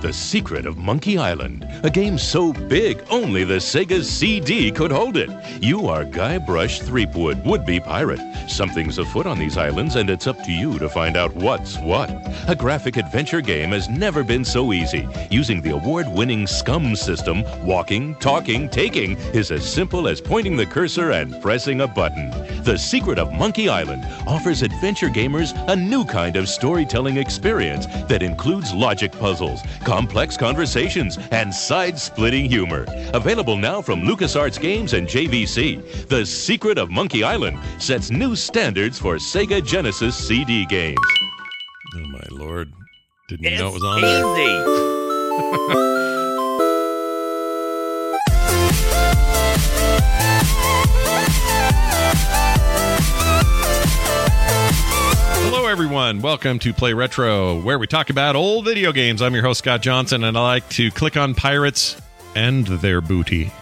The 0.00 0.12
Secret 0.12 0.64
of 0.64 0.78
Monkey 0.78 1.18
Island, 1.18 1.66
a 1.82 1.90
game 1.90 2.18
so 2.18 2.52
big 2.52 3.02
only 3.10 3.42
the 3.42 3.56
Sega 3.56 4.00
CD 4.00 4.70
could 4.70 4.92
hold 4.92 5.16
it. 5.16 5.28
You 5.60 5.88
are 5.88 6.04
Guybrush 6.04 6.82
Threepwood, 6.82 7.44
would 7.44 7.66
be 7.66 7.80
pirate. 7.80 8.20
Something's 8.48 8.98
afoot 8.98 9.26
on 9.26 9.40
these 9.40 9.56
islands, 9.56 9.96
and 9.96 10.08
it's 10.08 10.28
up 10.28 10.40
to 10.44 10.52
you 10.52 10.78
to 10.78 10.88
find 10.88 11.16
out 11.16 11.34
what's 11.34 11.78
what. 11.78 12.10
A 12.48 12.54
graphic 12.54 12.96
adventure 12.96 13.40
game 13.40 13.70
has 13.70 13.88
never 13.88 14.22
been 14.22 14.44
so 14.44 14.72
easy. 14.72 15.08
Using 15.32 15.60
the 15.60 15.70
award 15.74 16.06
winning 16.08 16.46
SCUMM 16.46 16.96
system, 16.96 17.42
walking, 17.66 18.14
talking, 18.16 18.68
taking 18.68 19.16
is 19.34 19.50
as 19.50 19.68
simple 19.68 20.06
as 20.06 20.20
pointing 20.20 20.56
the 20.56 20.64
cursor 20.64 21.10
and 21.10 21.42
pressing 21.42 21.80
a 21.80 21.88
button. 21.88 22.30
The 22.62 22.78
Secret 22.78 23.18
of 23.18 23.32
Monkey 23.32 23.68
Island 23.68 24.06
offers 24.28 24.62
adventure 24.62 25.08
gamers 25.08 25.56
a 25.68 25.74
new 25.74 26.04
kind 26.04 26.36
of 26.36 26.48
storytelling 26.48 27.16
experience 27.16 27.86
that 28.08 28.22
includes 28.22 28.72
logic 28.72 29.10
puzzles, 29.10 29.60
complex 29.88 30.36
conversations, 30.36 31.18
and 31.30 31.52
side 31.52 31.98
splitting 31.98 32.44
humor. 32.44 32.84
Available 33.14 33.56
now 33.56 33.80
from 33.80 34.02
LucasArts 34.02 34.60
Games 34.60 34.92
and 34.92 35.08
JVC. 35.08 36.06
The 36.08 36.26
Secret 36.26 36.76
of 36.76 36.90
Monkey 36.90 37.24
Island 37.24 37.58
sets 37.78 38.10
new 38.10 38.36
standards 38.36 38.98
for 38.98 39.16
Sega 39.16 39.64
Genesis 39.64 40.14
CD 40.14 40.66
games. 40.66 40.98
Oh 41.94 42.06
my 42.08 42.26
lord! 42.30 42.70
Didn't 43.30 43.46
even 43.46 43.58
know 43.58 43.68
it 43.68 43.74
was 43.74 43.84
on 43.84 44.00
there. 44.02 45.94
Hello, 55.68 55.84
everyone. 55.84 56.22
Welcome 56.22 56.58
to 56.60 56.72
Play 56.72 56.94
Retro, 56.94 57.60
where 57.60 57.78
we 57.78 57.86
talk 57.86 58.08
about 58.08 58.34
old 58.36 58.64
video 58.64 58.90
games. 58.90 59.20
I'm 59.20 59.34
your 59.34 59.42
host 59.42 59.58
Scott 59.58 59.82
Johnson, 59.82 60.24
and 60.24 60.34
I 60.34 60.40
like 60.40 60.68
to 60.70 60.90
click 60.90 61.18
on 61.18 61.34
pirates 61.34 62.00
and 62.34 62.66
their 62.66 63.02
booty. 63.02 63.52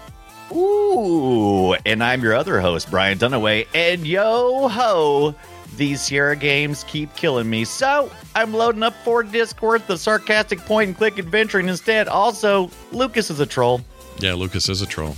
Ooh, 0.53 1.75
and 1.85 2.05
I'm 2.05 2.23
your 2.23 2.35
other 2.35 2.61
host, 2.61 2.93
Brian 2.93 3.19
Dunaway, 3.19 3.67
and 3.75 4.07
yo 4.07 4.69
ho, 4.69 5.35
these 5.77 6.01
Sierra 6.01 6.37
games 6.37 6.85
keep 6.85 7.13
killing 7.17 7.51
me. 7.51 7.65
So 7.65 8.09
I'm 8.37 8.55
loading 8.55 8.85
up 8.85 8.95
four 9.03 9.25
disc 9.25 9.61
worth 9.61 9.91
of 9.91 9.99
sarcastic 9.99 10.61
point 10.61 10.87
and 10.91 10.97
click 10.97 11.19
adventuring 11.19 11.69
instead. 11.69 12.07
Also, 12.07 12.71
Lucas 12.93 13.31
is 13.31 13.41
a 13.41 13.47
troll. 13.47 13.81
Yeah, 14.21 14.35
Lucas 14.35 14.69
is 14.69 14.81
a 14.81 14.87
troll. 14.87 15.17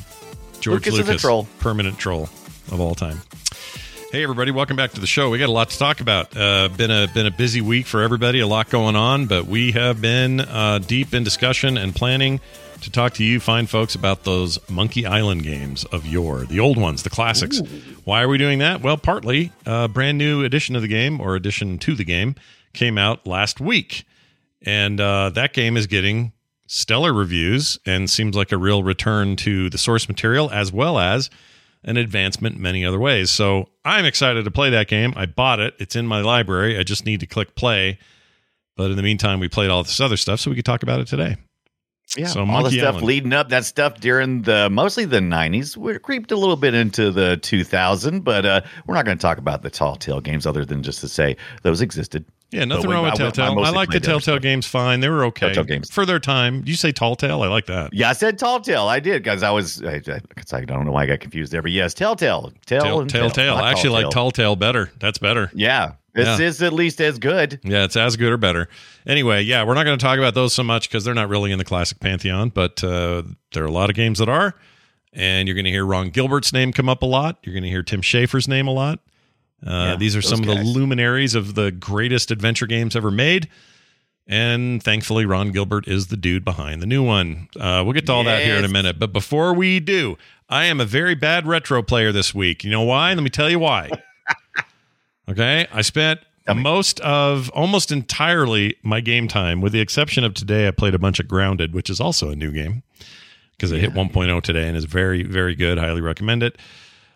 George 0.61 0.87
Lucas 0.87 1.01
is 1.01 1.09
a 1.11 1.19
troll. 1.19 1.47
permanent 1.59 1.99
troll 1.99 2.31
of 2.73 2.81
all 2.81 2.95
time. 2.95 3.21
Hey 4.11 4.23
everybody, 4.23 4.51
welcome 4.51 4.75
back 4.75 4.93
to 4.93 5.01
the 5.03 5.07
show. 5.07 5.29
We 5.29 5.39
got 5.39 5.51
a 5.51 5.53
lot 5.53 5.69
to 5.69 5.79
talk 5.79 6.01
about. 6.01 6.35
Uh, 6.35 6.71
been 6.75 6.91
a 6.91 7.09
been 7.13 7.27
a 7.27 7.31
busy 7.31 7.61
week 7.61 7.87
for 7.87 8.01
everybody, 8.01 8.41
a 8.41 8.47
lot 8.47 8.71
going 8.71 8.97
on, 8.97 9.27
but 9.27 9.45
we 9.45 9.73
have 9.73 10.01
been 10.01 10.41
uh, 10.41 10.79
deep 10.79 11.13
in 11.13 11.25
discussion 11.25 11.77
and 11.77 11.95
planning 11.95 12.41
to 12.81 12.91
talk 12.91 13.13
to 13.15 13.25
you 13.25 13.39
fine 13.39 13.67
folks 13.67 13.95
about 13.95 14.25
those 14.25 14.59
Monkey 14.71 15.05
Island 15.05 15.43
games 15.43 15.85
of 15.85 16.07
yore, 16.07 16.47
the 16.47 16.59
old 16.59 16.79
ones, 16.79 17.03
the 17.03 17.11
classics. 17.11 17.61
Why 18.05 18.23
are 18.23 18.29
we 18.29 18.39
doing 18.39 18.61
that? 18.61 18.81
Well, 18.81 18.97
partly 18.97 19.53
a 19.67 19.89
brand 19.89 20.17
new 20.17 20.43
edition 20.43 20.75
of 20.75 20.81
the 20.81 20.89
game 20.89 21.21
or 21.21 21.37
addition 21.37 21.77
to 21.81 21.95
the 21.95 22.05
game 22.05 22.35
came 22.73 22.97
out 22.97 23.27
last 23.27 23.61
week, 23.61 24.07
and 24.63 24.99
uh, 25.03 25.29
that 25.35 25.53
game 25.53 25.77
is 25.77 25.87
getting 25.87 26.33
stellar 26.67 27.13
reviews 27.13 27.79
and 27.85 28.09
seems 28.09 28.35
like 28.35 28.53
a 28.53 28.57
real 28.57 28.83
return 28.83 29.37
to 29.37 29.69
the 29.69 29.77
source 29.77 30.09
material 30.09 30.51
as 30.51 30.73
well 30.73 30.99
as 30.99 31.29
an 31.85 31.97
advancement 31.97 32.57
in 32.57 32.63
many 32.63 32.85
other 32.85 32.99
ways. 32.99 33.31
So 33.31 33.69
I'm 33.85 34.05
excited 34.05 34.45
to 34.45 34.51
play 34.51 34.71
that 34.71 34.89
game. 34.89 35.13
I 35.17 35.27
bought 35.27 35.61
it. 35.61 35.75
It's 35.79 35.97
in 35.97 36.07
my 36.07 36.21
library. 36.21 36.79
I 36.79 36.83
just 36.83 37.07
need 37.07 37.21
to 37.21 37.27
click 37.27 37.55
play. 37.55 37.99
But 38.77 38.91
in 38.91 38.97
the 38.97 39.03
meantime, 39.03 39.41
we 39.41 39.49
played 39.49 39.71
all 39.71 39.83
this 39.83 40.01
other 40.01 40.17
stuff, 40.17 40.41
so 40.41 40.51
we 40.51 40.57
could 40.57 40.65
talk 40.65 40.83
about 40.83 41.01
it 41.01 41.09
today. 41.09 41.37
Yeah, 42.17 42.27
So 42.29 42.41
all 42.41 42.47
Monkey 42.47 42.71
the 42.77 42.81
stuff 42.81 42.95
Island. 42.95 43.07
leading 43.07 43.33
up, 43.35 43.49
that 43.51 43.65
stuff 43.67 44.01
during 44.01 44.43
the 44.43 44.71
mostly 44.71 45.05
the 45.05 45.19
'90s. 45.21 45.77
We 45.77 45.99
creeped 45.99 46.33
a 46.33 46.37
little 46.37 46.57
bit 46.57 46.73
into 46.75 47.11
the 47.11 47.37
2000, 47.37 48.21
but 48.25 48.47
uh, 48.47 48.61
we're 48.87 48.95
not 48.95 49.05
going 49.05 49.19
to 49.19 49.23
talk 49.23 49.37
about 49.39 49.63
the 49.63 49.71
Tall 49.71 49.97
Tale 49.97 50.21
games 50.21 50.47
other 50.47 50.65
than 50.65 50.83
just 50.83 51.01
to 51.03 51.09
say 51.09 51.37
those 51.63 51.81
existed. 51.83 52.25
Yeah, 52.51 52.65
nothing 52.65 52.89
we- 52.89 52.95
wrong 52.95 53.05
with 53.05 53.11
I- 53.13 53.17
I 53.17 53.19
Telltale. 53.19 53.45
I, 53.45 53.55
mostly 53.55 53.75
like 53.77 53.89
the 53.89 53.93
played 53.93 54.03
the 54.05 54.07
other 54.07 54.13
Telltale 54.21 54.35
stuff. 54.37 54.43
games 54.43 54.67
fine. 54.67 55.01
They 55.01 55.11
were 55.11 55.25
okay. 55.27 55.47
Telltale 55.53 55.65
games. 55.65 55.91
For 55.91 56.07
their 56.07 56.19
time. 56.19 56.63
You 56.65 56.77
say 56.77 56.93
Tall 56.93 57.15
Tale? 57.15 57.43
I 57.43 57.49
like 57.49 57.67
that. 57.67 57.93
Yeah, 57.93 58.09
I 58.09 58.15
said 58.15 58.39
Tall 58.39 58.61
Tale. 58.61 58.85
I 58.89 59.01
did 59.01 59.23
because 59.23 59.43
I 59.43 59.51
was. 59.51 59.83
I, 59.85 60.01
I, 60.09 60.21
I 60.53 60.61
don't 60.63 60.87
know 60.87 60.93
why 60.93 61.03
I 61.03 61.07
got 61.07 61.21
confused 61.21 61.53
there, 61.53 61.61
but 61.61 61.73
yes, 61.73 61.93
Telltale. 61.93 62.53
Tell 62.65 62.81
Tell, 62.83 63.01
and 63.01 63.11
Telltale. 63.11 63.57
not 63.57 63.65
I 63.65 63.71
actually 63.71 63.91
like 63.91 64.05
Tall 64.05 64.13
Tall 64.13 64.31
Tale 64.31 64.57
better. 64.57 64.91
That's 64.99 65.19
better. 65.19 65.51
Yeah, 65.55 65.93
this 66.19 66.39
Yeah. 66.41 66.47
is 66.47 66.63
at 66.63 66.73
least 66.73 67.01
as 67.01 67.19
good. 67.19 67.61
Yeah, 67.65 67.85
it's 67.85 67.97
as 67.97 68.17
good 68.17 68.33
or 68.33 68.37
better. 68.37 68.69
Anyway, 69.07 69.43
yeah, 69.43 69.65
we're 69.65 69.75
not 69.75 69.85
going 69.85 69.99
to 69.99 70.03
talk 70.05 70.19
about 70.19 70.35
those 70.35 70.53
so 70.53 70.63
much 70.63 70.89
because 70.89 71.05
they're 71.05 71.15
not 71.15 71.29
really 71.29 71.53
in 71.53 71.59
the 71.59 71.65
classic 71.65 72.01
pantheon, 72.01 72.51
but 72.51 72.83
uh, 72.85 73.23
there 73.53 73.63
are 73.63 73.67
a 73.67 73.71
lot 73.73 73.89
of 73.91 73.97
games 73.97 74.19
that 74.19 74.29
are. 74.29 74.55
And 75.15 75.49
you're 75.49 75.55
going 75.55 75.65
to 75.65 75.71
hear 75.71 75.87
Ron 75.87 76.11
Gilbert's 76.11 76.53
name 76.53 76.73
come 76.73 76.89
up 76.89 77.03
a 77.03 77.07
lot. 77.07 77.39
You're 77.43 77.55
going 77.55 77.63
to 77.63 77.69
hear 77.71 77.83
Tim 77.83 78.03
Schafer's 78.03 78.47
name 78.47 78.67
a 78.69 78.73
lot. 78.73 78.99
Uh, 79.67 79.71
Yeah, 79.71 79.97
these 79.97 80.15
are 80.15 80.23
some 80.23 80.41
of 80.41 80.47
the 80.47 80.57
luminaries 80.63 81.35
of 81.35 81.55
the 81.55 81.71
greatest 81.73 82.31
adventure 82.31 82.67
games 82.67 82.95
ever 82.95 83.11
made. 83.11 83.49
And 84.27 84.83
thankfully, 84.83 85.25
Ron 85.25 85.53
Gilbert 85.53 85.89
is 85.89 86.09
the 86.09 86.17
dude 86.17 86.45
behind 86.45 86.83
the 86.83 86.87
new 86.87 87.03
one. 87.03 87.49
Uh, 87.59 87.83
we'll 87.85 87.95
get 87.95 88.05
to 88.07 88.13
all 88.13 88.25
that 88.25 88.43
here 88.43 88.57
in 88.57 88.65
a 88.65 88.69
minute. 88.69 88.99
But 88.99 89.13
before 89.13 89.55
we 89.55 89.81
do, 89.81 90.19
I 90.51 90.67
am 90.67 90.81
a 90.81 90.85
very 90.85 91.15
bad 91.15 91.47
retro 91.47 91.83
player 91.83 92.13
this 92.13 92.35
week. 92.35 92.63
You 92.63 92.71
know 92.71 92.83
why? 92.83 93.15
Let 93.15 93.23
me 93.23 93.31
tell 93.31 93.49
you 93.49 93.59
why. 93.59 93.91
Okay. 95.29 95.67
I 95.73 95.83
spent 95.83 96.21
most 96.55 97.01
of 97.01 97.51
almost 97.51 97.93
entirely 97.93 98.77
my 98.83 99.01
game 99.01 99.29
time, 99.29 99.61
with 99.61 99.73
the 99.73 99.81
exception 99.81 100.25
of 100.25 100.35
today. 100.35 100.67
I 100.67 100.71
played 100.71 100.95
a 100.95 100.99
bunch 100.99 101.21
of 101.21 101.29
Grounded, 101.29 101.75
which 101.75 101.91
is 101.91 102.01
also 102.01 102.31
a 102.31 102.37
new 102.37 102.51
game 102.51 102.83
because 103.53 103.73
it 103.73 103.81
hit 103.81 103.93
1.0 103.93 104.43
today 104.43 104.69
and 104.69 104.77
is 104.77 104.85
very, 104.85 105.23
very 105.25 105.55
good. 105.55 105.79
Highly 105.79 106.01
recommend 106.01 106.43
it. 106.43 106.57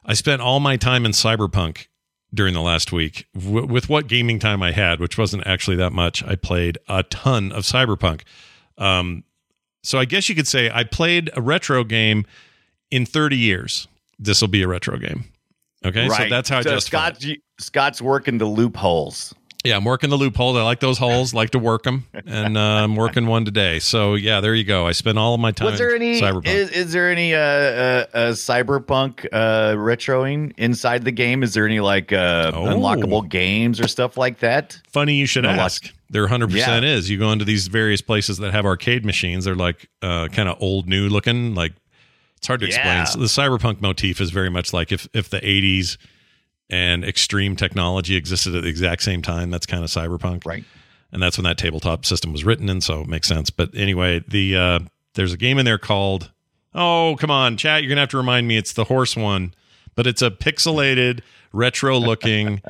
I 0.05 0.15
spent 0.15 0.43
all 0.43 0.61
my 0.61 0.77
time 0.77 1.07
in 1.07 1.13
Cyberpunk 1.13 1.87
during 2.35 2.55
the 2.55 2.61
last 2.61 2.93
week. 2.93 3.27
W- 3.35 3.67
with 3.67 3.89
what 3.89 4.09
gaming 4.09 4.39
time 4.39 4.63
I 4.63 4.73
had, 4.73 4.99
which 4.99 5.17
wasn't 5.17 5.47
actually 5.47 5.77
that 5.77 5.93
much, 5.93 6.23
I 6.25 6.35
played 6.35 6.79
a 6.89 7.05
ton 7.05 7.53
of 7.53 7.63
Cyberpunk. 7.65 8.23
Um, 8.77 9.23
so 9.85 9.99
I 9.99 10.05
guess 10.05 10.29
you 10.29 10.35
could 10.35 10.49
say 10.49 10.71
I 10.71 10.85
played 10.85 11.31
a 11.37 11.41
retro 11.41 11.85
game 11.85 12.27
in 12.91 13.07
30 13.07 13.37
years. 13.37 13.87
This 14.19 14.41
will 14.41 14.49
be 14.49 14.63
a 14.63 14.69
retro 14.69 14.99
game. 14.99 15.25
Okay, 15.85 16.09
so 16.09 16.29
that's 16.29 16.49
how 16.49 16.59
I 16.59 16.63
so 16.63 16.71
justify. 16.71 17.09
it. 17.09 17.41
Scott's, 17.63 18.03
working 18.03 18.39
the 18.39 18.47
loopholes. 18.47 19.35
Yeah, 19.65 19.77
I'm 19.77 19.85
working 19.85 20.11
the 20.11 20.17
loophole. 20.17 20.57
I 20.59 20.63
like 20.65 20.81
those 20.81 20.99
holes. 20.99 21.33
Like 21.35 21.51
to 21.51 21.59
work 21.61 21.85
them, 21.85 22.05
and 22.27 22.57
uh, 22.59 22.61
I'm 22.61 22.97
working 22.97 23.29
one 23.29 23.45
today. 23.45 23.79
So 23.79 24.15
yeah, 24.17 24.41
there 24.41 24.57
you 24.57 24.65
go. 24.65 24.89
I 24.89 24.93
spent 24.93 25.19
all 25.19 25.35
of 25.35 25.41
my 25.41 25.53
time. 25.53 25.67
Was 25.71 25.79
there 25.79 25.95
any? 25.95 26.21
Cyberpunk? 26.21 26.49
Is, 26.49 26.71
is 26.71 26.93
there 26.93 27.09
any 27.13 27.33
uh, 27.33 27.39
uh, 27.39 28.07
uh, 28.13 28.33
cyberpunk 28.33 29.25
uh, 29.33 29.75
retroing 29.77 30.53
inside 30.59 31.05
the 31.05 31.13
game? 31.13 31.45
Is 31.45 31.55
there 31.55 31.65
any 31.65 31.79
like 31.79 32.13
uh, 32.13 32.51
Oh. 32.53 32.65
unlockable 32.65 33.29
games 33.29 33.81
or 33.81 33.87
stuff 33.87 34.17
like 34.17 34.41
that? 34.41 34.81
Funny 34.91 35.15
you 35.15 35.27
should 35.27 35.47
ask. 35.47 35.89
There 36.11 36.27
100% 36.27 36.51
Yeah. 36.57 36.81
is. 36.81 37.09
You 37.09 37.19
go 37.21 37.31
into 37.31 37.45
these 37.45 37.69
various 37.69 38.01
places 38.03 38.39
that 38.39 38.53
have 38.53 38.67
arcade 38.67 39.05
machines. 39.05 39.45
They're 39.45 39.55
like 39.55 39.89
uh, 40.03 40.27
kind 40.27 40.49
of 40.49 40.57
old 40.61 40.89
new 40.89 41.09
looking. 41.09 41.55
Like 41.55 41.73
it's 42.37 42.49
hard 42.49 42.59
to 42.61 42.67
explain. 42.67 43.07
So 43.07 43.21
the 43.21 43.27
cyberpunk 43.27 43.81
motif 43.81 44.21
is 44.21 44.31
very 44.31 44.51
much 44.51 44.73
like 44.73 44.91
if 44.91 45.09
if 45.15 45.31
the 45.31 45.39
80s 45.41 45.99
and 46.73 47.05
extreme 47.05 47.55
technology 47.55 48.17
existed 48.17 48.57
at 48.57 48.63
the 48.65 48.69
exact 48.69 49.03
same 49.03 49.23
time. 49.23 49.51
That's 49.51 49.67
kind 49.67 49.85
of 49.85 49.91
cyberpunk. 49.91 50.45
Right. 50.45 50.65
and 51.13 51.23
that's 51.23 51.37
when 51.39 51.45
that 51.45 51.59
tabletop 51.59 52.05
system 52.05 52.33
was 52.33 52.43
written, 52.45 52.69
and 52.69 52.83
so 52.83 53.03
it 53.03 53.07
makes 53.07 53.29
sense. 53.29 53.51
But 53.51 53.71
anyway, 53.77 54.25
the 54.27 54.57
uh, 54.57 54.79
there's 55.15 55.33
a 55.33 55.37
game 55.37 55.59
in 55.59 55.65
there 55.65 55.79
called 55.79 56.31
Oh, 56.75 57.17
come 57.21 57.31
on, 57.31 57.57
chat! 57.59 57.83
You're 57.83 57.91
gonna 57.91 58.01
have 58.01 58.09
to 58.11 58.17
remind 58.17 58.49
me. 58.49 58.57
It's 58.57 58.73
the 58.73 58.85
horse 58.85 59.15
one, 59.15 59.55
but 59.95 60.07
it's 60.07 60.23
a 60.23 60.31
pixelated, 60.31 61.21
retro-looking, 61.53 62.63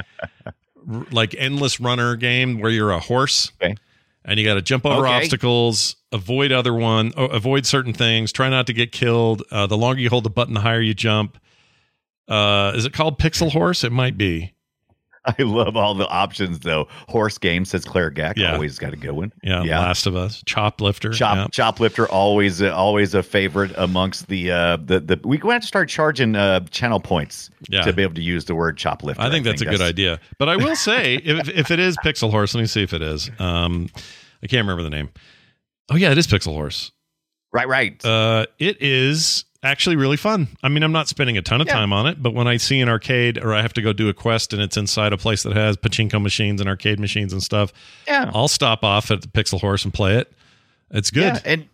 r- 0.90 1.06
like 1.12 1.34
endless 1.38 1.78
runner 1.80 2.16
game 2.16 2.58
where 2.58 2.70
you're 2.70 2.90
a 2.90 2.98
horse 2.98 3.52
Okay. 3.62 3.76
and 4.24 4.40
you 4.40 4.44
got 4.44 4.54
to 4.54 4.62
jump 4.62 4.84
over 4.86 5.06
Okay. 5.06 5.14
obstacles, 5.18 5.94
avoid 6.10 6.50
other 6.50 6.74
one, 6.74 7.12
avoid 7.16 7.64
certain 7.66 7.92
things, 7.92 8.32
try 8.32 8.48
not 8.48 8.66
to 8.66 8.72
get 8.72 8.90
killed. 8.90 9.42
Uh, 9.52 9.66
the 9.68 9.76
longer 9.76 10.00
you 10.00 10.08
hold 10.10 10.24
the 10.24 10.30
button, 10.30 10.54
the 10.54 10.60
higher 10.60 10.80
you 10.80 10.94
jump. 10.94 11.38
Uh, 12.28 12.72
is 12.74 12.84
it 12.86 12.92
called 12.92 13.18
Pixel 13.18 13.50
Horse? 13.50 13.84
It 13.84 13.92
might 13.92 14.16
be. 14.16 14.54
I 15.24 15.40
love 15.42 15.76
all 15.76 15.94
the 15.94 16.08
options 16.08 16.60
though. 16.60 16.88
Horse 17.08 17.38
game 17.38 17.64
says 17.64 17.84
Claire 17.84 18.10
Gack. 18.10 18.36
Yeah. 18.36 18.54
Always 18.54 18.76
got 18.78 18.92
a 18.92 18.96
good 18.96 19.12
one. 19.12 19.32
Yeah, 19.44 19.62
Yeah. 19.62 19.78
Last 19.78 20.06
of 20.06 20.16
Us, 20.16 20.42
Choplifter. 20.42 21.12
Chop 21.14 21.36
yeah. 21.36 21.46
Choplifter 21.46 22.08
always 22.10 22.60
uh, 22.60 22.74
always 22.74 23.14
a 23.14 23.22
favorite 23.22 23.70
amongst 23.76 24.26
the 24.28 24.50
uh 24.50 24.76
the 24.78 24.98
the 24.98 25.20
we 25.24 25.38
going 25.38 25.50
to 25.50 25.54
have 25.54 25.62
to 25.62 25.68
start 25.68 25.88
charging 25.88 26.34
uh 26.34 26.60
channel 26.70 26.98
points 26.98 27.50
Yeah. 27.68 27.82
to 27.82 27.92
be 27.92 28.02
able 28.02 28.14
to 28.14 28.22
use 28.22 28.46
the 28.46 28.56
word 28.56 28.76
choplifter. 28.78 29.20
I 29.20 29.30
think 29.30 29.44
that's 29.44 29.62
a 29.62 29.66
good 29.66 29.80
idea. 29.80 30.18
But 30.38 30.48
I 30.48 30.56
will 30.56 30.74
say, 30.76 31.14
if, 31.24 31.48
if 31.48 31.70
it 31.70 31.78
is 31.78 31.96
Pixel 31.98 32.30
Horse, 32.32 32.54
let 32.54 32.60
me 32.62 32.66
see 32.66 32.82
if 32.82 32.92
it 32.92 33.02
is. 33.02 33.30
Um, 33.38 33.90
I 34.42 34.48
can't 34.48 34.66
remember 34.66 34.82
the 34.82 34.90
name. 34.90 35.10
Oh 35.88 35.94
yeah, 35.94 36.10
it 36.10 36.18
is 36.18 36.26
Pixel 36.26 36.54
Horse. 36.54 36.90
Right, 37.52 37.68
right. 37.68 38.04
Uh, 38.04 38.46
it 38.58 38.80
is 38.82 39.44
actually 39.62 39.96
really 39.96 40.16
fun. 40.16 40.48
I 40.62 40.68
mean, 40.68 40.82
I'm 40.82 40.92
not 40.92 41.08
spending 41.08 41.38
a 41.38 41.42
ton 41.42 41.60
of 41.60 41.66
Yeah. 41.68 41.74
time 41.74 41.92
on 41.92 42.06
it, 42.06 42.20
but 42.22 42.34
when 42.34 42.48
I 42.48 42.56
see 42.56 42.80
an 42.80 42.88
arcade 42.88 43.38
or 43.38 43.54
I 43.54 43.62
have 43.62 43.72
to 43.74 43.82
go 43.82 43.92
do 43.92 44.08
a 44.08 44.14
quest 44.14 44.52
and 44.52 44.60
it's 44.60 44.76
inside 44.76 45.12
a 45.12 45.16
place 45.16 45.42
that 45.44 45.52
has 45.54 45.76
pachinko 45.76 46.20
machines 46.20 46.60
and 46.60 46.68
arcade 46.68 46.98
machines 46.98 47.32
and 47.32 47.42
stuff, 47.42 47.72
yeah. 48.06 48.30
I'll 48.34 48.48
stop 48.48 48.82
off 48.84 49.10
at 49.10 49.22
the 49.22 49.28
Pixel 49.28 49.60
Horse 49.60 49.84
and 49.84 49.94
play 49.94 50.16
it. 50.16 50.32
It's 50.90 51.10
good. 51.10 51.22
Yeah, 51.34 51.40
and 51.44 51.68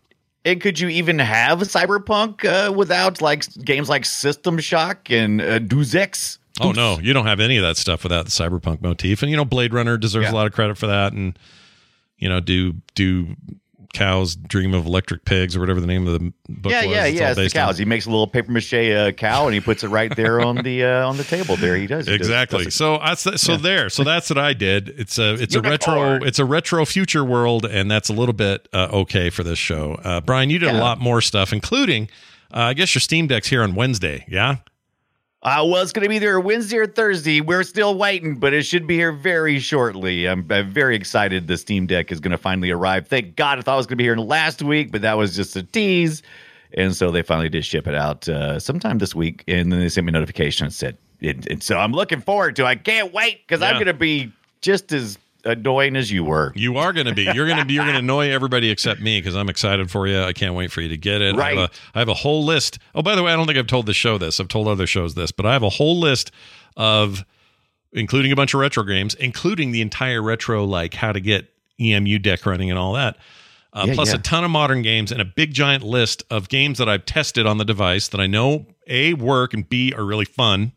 and 0.44 0.60
could 0.60 0.78
you 0.78 0.88
even 0.88 1.18
have 1.18 1.58
Cyberpunk 1.60 2.44
uh, 2.44 2.72
without 2.72 3.20
like 3.20 3.44
games 3.64 3.88
like 3.88 4.04
System 4.04 4.58
Shock 4.58 5.10
and 5.10 5.40
uh, 5.40 5.58
Deus 5.58 5.94
Ex? 5.94 6.38
Oh 6.60 6.72
no, 6.72 6.98
you 7.00 7.12
don't 7.12 7.26
have 7.26 7.40
any 7.40 7.56
of 7.56 7.62
that 7.62 7.76
stuff 7.76 8.02
without 8.02 8.24
the 8.24 8.30
cyberpunk 8.30 8.80
motif. 8.82 9.22
And 9.22 9.30
you 9.30 9.36
know, 9.36 9.44
Blade 9.44 9.72
Runner 9.72 9.96
deserves 9.96 10.24
Yeah. 10.26 10.32
a 10.32 10.34
lot 10.34 10.46
of 10.46 10.52
credit 10.52 10.76
for 10.76 10.86
that. 10.88 11.12
And 11.12 11.38
you 12.18 12.28
know, 12.28 12.40
do 12.40 12.74
do 12.94 13.34
cows 13.94 14.36
dream 14.36 14.74
of 14.74 14.84
electric 14.86 15.24
pigs 15.24 15.56
or 15.56 15.60
whatever 15.60 15.80
the 15.80 15.86
name 15.86 16.06
of 16.06 16.12
the 16.12 16.32
book 16.48 16.70
Yeah, 16.72 16.84
was? 16.84 16.94
yeah, 16.94 17.04
It's 17.06 17.18
yeah. 17.20 17.28
It's 17.30 17.36
the 17.36 17.42
based 17.44 17.56
on- 17.56 17.66
cows. 17.68 17.78
He 17.78 17.84
makes 17.84 18.06
a 18.06 18.10
little 18.10 18.26
paper 18.26 18.52
mache 18.52 18.74
uh, 18.74 19.12
cow 19.12 19.46
and 19.46 19.54
he 19.54 19.60
puts 19.60 19.82
it 19.82 19.88
right 19.88 20.14
there 20.14 20.40
on 20.40 20.56
the 20.56 20.84
uh, 20.84 21.08
on 21.08 21.16
the 21.16 21.24
table. 21.24 21.56
There 21.56 21.74
he 21.76 21.86
does. 21.86 22.06
He 22.06 22.14
Exactly. 22.14 22.64
does. 22.64 22.74
So 22.74 22.98
that's 22.98 23.40
so 23.40 23.56
there. 23.56 23.88
So 23.88 24.04
that's 24.04 24.28
what 24.30 24.38
I 24.38 24.52
did. 24.52 24.90
It's 24.90 25.18
a 25.18 25.34
it's 25.34 25.54
a 25.54 25.62
retro 25.62 26.14
it's 26.22 26.38
a 26.38 26.44
retro 26.44 26.84
future 26.84 27.24
world, 27.24 27.64
and 27.64 27.90
that's 27.90 28.08
a 28.08 28.12
little 28.12 28.34
bit 28.34 28.68
uh, 28.72 28.88
okay 28.92 29.30
for 29.30 29.42
this 29.42 29.58
show. 29.58 29.94
Uh, 30.04 30.20
Brian, 30.20 30.50
you 30.50 30.58
did 30.58 30.68
a 30.74 30.78
lot 30.78 31.00
more 31.00 31.20
stuff, 31.20 31.52
including 31.52 32.08
uh, 32.52 32.60
I 32.60 32.74
guess 32.74 32.94
your 32.94 33.00
Steam 33.00 33.26
Deck's 33.26 33.48
here 33.48 33.62
on 33.62 33.74
Wednesday. 33.74 34.24
Yeah. 34.28 34.56
I 35.42 35.62
was 35.62 35.92
going 35.92 36.02
to 36.02 36.08
be 36.08 36.18
there 36.18 36.40
Wednesday 36.40 36.78
or 36.78 36.86
Thursday. 36.86 37.40
We're 37.40 37.62
still 37.62 37.96
waiting, 37.96 38.36
but 38.36 38.52
it 38.52 38.64
should 38.64 38.88
be 38.88 38.96
here 38.96 39.12
very 39.12 39.60
shortly. 39.60 40.26
I'm, 40.26 40.44
I'm 40.50 40.70
very 40.70 40.96
excited. 40.96 41.46
The 41.46 41.56
Steam 41.56 41.86
Deck 41.86 42.10
is 42.10 42.18
going 42.18 42.32
to 42.32 42.38
finally 42.38 42.72
arrive. 42.72 43.06
Thank 43.06 43.36
God. 43.36 43.58
I 43.58 43.62
thought 43.62 43.74
it 43.74 43.76
was 43.76 43.86
going 43.86 43.98
to 43.98 43.98
be 43.98 44.04
here 44.04 44.16
last 44.16 44.62
week, 44.62 44.90
but 44.90 45.02
that 45.02 45.16
was 45.16 45.36
just 45.36 45.54
a 45.54 45.62
tease. 45.62 46.22
And 46.74 46.94
so 46.94 47.12
they 47.12 47.22
finally 47.22 47.48
did 47.48 47.64
ship 47.64 47.86
it 47.86 47.94
out 47.94 48.28
uh, 48.28 48.58
sometime 48.58 48.98
this 48.98 49.14
week. 49.14 49.44
And 49.46 49.72
then 49.72 49.78
they 49.78 49.88
sent 49.88 50.06
me 50.06 50.10
a 50.10 50.12
notification 50.12 50.64
and 50.64 50.74
said, 50.74 50.98
it, 51.20 51.46
and 51.46 51.62
so 51.62 51.78
I'm 51.78 51.92
looking 51.92 52.20
forward 52.20 52.56
to 52.56 52.62
it. 52.62 52.66
I 52.66 52.74
can't 52.74 53.12
wait 53.12 53.46
because 53.46 53.62
I'm 53.62 53.74
going 53.74 53.86
to 53.86 53.94
be 53.94 54.32
just 54.60 54.92
as 54.92 55.18
annoying 55.44 55.96
as 55.96 56.10
you 56.10 56.24
were. 56.24 56.52
You 56.56 56.76
are 56.78 56.92
going 56.92 57.06
to 57.06 57.14
be. 57.14 57.22
You're 57.34 57.46
going 57.46 57.58
to 57.58 57.64
be. 57.64 57.74
You're 57.74 57.84
going 57.84 57.94
to 57.94 58.00
annoy 58.00 58.30
everybody 58.30 58.70
except 58.70 59.00
me 59.00 59.20
because 59.20 59.36
I'm 59.36 59.48
excited 59.48 59.90
for 59.90 60.06
you. 60.06 60.20
I 60.20 60.32
can't 60.32 60.54
wait 60.54 60.70
for 60.72 60.80
you 60.80 60.88
to 60.88 60.96
get 60.96 61.20
it. 61.22 61.36
I, 61.38 61.48
have 61.50 61.56
Right. 61.56 61.58
a, 61.58 61.70
I 61.94 61.98
have 62.00 62.08
a 62.08 62.14
whole 62.14 62.44
list. 62.44 62.78
Oh, 62.94 63.02
by 63.02 63.14
the 63.14 63.22
way, 63.22 63.32
I 63.32 63.36
don't 63.36 63.46
think 63.46 63.58
I've 63.58 63.66
told 63.66 63.86
the 63.86 63.94
show 63.94 64.18
this. 64.18 64.40
I've 64.40 64.48
told 64.48 64.68
other 64.68 64.86
shows 64.86 65.14
this, 65.14 65.30
but 65.32 65.46
I 65.46 65.52
have 65.52 65.62
a 65.62 65.68
whole 65.68 65.98
list 65.98 66.30
of, 66.76 67.24
including 67.92 68.32
a 68.32 68.36
bunch 68.36 68.54
of 68.54 68.60
retro 68.60 68.82
games, 68.84 69.14
including 69.14 69.72
the 69.72 69.80
entire 69.80 70.22
retro, 70.22 70.64
like 70.64 70.94
how 70.94 71.12
to 71.12 71.20
get 71.20 71.46
EmuDeck 71.80 72.44
running 72.44 72.70
and 72.70 72.78
all 72.78 72.92
that. 72.94 73.16
Uh, 73.72 73.84
Yeah, 73.86 73.94
plus 73.94 74.08
yeah. 74.10 74.16
a 74.16 74.18
ton 74.18 74.44
of 74.44 74.50
modern 74.50 74.82
games 74.82 75.12
and 75.12 75.20
a 75.20 75.24
big 75.24 75.52
giant 75.54 75.84
list 75.84 76.22
of 76.30 76.48
games 76.48 76.78
that 76.78 76.88
I've 76.88 77.04
tested 77.04 77.46
on 77.46 77.58
the 77.58 77.64
device 77.64 78.08
that 78.08 78.20
I 78.20 78.26
know 78.26 78.66
A 78.86 79.14
work 79.14 79.54
and 79.54 79.68
B 79.68 79.92
are 79.96 80.04
really 80.04 80.24
fun. 80.24 80.72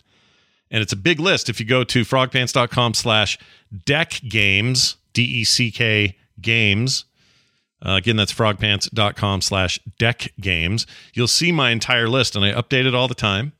And 0.71 0.81
it's 0.81 0.93
a 0.93 0.97
big 0.97 1.19
list. 1.19 1.49
If 1.49 1.59
you 1.59 1.65
go 1.65 1.83
to 1.83 2.01
frogpants.com 2.01 2.93
slash 2.93 3.37
deck 3.85 4.21
games, 4.27 4.95
D 5.13 5.21
E 5.21 5.43
C 5.43 5.69
K 5.69 6.17
games, 6.39 7.05
uh, 7.85 7.95
again, 7.95 8.15
that's 8.15 8.33
frogpants.com 8.33 9.41
slash 9.41 9.79
deck 9.99 10.31
games, 10.39 10.87
you'll 11.13 11.27
see 11.27 11.51
my 11.51 11.71
entire 11.71 12.07
list. 12.07 12.35
And 12.35 12.45
I 12.45 12.53
update 12.53 12.85
it 12.85 12.95
all 12.95 13.09
the 13.09 13.15
time. 13.15 13.51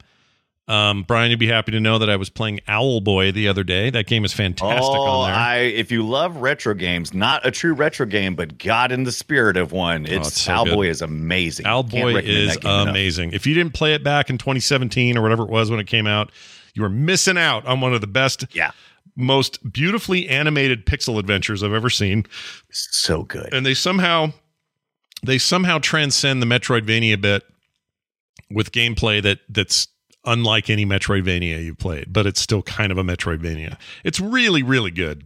Um, 0.72 1.04
Brian, 1.04 1.30
you'd 1.32 1.40
be 1.40 1.48
happy 1.48 1.72
to 1.74 1.80
know 1.82 1.98
that 1.98 2.10
I 2.10 2.16
was 2.16 2.30
playing 2.30 2.62
Owlboy 2.68 3.34
the 3.34 3.48
other 3.50 3.64
day. 3.64 3.90
That 3.90 4.08
game 4.08 4.24
is 4.24 4.32
fantastic 4.32 4.82
Oh, 4.96 5.02
on 5.02 5.28
there. 5.30 5.36
I 5.38 5.58
if 5.58 5.92
you 5.92 6.02
love 6.08 6.38
retro 6.38 6.74
games, 6.74 7.14
not 7.14 7.46
a 7.46 7.52
true 7.52 7.74
retro 7.74 8.06
game, 8.06 8.36
but 8.36 8.58
God 8.58 8.92
in 8.94 9.04
the 9.04 9.12
spirit 9.12 9.58
of 9.58 9.72
one, 9.74 10.06
it's, 10.06 10.14
Oh, 10.14 10.28
it's 10.30 10.42
so 10.42 10.52
Owlboy 10.54 10.76
good. 10.84 10.90
is 10.90 11.02
amazing. 11.02 11.66
Owlboy 11.66 12.24
is 12.24 12.56
game 12.58 12.72
enough. 12.72 12.88
amazing. 12.88 13.34
If 13.34 13.46
you 13.46 13.54
didn't 13.54 13.74
play 13.74 13.94
it 13.94 14.04
back 14.04 14.30
in 14.30 14.38
2017 14.38 15.18
or 15.18 15.22
whatever 15.22 15.44
it 15.44 15.50
was 15.50 15.70
when 15.70 15.80
it 15.82 15.88
came 15.88 16.08
out, 16.08 16.32
you 16.74 16.82
were 16.84 16.90
missing 16.90 17.38
out 17.38 17.66
on 17.66 17.82
one 17.82 17.94
of 17.94 18.00
the 18.00 18.08
best, 18.08 18.46
Yeah, 18.54 18.72
most 19.18 19.74
beautifully 19.74 20.30
animated 20.30 20.86
pixel 20.86 21.20
adventures 21.20 21.64
I've 21.64 21.74
ever 21.74 21.90
seen. 21.90 22.26
so 22.72 23.24
good. 23.24 23.54
And 23.54 23.66
they 23.66 23.74
somehow 23.74 24.32
they 25.24 25.38
somehow 25.38 25.80
transcend 25.80 26.42
the 26.42 26.46
Metroidvania 26.46 27.20
bit 27.20 27.44
with 28.50 28.72
gameplay 28.72 29.22
that 29.22 29.40
that's 29.50 29.90
unlike 30.26 30.70
any 30.70 30.86
Metroidvania 30.86 31.64
you've 31.64 31.78
played, 31.78 32.12
but 32.12 32.26
it's 32.26 32.42
still 32.42 32.62
kind 32.62 32.92
of 32.92 32.98
a 32.98 33.04
Metroidvania. 33.04 33.78
It's 34.04 34.20
really 34.20 34.64
really 34.64 34.92
good. 34.92 35.26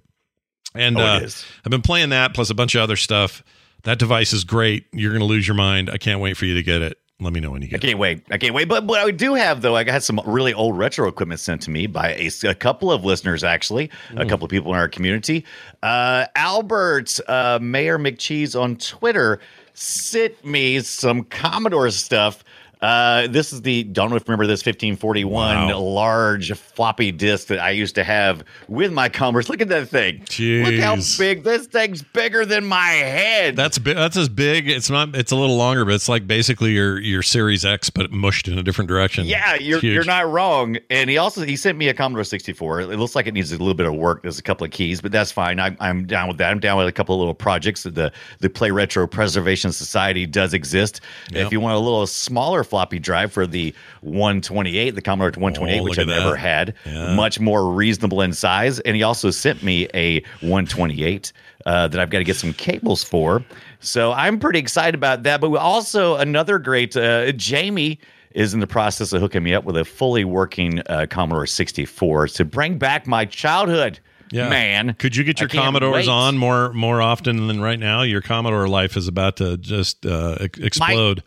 And 0.73 0.97
Oh, 0.97 1.01
uh. 1.01 1.27
I've 1.65 1.71
been 1.71 1.81
playing 1.81 2.09
that 2.09 2.33
plus 2.33 2.49
a 2.49 2.55
bunch 2.55 2.75
of 2.75 2.81
other 2.81 2.95
stuff. 2.97 3.43
That 3.83 3.99
device 3.99 4.33
is 4.33 4.43
great. 4.43 4.87
You're 4.91 5.11
going 5.11 5.19
to 5.21 5.25
lose 5.25 5.47
your 5.47 5.55
mind. 5.55 5.89
I 5.89 5.97
can't 5.97 6.19
wait 6.19 6.37
for 6.37 6.45
you 6.45 6.55
to 6.55 6.63
get 6.63 6.81
it. 6.81 6.97
Let 7.21 7.31
me 7.31 7.39
know 7.39 7.51
when 7.51 7.61
you 7.61 7.69
get 7.69 7.81
it. 7.81 7.85
I 7.85 7.87
can't 7.87 7.99
wait. 7.99 8.23
I 8.29 8.37
can't 8.37 8.53
wait. 8.53 8.67
But 8.67 8.83
what 8.85 8.99
I 8.99 9.09
do 9.11 9.35
have, 9.35 9.61
though, 9.61 9.75
I 9.75 9.85
got 9.85 10.03
some 10.03 10.19
really 10.25 10.53
old 10.53 10.77
retro 10.77 11.07
equipment 11.07 11.39
sent 11.39 11.61
to 11.61 11.69
me 11.71 11.87
by 11.87 12.13
a, 12.15 12.29
a 12.49 12.53
couple 12.55 12.91
of 12.91 13.05
listeners, 13.05 13.41
actually, 13.43 13.89
a 14.17 14.25
couple 14.25 14.43
of 14.43 14.51
people 14.51 14.73
in 14.73 14.79
our 14.79 14.89
community. 14.89 15.45
Uh, 15.81 16.25
Albert 16.35 17.19
uh, 17.29 17.57
Mayor 17.61 17.97
McCheese 17.97 18.59
on 18.59 18.75
Twitter 18.75 19.39
sent 19.73 20.43
me 20.43 20.79
some 20.79 21.23
Commodore 21.23 21.89
stuff. 21.91 22.43
Uh, 22.85 23.25
this 23.27 23.51
is 23.51 23.63
the 23.63 23.81
don't 23.83 24.11
know 24.11 24.15
if 24.15 24.21
you 24.21 24.25
remember 24.31 24.45
this 24.45 24.59
1541 24.59 25.69
Wow. 25.69 25.79
large 25.79 26.51
floppy 26.53 27.11
disk 27.11 27.47
that 27.47 27.57
I 27.57 27.71
used 27.71 27.95
to 27.95 28.03
have 28.03 28.43
with 28.67 28.93
my 28.93 29.09
Commodores. 29.09 29.49
Look 29.49 29.59
at 29.59 29.69
that 29.69 29.87
thing. 29.89 30.19
Look 30.63 30.75
how 30.75 30.97
big 31.17 31.43
this 31.43 31.65
thing's 31.65 32.03
bigger 32.03 32.45
than 32.45 32.63
my 32.63 32.89
head. 32.89 33.55
That's 33.55 33.79
that's 33.79 34.17
as 34.17 34.29
big. 34.29 34.69
It's 34.69 34.91
not. 34.91 35.15
It's 35.15 35.31
a 35.31 35.35
little 35.35 35.57
longer, 35.57 35.83
but 35.83 35.95
it's 35.95 36.07
like 36.07 36.27
basically 36.27 36.73
your 36.73 36.99
your 36.99 37.23
Series 37.23 37.65
X, 37.65 37.89
but 37.89 38.11
mushed 38.11 38.47
in 38.47 38.59
a 38.59 38.61
different 38.61 38.87
direction. 38.87 39.25
Yeah, 39.25 39.55
you're 39.55 39.79
you're 39.79 40.03
not 40.03 40.29
wrong. 40.29 40.77
And 40.91 41.09
he 41.09 41.17
also 41.17 41.41
he 41.43 41.55
sent 41.55 41.79
me 41.79 41.87
a 41.87 41.93
Commodore 41.95 42.23
64. 42.23 42.81
It 42.81 42.87
looks 42.99 43.15
like 43.15 43.25
it 43.25 43.33
needs 43.33 43.51
a 43.51 43.57
little 43.57 43.73
bit 43.73 43.87
of 43.87 43.95
work. 43.95 44.21
There's 44.21 44.37
a 44.37 44.43
couple 44.43 44.63
of 44.63 44.69
keys, 44.69 45.01
but 45.01 45.11
that's 45.11 45.31
fine. 45.31 45.59
I, 45.59 45.75
I'm 45.79 46.05
down 46.05 46.27
with 46.27 46.37
that. 46.37 46.51
I'm 46.51 46.59
down 46.59 46.77
with 46.77 46.87
a 46.87 46.91
couple 46.91 47.15
of 47.15 47.19
little 47.19 47.33
projects. 47.33 47.81
The 47.81 48.11
the 48.41 48.49
Play 48.49 48.69
Retro 48.69 49.07
Preservation 49.07 49.71
Society 49.71 50.27
does 50.27 50.53
exist. 50.53 51.01
Yep. 51.31 51.47
If 51.47 51.51
you 51.51 51.59
want 51.59 51.75
a 51.75 51.79
little 51.79 52.05
smaller 52.05 52.63
floppy 52.75 52.99
drive 52.99 53.31
for 53.31 53.47
the 53.47 53.73
128, 54.01 54.95
the 54.95 55.01
Commodore 55.01 55.27
128, 55.41 55.79
Oh, 55.79 55.83
which 55.83 55.97
I've 55.97 56.07
never 56.07 56.35
had, 56.35 56.73
Yeah. 56.85 57.15
much 57.15 57.39
more 57.39 57.71
reasonable 57.71 58.19
in 58.19 58.33
size. 58.33 58.79
And 58.81 58.97
he 58.97 59.03
also 59.03 59.31
sent 59.31 59.63
me 59.63 59.87
a 59.93 60.19
128 60.41 61.31
uh, 61.65 61.87
that 61.87 61.97
I've 62.01 62.09
got 62.09 62.17
to 62.17 62.25
get 62.25 62.35
some 62.35 62.51
cables 62.51 63.01
for. 63.01 63.45
So 63.79 64.11
I'm 64.11 64.39
pretty 64.39 64.59
excited 64.59 64.93
about 64.93 65.23
that. 65.23 65.39
But 65.39 65.51
we 65.51 65.57
also 65.57 66.15
another 66.17 66.59
great 66.59 66.97
uh, 66.97 67.31
Jamie 67.31 67.97
is 68.31 68.53
in 68.53 68.59
the 68.59 68.67
process 68.67 69.13
of 69.13 69.21
hooking 69.21 69.41
me 69.43 69.53
up 69.53 69.63
with 69.63 69.77
a 69.77 69.85
fully 69.85 70.25
working 70.25 70.81
uh, 70.89 71.05
Commodore 71.09 71.45
64 71.47 72.27
to 72.27 72.43
bring 72.43 72.77
back 72.77 73.07
my 73.07 73.23
childhood. 73.23 73.99
Yeah. 74.31 74.49
Man, 74.49 74.95
Could 74.95 75.15
you 75.15 75.23
get 75.23 75.39
your 75.39 75.47
Commodores 75.47 76.07
wait. 76.07 76.11
on 76.11 76.37
more 76.37 76.73
more 76.73 77.01
often 77.01 77.47
than 77.47 77.61
right 77.61 77.79
now? 77.79 78.01
Your 78.01 78.21
Commodore 78.21 78.67
life 78.67 78.97
is 78.97 79.07
about 79.07 79.37
to 79.37 79.55
just 79.55 80.05
uh, 80.05 80.35
ex- 80.41 80.59
explode. 80.59 81.23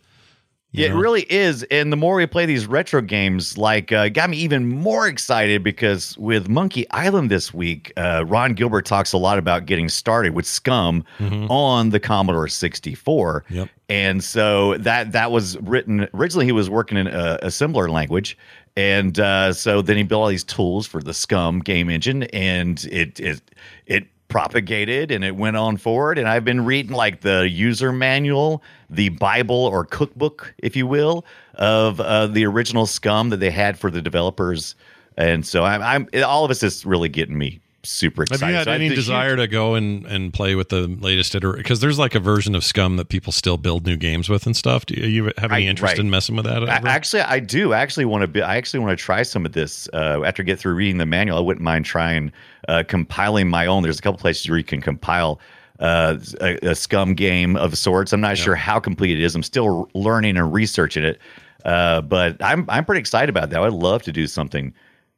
It 0.75 0.93
really 0.93 1.23
is. 1.23 1.63
And 1.65 1.91
the 1.91 1.97
more 1.97 2.17
we 2.17 2.27
play 2.27 2.45
these 2.47 2.67
retro 2.67 3.01
games, 3.01 3.57
like, 3.57 3.91
uh, 3.91 4.11
got 4.11 4.29
me 4.31 4.37
even 4.39 4.69
more 4.69 5.09
excited 5.09 5.65
because 5.65 6.17
with 6.19 6.49
Monkey 6.49 6.89
Island 6.91 7.31
this 7.31 7.55
week, 7.55 7.93
uh, 7.97 8.25
Ron 8.27 8.53
Gilbert 8.53 8.85
talks 8.85 9.13
a 9.13 9.19
lot 9.19 9.39
about 9.39 9.67
getting 9.67 9.89
started 9.89 10.35
with 10.35 10.45
SCUMM 10.45 11.05
on 11.51 11.91
the 11.91 11.99
Commodore 11.99 12.49
64. 12.49 13.45
Mm-hmm. 13.49 13.55
Yep. 13.55 13.69
And 13.89 14.23
so 14.23 14.77
that 14.79 15.13
that 15.13 15.33
was 15.33 15.57
written 15.61 16.07
originally. 16.13 16.45
He 16.45 16.53
was 16.53 16.69
working 16.69 16.99
in 16.99 17.07
a, 17.07 17.39
a 17.43 17.51
similar 17.51 17.89
language, 17.89 18.37
and 18.77 19.19
uh, 19.19 19.55
so 19.55 19.81
then 19.81 19.97
he 19.97 20.03
built 20.03 20.21
all 20.21 20.29
these 20.29 20.45
tools 20.45 20.87
for 20.87 21.03
the 21.03 21.13
SCUMM 21.13 21.65
game 21.65 21.89
engine, 21.89 22.25
and 22.25 22.85
it 22.93 23.19
it 23.19 23.41
it 23.87 24.07
propagated 24.29 25.11
and 25.11 25.25
it 25.25 25.37
went 25.37 25.57
on 25.57 25.77
forward. 25.77 26.19
And 26.19 26.29
I've 26.29 26.45
been 26.45 26.65
reading 26.65 26.93
like 26.93 27.23
the 27.23 27.49
user 27.49 27.93
manual, 27.93 28.63
the 28.91 29.09
Bible 29.11 29.67
or 29.67 29.85
cookbook, 29.85 30.55
if 30.59 30.77
you 30.77 30.87
will, 30.87 31.25
of 31.55 32.01
uh, 32.01 32.27
the 32.27 32.45
original 32.47 32.87
SCUMM 32.87 33.31
that 33.31 33.39
they 33.39 33.51
had 33.51 33.79
for 33.79 33.91
the 33.91 34.03
developers. 34.03 34.75
And 35.17 35.47
so 35.47 35.65
I'm, 35.65 35.83
I'm 35.83 36.25
all 36.25 36.45
of 36.45 36.49
this 36.49 36.63
is 36.63 36.87
really 36.87 37.09
getting 37.09 37.37
me 37.37 37.61
super 37.89 38.23
excited. 38.23 38.41
Have 38.43 38.51
you 38.51 38.57
had 38.57 38.65
So 38.67 38.73
any 38.73 38.89
desire 38.91 39.31
huge- 39.37 39.39
to 39.41 39.47
go 39.49 39.75
and, 39.75 40.07
and 40.07 40.33
play 40.33 40.55
with 40.55 40.69
the 40.69 40.87
latest 40.87 41.35
iteration? 41.35 41.59
Because 41.63 41.81
there's 41.81 41.99
like 41.99 42.15
a 42.15 42.21
version 42.21 42.55
of 42.55 42.63
SCUMM 42.63 42.97
that 42.99 43.09
people 43.09 43.33
still 43.33 43.57
build 43.57 43.87
new 43.87 43.97
games 43.97 44.29
with 44.29 44.47
and 44.47 44.57
stuff. 44.57 44.87
Do 44.87 44.95
you, 44.95 45.33
have 45.39 45.53
any 45.53 45.67
I- 45.67 45.71
interest 45.71 45.93
right. 45.93 45.99
in 45.99 46.11
messing 46.11 46.37
with 46.37 46.45
that? 46.45 46.69
I, 46.69 46.77
actually, 46.89 47.23
I 47.23 47.41
do. 47.41 47.73
I 47.73 47.81
actually 47.81 48.05
want 48.05 48.23
to 48.23 48.29
be. 48.29 48.43
I 48.43 48.57
actually 48.57 48.81
want 48.81 48.99
to 48.99 49.03
try 49.05 49.23
some 49.23 49.45
of 49.47 49.53
this 49.53 49.89
uh, 49.93 50.23
after 50.25 50.43
I 50.43 50.45
get 50.47 50.59
through 50.59 50.75
reading 50.75 50.99
the 50.99 51.07
manual. 51.07 51.39
I 51.39 51.41
wouldn't 51.41 51.65
mind 51.65 51.85
trying 51.85 52.33
uh, 52.69 52.83
compiling 52.87 53.49
my 53.49 53.67
own. 53.67 53.83
There's 53.83 53.99
a 53.99 54.03
couple 54.03 54.19
places 54.19 54.49
where 54.49 54.59
you 54.59 54.65
can 54.65 54.81
compile 54.81 55.41
uh, 55.81 56.19
a, 56.41 56.55
a 56.57 56.75
SCUMM 56.75 57.17
game 57.17 57.57
of 57.57 57.79
sorts. 57.79 58.13
I'm 58.13 58.21
not 58.21 58.37
sure 58.37 58.55
how 58.55 58.81
complete 58.81 59.19
it 59.19 59.23
is. 59.25 59.35
I'm 59.35 59.43
still 59.43 59.89
learning 59.95 60.37
and 60.37 60.53
researching 60.53 61.05
it, 61.05 61.19
uh, 61.65 62.01
but 62.03 62.37
I'm 62.43 62.65
I'm 62.69 62.85
pretty 62.85 63.01
excited 63.01 63.31
about 63.31 63.51
that. 63.51 63.63
I'd 63.63 63.73
love 63.73 64.03
to 64.03 64.13
do 64.13 64.27
something 64.27 64.75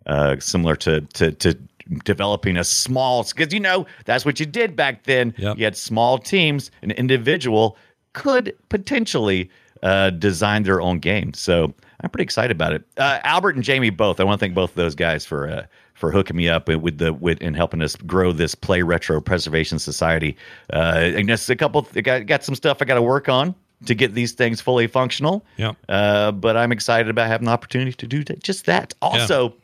uh, 0.06 0.36
similar 0.38 0.76
to 0.76 1.00
to 1.00 1.32
to 1.32 1.58
developing 2.04 2.56
a 2.56 2.64
small 2.64 3.25
because 3.25 3.52
you 3.52 3.61
know 3.61 3.87
that's 4.04 4.25
what 4.25 4.40
you 4.40 4.47
did 4.47 4.76
back 4.76 5.04
then. 5.04 5.35
Yep. 5.38 5.59
You 5.59 5.64
had 5.64 5.76
small 5.76 6.18
teams. 6.18 6.70
An 6.82 6.90
individual 6.92 7.76
could 8.12 8.56
potentially 8.68 9.50
uh, 9.82 10.11
design 10.11 10.62
their 10.64 10.80
own 10.80 10.99
game. 10.99 11.32
So 11.35 11.73
I'm 12.00 12.11
pretty 12.11 12.25
excited 12.25 12.52
about 12.52 12.73
it. 12.73 12.85
Uh, 12.97 13.20
Albert 13.25 13.56
and 13.56 13.64
Jamie 13.64 13.90
both. 13.90 14.20
I 14.20 14.25
want 14.25 14.38
to 14.38 14.44
thank 14.44 14.54
both 14.54 14.70
of 14.70 14.76
those 14.76 14.94
guys 14.94 15.25
for 15.25 15.49
uh, 15.49 15.66
for 15.94 16.11
hooking 16.11 16.37
me 16.37 16.49
up 16.49 16.68
with 16.68 16.99
the 16.99 17.12
with 17.12 17.38
and 17.40 17.54
helping 17.54 17.82
us 17.82 17.97
grow 17.97 18.32
this 18.32 18.54
Play 18.54 18.82
Retro 18.82 19.20
Preservation 19.20 19.78
Society. 19.78 20.37
Uh, 20.73 21.12
and 21.14 21.28
just 21.28 21.49
a 21.50 21.56
couple. 21.56 21.87
I 21.94 22.00
got 22.00 22.26
got 22.26 22.44
some 22.44 22.54
stuff 22.54 22.78
I 22.80 22.85
got 22.85 22.94
to 22.94 23.02
work 23.02 23.28
on 23.28 23.54
to 23.87 23.94
get 23.94 24.14
these 24.14 24.32
things 24.32 24.61
fully 24.61 24.87
functional. 24.87 25.44
Yep. 25.56 25.76
Uh, 25.88 26.32
but 26.32 26.56
I'm 26.56 26.73
excited 26.73 27.09
about 27.09 27.28
having 27.28 27.47
the 27.47 27.52
opportunity 27.52 27.92
to 27.92 28.06
do 28.06 28.25
that, 28.25 28.42
just 28.42 28.66
that. 28.66 28.94
Also, 29.00 29.54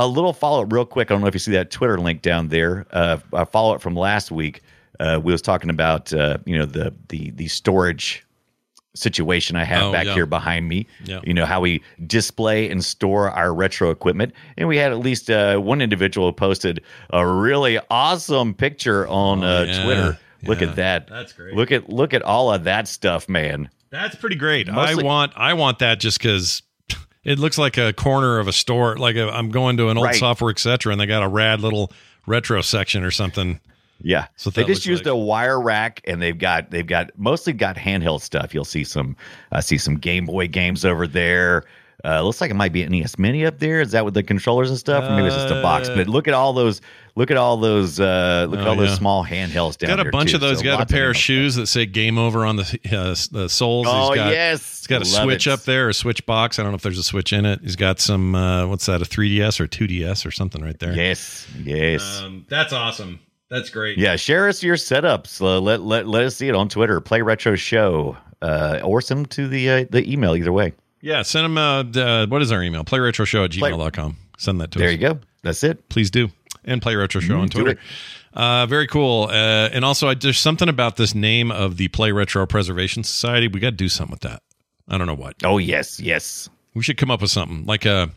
a 0.00 0.06
little 0.08 0.32
follow 0.32 0.62
up 0.62 0.72
real 0.72 0.84
quick. 0.84 1.10
I 1.10 1.14
don't 1.14 1.20
know 1.20 1.28
if 1.28 1.34
you 1.34 1.38
see 1.40 1.52
that 1.52 1.70
Twitter 1.70 1.98
link 1.98 2.22
down 2.22 2.48
there. 2.48 2.86
Uh, 2.90 3.18
a 3.32 3.46
follow 3.46 3.74
up 3.74 3.80
from 3.82 3.94
last 3.94 4.32
week. 4.32 4.62
Uh, 4.98 5.20
we 5.22 5.30
was 5.30 5.40
talking 5.42 5.70
about 5.70 6.12
uh, 6.12 6.38
you 6.46 6.58
know 6.58 6.66
the 6.66 6.92
the 7.08 7.30
the 7.30 7.46
storage 7.48 8.26
situation 8.94 9.54
I 9.54 9.62
have 9.64 9.84
Oh, 9.84 9.92
back 9.92 10.06
yeah. 10.06 10.14
here 10.14 10.26
behind 10.26 10.68
me. 10.68 10.86
Yeah. 11.04 11.20
You 11.22 11.32
know 11.34 11.46
how 11.46 11.60
we 11.60 11.82
display 12.06 12.68
and 12.70 12.84
store 12.84 13.30
our 13.30 13.54
retro 13.54 13.90
equipment, 13.90 14.32
and 14.56 14.68
we 14.68 14.76
had 14.76 14.90
at 14.92 14.98
least 14.98 15.30
uh, 15.30 15.58
one 15.58 15.80
individual 15.80 16.28
who 16.28 16.32
posted 16.32 16.82
a 17.10 17.26
really 17.26 17.78
awesome 17.90 18.52
picture 18.54 19.06
on 19.06 19.44
uh, 19.44 19.46
Oh, 19.46 19.62
yeah. 19.62 19.84
Twitter. 19.84 20.18
Look 20.42 20.60
Yeah. 20.60 20.68
at 20.70 20.76
that. 20.76 21.06
That's 21.08 21.32
great. 21.32 21.54
Look 21.54 21.70
at 21.70 21.88
look 21.88 22.14
at 22.14 22.22
all 22.22 22.52
of 22.52 22.64
that 22.64 22.88
stuff, 22.88 23.28
man. 23.28 23.68
That's 23.90 24.16
pretty 24.16 24.36
great. 24.36 24.66
Mostly- 24.66 25.04
I 25.04 25.06
want 25.06 25.32
I 25.36 25.54
want 25.54 25.78
that 25.80 26.00
just 26.00 26.18
because 26.18 26.62
it 27.24 27.38
looks 27.38 27.58
like 27.58 27.76
a 27.78 27.92
corner 27.92 28.38
of 28.38 28.48
a 28.48 28.52
store. 28.52 28.96
Like 28.96 29.16
i 29.16 29.28
I'm 29.28 29.50
going 29.50 29.76
to 29.78 29.88
an 29.88 29.96
old 29.98 30.06
Right. 30.06 30.14
software 30.16 30.50
etc. 30.50 30.92
and 30.92 31.00
they 31.00 31.06
got 31.06 31.22
a 31.22 31.28
rad 31.28 31.60
little 31.60 31.92
retro 32.26 32.60
section 32.62 33.02
or 33.04 33.10
something. 33.10 33.60
Yeah. 34.02 34.26
So 34.36 34.48
they 34.50 34.64
just 34.64 34.86
used 34.86 35.04
like- 35.04 35.12
a 35.12 35.16
wire 35.16 35.60
rack 35.60 36.00
and 36.06 36.22
they've 36.22 36.38
got 36.38 36.70
they've 36.70 36.86
got 36.86 37.10
mostly 37.18 37.52
got 37.52 37.76
handheld 37.76 38.22
stuff. 38.22 38.54
You'll 38.54 38.64
see 38.64 38.84
some 38.84 39.16
I 39.52 39.60
see 39.60 39.76
some 39.78 39.96
Game 39.96 40.24
Boy 40.26 40.48
games 40.48 40.84
over 40.84 41.06
there. 41.06 41.64
Uh, 42.02 42.22
looks 42.22 42.40
like 42.40 42.50
it 42.50 42.54
might 42.54 42.72
be 42.72 42.82
an 42.82 42.92
NES 42.92 43.18
Mini 43.18 43.44
up 43.44 43.58
there. 43.58 43.82
Is 43.82 43.90
that 43.92 44.06
with 44.06 44.14
the 44.14 44.22
controllers 44.22 44.70
and 44.70 44.78
stuff? 44.78 45.04
or 45.04 45.10
maybe 45.14 45.26
it's 45.26 45.36
just 45.36 45.52
a 45.52 45.60
box. 45.60 45.90
Uh, 45.90 45.96
But 45.96 46.08
look 46.08 46.26
at 46.26 46.32
all 46.32 46.54
those 46.54 46.80
look 47.16 47.30
at 47.30 47.36
all 47.36 47.56
those 47.56 47.98
uh, 48.00 48.46
look 48.48 48.60
at 48.60 48.66
Oh, 48.66 48.70
all 48.70 48.76
those 48.76 48.94
small 48.96 49.24
handhelds 49.24 49.76
down 49.78 49.88
there. 49.88 49.96
got 49.96 50.00
a 50.00 50.02
there, 50.04 50.12
bunch 50.12 50.30
too. 50.30 50.36
of 50.36 50.40
those. 50.40 50.58
So 50.58 50.64
got 50.64 50.80
a 50.82 50.86
pair 50.86 51.10
of 51.10 51.16
shoes 51.16 51.54
that 51.56 51.66
say 51.66 51.86
"Game 51.86 52.18
Over" 52.18 52.44
on 52.46 52.56
the 52.56 52.62
uh, 52.92 53.14
the 53.32 53.48
soles. 53.48 53.86
Oh, 53.88 54.08
He's 54.12 54.16
got, 54.16 54.30
yes. 54.32 54.78
He's 54.80 54.86
got 54.86 55.02
a 55.06 55.10
Love 55.10 55.24
switch 55.24 55.46
it. 55.46 55.50
up 55.52 55.62
there, 55.62 55.88
a 55.88 55.94
switch 55.94 56.24
box. 56.26 56.58
I 56.58 56.62
don't 56.62 56.72
know 56.72 56.76
if 56.76 56.82
there's 56.82 56.98
a 56.98 57.02
switch 57.02 57.32
in 57.32 57.44
it. 57.46 57.60
He's 57.62 57.76
got 57.76 58.00
some. 58.00 58.34
Uh, 58.34 58.66
what's 58.66 58.86
that? 58.86 59.02
A 59.02 59.04
3ds 59.04 59.60
or 59.60 59.66
2ds 59.66 60.26
or 60.26 60.30
something 60.30 60.62
right 60.62 60.78
there. 60.78 60.92
Yes. 60.92 61.46
Yes. 61.62 62.20
Um, 62.22 62.46
that's 62.48 62.72
awesome. 62.72 63.20
That's 63.50 63.68
great. 63.70 63.98
Yeah, 63.98 64.14
share 64.16 64.48
us 64.48 64.62
your 64.62 64.76
setups. 64.76 65.40
Uh, 65.40 65.60
let 65.60 65.80
let 65.82 66.06
let 66.06 66.24
us 66.24 66.36
see 66.36 66.48
it 66.48 66.54
on 66.54 66.68
Twitter. 66.68 67.00
Play 67.00 67.20
Retro 67.22 67.56
Show, 67.56 68.16
uh, 68.42 68.80
or 68.84 69.00
send 69.00 69.18
them 69.20 69.26
to 69.26 69.48
the 69.48 69.68
uh, 69.70 69.84
the 69.90 70.08
email. 70.08 70.36
Either 70.36 70.52
way, 70.52 70.72
Yeah, 71.00 71.22
send 71.22 71.44
them. 71.46 71.58
Uh, 71.58 71.82
uh, 72.00 72.26
what 72.28 72.42
is 72.42 72.52
our 72.52 72.62
email? 72.62 72.84
Playretroshow 72.84 73.44
at 73.46 73.50
gmail.com. 73.50 74.16
Send 74.38 74.60
that 74.60 74.70
to 74.70 74.78
there 74.78 74.86
us. 74.88 74.96
There 74.98 75.08
you 75.10 75.14
go. 75.14 75.20
That's 75.42 75.64
it. 75.64 75.88
Please 75.88 76.10
do. 76.12 76.28
And 76.64 76.82
Play 76.82 76.94
Retro 76.94 77.20
Show 77.20 77.38
on 77.38 77.48
Twitter. 77.48 77.78
Uh, 78.34 78.66
very 78.66 78.86
cool. 78.86 79.24
Uh, 79.30 79.68
and 79.72 79.84
also, 79.84 80.08
I, 80.08 80.14
there's 80.14 80.38
something 80.38 80.68
about 80.68 80.96
this 80.96 81.14
name 81.14 81.50
of 81.50 81.76
the 81.78 81.88
Play 81.88 82.12
Retro 82.12 82.46
Preservation 82.46 83.02
Society. 83.02 83.48
We 83.48 83.60
got 83.60 83.70
to 83.70 83.76
do 83.76 83.88
something 83.88 84.12
with 84.12 84.20
that. 84.20 84.42
I 84.88 84.98
don't 84.98 85.06
know 85.06 85.14
what. 85.14 85.36
Oh 85.44 85.58
yes, 85.58 85.98
yes. 86.00 86.48
We 86.74 86.82
should 86.82 86.96
come 86.96 87.10
up 87.10 87.20
with 87.22 87.30
something 87.30 87.64
like 87.66 87.84
a, 87.86 88.10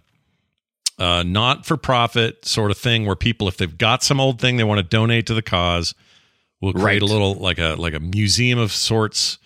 a 0.99 1.23
not 1.23 1.65
for 1.65 1.77
profit 1.77 2.45
sort 2.45 2.69
of 2.71 2.77
thing 2.77 3.05
where 3.05 3.15
people, 3.15 3.47
if 3.47 3.57
they've 3.57 3.77
got 3.77 4.03
some 4.03 4.19
old 4.19 4.39
thing 4.39 4.57
they 4.57 4.63
want 4.63 4.79
to 4.79 4.83
donate 4.83 5.25
to 5.27 5.33
the 5.33 5.41
cause, 5.41 5.95
we'll 6.61 6.73
create 6.73 6.85
Right. 6.85 7.01
a 7.01 7.05
little 7.05 7.35
like 7.35 7.59
a 7.59 7.75
like 7.77 7.93
a 7.93 7.99
museum 7.99 8.59
of 8.59 8.71
sorts, 8.71 9.37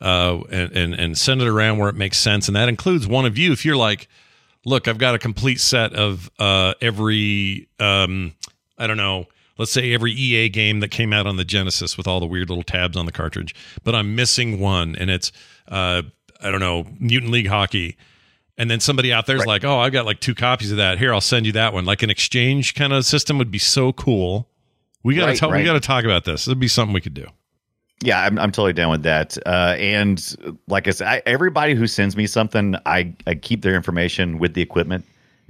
uh, 0.00 0.40
and, 0.50 0.72
and 0.72 0.94
and 0.94 1.18
send 1.18 1.40
it 1.40 1.48
around 1.48 1.78
where 1.78 1.88
it 1.88 1.94
makes 1.96 2.18
sense, 2.18 2.48
and 2.48 2.56
that 2.56 2.68
includes 2.68 3.06
one 3.06 3.24
of 3.24 3.38
you. 3.38 3.52
If 3.52 3.64
you're 3.64 3.76
like, 3.76 4.08
look, 4.64 4.88
I've 4.88 4.98
got 4.98 5.14
a 5.14 5.18
complete 5.18 5.60
set 5.60 5.92
of 5.94 6.30
uh, 6.38 6.74
every, 6.80 7.68
um, 7.78 8.34
I 8.78 8.86
don't 8.86 8.96
know. 8.96 9.26
Let's 9.58 9.70
say 9.70 9.92
every 9.92 10.12
EA 10.12 10.48
game 10.48 10.80
that 10.80 10.88
came 10.90 11.12
out 11.12 11.26
on 11.26 11.36
the 11.36 11.44
Genesis 11.44 11.96
with 11.96 12.08
all 12.08 12.20
the 12.20 12.26
weird 12.26 12.48
little 12.48 12.64
tabs 12.64 12.96
on 12.96 13.04
the 13.06 13.12
cartridge, 13.12 13.54
but 13.84 13.94
I'm 13.94 14.14
missing 14.14 14.58
one, 14.58 14.96
and 14.96 15.10
it's 15.10 15.30
uh, 15.68 16.02
I 16.40 16.50
don't 16.50 16.60
know 16.60 16.86
Mutant 16.98 17.30
League 17.30 17.48
Hockey, 17.48 17.96
and 18.56 18.70
then 18.70 18.80
somebody 18.80 19.12
out 19.12 19.26
there's 19.26 19.44
like, 19.44 19.62
oh, 19.62 19.78
I've 19.78 19.92
got 19.92 20.06
like 20.06 20.20
two 20.20 20.34
copies 20.34 20.70
of 20.70 20.78
that. 20.78 20.98
Here, 20.98 21.12
I'll 21.12 21.20
send 21.20 21.44
you 21.46 21.52
that 21.52 21.74
one. 21.74 21.84
Like 21.84 22.02
an 22.02 22.08
exchange 22.10 22.74
kind 22.74 22.92
of 22.94 23.04
system 23.04 23.36
would 23.38 23.50
be 23.50 23.58
so 23.58 23.92
cool. 23.92 24.48
We 25.04 25.14
gotta 25.16 25.28
Right, 25.32 25.38
talk. 25.38 25.50
We 25.50 25.56
right. 25.58 25.64
gotta 25.66 25.80
talk 25.80 26.04
about 26.04 26.24
this. 26.24 26.48
It'd 26.48 26.58
be 26.58 26.66
something 26.66 26.94
we 26.94 27.00
could 27.02 27.14
do. 27.14 27.26
Yeah, 28.02 28.20
I'm, 28.20 28.38
I'm 28.38 28.50
totally 28.50 28.72
down 28.72 28.90
with 28.90 29.04
that. 29.04 29.38
Uh, 29.46 29.76
and 29.78 30.60
like 30.66 30.88
I 30.88 30.90
said, 30.90 31.06
I, 31.06 31.22
everybody 31.24 31.74
who 31.74 31.86
sends 31.86 32.16
me 32.16 32.26
something, 32.26 32.74
I, 32.84 33.14
I 33.28 33.36
keep 33.36 33.62
their 33.62 33.76
information 33.76 34.38
with 34.38 34.54
the 34.54 34.60
equipment. 34.62 35.04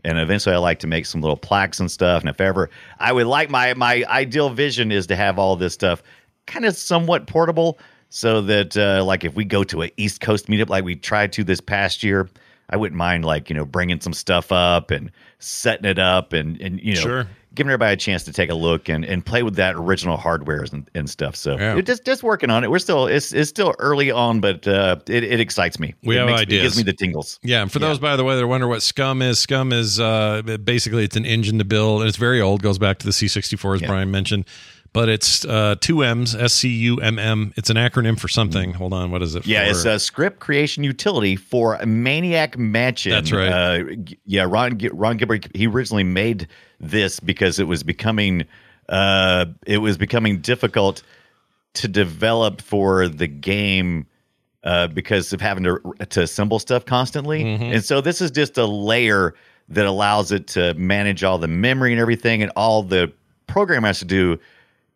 And 0.04 0.18
eventually, 0.18 0.54
I 0.54 0.58
like 0.58 0.80
to 0.80 0.86
make 0.86 1.06
some 1.06 1.20
little 1.20 1.36
plaques 1.36 1.80
and 1.80 1.90
stuff. 1.90 2.20
And 2.22 2.28
if 2.28 2.40
ever, 2.40 2.68
I 2.98 3.12
would 3.12 3.26
like 3.26 3.50
my 3.50 3.72
my 3.74 4.04
ideal 4.08 4.50
vision 4.50 4.90
is 4.90 5.06
to 5.06 5.16
have 5.16 5.38
all 5.38 5.54
this 5.56 5.74
stuff 5.74 6.02
kind 6.46 6.64
of 6.64 6.76
somewhat 6.76 7.28
portable, 7.28 7.78
so 8.08 8.40
that 8.42 8.76
uh, 8.76 9.04
like 9.04 9.24
if 9.24 9.34
we 9.34 9.44
go 9.44 9.62
to 9.62 9.84
a 9.84 9.92
East 9.96 10.20
Coast 10.20 10.48
meetup 10.48 10.68
like 10.68 10.84
we 10.84 10.96
tried 10.96 11.32
to 11.34 11.44
this 11.44 11.60
past 11.60 12.02
year, 12.02 12.28
I 12.68 12.76
wouldn't 12.76 12.98
mind 12.98 13.24
like 13.24 13.48
you 13.48 13.54
know 13.54 13.64
bringing 13.64 14.00
some 14.00 14.12
stuff 14.12 14.50
up 14.50 14.90
and 14.90 15.10
setting 15.38 15.88
it 15.88 16.00
up 16.00 16.32
and 16.32 16.60
and 16.60 16.80
you 16.80 16.94
know 16.96 17.00
Sure. 17.00 17.28
Giving 17.54 17.70
everybody 17.70 17.92
a 17.92 17.96
chance 17.96 18.24
to 18.24 18.32
take 18.32 18.50
a 18.50 18.54
look 18.54 18.88
and, 18.88 19.04
and 19.04 19.24
play 19.24 19.42
with 19.42 19.56
that 19.56 19.74
original 19.74 20.16
hardware 20.16 20.64
and, 20.72 20.88
and 20.94 21.10
stuff. 21.10 21.36
So 21.36 21.58
Yeah. 21.58 21.80
just 21.82 22.04
just 22.04 22.22
working 22.22 22.50
on 22.50 22.64
it. 22.64 22.70
We're 22.70 22.78
still 22.78 23.06
it's 23.06 23.32
it's 23.32 23.50
still 23.50 23.74
early 23.78 24.10
on, 24.10 24.40
but 24.40 24.66
uh, 24.66 24.96
it, 25.06 25.22
it 25.24 25.40
excites 25.40 25.78
me. 25.78 25.94
We 26.02 26.16
it 26.16 26.20
have 26.20 26.28
makes 26.28 26.40
ideas. 26.42 26.60
It 26.60 26.62
gives 26.64 26.76
me 26.78 26.82
the 26.84 26.92
tingles. 26.94 27.38
Yeah, 27.42 27.62
and 27.62 27.70
for 27.70 27.78
those 27.78 27.98
by 27.98 28.16
the 28.16 28.24
way 28.24 28.36
that 28.36 28.46
wonder 28.46 28.68
what 28.68 28.80
SCUMM 28.80 29.22
is, 29.22 29.38
SCUMM 29.46 29.72
is 29.72 30.00
uh, 30.00 30.42
basically 30.64 31.04
it's 31.04 31.16
an 31.16 31.26
engine 31.26 31.58
to 31.58 31.64
build, 31.64 32.00
and 32.00 32.08
it's 32.08 32.16
very 32.18 32.40
old. 32.40 32.62
Goes 32.62 32.78
back 32.78 32.98
to 33.00 33.06
the 33.06 33.12
C64 33.12 33.74
as 33.76 33.80
Yeah. 33.82 33.88
Brian 33.88 34.10
mentioned, 34.10 34.46
but 34.92 35.08
it's 35.08 35.44
uh, 35.44 35.76
two 35.80 36.02
M's, 36.02 36.34
S 36.34 36.52
C 36.52 36.68
U 36.68 36.96
M 36.98 37.18
M. 37.18 37.52
It's 37.56 37.70
an 37.70 37.76
acronym 37.76 38.18
for 38.18 38.28
something. 38.28 38.74
Hold 38.74 38.92
on, 38.92 39.10
what 39.10 39.22
is 39.22 39.34
it? 39.34 39.46
Yeah, 39.46 39.64
for? 39.64 39.70
it's 39.70 39.84
a 39.84 39.98
script 39.98 40.40
creation 40.40 40.84
utility 40.84 41.36
for 41.36 41.78
Maniac 41.84 42.58
Mansion. 42.58 43.12
That's 43.12 43.32
right. 43.32 43.48
Uh, 43.48 43.84
yeah, 44.26 44.46
Ron 44.48 44.78
Ron 44.92 45.16
Gilbert 45.16 45.48
he 45.54 45.66
originally 45.66 46.04
made 46.04 46.48
this 46.78 47.20
because 47.20 47.58
it 47.58 47.64
was 47.64 47.82
becoming 47.82 48.44
uh, 48.88 49.46
it 49.66 49.78
was 49.78 49.96
becoming 49.96 50.40
difficult 50.40 51.02
to 51.74 51.88
develop 51.88 52.60
for 52.60 53.08
the 53.08 53.26
game 53.26 54.06
uh, 54.64 54.88
because 54.88 55.32
of 55.32 55.40
having 55.40 55.64
to 55.64 55.80
to 56.10 56.22
assemble 56.22 56.58
stuff 56.58 56.84
constantly. 56.84 57.44
Mm-hmm. 57.44 57.64
And 57.64 57.84
so 57.84 58.02
this 58.02 58.20
is 58.20 58.30
just 58.30 58.58
a 58.58 58.66
layer 58.66 59.34
that 59.68 59.86
allows 59.86 60.32
it 60.32 60.48
to 60.48 60.74
manage 60.74 61.24
all 61.24 61.38
the 61.38 61.48
memory 61.48 61.92
and 61.92 62.00
everything, 62.00 62.42
and 62.42 62.52
all 62.56 62.82
the 62.82 63.10
program 63.46 63.84
has 63.84 63.98
to 64.00 64.04
do 64.04 64.38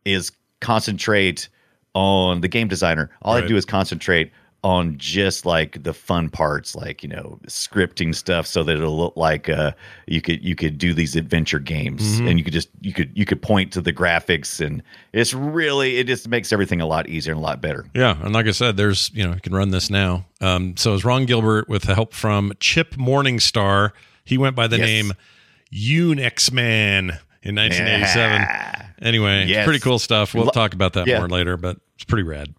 is 0.07 0.33
concentrate 0.61 1.49
on 1.95 2.41
the 2.41 2.49
game 2.49 2.69
designer. 2.69 3.11
All 3.23 3.35
I 3.37 3.47
do 3.47 3.57
is 3.57 3.65
concentrate 3.65 4.31
on 4.65 4.99
just 4.99 5.47
like 5.47 5.81
the 5.85 5.93
fun 5.95 6.29
parts, 6.29 6.75
like 6.75 7.03
you 7.03 7.09
know, 7.09 7.39
scripting 7.47 8.13
stuff, 8.15 8.47
so 8.47 8.65
that 8.65 8.77
it'll 8.77 8.97
look 8.97 9.17
like 9.17 9.49
uh, 9.49 9.71
you 10.07 10.21
could 10.21 10.43
you 10.45 10.55
could 10.57 10.77
do 10.77 10.93
these 10.93 11.15
adventure 11.15 11.59
games, 11.61 12.03
Mm-hmm. 12.03 12.27
and 12.29 12.39
you 12.39 12.45
could 12.45 12.53
just 12.55 12.69
you 12.81 12.93
could 12.93 13.17
you 13.17 13.25
could 13.25 13.41
point 13.43 13.73
to 13.75 13.81
the 13.81 13.93
graphics, 13.93 14.65
and 14.65 14.83
it's 15.13 15.33
really 15.33 15.99
it 15.99 16.07
just 16.09 16.27
makes 16.29 16.53
everything 16.53 16.81
a 16.81 16.87
lot 16.87 17.09
easier 17.09 17.33
and 17.33 17.39
a 17.39 17.43
lot 17.43 17.61
better. 17.61 17.87
Yeah, 17.95 18.17
and 18.23 18.35
like 18.35 18.47
I 18.47 18.51
said, 18.53 18.77
there's 18.77 19.11
you 19.15 19.25
know 19.27 19.35
you 19.35 19.41
can 19.41 19.55
run 19.55 19.71
this 19.71 19.89
now. 19.89 20.27
Um, 20.41 20.77
so 20.77 20.95
is 20.95 21.05
Ron 21.05 21.27
Gilbert 21.27 21.69
with 21.69 21.83
the 21.85 21.95
help 21.95 22.13
from 22.13 22.53
Chip 22.59 22.95
Morningstar. 22.95 23.93
He 24.25 24.37
went 24.37 24.57
by 24.57 24.67
the 24.67 24.79
Yes. 24.79 24.87
name 24.87 25.13
Unix 25.73 26.51
Man. 26.51 27.19
In 27.49 27.55
1987. 27.55 28.41
Yeah. 28.41 28.87
Anyway, 29.03 29.47
Yes. 29.47 29.65
pretty 29.65 29.81
cool 29.81 29.99
stuff. 29.99 30.35
We'll 30.35 30.45
Lo- 30.47 30.51
talk 30.51 30.75
about 30.75 30.95
that 30.95 31.07
Yeah. 31.07 31.19
more 31.19 31.29
later, 31.29 31.57
but 31.57 31.79
it's 31.95 32.05
pretty 32.05 32.23
rad. 32.25 32.55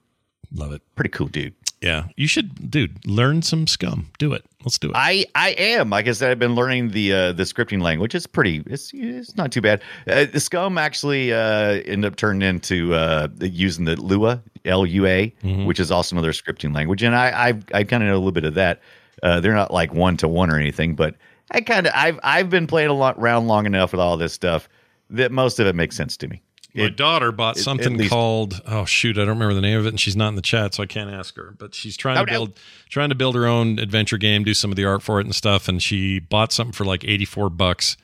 Love 0.54 0.72
it. 0.72 0.82
Pretty 0.96 1.10
cool, 1.10 1.28
dude. 1.28 1.54
Yeah, 1.82 2.06
you 2.16 2.28
should, 2.28 2.72
dude. 2.72 3.06
Learn 3.06 3.42
some 3.44 3.66
SCUMM. 3.68 4.06
Do 4.18 4.34
it. 4.34 4.44
Let's 4.64 4.80
do 4.80 4.88
it. 4.90 4.94
I 4.96 5.26
I 5.36 5.50
am. 5.52 5.92
Like 5.92 6.08
I 6.08 6.12
said, 6.14 6.32
I've 6.32 6.40
been 6.40 6.56
learning 6.56 6.90
the 6.90 7.14
uh, 7.14 7.32
the 7.34 7.44
scripting 7.44 7.82
language. 7.84 8.16
It's 8.16 8.26
pretty. 8.26 8.64
It's 8.66 8.92
it's 8.96 9.36
not 9.38 9.52
too 9.52 9.62
bad. 9.62 9.82
Uh, 10.08 10.26
the 10.26 10.40
SCUMM 10.40 10.80
actually 10.80 11.32
uh, 11.34 11.82
ended 11.86 12.06
up 12.06 12.16
turning 12.16 12.42
into 12.42 12.96
uh, 12.96 13.28
using 13.42 13.86
the 13.86 13.96
Lua 14.02 14.42
L 14.66 14.86
U 14.88 15.06
A, 15.06 15.34
which 15.66 15.80
is 15.80 15.92
also 15.92 16.16
another 16.16 16.32
scripting 16.32 16.74
language, 16.74 17.04
and 17.04 17.16
I 17.16 17.50
I, 17.50 17.80
I 17.80 17.84
kind 17.84 18.02
of 18.02 18.08
know 18.10 18.16
a 18.16 18.18
little 18.18 18.32
bit 18.32 18.46
of 18.46 18.56
that. 18.56 18.82
Uh, 19.22 19.40
they're 19.40 19.54
not 19.54 19.72
like 19.72 19.94
one 19.94 20.18
to 20.18 20.28
one 20.28 20.50
or 20.50 20.58
anything, 20.58 20.96
but 20.96 21.14
I 21.52 21.62
kind 21.62 21.86
of 21.86 21.94
I've 21.96 22.20
I've 22.24 22.50
been 22.50 22.66
playing 22.66 22.90
a 22.90 22.94
lot 22.94 23.18
around 23.20 23.46
long 23.48 23.66
enough 23.68 23.92
with 23.92 24.02
all 24.02 24.18
this 24.18 24.34
stuff 24.34 24.68
that 25.10 25.32
most 25.32 25.60
of 25.60 25.68
it 25.68 25.76
makes 25.76 25.96
sense 25.96 26.18
to 26.18 26.28
me. 26.28 26.42
My 26.76 26.84
It- 26.86 26.98
daughter 26.98 27.32
bought 27.32 27.58
at 27.58 27.64
something 27.64 27.98
called 28.08 28.62
oh 28.68 28.86
shoot, 28.86 29.18
I 29.18 29.22
don't 29.22 29.30
remember 29.30 29.54
the 29.56 29.62
name 29.62 29.80
of 29.80 29.86
it, 29.86 29.90
and 29.90 30.00
she's 30.00 30.16
not 30.16 30.30
in 30.30 30.36
the 30.36 30.42
chat, 30.42 30.76
so 30.76 30.84
I 30.84 30.86
can't 30.86 31.10
ask 31.10 31.36
her. 31.38 31.56
But 31.58 31.74
she's 31.74 31.98
trying 31.98 32.18
Oh, 32.18 32.26
to 32.26 32.32
no. 32.32 32.38
build 32.38 32.60
trying 32.90 33.10
to 33.10 33.16
build 33.16 33.36
her 33.36 33.48
own 33.48 33.80
adventure 33.80 34.18
game, 34.18 34.44
do 34.44 34.54
some 34.54 34.72
of 34.72 34.76
the 34.76 34.86
art 34.86 35.02
for 35.02 35.20
it 35.20 35.26
and 35.26 35.34
stuff. 35.34 35.68
And 35.68 35.82
she 35.82 36.20
bought 36.20 36.52
something 36.52 36.74
for 36.74 36.86
like 36.86 37.04
eighty 37.06 37.26
four 37.26 37.50
bucks 37.50 37.98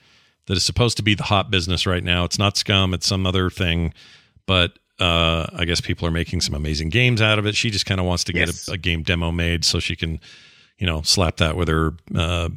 that 0.48 0.57
is 0.57 0.63
supposed 0.63 0.98
to 0.98 1.03
be 1.03 1.13
the 1.13 1.24
hot 1.24 1.51
business 1.51 1.86
right 1.86 2.03
now. 2.03 2.24
It's 2.24 2.39
not 2.39 2.55
SCUMM, 2.55 2.93
it's 2.93 3.05
some 3.07 3.25
other 3.27 3.50
thing, 3.50 3.93
but 4.45 4.79
uh, 5.00 5.48
I 5.53 5.65
guess 5.65 5.79
people 5.81 6.07
are 6.07 6.12
making 6.12 6.41
some 6.41 6.53
amazing 6.55 6.89
games 6.89 7.22
out 7.22 7.38
of 7.39 7.45
it. 7.45 7.55
She 7.55 7.69
just 7.69 7.86
kind 7.86 8.00
of 8.00 8.05
wants 8.05 8.24
to 8.25 8.33
get 8.33 8.48
Yes. 8.48 8.67
a, 8.67 8.74
a 8.74 8.77
game 8.77 9.03
demo 9.03 9.31
made 9.31 9.65
so 9.65 9.79
she 9.79 9.95
can, 9.95 10.19
you 10.77 10.88
know, 10.88 11.01
slap 11.03 11.38
that 11.38 11.56
with 11.56 11.68
her 11.70 11.94
uh, 12.15 12.50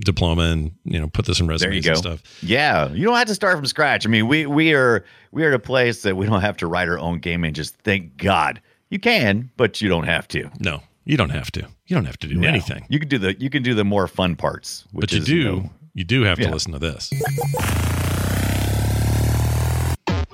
diploma 0.00 0.42
and 0.42 0.72
you 0.84 0.98
know 0.98 1.08
put 1.08 1.24
this 1.26 1.40
in 1.40 1.46
There 1.46 1.54
you 1.72 1.76
resumes 1.80 1.84
go. 1.84 1.90
and 1.90 1.98
stuff. 2.20 2.42
Yeah, 2.42 2.90
you 2.92 3.04
don't 3.04 3.16
have 3.16 3.28
to 3.28 3.34
start 3.34 3.56
from 3.56 3.66
scratch. 3.66 4.04
I 4.06 4.08
mean, 4.10 4.26
we 4.28 4.46
we 4.46 4.74
are 4.74 5.04
we 5.32 5.44
are 5.44 5.48
at 5.48 5.54
a 5.54 5.58
place 5.58 6.02
that 6.02 6.16
we 6.16 6.26
don't 6.26 6.40
have 6.42 6.56
to 6.58 6.66
write 6.66 6.88
our 6.88 6.98
own 6.98 7.18
game 7.18 7.44
engines. 7.44 7.70
Thank 7.84 8.16
God. 8.16 8.60
You 8.90 8.98
can, 8.98 9.50
but 9.56 9.80
you 9.80 9.88
don't 9.88 10.04
have 10.04 10.28
to. 10.28 10.50
No, 10.60 10.82
you 11.04 11.16
don't 11.16 11.30
have 11.30 11.50
to. 11.52 11.60
You 11.86 11.96
don't 11.96 12.04
have 12.04 12.18
to 12.18 12.28
do 12.28 12.36
No. 12.36 12.48
anything. 12.48 12.84
You 12.88 12.98
can 12.98 13.08
do 13.08 13.18
the 13.18 13.40
you 13.40 13.48
can 13.50 13.62
do 13.62 13.74
the 13.74 13.84
more 13.84 14.06
fun 14.08 14.36
parts. 14.36 14.84
Which 14.92 15.10
but 15.10 15.12
you 15.12 15.18
is, 15.20 15.24
do 15.26 15.44
know, 15.44 15.70
you 15.94 16.04
do 16.04 16.22
have 16.22 16.38
to 16.38 16.50
listen 16.50 16.72
to 16.72 16.78
this 16.78 17.10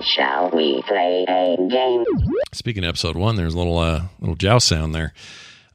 Shall 0.01 0.49
we 0.51 0.81
play 0.83 1.25
a 1.27 1.55
game? 1.69 2.03
speaking 2.53 2.83
of 2.83 2.89
episode 2.89 3.15
one 3.15 3.35
there's 3.35 3.53
a 3.53 3.57
little 3.57 3.77
uh 3.79 4.03
little 4.19 4.35
joust 4.35 4.67
sound 4.67 4.93
there 4.93 5.13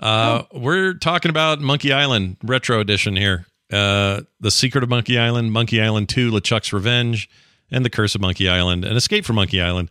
uh 0.00 0.43
we're 0.52 0.95
talking 0.95 1.31
about 1.31 1.61
monkey 1.61 1.93
island 1.93 2.37
retro 2.43 2.81
edition 2.81 3.17
here 3.17 3.47
uh 3.73 4.21
the 4.40 4.50
secret 4.50 4.83
of 4.85 4.88
monkey 4.90 5.19
island 5.19 5.52
monkey 5.52 5.81
island 5.81 6.09
2 6.09 6.31
lechuck's 6.31 6.73
revenge 6.73 7.28
and 7.71 7.85
the 7.85 7.90
curse 7.90 8.14
of 8.14 8.21
monkey 8.21 8.49
island 8.49 8.85
and 8.85 8.97
escape 8.97 9.25
from 9.25 9.37
monkey 9.37 9.61
island 9.61 9.90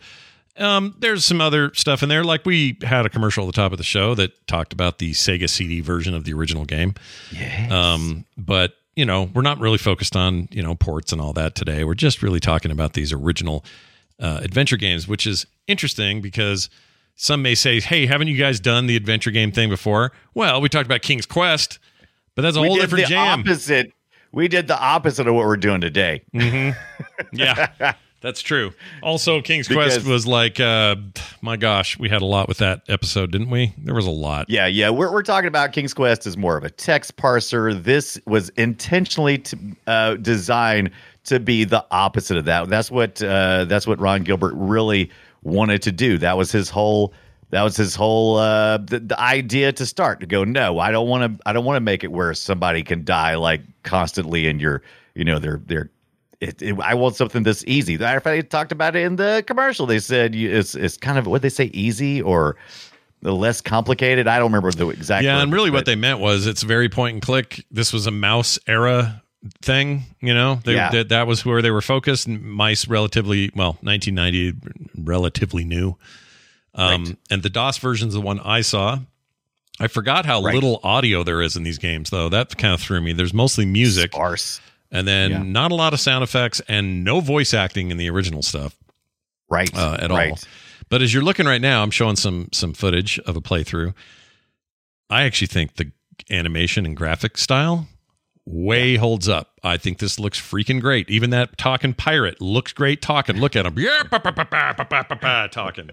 um 0.57 0.95
there's 0.99 1.23
some 1.23 1.41
other 1.41 1.73
stuff 1.73 2.01
in 2.01 2.09
there 2.09 2.23
like 2.23 2.45
we 2.45 2.77
had 2.81 3.05
a 3.05 3.09
commercial 3.09 3.43
at 3.43 3.47
the 3.47 3.61
top 3.61 3.71
of 3.71 3.77
the 3.77 3.83
show 3.83 4.15
that 4.15 4.47
talked 4.47 4.73
about 4.73 4.97
the 4.97 5.11
sega 5.11 5.49
cd 5.49 5.81
version 5.81 6.13
of 6.13 6.23
the 6.23 6.33
original 6.33 6.65
game 6.65 6.95
Yes. 7.31 7.71
Um, 7.71 8.25
but 8.37 8.73
you 8.95 9.05
know, 9.05 9.29
we're 9.35 9.43
not 9.43 9.59
really 9.59 9.77
focused 9.77 10.15
on 10.15 10.47
you 10.49 10.63
know 10.63 10.73
ports 10.73 11.11
and 11.11 11.21
all 11.21 11.31
that 11.33 11.53
today. 11.53 11.83
We're 11.83 11.93
just 11.93 12.23
really 12.23 12.39
talking 12.39 12.71
about 12.71 12.93
these 12.93 13.13
original 13.13 13.63
uh, 14.19 14.39
adventure 14.41 14.75
games, 14.75 15.07
which 15.07 15.27
is 15.27 15.45
interesting 15.67 16.19
because 16.19 16.67
some 17.17 17.41
may 17.41 17.55
say, 17.55 17.81
"Hey, 17.81 18.05
haven't 18.05 18.27
you 18.29 18.37
guys 18.37 18.59
done 18.61 18.87
the 18.87 18.95
adventure 18.95 19.31
game 19.31 19.51
thing 19.51 19.69
before?" 19.69 20.13
Well, 20.33 20.61
we 20.61 20.69
talked 20.69 20.85
about 20.85 21.01
King's 21.01 21.25
Quest, 21.25 21.79
but 22.35 22.43
that's 22.43 22.55
a 22.55 22.61
we 22.61 22.67
whole 22.67 22.77
did 22.77 22.83
different 22.83 23.05
the 23.05 23.09
jam. 23.09 23.39
opposite. 23.41 23.91
We 24.31 24.47
did 24.47 24.67
the 24.67 24.79
opposite 24.79 25.27
of 25.27 25.33
what 25.33 25.45
we're 25.45 25.57
doing 25.57 25.81
today. 25.81 26.21
yeah, 27.31 27.93
that's 28.21 28.41
true. 28.41 28.71
Also, 29.01 29.41
King's 29.41 29.67
Because- 29.67 29.93
Quest 29.95 30.07
was 30.07 30.27
like, 30.27 30.59
uh, 30.59 30.95
my 31.41 31.55
gosh, 31.57 31.97
we 31.97 32.09
had 32.09 32.21
a 32.21 32.25
lot 32.25 32.47
with 32.47 32.57
that 32.59 32.81
episode, 32.89 33.31
didn't 33.31 33.49
we? 33.49 33.73
There 33.77 33.95
was 33.95 34.05
a 34.05 34.11
lot. 34.11 34.49
Yeah, 34.49 34.67
yeah. 34.67 34.89
We're, 34.89 35.11
we're 35.11 35.23
talking 35.23 35.47
about 35.47 35.71
King's 35.71 35.93
Quest 35.93 36.27
is 36.27 36.37
more 36.37 36.57
of 36.57 36.63
a 36.63 36.69
text 36.69 37.15
parser. 37.17 37.81
This 37.81 38.19
was 38.25 38.49
intentionally 38.49 39.37
to, 39.39 39.57
uh, 39.87 40.15
designed 40.15 40.91
to 41.25 41.39
be 41.39 41.63
the 41.63 41.85
opposite 41.91 42.37
of 42.37 42.45
that. 42.45 42.69
That's 42.69 42.89
what 42.91 43.21
uh, 43.23 43.65
that's 43.65 43.87
what 43.87 43.99
Ron 43.99 44.23
Gilbert 44.23 44.53
really 44.55 45.09
wanted 45.43 45.81
to 45.83 45.91
do. 45.91 46.17
That 46.17 46.37
was 46.37 46.51
his 46.51 46.69
whole. 46.69 47.13
That 47.49 47.63
was 47.63 47.77
his 47.77 47.95
whole 47.95 48.37
uh, 48.37 48.77
the, 48.77 48.99
the 48.99 49.19
idea 49.19 49.71
to 49.71 49.85
start 49.85 50.19
to 50.19 50.25
go. 50.25 50.43
No, 50.43 50.79
I 50.79 50.91
don't 50.91 51.07
want 51.07 51.37
to. 51.37 51.47
I 51.47 51.53
don't 51.53 51.63
want 51.63 51.77
to 51.77 51.81
make 51.81 52.03
it 52.03 52.11
where 52.11 52.33
somebody 52.33 52.83
can 52.83 53.05
die 53.05 53.35
like 53.35 53.61
constantly, 53.83 54.47
and 54.47 54.59
you're 54.61 54.81
you 55.15 55.23
know 55.23 55.39
they're 55.39 55.61
they're. 55.65 55.89
It, 56.39 56.61
it, 56.61 56.79
I 56.79 56.93
want 56.93 57.15
something 57.15 57.43
this 57.43 57.63
easy. 57.65 57.95
The 57.95 58.03
Matter 58.03 58.17
of 58.17 58.23
fact, 58.23 58.35
they 58.35 58.47
talked 58.47 58.71
about 58.71 58.95
it 58.95 59.03
in 59.03 59.15
the 59.15 59.43
commercial. 59.47 59.85
They 59.87 59.99
said 59.99 60.35
you, 60.35 60.51
it's 60.51 60.75
it's 60.75 60.97
kind 60.97 61.17
of 61.17 61.25
what 61.25 61.41
they 61.41 61.49
say 61.49 61.65
easy 61.73 62.21
or 62.21 62.57
the 63.21 63.33
less 63.33 63.61
complicated. 63.61 64.27
I 64.27 64.37
don't 64.37 64.51
remember 64.51 64.71
the 64.71 64.89
exact. 64.89 65.23
Yeah, 65.23 65.41
and 65.41 65.51
really 65.51 65.71
what 65.71 65.85
they 65.85 65.95
meant 65.95 66.19
was 66.19 66.45
it's 66.45 66.63
very 66.63 66.89
point 66.89 67.13
and 67.13 67.21
click. 67.21 67.65
This 67.71 67.93
was 67.93 68.07
a 68.07 68.11
mouse 68.11 68.59
era 68.67 69.23
thing, 69.61 70.03
you 70.21 70.33
know. 70.33 70.59
They, 70.63 70.73
Yeah. 70.75 70.89
that, 70.91 71.09
that 71.09 71.27
was 71.27 71.45
where 71.45 71.61
they 71.61 71.71
were 71.71 71.81
focused. 71.81 72.27
Mice 72.27 72.87
relatively 72.87 73.49
well, 73.55 73.77
1990 73.81 74.53
relatively 74.97 75.63
new. 75.63 75.95
Um 76.75 77.17
and 77.29 77.43
the 77.43 77.49
DOS 77.49 77.77
version's 77.77 78.13
the 78.13 78.21
one 78.21 78.39
I 78.39 78.61
saw. 78.61 78.99
I 79.79 79.87
forgot 79.87 80.25
how 80.25 80.41
Right. 80.41 80.53
little 80.55 80.79
audio 80.83 81.23
there 81.23 81.41
is 81.41 81.55
in 81.55 81.63
these 81.63 81.77
games 81.77 82.09
though. 82.09 82.29
That 82.29 82.57
kind 82.57 82.73
of 82.73 82.81
threw 82.81 82.99
me. 83.01 83.13
There's 83.13 83.33
mostly 83.33 83.65
music 83.65 84.11
sparse. 84.13 84.59
and 84.91 85.07
then 85.07 85.31
Yeah. 85.31 85.43
not 85.43 85.71
a 85.71 85.75
lot 85.75 85.93
of 85.93 85.99
sound 85.99 86.23
effects 86.23 86.61
and 86.67 87.03
no 87.03 87.19
voice 87.19 87.53
acting 87.53 87.91
in 87.91 87.97
the 87.97 88.09
original 88.09 88.41
stuff 88.41 88.75
Right. 89.49 89.69
uh, 89.75 89.97
at 89.99 90.11
all. 90.11 90.17
But 90.89 91.01
as 91.01 91.13
you're 91.13 91.23
looking 91.23 91.45
right 91.45 91.61
now, 91.61 91.83
I'm 91.83 91.91
showing 91.91 92.15
some 92.15 92.49
some 92.53 92.73
footage 92.73 93.19
of 93.19 93.35
a 93.35 93.41
playthrough. 93.41 93.93
I 95.09 95.23
actually 95.23 95.47
think 95.47 95.75
the 95.75 95.91
animation 96.31 96.85
and 96.85 96.95
graphic 96.97 97.37
style 97.37 97.87
way 98.47 98.95
holds 98.95 99.27
up. 99.27 99.59
I 99.63 99.77
think 99.77 99.99
this 99.99 100.19
looks 100.19 100.39
freaking 100.39 100.79
great. 100.79 101.09
Even 101.09 101.31
that 101.31 101.57
talking 101.57 101.93
pirate 101.93 102.41
looks 102.41 102.71
great 102.71 103.01
talking. 103.01 103.37
Look 103.37 103.55
at 103.55 103.65
him. 103.65 103.77
Yeah, 103.77 104.03
talking. 105.51 105.89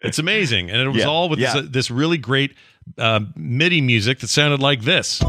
It's 0.00 0.18
amazing. 0.18 0.68
And 0.70 0.80
it 0.80 0.88
was 0.88 0.96
yeah, 0.98 1.06
all 1.06 1.28
with 1.28 1.38
yeah. 1.38 1.60
this, 1.60 1.68
this, 1.70 1.90
really 1.90 2.18
great 2.18 2.56
uh, 2.98 3.20
MIDI 3.36 3.80
music 3.80 4.18
that 4.18 4.28
sounded 4.28 4.60
like 4.60 4.82
this. 4.82 5.22
I 5.22 5.28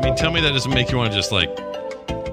mean, 0.00 0.14
tell 0.14 0.30
me 0.30 0.40
that 0.42 0.52
doesn't 0.52 0.72
make 0.72 0.92
you 0.92 0.98
want 0.98 1.10
to 1.10 1.18
just 1.18 1.32
like 1.32 1.50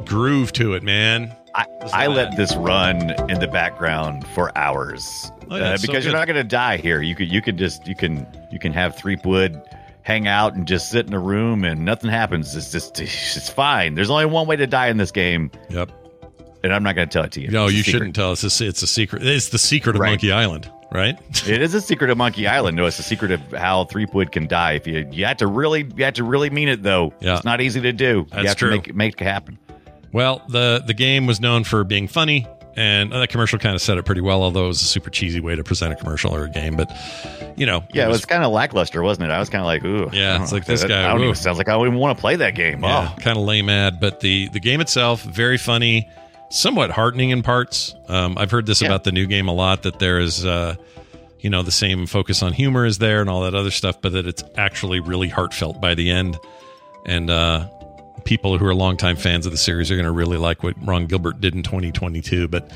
groove 0.07 0.51
to 0.53 0.73
it, 0.73 0.83
man. 0.83 1.35
I, 1.55 1.65
I 1.93 2.07
let 2.07 2.35
this 2.37 2.55
run 2.55 3.11
in 3.31 3.39
the 3.39 3.47
background 3.47 4.27
for 4.27 4.55
hours 4.57 5.31
Oh, 5.49 5.55
yeah, 5.57 5.69
uh, 5.69 5.73
it's 5.73 5.83
so 5.83 5.87
because 5.87 6.03
you're 6.05 6.13
not 6.13 6.27
going 6.27 6.35
to 6.35 6.43
die 6.43 6.77
here. 6.77 7.01
You 7.01 7.15
could 7.15 7.31
you 7.31 7.41
could 7.41 7.57
just 7.57 7.87
you 7.87 7.95
can 7.95 8.27
you 8.51 8.59
can 8.59 8.73
have 8.73 8.95
Threepwood 8.97 9.59
hang 10.03 10.27
out 10.27 10.55
and 10.55 10.67
just 10.67 10.89
sit 10.89 11.07
in 11.07 11.13
a 11.13 11.19
room 11.19 11.63
and 11.63 11.83
nothing 11.85 12.09
happens. 12.09 12.55
It's 12.55 12.71
just 12.71 12.99
it's 12.99 13.49
fine. 13.49 13.95
There's 13.95 14.09
only 14.09 14.25
one 14.25 14.45
way 14.45 14.55
to 14.57 14.67
die 14.67 14.87
in 14.89 14.97
this 14.97 15.11
game, 15.11 15.49
Yep. 15.69 15.89
and 16.63 16.73
I'm 16.73 16.83
not 16.83 16.95
going 16.95 17.07
to 17.07 17.11
tell 17.13 17.23
it 17.23 17.31
to 17.33 17.41
you. 17.41 17.47
No, 17.49 17.65
It's 17.67 17.75
you 17.75 17.83
shouldn't 17.83 18.13
tell 18.15 18.31
us. 18.31 18.43
It's, 18.43 18.59
it's 18.61 18.81
a 18.83 18.87
secret. 18.87 19.25
It's 19.25 19.49
the 19.49 19.57
secret 19.57 19.95
of 19.95 20.01
Right. 20.01 20.09
Monkey 20.09 20.31
Island, 20.33 20.69
right? 20.91 21.17
It 21.47 21.61
is 21.61 21.73
a 21.73 21.79
secret 21.81 22.09
of 22.09 22.17
Monkey 22.17 22.45
Island. 22.45 22.75
No, 22.75 22.85
it's 22.85 22.99
a 22.99 23.03
secret 23.03 23.31
of 23.31 23.41
how 23.53 23.85
Threepwood 23.85 24.31
can 24.33 24.47
die. 24.47 24.73
If 24.73 24.85
you 24.85 25.07
you 25.11 25.25
have 25.25 25.37
to 25.37 25.47
really 25.47 25.89
you 25.95 26.03
have 26.03 26.15
to 26.15 26.23
really 26.25 26.49
mean 26.49 26.67
it 26.67 26.83
though. 26.83 27.13
Yeah. 27.21 27.37
It's 27.37 27.45
not 27.45 27.61
easy 27.61 27.79
to 27.81 27.93
do. 27.93 28.27
That's 28.31 28.41
you 28.43 28.47
have 28.49 28.57
true. 28.57 28.69
to 28.69 28.75
make 28.75 28.95
make 28.95 29.21
it 29.21 29.23
happen. 29.23 29.57
Well, 30.11 30.41
the 30.49 30.83
the 30.85 30.93
game 30.93 31.27
was 31.27 31.39
known 31.39 31.63
for 31.63 31.83
being 31.83 32.07
funny, 32.07 32.45
and 32.75 33.11
that 33.11 33.29
commercial 33.29 33.59
kind 33.59 33.75
of 33.75 33.81
said 33.81 33.97
it 33.97 34.03
pretty 34.05 34.21
well. 34.21 34.41
Although 34.43 34.65
it 34.65 34.69
was 34.69 34.81
a 34.81 34.85
super 34.85 35.09
cheesy 35.09 35.39
way 35.39 35.55
to 35.55 35.63
present 35.63 35.93
a 35.93 35.95
commercial 35.95 36.33
or 36.33 36.45
a 36.45 36.49
game, 36.49 36.75
but 36.75 36.91
you 37.57 37.65
know, 37.65 37.83
Yeah, 37.91 38.05
it 38.05 38.09
was 38.09 38.25
kind 38.25 38.43
of 38.43 38.51
lackluster, 38.51 39.01
wasn't 39.01 39.29
it? 39.29 39.33
I 39.33 39.39
was 39.39 39.49
kind 39.49 39.61
of 39.61 39.65
like, 39.65 39.83
ooh. 39.83 40.09
Yeah, 40.15 40.41
it's 40.41 40.51
like 40.51 40.65
this 40.65 40.83
I 40.83 40.87
guy, 40.87 41.15
even, 41.15 41.33
sounds 41.35 41.57
like 41.57 41.67
I 41.69 41.73
don't 41.73 41.87
even 41.87 41.97
want 41.99 42.17
to 42.17 42.21
play 42.21 42.35
that 42.37 42.53
game. 42.55 42.83
yeah, 42.83 43.13
Oh, 43.17 43.21
kind 43.21 43.37
of 43.37 43.43
lame 43.43 43.69
ad. 43.69 43.99
But 43.99 44.19
the 44.19 44.49
the 44.49 44.59
game 44.59 44.79
itself 44.81 45.23
very 45.23 45.57
funny, 45.57 46.07
somewhat 46.49 46.91
heartening 46.91 47.31
in 47.31 47.41
parts. 47.43 47.95
Um, 48.07 48.37
I've 48.37 48.51
heard 48.51 48.65
this 48.65 48.81
Yeah. 48.81 48.89
about 48.89 49.03
the 49.03 49.11
new 49.11 49.25
game 49.25 49.47
a 49.47 49.53
lot 49.53 49.83
that 49.83 49.99
there 49.99 50.19
is. 50.19 50.45
Uh, 50.45 50.75
you 51.39 51.51
know 51.51 51.61
the 51.61 51.71
same 51.71 52.07
focus 52.07 52.41
on 52.41 52.51
humor 52.51 52.83
is 52.83 52.97
there 52.97 53.21
and 53.21 53.29
all 53.29 53.43
that 53.43 53.53
other 53.53 53.69
stuff 53.69 54.01
but 54.01 54.11
that 54.13 54.25
it's 54.25 54.43
actually 54.57 54.99
really 54.99 55.29
heartfelt 55.29 55.79
by 55.79 55.93
the 55.93 56.09
end 56.09 56.35
and 57.05 57.29
uh 57.29 57.67
people 58.27 58.57
who 58.57 58.65
are 58.65 58.75
longtime 58.75 59.15
fans 59.15 59.45
of 59.45 59.53
the 59.53 59.57
series 59.57 59.89
are 59.89 59.95
going 59.95 60.05
to 60.05 60.11
really 60.11 60.35
like 60.37 60.61
what 60.61 60.75
ron 60.85 61.05
gilbert 61.05 61.39
did 61.39 61.55
in 61.55 61.63
2022 61.63 62.49
but 62.49 62.69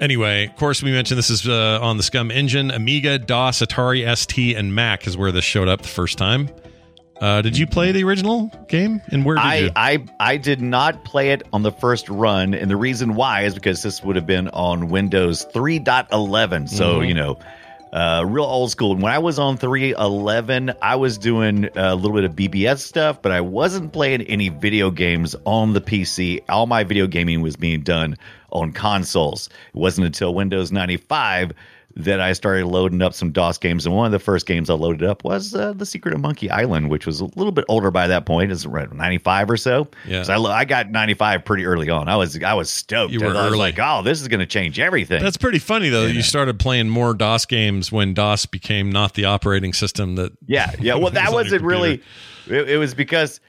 anyway 0.00 0.46
of 0.46 0.56
course 0.56 0.82
we 0.82 0.90
mentioned 0.90 1.16
this 1.16 1.30
is 1.30 1.46
uh, 1.48 1.78
on 1.80 1.96
the 1.98 2.02
SCUMM 2.02 2.32
engine 2.32 2.70
amiga 2.72 3.16
dos 3.16 3.60
atari 3.60 4.04
st 4.18 4.56
and 4.58 4.74
mac 4.74 5.06
is 5.06 5.16
where 5.16 5.30
this 5.30 5.44
showed 5.44 5.68
up 5.68 5.82
the 5.82 5.88
first 5.88 6.18
time 6.18 6.50
uh, 7.20 7.40
did 7.40 7.56
you 7.56 7.68
play 7.68 7.92
the 7.92 8.02
original 8.02 8.50
game 8.66 9.00
and 9.12 9.24
where 9.24 9.36
did 9.36 9.44
I, 9.44 9.56
you 9.58 9.70
I 9.76 10.04
I 10.18 10.36
did 10.36 10.60
not 10.60 11.04
play 11.04 11.30
it 11.30 11.44
on 11.52 11.62
the 11.62 11.70
first 11.70 12.08
run, 12.08 12.52
and 12.52 12.68
the 12.68 12.74
reason 12.76 13.14
why 13.14 13.42
is 13.42 13.54
because 13.54 13.80
this 13.84 14.02
would 14.02 14.16
have 14.16 14.26
been 14.26 14.48
on 14.48 14.88
Windows 14.88 15.46
3.11. 15.54 16.68
So 16.68 16.96
Mm-hmm. 16.96 17.04
you 17.04 17.14
know, 17.14 17.38
uh, 17.92 18.24
real 18.26 18.44
old 18.44 18.70
school. 18.70 18.94
When 18.96 19.12
I 19.12 19.18
was 19.18 19.38
on 19.38 19.58
311, 19.58 20.72
I 20.80 20.96
was 20.96 21.18
doing 21.18 21.68
a 21.76 21.94
little 21.94 22.12
bit 22.12 22.24
of 22.24 22.32
BBS 22.32 22.78
stuff, 22.78 23.20
but 23.20 23.32
I 23.32 23.40
wasn't 23.40 23.92
playing 23.92 24.22
any 24.22 24.48
video 24.48 24.90
games 24.90 25.36
on 25.44 25.74
the 25.74 25.80
PC. 25.80 26.40
All 26.48 26.66
my 26.66 26.84
video 26.84 27.06
gaming 27.06 27.42
was 27.42 27.56
being 27.56 27.82
done 27.82 28.16
on 28.50 28.72
consoles. 28.72 29.48
It 29.48 29.78
wasn't 29.78 30.06
until 30.06 30.34
Windows 30.34 30.72
95 30.72 31.52
that 31.96 32.20
I 32.20 32.32
started 32.32 32.66
loading 32.66 33.02
up 33.02 33.14
some 33.14 33.32
DOS 33.32 33.58
games. 33.58 33.86
And 33.86 33.94
one 33.94 34.06
of 34.06 34.12
the 34.12 34.18
first 34.18 34.46
games 34.46 34.70
I 34.70 34.74
loaded 34.74 35.02
up 35.02 35.24
was 35.24 35.54
uh, 35.54 35.72
The 35.74 35.86
Secret 35.86 36.14
of 36.14 36.20
Monkey 36.20 36.50
Island, 36.50 36.90
which 36.90 37.06
was 37.06 37.20
a 37.20 37.24
little 37.24 37.52
bit 37.52 37.64
older 37.68 37.90
by 37.90 38.06
that 38.06 38.26
point. 38.26 38.50
It's 38.52 38.64
around 38.64 38.92
95 38.94 39.50
or 39.50 39.56
so. 39.56 39.88
Yeah. 40.06 40.22
So 40.22 40.32
I, 40.32 40.36
lo- 40.36 40.50
I 40.50 40.64
got 40.64 40.90
95 40.90 41.44
pretty 41.44 41.66
early 41.66 41.90
on. 41.90 42.08
I 42.08 42.16
was 42.16 42.42
I 42.42 42.54
was 42.54 42.70
stoked. 42.70 43.12
You 43.12 43.20
were 43.20 43.26
I 43.26 43.44
was 43.44 43.52
early. 43.52 43.58
like, 43.58 43.78
oh, 43.78 44.02
this 44.02 44.20
is 44.20 44.28
going 44.28 44.40
to 44.40 44.46
change 44.46 44.78
everything. 44.80 45.22
That's 45.22 45.36
pretty 45.36 45.58
funny 45.58 45.88
though. 45.88 46.06
that 46.06 46.12
You 46.14 46.22
started 46.22 46.58
playing 46.58 46.88
more 46.88 47.14
DOS 47.14 47.46
games 47.46 47.92
when 47.92 48.14
DOS 48.14 48.46
became 48.46 48.90
not 48.90 49.14
the 49.14 49.26
operating 49.26 49.72
system 49.72 50.16
that. 50.16 50.32
Yeah, 50.46 50.72
yeah. 50.80 50.94
Well, 50.94 51.02
was 51.04 51.12
that 51.12 51.32
wasn't 51.32 51.62
really. 51.62 52.02
It, 52.48 52.70
it 52.70 52.76
was 52.78 52.94
because 52.94 53.40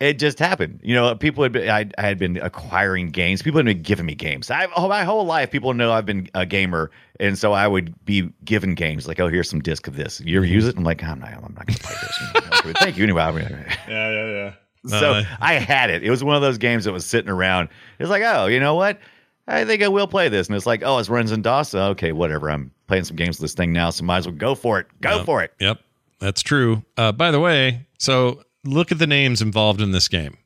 it 0.00 0.18
just 0.18 0.38
happened. 0.38 0.80
You 0.82 0.94
know, 0.94 1.14
people 1.14 1.42
had 1.42 1.52
been. 1.52 1.68
I, 1.70 1.86
I 1.98 2.02
had 2.02 2.18
been 2.18 2.36
acquiring 2.38 3.10
games. 3.10 3.42
People 3.42 3.58
had 3.58 3.66
been 3.66 3.82
giving 3.82 4.06
me 4.06 4.14
games. 4.14 4.50
I 4.50 4.66
oh, 4.76 4.88
my 4.88 5.04
whole 5.04 5.24
life, 5.24 5.50
people 5.50 5.72
know 5.74 5.92
I've 5.92 6.06
been 6.06 6.28
a 6.34 6.44
gamer, 6.46 6.90
and 7.20 7.38
so 7.38 7.52
I 7.52 7.66
would 7.66 7.94
be 8.04 8.30
given 8.44 8.74
games 8.74 9.06
like, 9.08 9.20
"Oh, 9.20 9.28
here's 9.28 9.48
some 9.50 9.60
disc 9.60 9.86
of 9.86 9.96
this. 9.96 10.20
You 10.20 10.36
ever 10.38 10.46
use 10.46 10.66
it?" 10.66 10.76
I'm 10.76 10.84
like, 10.84 11.02
"I'm 11.02 11.20
not. 11.20 11.28
I'm 11.30 11.54
not 11.54 11.66
going 11.66 11.76
to 11.78 11.82
play 11.82 11.94
this." 12.00 12.20
Okay, 12.60 12.72
Thank 12.80 12.96
you 12.96 13.04
anyway. 13.04 13.22
Yeah, 13.88 14.10
yeah, 14.10 14.26
yeah. 14.26 14.52
So 14.98 15.14
Uh, 15.14 15.24
I 15.40 15.54
had 15.54 15.90
it. 15.90 16.04
It 16.04 16.10
was 16.10 16.22
one 16.22 16.36
of 16.36 16.42
those 16.42 16.58
games 16.58 16.84
that 16.84 16.92
was 16.92 17.04
sitting 17.04 17.30
around. 17.30 17.68
It's 17.98 18.08
like, 18.10 18.22
oh, 18.24 18.46
you 18.46 18.60
know 18.60 18.74
what? 18.76 19.00
I 19.48 19.64
think 19.64 19.82
I 19.82 19.88
will 19.88 20.06
play 20.06 20.28
this. 20.28 20.46
And 20.48 20.56
it's 20.56 20.66
like, 20.66 20.82
oh, 20.84 20.98
it's 20.98 21.08
runs 21.08 21.32
in 21.32 21.42
DOS. 21.42 21.74
Okay, 21.74 22.12
whatever. 22.12 22.50
I'm 22.50 22.70
playing 22.86 23.04
some 23.04 23.16
games 23.16 23.36
with 23.38 23.42
this 23.42 23.54
thing 23.54 23.72
now, 23.72 23.90
so 23.90 24.04
might 24.04 24.18
as 24.18 24.26
well 24.28 24.36
go 24.36 24.54
for 24.54 24.78
it. 24.78 24.86
Go 25.00 25.16
Yep. 25.18 25.26
for 25.26 25.42
it. 25.42 25.52
Yep, 25.58 25.80
that's 26.20 26.40
true. 26.42 26.84
Uh, 26.96 27.10
by 27.12 27.30
the 27.32 27.40
way, 27.40 27.86
so 27.98 28.42
look 28.66 28.92
at 28.92 28.98
the 28.98 29.06
names 29.06 29.40
involved 29.42 29.80
in 29.80 29.92
this 29.92 30.08
game. 30.08 30.36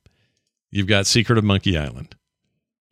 You've 0.71 0.87
got 0.87 1.07
Secret 1.07 1.39
of 1.39 1.45
Monkey 1.45 1.77
Island. 1.77 2.15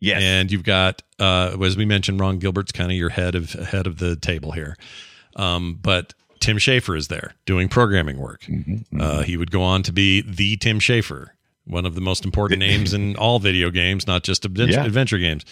Yes. 0.01 0.21
and 0.23 0.49
you've 0.49 0.63
got 0.63 1.01
uh 1.19 1.57
as 1.61 1.75
we 1.75 1.83
mentioned 1.83 2.21
ron 2.21 2.39
gilbert's 2.39 2.71
kind 2.71 2.89
of 2.89 2.97
your 2.97 3.09
head 3.09 3.35
of 3.35 3.51
head 3.51 3.85
of 3.85 3.97
the 3.97 4.15
table 4.15 4.53
here 4.53 4.77
um 5.35 5.77
but 5.81 6.13
tim 6.39 6.55
schafer 6.57 6.95
is 6.97 7.09
there 7.09 7.33
doing 7.45 7.67
programming 7.67 8.17
work 8.17 8.45
uh 8.97 9.23
he 9.23 9.35
would 9.35 9.51
go 9.51 9.61
on 9.61 9.83
to 9.83 9.91
be 9.91 10.21
the 10.21 10.55
tim 10.55 10.79
schafer 10.79 11.31
one 11.65 11.85
of 11.85 11.95
the 11.95 11.99
most 12.01 12.23
important 12.23 12.59
names 12.69 12.93
in 12.93 13.17
all 13.17 13.39
video 13.39 13.69
games 13.69 14.07
not 14.07 14.23
just 14.23 14.45
adventure, 14.45 14.75
Yeah. 14.79 14.85
adventure 14.85 15.17
games 15.17 15.43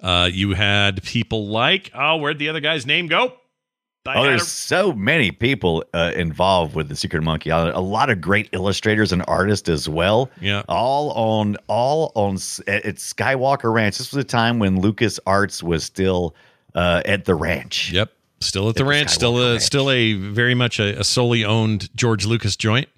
uh 0.00 0.30
you 0.32 0.54
had 0.54 1.02
people 1.02 1.48
like 1.48 1.90
oh 1.92 2.18
where'd 2.18 2.38
the 2.38 2.48
other 2.50 2.60
guy's 2.60 2.86
name 2.86 3.08
go 3.08 3.32
Oh, 4.16 4.22
there's 4.22 4.42
a- 4.42 4.46
so 4.46 4.92
many 4.92 5.30
people 5.30 5.84
uh, 5.94 6.12
involved 6.16 6.74
with 6.74 6.88
the 6.88 6.96
Secret 6.96 7.22
Monkey 7.22 7.50
Island. 7.50 7.74
A 7.76 7.80
lot 7.80 8.10
of 8.10 8.20
great 8.20 8.48
illustrators 8.52 9.12
and 9.12 9.24
artists 9.28 9.68
as 9.68 9.88
well. 9.88 10.30
Yeah. 10.40 10.62
all 10.68 11.10
on 11.12 11.56
all 11.66 12.12
on. 12.14 12.34
It's 12.34 13.12
Skywalker 13.12 13.72
Ranch. 13.72 13.98
This 13.98 14.12
was 14.12 14.22
a 14.24 14.26
time 14.26 14.58
when 14.58 14.80
LucasArts 14.80 15.62
was 15.62 15.84
still 15.84 16.34
uh, 16.74 17.02
at 17.04 17.24
the 17.24 17.34
ranch. 17.34 17.90
Yep. 17.92 18.12
Still 18.40 18.68
at 18.68 18.76
the 18.76 18.80
At 18.82 18.84
the 18.84 18.90
ranch. 18.90 19.10
Still 19.10 19.38
a 19.38 19.50
Ranch. 19.52 19.62
still 19.62 19.90
a 19.90 20.12
very 20.14 20.54
much 20.54 20.78
a, 20.78 21.00
a 21.00 21.04
solely 21.04 21.44
owned 21.44 21.88
George 21.96 22.24
Lucas 22.24 22.54
joint. 22.56 22.88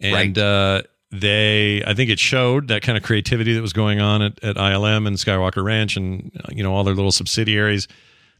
And 0.00 0.36
Right. 0.36 0.38
uh, 0.38 0.82
they, 1.10 1.82
I 1.86 1.94
think 1.94 2.10
it 2.10 2.18
showed 2.18 2.68
that 2.68 2.82
kind 2.82 2.98
of 2.98 3.04
creativity 3.04 3.52
that 3.54 3.62
was 3.62 3.72
going 3.72 4.00
on 4.00 4.20
at, 4.22 4.42
at 4.42 4.56
ILM 4.56 5.06
and 5.06 5.16
Skywalker 5.16 5.62
Ranch, 5.62 5.96
and 5.96 6.32
uh, 6.42 6.48
you 6.50 6.62
know 6.64 6.74
all 6.74 6.82
their 6.82 6.94
little 6.94 7.12
subsidiaries. 7.12 7.86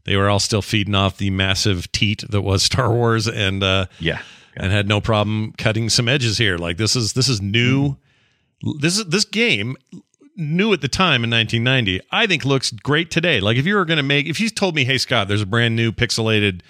They 0.05 0.15
were 0.15 0.29
all 0.29 0.39
still 0.39 0.61
feeding 0.61 0.95
off 0.95 1.17
the 1.17 1.29
massive 1.31 1.91
teat 1.91 2.23
that 2.29 2.41
was 2.41 2.63
Star 2.71 2.91
Wars, 2.93 3.27
and 3.27 3.63
uh, 3.63 3.87
Yeah. 3.99 4.21
and 4.55 4.71
had 4.71 4.87
no 4.87 5.01
problem 5.01 5.53
cutting 5.57 5.89
some 5.89 6.07
edges 6.07 6.37
here. 6.37 6.57
Like 6.57 6.77
this 6.77 6.95
is 6.95 7.13
this 7.13 7.27
is 7.27 7.41
new. 7.41 7.97
This 8.79 8.97
is 8.97 9.05
this 9.05 9.25
game 9.25 9.75
new 10.37 10.73
at 10.73 10.81
the 10.81 10.87
time 10.87 11.23
in 11.23 11.29
1990. 11.29 12.01
I 12.11 12.27
think 12.27 12.45
looks 12.45 12.71
great 12.71 13.09
today. 13.11 13.39
Like 13.39 13.57
if 13.57 13.65
you 13.65 13.75
were 13.75 13.85
going 13.85 13.97
to 13.97 14.03
make, 14.03 14.27
if 14.27 14.39
you 14.39 14.49
told 14.49 14.75
me, 14.75 14.83
hey 14.85 14.97
Scott, 14.97 15.27
there's 15.27 15.41
a 15.41 15.45
brand 15.45 15.75
new 15.75 15.91
pixelated 15.91 16.61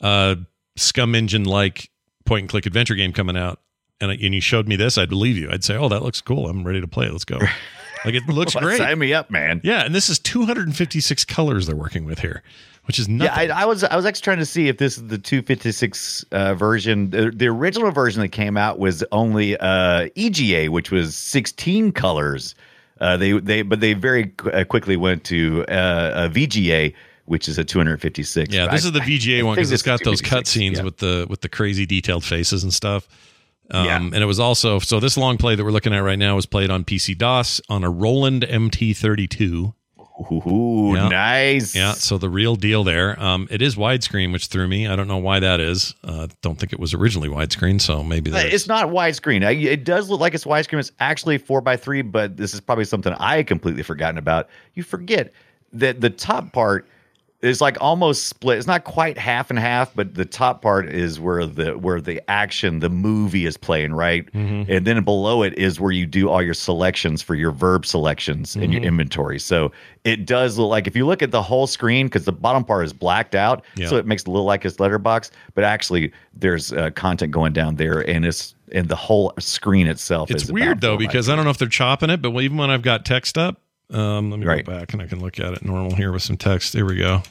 uh, 0.00 0.36
SCUMM 0.78 1.14
engine 1.16 1.44
like 1.44 1.90
point 2.24 2.42
and 2.42 2.48
click 2.48 2.66
adventure 2.66 2.94
game 2.94 3.12
coming 3.12 3.36
out, 3.36 3.60
and 4.00 4.10
and 4.10 4.34
you 4.34 4.40
showed 4.40 4.66
me 4.68 4.76
this, 4.76 4.98
I'd 4.98 5.08
believe 5.08 5.36
you. 5.36 5.50
I'd 5.50 5.62
say, 5.64 5.76
oh, 5.76 5.88
that 5.88 6.02
looks 6.02 6.20
cool. 6.20 6.48
I'm 6.48 6.64
ready 6.64 6.80
to 6.80 6.88
play. 6.88 7.08
Let's 7.08 7.24
go. 7.24 7.38
Like 8.04 8.14
it 8.16 8.26
looks 8.26 8.56
Well, 8.56 8.64
great. 8.64 8.78
Sign 8.78 8.98
me 8.98 9.14
up, 9.14 9.30
man. 9.30 9.60
Yeah, 9.62 9.84
and 9.84 9.94
this 9.94 10.08
is 10.08 10.18
256 10.18 11.24
colors 11.24 11.68
they're 11.68 11.76
working 11.76 12.04
with 12.04 12.18
here, 12.18 12.42
which 12.84 12.98
is 12.98 13.08
nothing. 13.08 13.48
Yeah, 13.48 13.54
I, 13.56 13.62
I 13.62 13.64
was 13.64 13.84
I 13.84 13.94
was 13.96 14.04
actually 14.04 14.22
trying 14.22 14.38
to 14.38 14.46
see 14.46 14.68
if 14.68 14.78
this 14.78 14.96
is 14.96 15.06
the 15.06 15.18
256 15.18 16.24
uh, 16.32 16.54
version. 16.54 17.10
The, 17.10 17.30
the 17.30 17.46
original 17.46 17.90
version 17.90 18.20
that 18.22 18.28
came 18.28 18.56
out 18.56 18.78
was 18.78 19.04
only 19.12 19.56
uh, 19.58 20.08
EGA, 20.16 20.70
which 20.70 20.90
was 20.90 21.16
16 21.16 21.92
colors. 21.92 22.54
Uh, 23.00 23.16
they 23.16 23.32
they 23.32 23.62
but 23.62 23.80
they 23.80 23.94
very 23.94 24.26
qu- 24.28 24.50
uh, 24.50 24.64
quickly 24.64 24.96
went 24.96 25.24
to 25.24 25.64
uh, 25.68 26.28
a 26.28 26.28
VGA, 26.28 26.94
which 27.26 27.48
is 27.48 27.58
a 27.58 27.64
256. 27.64 28.54
Yeah, 28.54 28.66
this 28.66 28.84
I- 28.84 28.88
is 28.88 28.92
the 28.92 29.00
VGA 29.00 29.36
think 29.38 29.46
one 29.46 29.54
because 29.56 29.72
it's 29.72 29.82
got 29.82 30.02
those 30.04 30.20
256, 30.20 30.30
cut 30.30 30.46
scenes 30.46 30.78
yeah. 30.78 30.84
with 30.84 30.98
the 30.98 31.26
with 31.28 31.40
the 31.40 31.48
crazy 31.48 31.86
detailed 31.86 32.24
faces 32.24 32.62
and 32.62 32.72
stuff. 32.72 33.08
Um, 33.70 33.86
Yeah. 33.86 33.96
And 33.96 34.14
it 34.14 34.26
was 34.26 34.40
also 34.40 34.78
so 34.78 35.00
this 35.00 35.16
long 35.16 35.38
play 35.38 35.54
that 35.54 35.64
we're 35.64 35.70
looking 35.70 35.94
at 35.94 36.00
right 36.00 36.18
now 36.18 36.36
was 36.36 36.46
played 36.46 36.70
on 36.70 36.84
PC 36.84 37.16
DOS 37.16 37.60
on 37.68 37.84
a 37.84 37.90
Roland 37.90 38.42
MT32. 38.42 39.74
Ooh, 40.20 40.92
Yeah. 40.94 41.08
nice. 41.08 41.74
Yeah, 41.74 41.92
so 41.94 42.18
the 42.18 42.28
real 42.28 42.54
deal 42.54 42.84
there. 42.84 43.20
Um, 43.20 43.48
it 43.50 43.62
is 43.62 43.76
widescreen, 43.76 44.32
which 44.32 44.46
threw 44.46 44.68
me. 44.68 44.86
I 44.86 44.94
don't 44.94 45.08
know 45.08 45.16
why 45.18 45.40
that 45.40 45.58
is. 45.60 45.94
Uh, 46.04 46.28
don't 46.42 46.58
think 46.58 46.72
it 46.72 46.78
was 46.78 46.94
originally 46.94 47.28
widescreen, 47.28 47.80
so 47.80 48.04
maybe 48.04 48.30
It's 48.32 48.66
not 48.68 48.88
widescreen. 48.88 49.44
I- 49.44 49.52
It 49.52 49.84
does 49.84 50.10
look 50.10 50.20
like 50.20 50.34
it's 50.34 50.44
widescreen. 50.44 50.78
It's 50.80 50.92
actually 51.00 51.38
four 51.38 51.60
by 51.60 51.76
three, 51.76 52.02
but 52.02 52.36
this 52.36 52.52
is 52.54 52.60
probably 52.60 52.84
something 52.84 53.12
I 53.14 53.42
completely 53.42 53.82
forgotten 53.82 54.18
about. 54.18 54.48
You 54.74 54.82
forget 54.82 55.32
that 55.72 56.00
the 56.00 56.10
top 56.10 56.52
part 56.52 56.86
is 57.42 57.60
like 57.60 57.76
almost 57.80 58.28
split. 58.28 58.56
It's 58.58 58.66
not 58.68 58.84
quite 58.84 59.18
half 59.18 59.50
and 59.50 59.58
half, 59.58 59.92
but 59.94 60.14
the 60.14 60.24
top 60.24 60.62
part 60.62 60.88
is 60.88 61.18
where 61.18 61.44
the 61.44 61.72
where 61.76 62.00
the 62.00 62.22
action, 62.30 62.78
the 62.78 62.88
movie 62.88 63.46
is 63.46 63.56
playing, 63.56 63.92
right? 63.94 64.28
And 64.32 64.86
then 64.86 65.02
below 65.02 65.42
it 65.42 65.58
is 65.58 65.80
where 65.80 65.90
you 65.90 66.06
do 66.06 66.28
all 66.30 66.40
your 66.40 66.54
selections 66.54 67.20
for 67.20 67.34
your 67.34 67.50
verb 67.50 67.84
selections 67.84 68.54
in 68.56 68.70
your 68.70 68.82
inventory. 68.82 69.40
So 69.40 69.72
it 70.04 70.24
does 70.24 70.56
look 70.56 70.70
like 70.70 70.86
if 70.86 70.94
you 70.94 71.04
look 71.04 71.22
at 71.22 71.32
the 71.32 71.42
whole 71.42 71.66
screen, 71.66 72.06
because 72.06 72.24
the 72.24 72.32
bottom 72.32 72.64
part 72.64 72.84
is 72.84 72.92
blacked 72.92 73.34
out, 73.34 73.64
Yeah. 73.76 73.88
so 73.88 73.96
it 73.96 74.06
makes 74.06 74.22
it 74.22 74.28
look 74.28 74.44
like 74.44 74.64
it's 74.64 74.78
letterbox, 74.80 75.30
but 75.54 75.64
actually 75.64 76.12
there's 76.34 76.72
uh, 76.72 76.90
content 76.90 77.32
going 77.32 77.52
down 77.52 77.76
there, 77.76 78.00
and 78.08 78.24
it's 78.24 78.54
and 78.72 78.88
the 78.88 78.96
whole 78.96 79.32
screen 79.38 79.86
itself. 79.88 80.30
It's 80.30 80.50
weird 80.50 80.80
though 80.80 80.96
because 80.96 81.28
I 81.28 81.34
don't 81.36 81.44
know 81.44 81.50
if 81.50 81.58
they're 81.58 81.68
chopping 81.68 82.08
it, 82.08 82.22
but 82.22 82.30
even 82.40 82.56
when 82.56 82.70
I've 82.70 82.82
got 82.82 83.04
text 83.04 83.36
up, 83.36 83.60
um, 83.92 84.30
let 84.30 84.40
me 84.40 84.46
Right. 84.46 84.64
go 84.64 84.72
back 84.78 84.92
and 84.92 85.02
I 85.02 85.06
can 85.06 85.20
look 85.20 85.38
at 85.38 85.52
it 85.52 85.64
normal 85.64 85.94
here 85.94 86.12
with 86.12 86.22
some 86.22 86.36
text. 86.36 86.72
There 86.72 86.84
we 86.86 86.96
go. 86.96 87.22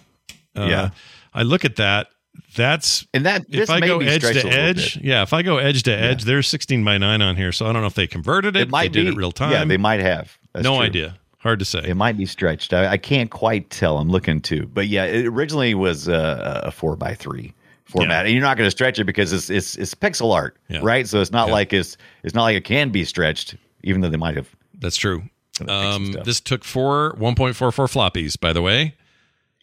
Uh, 0.56 0.66
Yeah. 0.66 0.90
I 1.34 1.44
look 1.44 1.66
at 1.66 1.78
that. 1.78 2.08
That's 2.56 3.06
And 3.14 3.26
that 3.26 3.42
if 3.44 3.48
this 3.52 3.70
I 3.70 3.80
go 3.82 4.00
edge 4.00 4.22
to 4.22 4.48
edge, 4.50 4.98
yeah. 5.02 5.22
If 5.24 5.34
I 5.34 5.42
go 5.42 5.58
edge 5.58 5.84
to 5.84 5.92
edge, 5.92 6.24
there's 6.24 6.48
16 6.48 6.84
by 6.84 6.98
9 6.98 7.22
on 7.22 7.36
here, 7.36 7.52
so 7.52 7.66
I 7.68 7.74
don't 7.74 7.82
know 7.82 7.88
if 7.88 7.94
they 7.94 8.08
converted 8.08 8.56
it. 8.56 8.64
It 8.64 8.70
might 8.70 8.94
they 8.94 9.04
did 9.04 9.08
it 9.14 9.16
real 9.18 9.32
time. 9.32 9.52
Yeah, 9.52 9.66
they 9.66 9.78
might 9.78 10.00
have. 10.02 10.38
That's 10.54 10.64
no 10.64 10.76
true. 10.78 10.86
idea. 10.86 11.18
Hard 11.40 11.60
to 11.60 11.66
say. 11.66 11.80
It 11.86 11.96
might 11.96 12.18
be 12.18 12.26
stretched. 12.26 12.74
I, 12.74 12.88
I 12.94 12.98
can't 12.98 13.32
quite 13.32 13.70
tell. 13.70 13.98
I'm 13.98 14.10
looking 14.10 14.42
too, 14.42 14.70
but 14.74 14.88
yeah, 14.88 15.06
it 15.06 15.26
originally 15.26 15.74
was 15.74 16.08
uh, 16.08 16.62
a 16.64 16.72
four 16.72 16.96
by 16.96 17.16
three 17.16 17.54
format, 17.86 18.10
Yeah. 18.26 18.30
and 18.30 18.34
you're 18.34 18.44
not 18.44 18.58
going 18.58 18.68
to 18.68 18.72
stretch 18.72 19.00
it 19.00 19.06
because 19.06 19.34
it's 19.34 19.50
it's 19.50 19.76
it's 19.78 19.96
pixel 19.96 20.34
art, 20.34 20.58
Yeah. 20.70 20.80
right? 20.84 21.08
So 21.08 21.20
it's 21.22 21.32
not 21.32 21.48
Yeah. 21.48 21.54
like 21.54 21.74
it's 21.74 21.98
it's 22.24 22.36
not 22.36 22.44
like 22.44 22.56
it 22.56 22.64
can 22.64 22.90
be 22.92 23.04
stretched, 23.06 23.56
even 23.84 24.02
though 24.02 24.10
they 24.10 24.18
might 24.18 24.36
have. 24.38 24.50
That's 24.80 24.98
true. 24.98 25.24
Some 25.54 25.68
of 25.70 25.76
the 25.76 25.98
fixing 26.00 26.18
Um, 26.18 26.24
this 26.24 26.40
took 26.40 26.64
four 26.64 27.16
1.44 27.20 27.72
floppies, 27.88 28.40
by 28.40 28.54
the 28.54 28.62
way. 28.62 28.96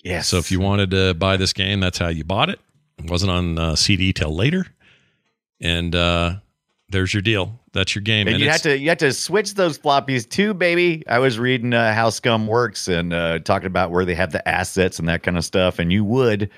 Yes. 0.04 0.28
So 0.28 0.38
if 0.38 0.50
you 0.50 0.60
wanted 0.60 0.90
to 0.92 1.14
buy 1.14 1.36
this 1.36 1.52
game, 1.52 1.80
that's 1.80 1.98
how 1.98 2.08
you 2.08 2.24
bought 2.24 2.50
it. 2.50 2.60
It 2.98 3.10
wasn't 3.10 3.30
on 3.32 3.58
uh, 3.58 3.76
CD 3.76 4.12
till 4.12 4.34
later, 4.34 4.66
and 5.60 5.94
uh, 5.94 6.36
there's 6.88 7.12
your 7.12 7.22
deal. 7.22 7.58
That's 7.72 7.94
your 7.94 8.02
game. 8.02 8.26
And, 8.28 8.38
you 8.38 8.46
it's- 8.46 8.62
had 8.62 8.70
to 8.70 8.78
you 8.78 8.88
had 8.88 8.98
to 9.00 9.12
switch 9.12 9.54
those 9.54 9.78
floppies 9.78 10.28
too, 10.28 10.54
baby. 10.54 11.04
I 11.08 11.18
was 11.18 11.38
reading 11.38 11.74
uh, 11.74 11.92
how 11.94 12.10
SCUMM 12.10 12.46
works 12.46 12.88
and 12.88 13.12
uh, 13.12 13.38
talking 13.40 13.66
about 13.66 13.90
where 13.90 14.04
they 14.04 14.14
have 14.14 14.32
the 14.32 14.46
assets 14.48 14.98
and 14.98 15.08
that 15.08 15.22
kind 15.22 15.36
of 15.36 15.44
stuff, 15.44 15.78
and 15.78 15.92
you 15.92 16.04
would 16.04 16.50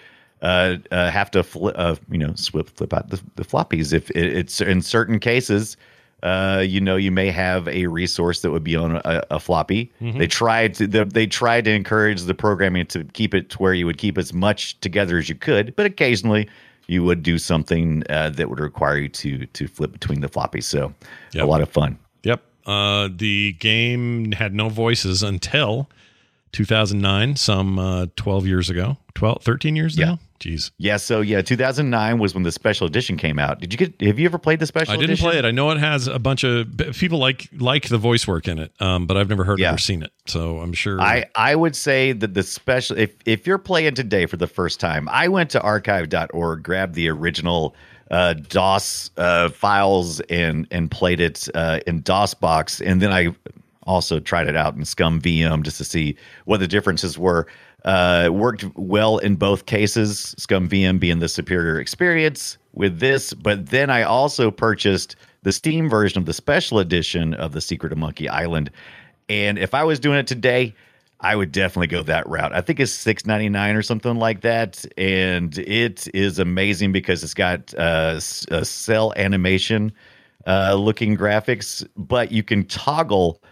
uh, 0.42 0.76
uh, 0.90 1.10
have 1.10 1.30
to 1.32 1.42
fli 1.42 1.72
uh, 1.74 1.96
you 2.10 2.18
know 2.18 2.32
flip 2.34 2.70
flip 2.70 2.92
out 2.94 3.10
the, 3.10 3.20
the 3.36 3.44
floppies 3.44 3.92
if 3.92 4.10
it, 4.10 4.36
it's 4.36 4.60
in 4.60 4.80
certain 4.82 5.18
cases. 5.18 5.76
Uh, 6.22 6.62
you 6.66 6.80
know, 6.80 6.96
you 6.96 7.10
may 7.10 7.30
have 7.30 7.66
a 7.68 7.86
resource 7.86 8.42
that 8.42 8.50
would 8.50 8.64
be 8.64 8.76
on 8.76 8.96
a, 8.96 9.22
a 9.30 9.40
floppy. 9.40 9.90
They 10.00 10.26
tried 10.26 10.74
to 10.74 10.86
they, 10.86 11.04
they 11.04 11.26
tried 11.26 11.64
to 11.64 11.70
encourage 11.70 12.22
the 12.22 12.34
programming 12.34 12.86
to 12.86 13.04
keep 13.04 13.34
it 13.34 13.50
to 13.50 13.58
where 13.58 13.72
you 13.74 13.86
would 13.86 13.98
keep 13.98 14.18
as 14.18 14.32
much 14.34 14.78
together 14.80 15.18
as 15.18 15.28
you 15.28 15.34
could, 15.34 15.74
but 15.76 15.86
occasionally 15.86 16.48
you 16.86 17.04
would 17.04 17.22
do 17.22 17.38
something 17.38 18.02
uh, 18.10 18.30
that 18.30 18.50
would 18.50 18.60
require 18.60 18.98
you 18.98 19.08
to 19.08 19.46
to 19.46 19.66
flip 19.68 19.92
between 19.92 20.20
the 20.20 20.28
floppies. 20.28 20.64
So 20.64 20.92
Yep. 21.32 21.44
a 21.44 21.46
lot 21.46 21.60
of 21.62 21.68
fun. 21.70 21.98
Yep. 22.24 22.42
Uh, 22.66 23.08
the 23.14 23.52
game 23.58 24.32
had 24.32 24.52
no 24.54 24.68
voices 24.68 25.22
until 25.22 25.88
2009, 26.52 27.36
some 27.36 27.78
uh, 27.78 28.06
12 28.16 28.46
years 28.46 28.68
ago. 28.70 28.96
12, 29.14 29.42
13 29.42 29.76
years 29.76 29.94
ago? 29.96 30.02
Yeah. 30.02 30.08
now? 30.10 30.18
Jeez. 30.40 30.70
Yeah, 30.78 30.96
so 30.96 31.20
yeah, 31.20 31.42
2009 31.42 32.18
was 32.18 32.32
when 32.34 32.42
the 32.44 32.50
special 32.50 32.86
edition 32.86 33.18
came 33.18 33.38
out. 33.38 33.60
Did 33.60 33.72
you 33.74 33.76
get? 33.78 34.00
Have 34.00 34.18
you 34.18 34.24
ever 34.24 34.38
played 34.38 34.58
the 34.58 34.66
special? 34.66 34.94
Edition? 34.94 34.98
I 34.98 35.00
didn't 35.02 35.10
edition? 35.12 35.28
play 35.30 35.38
it. 35.38 35.44
I 35.44 35.50
know 35.50 35.70
it 35.70 35.78
has 35.78 36.06
a 36.06 36.18
bunch 36.18 36.44
of 36.44 36.66
people 36.94 37.18
like 37.18 37.48
like 37.58 37.88
the 37.88 37.98
voice 37.98 38.26
work 38.26 38.48
in 38.48 38.58
it, 38.58 38.72
um, 38.80 39.06
but 39.06 39.18
I've 39.18 39.28
never 39.28 39.44
heard 39.44 39.58
Yeah. 39.58 39.74
or 39.74 39.78
seen 39.78 40.02
it. 40.02 40.12
So 40.26 40.58
I'm 40.58 40.72
sure. 40.72 40.98
I 40.98 41.26
I 41.34 41.54
would 41.54 41.76
say 41.76 42.12
that 42.12 42.32
the 42.32 42.42
special 42.42 42.96
if 42.98 43.12
if 43.26 43.46
you're 43.46 43.58
playing 43.58 43.94
today 43.94 44.24
for 44.24 44.38
the 44.38 44.46
first 44.46 44.80
time, 44.80 45.08
I 45.10 45.28
went 45.28 45.50
to 45.50 45.60
archive.org, 45.60 46.62
grabbed 46.62 46.94
the 46.94 47.08
original 47.10 47.76
uh, 48.10 48.32
DOS 48.32 49.10
uh, 49.18 49.50
files 49.50 50.20
and 50.30 50.66
and 50.70 50.90
played 50.90 51.20
it 51.20 51.48
uh, 51.54 51.80
in 51.86 52.02
DOSBox, 52.02 52.84
and 52.84 53.02
then 53.02 53.12
I 53.12 53.34
also 53.82 54.20
tried 54.20 54.46
it 54.48 54.56
out 54.56 54.74
in 54.74 54.82
ScummVM 54.82 55.62
just 55.64 55.78
to 55.78 55.84
see 55.84 56.16
what 56.46 56.60
the 56.60 56.68
differences 56.68 57.18
were. 57.18 57.46
Uh, 57.84 58.28
worked 58.30 58.64
well 58.76 59.18
in 59.18 59.36
both 59.36 59.66
cases. 59.66 60.34
ScummVM 60.38 61.00
being 61.00 61.18
the 61.18 61.28
superior 61.28 61.80
experience 61.80 62.58
with 62.74 63.00
this, 63.00 63.32
but 63.32 63.66
then 63.70 63.88
I 63.88 64.02
also 64.02 64.50
purchased 64.50 65.16
the 65.42 65.52
Steam 65.52 65.88
version 65.88 66.18
of 66.18 66.26
the 66.26 66.34
special 66.34 66.78
edition 66.78 67.32
of 67.34 67.52
The 67.52 67.60
Secret 67.60 67.92
of 67.92 67.98
Monkey 67.98 68.28
Island. 68.28 68.70
And 69.30 69.58
if 69.58 69.72
I 69.72 69.84
was 69.84 69.98
doing 69.98 70.18
it 70.18 70.26
today, 70.26 70.74
I 71.20 71.36
would 71.36 71.52
definitely 71.52 71.86
go 71.86 72.02
that 72.02 72.28
route. 72.28 72.52
I 72.52 72.60
think 72.60 72.80
it's 72.80 72.92
six 72.92 73.26
ninety 73.26 73.48
nine 73.48 73.76
or 73.76 73.82
something 73.82 74.16
like 74.16 74.40
that, 74.40 74.84
and 74.96 75.56
it 75.58 76.08
is 76.14 76.38
amazing 76.38 76.92
because 76.92 77.22
it's 77.22 77.34
got 77.34 77.74
uh, 77.74 78.20
uh, 78.50 78.64
cel 78.64 79.12
animation 79.16 79.92
uh, 80.46 80.74
looking 80.74 81.16
graphics, 81.16 81.86
but 81.96 82.32
you 82.32 82.42
can 82.42 82.64
toggle 82.66 83.42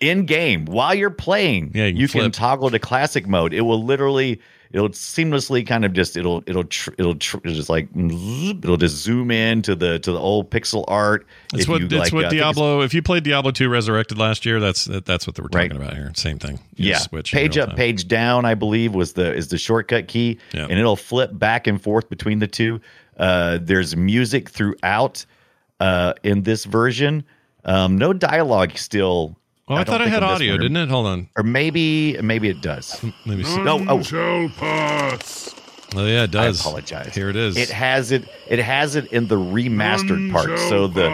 in 0.00 0.26
game 0.26 0.66
while 0.66 0.94
you're 0.94 1.10
playing. 1.10 1.72
Yeah, 1.74 1.86
you 1.86 2.08
can 2.08 2.18
you 2.18 2.22
can 2.24 2.30
toggle 2.32 2.70
to 2.70 2.78
classic 2.78 3.26
mode. 3.26 3.52
It 3.52 3.62
will 3.62 3.82
literally. 3.82 4.40
It'll 4.72 4.90
seamlessly 4.90 5.66
kind 5.66 5.84
of 5.84 5.92
just 5.94 6.16
it'll 6.16 6.44
it'll 6.46 6.62
tr- 6.62 6.92
it'll 6.96 7.16
tr- 7.16 7.38
it'll 7.38 7.54
just 7.56 7.68
like 7.68 7.88
it'll 7.96 8.76
just 8.76 8.98
zoom 9.02 9.32
in 9.32 9.62
to 9.62 9.74
the 9.74 9.98
to 9.98 10.12
the 10.12 10.18
old 10.20 10.48
pixel 10.48 10.84
art. 10.86 11.26
it's 11.52 11.64
If 11.64 11.68
what 11.68 11.82
it's 11.82 11.92
like, 11.92 12.12
what 12.12 12.26
uh, 12.26 12.30
Diablo. 12.30 12.80
If 12.82 12.94
you 12.94 13.02
played 13.02 13.24
Diablo 13.24 13.50
two 13.50 13.68
Resurrected 13.68 14.16
last 14.16 14.46
year, 14.46 14.60
that's 14.60 14.84
that, 14.84 15.06
that's 15.06 15.26
what 15.26 15.34
they 15.34 15.42
were 15.42 15.48
talking 15.48 15.70
Right. 15.70 15.76
about 15.76 15.94
here. 15.96 16.12
Same 16.14 16.38
thing. 16.38 16.60
You 16.76 16.90
yeah 16.90 16.98
switch 16.98 17.32
page 17.32 17.58
up 17.58 17.70
time. 17.70 17.76
page 17.78 18.06
down 18.06 18.44
i 18.44 18.54
believe 18.54 18.94
was 18.94 19.14
the 19.14 19.34
is 19.34 19.48
the 19.48 19.58
shortcut 19.58 20.06
key 20.06 20.38
Yeah. 20.54 20.68
and 20.70 20.78
it'll 20.78 20.94
flip 20.94 21.30
back 21.36 21.66
and 21.66 21.82
forth 21.82 22.08
between 22.08 22.38
the 22.38 22.46
two 22.46 22.80
uh 23.16 23.58
there's 23.60 23.96
music 23.96 24.48
throughout 24.50 25.26
uh 25.80 26.14
in 26.22 26.44
this 26.44 26.64
version 26.64 27.24
um 27.64 27.96
no 27.98 28.12
dialogue 28.12 28.76
still 28.76 29.36
Oh, 29.68 29.74
I, 29.74 29.84
don't 29.84 29.86
thought 29.86 30.02
I 30.02 30.08
had 30.08 30.24
audio, 30.24 30.54
one. 30.54 30.60
didn't 30.62 30.76
it? 30.78 30.88
Hold 30.88 31.06
on. 31.06 31.28
or 31.36 31.44
maybe 31.44 32.20
maybe 32.22 32.48
it 32.48 32.60
does 32.60 33.00
Let 33.26 33.38
me 33.38 33.44
see. 33.44 33.62
no 33.62 33.84
oh 33.88 34.02
shall 34.02 34.48
pass. 34.50 35.54
Oh 35.94 36.06
yeah, 36.06 36.22
it 36.24 36.34
i 36.36 36.46
does. 36.46 36.60
apologize 36.60 37.14
Here 37.14 37.28
it 37.30 37.36
is. 37.36 37.56
it 37.56 37.68
has 37.70 38.10
it 38.12 38.24
it 38.48 38.58
has 38.58 38.96
it 38.96 39.12
in 39.12 39.28
the 39.28 39.36
remastered 39.36 40.32
part 40.32 40.58
so 40.58 40.86
the 40.88 41.04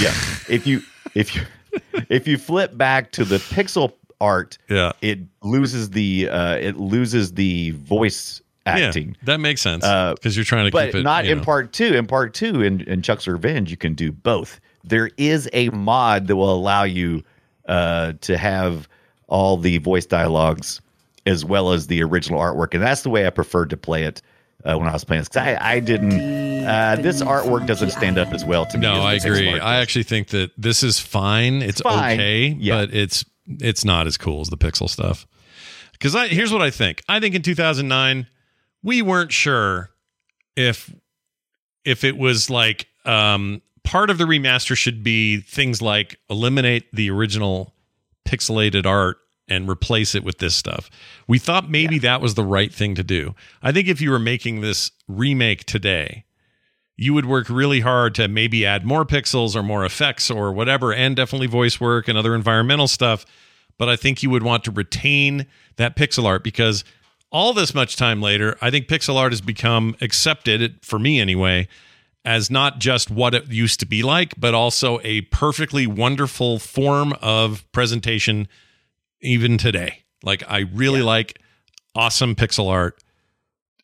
yeah 0.00 0.14
if 0.48 0.66
you 0.66 0.80
if 1.14 1.34
you 1.36 1.42
if 2.08 2.26
you 2.26 2.38
flip 2.38 2.76
back 2.76 3.12
to 3.12 3.24
the 3.24 3.36
pixel 3.36 3.92
art 4.20 4.56
Yeah. 4.68 4.92
it 5.02 5.18
loses 5.42 5.90
the 5.90 6.28
uh 6.30 6.54
it 6.56 6.76
loses 6.78 7.32
the 7.34 7.70
voice 7.72 8.40
acting 8.66 9.08
Yeah, 9.08 9.14
that 9.24 9.40
makes 9.40 9.60
sense 9.62 9.84
Uh, 9.84 10.14
because 10.14 10.36
you're 10.36 10.44
trying 10.44 10.66
to 10.66 10.70
but 10.70 10.86
keep 10.86 10.94
it. 10.96 11.02
not 11.02 11.24
in 11.26 11.38
know. 11.38 11.44
part 11.44 11.72
two 11.72 11.94
in 11.94 12.06
part 12.06 12.34
two 12.34 12.62
in, 12.62 12.78
LeChuck's 12.80 13.26
revenge 13.28 13.70
you 13.70 13.76
can 13.78 13.94
do 13.94 14.10
both 14.12 14.60
there 14.84 15.10
is 15.16 15.48
a 15.52 15.68
mod 15.70 16.26
that 16.28 16.36
will 16.36 16.52
allow 16.52 16.82
you 16.84 17.22
uh 17.66 18.12
to 18.20 18.36
have 18.36 18.88
all 19.28 19.56
the 19.56 19.78
voice 19.78 20.06
dialogues 20.06 20.80
as 21.26 21.44
well 21.44 21.72
as 21.72 21.86
the 21.86 22.02
original 22.02 22.40
artwork 22.40 22.74
and 22.74 22.82
that's 22.82 23.02
the 23.02 23.10
way 23.10 23.26
i 23.26 23.30
preferred 23.30 23.70
to 23.70 23.76
play 23.76 24.04
it 24.04 24.22
uh, 24.64 24.76
when 24.78 24.88
i 24.88 24.92
was 24.92 25.04
playing 25.04 25.20
this 25.20 25.28
'Cause 25.28 25.42
I, 25.42 25.58
I 25.76 25.80
didn't 25.80 26.12
uh 26.66 26.96
this 27.00 27.22
artwork 27.22 27.66
doesn't 27.66 27.90
stand 27.90 28.18
up 28.18 28.32
as 28.32 28.44
well 28.44 28.66
to 28.66 28.78
me 28.78 28.82
No, 28.86 28.94
I 29.02 29.14
agree. 29.14 29.58
I 29.58 29.76
actually 29.80 30.02
think 30.04 30.28
that 30.28 30.50
this 30.58 30.82
is 30.82 30.98
fine. 30.98 31.62
It's 31.62 31.80
fine. 31.80 32.18
okay, 32.20 32.46
Yeah. 32.58 32.74
but 32.86 32.94
it's 32.94 33.24
it's 33.46 33.84
not 33.84 34.06
as 34.06 34.16
cool 34.18 34.42
as 34.42 34.48
the 34.48 34.58
Pixel 34.58 34.88
stuff. 34.88 35.26
Because 35.92 36.14
I 36.14 36.28
here's 36.28 36.52
what 36.52 36.60
I 36.62 36.70
think. 36.70 37.02
I 37.08 37.18
think 37.20 37.34
in 37.34 37.42
2009 37.42 38.26
we 38.82 39.00
weren't 39.02 39.32
sure 39.32 39.90
if 40.56 40.92
if 41.84 42.04
it 42.04 42.16
was 42.18 42.50
like 42.50 42.86
um, 43.06 43.62
part 43.90 44.08
of 44.08 44.18
the 44.18 44.24
remaster 44.24 44.76
should 44.76 45.02
be 45.02 45.40
things 45.40 45.82
like 45.82 46.16
eliminate 46.30 46.86
the 46.92 47.10
original 47.10 47.74
pixelated 48.24 48.86
art 48.86 49.16
and 49.48 49.68
replace 49.68 50.14
it 50.14 50.22
with 50.22 50.38
this 50.38 50.54
stuff. 50.54 50.88
We 51.26 51.40
thought 51.40 51.68
maybe 51.68 51.98
that 51.98 52.20
was 52.20 52.34
the 52.34 52.44
right 52.44 52.72
thing 52.72 52.94
to 52.94 53.02
do. 53.02 53.34
I 53.64 53.72
think 53.72 53.88
if 53.88 54.00
you 54.00 54.12
were 54.12 54.20
making 54.20 54.60
this 54.60 54.92
remake 55.08 55.64
today, 55.64 56.24
you 56.96 57.12
would 57.14 57.26
work 57.26 57.50
really 57.50 57.80
hard 57.80 58.14
to 58.14 58.28
maybe 58.28 58.64
add 58.64 58.86
more 58.86 59.04
pixels 59.04 59.56
or 59.56 59.62
more 59.64 59.84
effects 59.84 60.30
or 60.30 60.52
whatever, 60.52 60.92
and 60.92 61.16
definitely 61.16 61.48
voice 61.48 61.80
work 61.80 62.06
and 62.06 62.16
other 62.16 62.36
environmental 62.36 62.86
stuff. 62.86 63.26
But 63.76 63.88
I 63.88 63.96
think 63.96 64.22
you 64.22 64.30
would 64.30 64.44
want 64.44 64.62
to 64.64 64.70
retain 64.70 65.48
that 65.78 65.96
pixel 65.96 66.26
art 66.26 66.44
because 66.44 66.84
all 67.32 67.52
this 67.52 67.74
much 67.74 67.96
time 67.96 68.22
later, 68.22 68.56
I 68.62 68.70
think 68.70 68.86
pixel 68.86 69.16
art 69.16 69.32
has 69.32 69.40
become 69.40 69.96
accepted, 70.00 70.78
for 70.80 71.00
me 71.00 71.18
anyway, 71.18 71.66
as 72.24 72.50
not 72.50 72.78
just 72.78 73.10
what 73.10 73.34
it 73.34 73.48
used 73.48 73.80
to 73.80 73.86
be 73.86 74.02
like, 74.02 74.34
but 74.38 74.54
also 74.54 75.00
a 75.02 75.22
perfectly 75.22 75.86
wonderful 75.86 76.58
form 76.58 77.14
of 77.22 77.70
presentation 77.72 78.46
even 79.20 79.58
today. 79.58 80.04
Like, 80.22 80.42
I 80.48 80.60
really 80.74 81.02
like 81.02 81.40
awesome 81.94 82.34
pixel 82.34 82.68
art, 82.68 83.02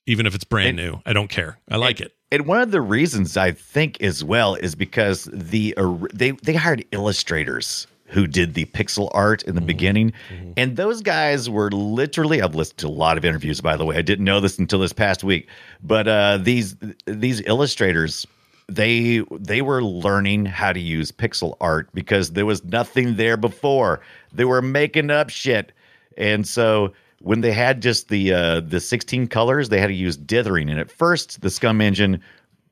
even 0.06 0.26
if 0.26 0.34
it's 0.34 0.44
brand 0.44 0.76
new. 0.76 1.00
I 1.06 1.12
don't 1.12 1.28
care. 1.28 1.58
I 1.70 1.76
like 1.76 2.00
it. 2.00 2.12
And 2.30 2.46
one 2.46 2.60
of 2.60 2.72
the 2.72 2.80
reasons 2.80 3.36
I 3.36 3.52
think 3.52 4.00
as 4.02 4.22
well 4.24 4.54
is 4.56 4.74
because 4.74 5.28
the 5.32 5.74
or- 5.76 6.08
they 6.12 6.32
they 6.32 6.54
hired 6.54 6.84
illustrators 6.90 7.86
who 8.06 8.26
did 8.26 8.54
the 8.54 8.64
pixel 8.66 9.10
art 9.12 9.42
in 9.44 9.54
the 9.54 9.60
beginning, 9.60 10.12
and 10.56 10.76
those 10.76 11.02
guys 11.02 11.50
were 11.50 11.70
literally. 11.70 12.40
I've 12.40 12.54
listened 12.54 12.78
to 12.78 12.86
a 12.86 12.88
lot 12.88 13.18
of 13.18 13.24
interviews, 13.24 13.60
by 13.60 13.76
the 13.76 13.84
way. 13.84 13.96
I 13.96 14.02
didn't 14.02 14.24
know 14.24 14.40
this 14.40 14.58
until 14.58 14.78
this 14.78 14.92
past 14.92 15.24
week, 15.24 15.48
but 15.82 16.08
uh, 16.08 16.38
these 16.38 16.76
these 17.06 17.42
illustrators 17.46 18.26
they 18.68 19.22
they 19.30 19.62
were 19.62 19.82
learning 19.82 20.46
how 20.46 20.72
to 20.72 20.80
use 20.80 21.12
pixel 21.12 21.56
art 21.60 21.88
because 21.94 22.32
there 22.32 22.46
was 22.46 22.64
nothing 22.64 23.16
there 23.16 23.36
before. 23.36 24.00
They 24.32 24.44
were 24.44 24.62
making 24.62 25.10
up 25.10 25.30
shit, 25.30 25.72
and 26.16 26.46
so 26.46 26.92
when 27.20 27.40
they 27.40 27.52
had 27.52 27.80
just 27.80 28.08
the 28.08 28.32
uh, 28.32 28.60
the 28.60 28.80
16 28.80 29.28
colors, 29.28 29.68
they 29.68 29.80
had 29.80 29.88
to 29.88 29.94
use 29.94 30.16
dithering. 30.16 30.68
And 30.68 30.78
at 30.78 30.90
first, 30.90 31.40
the 31.40 31.48
SCUMM 31.48 31.82
engine 31.82 32.22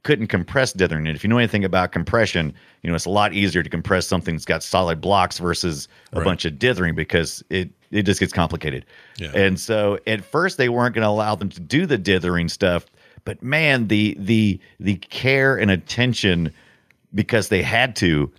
couldn't 0.04 0.28
compress 0.28 0.72
dithering. 0.72 1.06
And 1.08 1.16
if 1.16 1.24
you 1.24 1.28
know 1.28 1.38
anything 1.38 1.64
about 1.64 1.90
compression, 1.92 2.54
you 2.82 2.88
know 2.90 2.94
it's 2.94 3.04
a 3.06 3.10
lot 3.10 3.32
easier 3.34 3.62
to 3.62 3.68
compress 3.70 4.06
something 4.06 4.34
that's 4.34 4.44
got 4.44 4.62
solid 4.62 5.00
blocks 5.00 5.38
versus 5.38 5.88
a 6.12 6.18
Right. 6.20 6.24
bunch 6.24 6.44
of 6.44 6.58
dithering 6.58 6.94
because 6.94 7.42
it 7.50 7.70
it 7.90 8.02
just 8.04 8.20
gets 8.20 8.32
complicated. 8.32 8.84
Yeah. 9.18 9.30
And 9.34 9.58
so 9.58 9.98
at 10.06 10.24
first 10.24 10.56
they 10.58 10.68
weren't 10.68 10.94
going 10.94 11.04
to 11.04 11.08
allow 11.08 11.34
them 11.34 11.48
to 11.50 11.60
do 11.60 11.86
the 11.86 11.96
dithering 11.98 12.48
stuff, 12.48 12.86
but 13.24 13.42
man, 13.42 13.88
the 13.88 14.16
the 14.18 14.60
the 14.78 14.96
care 14.96 15.56
and 15.56 15.70
attention 15.70 16.52
because 17.14 17.48
they 17.48 17.62
had 17.62 17.96
to 17.96 18.30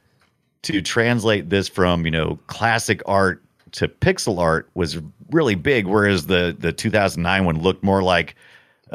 to 0.64 0.82
translate 0.82 1.50
this 1.50 1.68
from 1.68 2.06
you 2.06 2.12
know 2.12 2.40
classic 2.48 3.02
art 3.06 3.42
to 3.72 3.88
pixel 3.88 4.40
art 4.40 4.70
was 4.74 4.98
really 5.32 5.56
big 5.56 5.86
whereas 5.88 6.28
the 6.28 6.56
the 6.60 6.72
2009 6.72 7.46
one 7.46 7.62
looked 7.62 7.84
more 7.84 8.02
like 8.04 8.36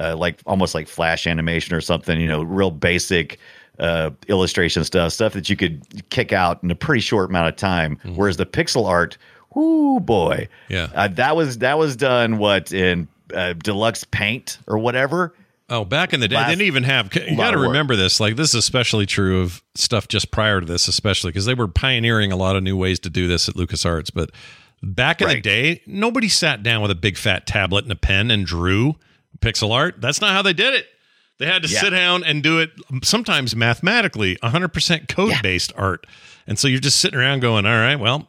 uh, 0.01 0.17
like 0.17 0.41
almost 0.47 0.75
like 0.75 0.89
flash 0.89 1.27
animation 1.27 1.75
or 1.77 1.81
something 1.81 2.19
you 2.21 2.27
know 2.27 2.43
real 2.43 2.71
basic 2.71 3.39
uh, 3.79 4.11
illustration 4.29 4.83
stuff 4.85 5.13
stuff 5.13 5.33
that 5.35 5.49
you 5.49 5.57
could 5.57 5.83
kick 6.11 6.33
out 6.33 6.63
in 6.63 6.71
a 6.71 6.75
pretty 6.75 7.01
short 7.01 7.31
amount 7.31 7.49
of 7.49 7.57
time 7.57 7.99
whereas 8.17 8.37
the 8.37 8.47
pixel 8.47 8.87
art 8.87 9.17
whoo 9.55 10.01
boy 10.01 10.49
Yeah. 10.69 10.89
uh, 10.95 11.09
that 11.09 11.37
was 11.37 11.59
that 11.59 11.79
was 11.79 11.97
done 11.97 12.39
what 12.39 12.73
in 12.73 13.09
uh, 13.35 13.53
deluxe 13.55 14.05
paint 14.05 14.59
or 14.67 14.79
whatever 14.79 15.35
Oh, 15.73 15.85
back 15.85 16.13
in 16.13 16.19
the 16.19 16.27
day, 16.27 16.35
Last- 16.35 16.49
they 16.49 16.53
didn't 16.57 16.67
even 16.67 16.83
have. 16.83 17.15
You 17.15 17.37
got 17.37 17.53
to 17.53 17.59
remember 17.59 17.95
this. 17.95 18.19
Like 18.19 18.35
this 18.35 18.49
is 18.49 18.55
especially 18.57 19.07
true 19.07 19.41
of 19.43 19.63
stuff 19.77 20.09
just 20.09 20.33
prior 20.33 20.59
to 20.59 20.67
this, 20.67 20.89
especially 20.89 21.31
because 21.31 21.45
they 21.47 21.55
were 21.55 21.69
pioneering 21.69 22.33
a 22.33 22.37
lot 22.37 22.57
of 22.57 22.65
new 22.65 22.77
ways 22.77 22.99
to 22.99 23.09
do 23.09 23.29
this 23.29 23.49
at 23.49 23.55
LucasArts. 23.55 24.11
But 24.13 24.31
back 24.83 25.23
in 25.23 25.29
the 25.29 25.41
day, 25.41 25.81
nobody 25.87 26.29
sat 26.29 26.65
down 26.65 26.83
with 26.83 26.91
a 26.91 26.97
big 26.97 27.17
fat 27.17 27.47
tablet 27.47 27.85
and 27.85 27.93
a 27.93 27.95
pen 27.95 28.33
and 28.33 28.45
drew 28.45 28.97
pixel 29.39 29.73
art. 29.73 30.01
That's 30.01 30.21
not 30.21 30.33
how 30.33 30.43
they 30.43 30.53
did 30.53 30.75
it. 30.75 30.87
They 31.39 31.47
had 31.47 31.63
to 31.63 31.69
Yeah. 31.69 31.81
sit 31.81 31.91
down 31.91 32.23
and 32.25 32.43
do 32.43 32.59
it 32.59 32.71
sometimes 33.03 33.57
mathematically, 33.57 34.37
100% 34.43 35.09
code 35.09 35.33
based 35.43 35.73
art. 35.77 36.07
And 36.47 36.59
so 36.59 36.69
you're 36.69 36.81
just 36.81 36.99
sitting 37.01 37.19
around 37.19 37.41
going, 37.41 37.65
all 37.65 37.73
right, 37.73 37.97
well, 37.97 38.29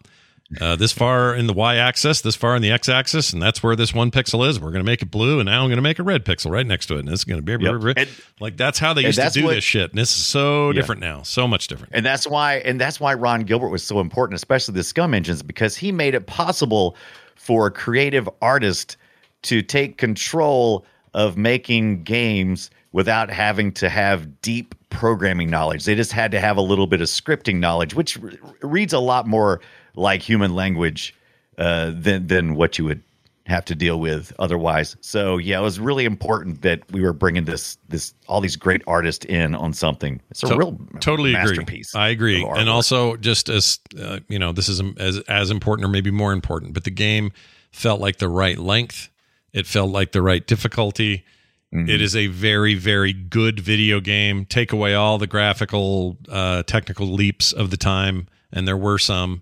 uh, 0.60 0.76
this 0.76 0.92
far 0.92 1.34
in 1.34 1.48
the 1.48 1.54
y 1.54 1.78
axis, 1.78 2.22
this 2.22 2.36
far 2.36 2.56
in 2.58 2.62
the 2.62 2.72
x 2.72 2.90
axis, 2.90 3.32
and 3.32 3.42
that's 3.42 3.64
where 3.64 3.74
this 3.76 3.94
one 3.94 4.12
pixel 4.12 4.46
is. 4.48 4.60
We're 4.60 4.72
going 4.72 4.84
to 4.84 4.90
make 4.90 5.02
it 5.02 5.10
blue, 5.10 5.40
and 5.40 5.48
now 5.48 5.62
I'm 5.64 5.70
going 5.70 5.78
to 5.78 5.82
make 5.82 5.98
a 5.98 6.04
red 6.04 6.26
pixel 6.26 6.52
right 6.52 6.66
next 6.68 6.88
to 6.88 6.96
it. 6.96 7.00
And 7.00 7.10
it's 7.10 7.24
going 7.24 7.44
to 7.44 7.58
be 7.58 7.64
Yep. 7.64 7.98
And- 7.98 8.10
like 8.42 8.58
that's 8.58 8.78
how 8.78 8.94
they 8.94 9.02
used 9.04 9.20
to 9.20 9.30
do 9.30 9.46
what- 9.46 9.56
this 9.56 9.64
shit. 9.64 9.92
And 9.92 10.00
this 10.00 10.10
is 10.10 10.26
so 10.26 10.72
different 10.74 11.00
now, 11.02 11.22
so 11.24 11.48
much 11.48 11.68
different. 11.68 11.94
And 11.96 12.06
that's 12.06 12.28
why 12.28 12.56
and 12.66 12.80
that's 12.80 13.00
why 13.00 13.14
Ron 13.14 13.44
Gilbert 13.44 13.70
was 13.70 13.84
so 13.84 14.00
important, 14.02 14.36
especially 14.36 14.74
the 14.74 14.84
SCUMM 14.84 15.16
engines, 15.16 15.42
because 15.42 15.78
he 15.78 15.92
made 15.92 16.16
it 16.16 16.28
possible 16.28 16.98
for 17.36 17.68
a 17.68 17.72
creative 17.72 18.30
artist 18.42 18.98
to 19.44 19.62
take 19.62 19.98
control 19.98 20.86
of 21.14 21.38
making 21.38 22.04
games 22.04 22.70
without 22.94 23.30
having 23.30 23.72
to 23.74 23.90
have 23.90 24.42
deep 24.42 24.76
programming 24.90 25.50
knowledge. 25.50 25.86
They 25.86 25.96
just 25.96 26.12
had 26.12 26.32
to 26.32 26.40
have 26.40 26.58
a 26.58 26.62
little 26.62 26.88
bit 26.88 27.02
of 27.02 27.08
scripting 27.08 27.60
knowledge, 27.60 27.94
which 27.96 28.18
re- 28.18 28.38
reads 28.62 28.94
a 28.94 29.00
lot 29.00 29.28
more 29.28 29.62
like 29.96 30.22
human 30.22 30.54
language 30.56 31.16
uh, 31.58 31.92
than 31.96 32.28
than 32.28 32.56
what 32.56 32.78
you 32.78 32.86
would 32.86 33.02
have 33.48 33.66
to 33.66 33.76
deal 33.76 34.00
with 34.00 34.32
otherwise. 34.40 34.96
So 35.02 35.38
yeah, 35.38 35.60
it 35.60 35.64
was 35.64 35.80
really 35.80 36.06
important 36.06 36.62
that 36.62 36.90
we 36.92 37.02
were 37.02 37.12
bringing 37.14 37.44
this 37.46 37.78
this 37.90 38.14
all 38.28 38.40
these 38.40 38.56
great 38.56 38.82
artists 38.88 39.26
in 39.26 39.56
on 39.56 39.74
something. 39.74 40.22
It's 40.30 40.44
a 40.44 40.48
To- 40.48 40.56
real 40.58 40.80
totally 41.00 41.34
masterpiece. 41.34 41.94
agree. 41.94 42.02
I 42.02 42.10
agree, 42.10 42.46
and 42.46 42.70
also 42.70 43.18
just 43.18 43.50
as 43.50 43.80
uh, 44.00 44.20
you 44.30 44.40
know, 44.40 44.52
this 44.54 44.70
is 44.70 44.82
as 44.98 45.20
as 45.28 45.50
important 45.52 45.86
or 45.86 45.90
maybe 45.90 46.12
more 46.12 46.32
important. 46.34 46.74
But 46.74 46.84
the 46.86 46.92
game 46.92 47.32
felt 47.72 48.00
like 48.00 48.18
the 48.18 48.30
right 48.30 48.58
length. 48.58 49.10
It 49.54 49.68
felt 49.68 49.92
like 49.92 50.12
the 50.12 50.22
right 50.22 50.46
difficulty. 50.46 51.26
Mm-hmm. 51.74 51.90
It 51.90 52.02
is 52.02 52.16
a 52.16 52.28
very 52.28 52.76
very 52.76 53.14
good 53.14 53.60
video 53.60 54.00
game. 54.00 54.46
Take 54.46 54.72
away 54.74 54.94
all 54.94 55.18
the 55.18 55.28
graphical, 55.28 56.18
uh, 56.30 56.64
technical 56.64 57.08
leaps 57.08 57.54
of 57.54 57.70
the 57.72 57.78
time, 57.78 58.28
and 58.52 58.68
there 58.68 58.78
were 58.78 58.98
some. 59.00 59.42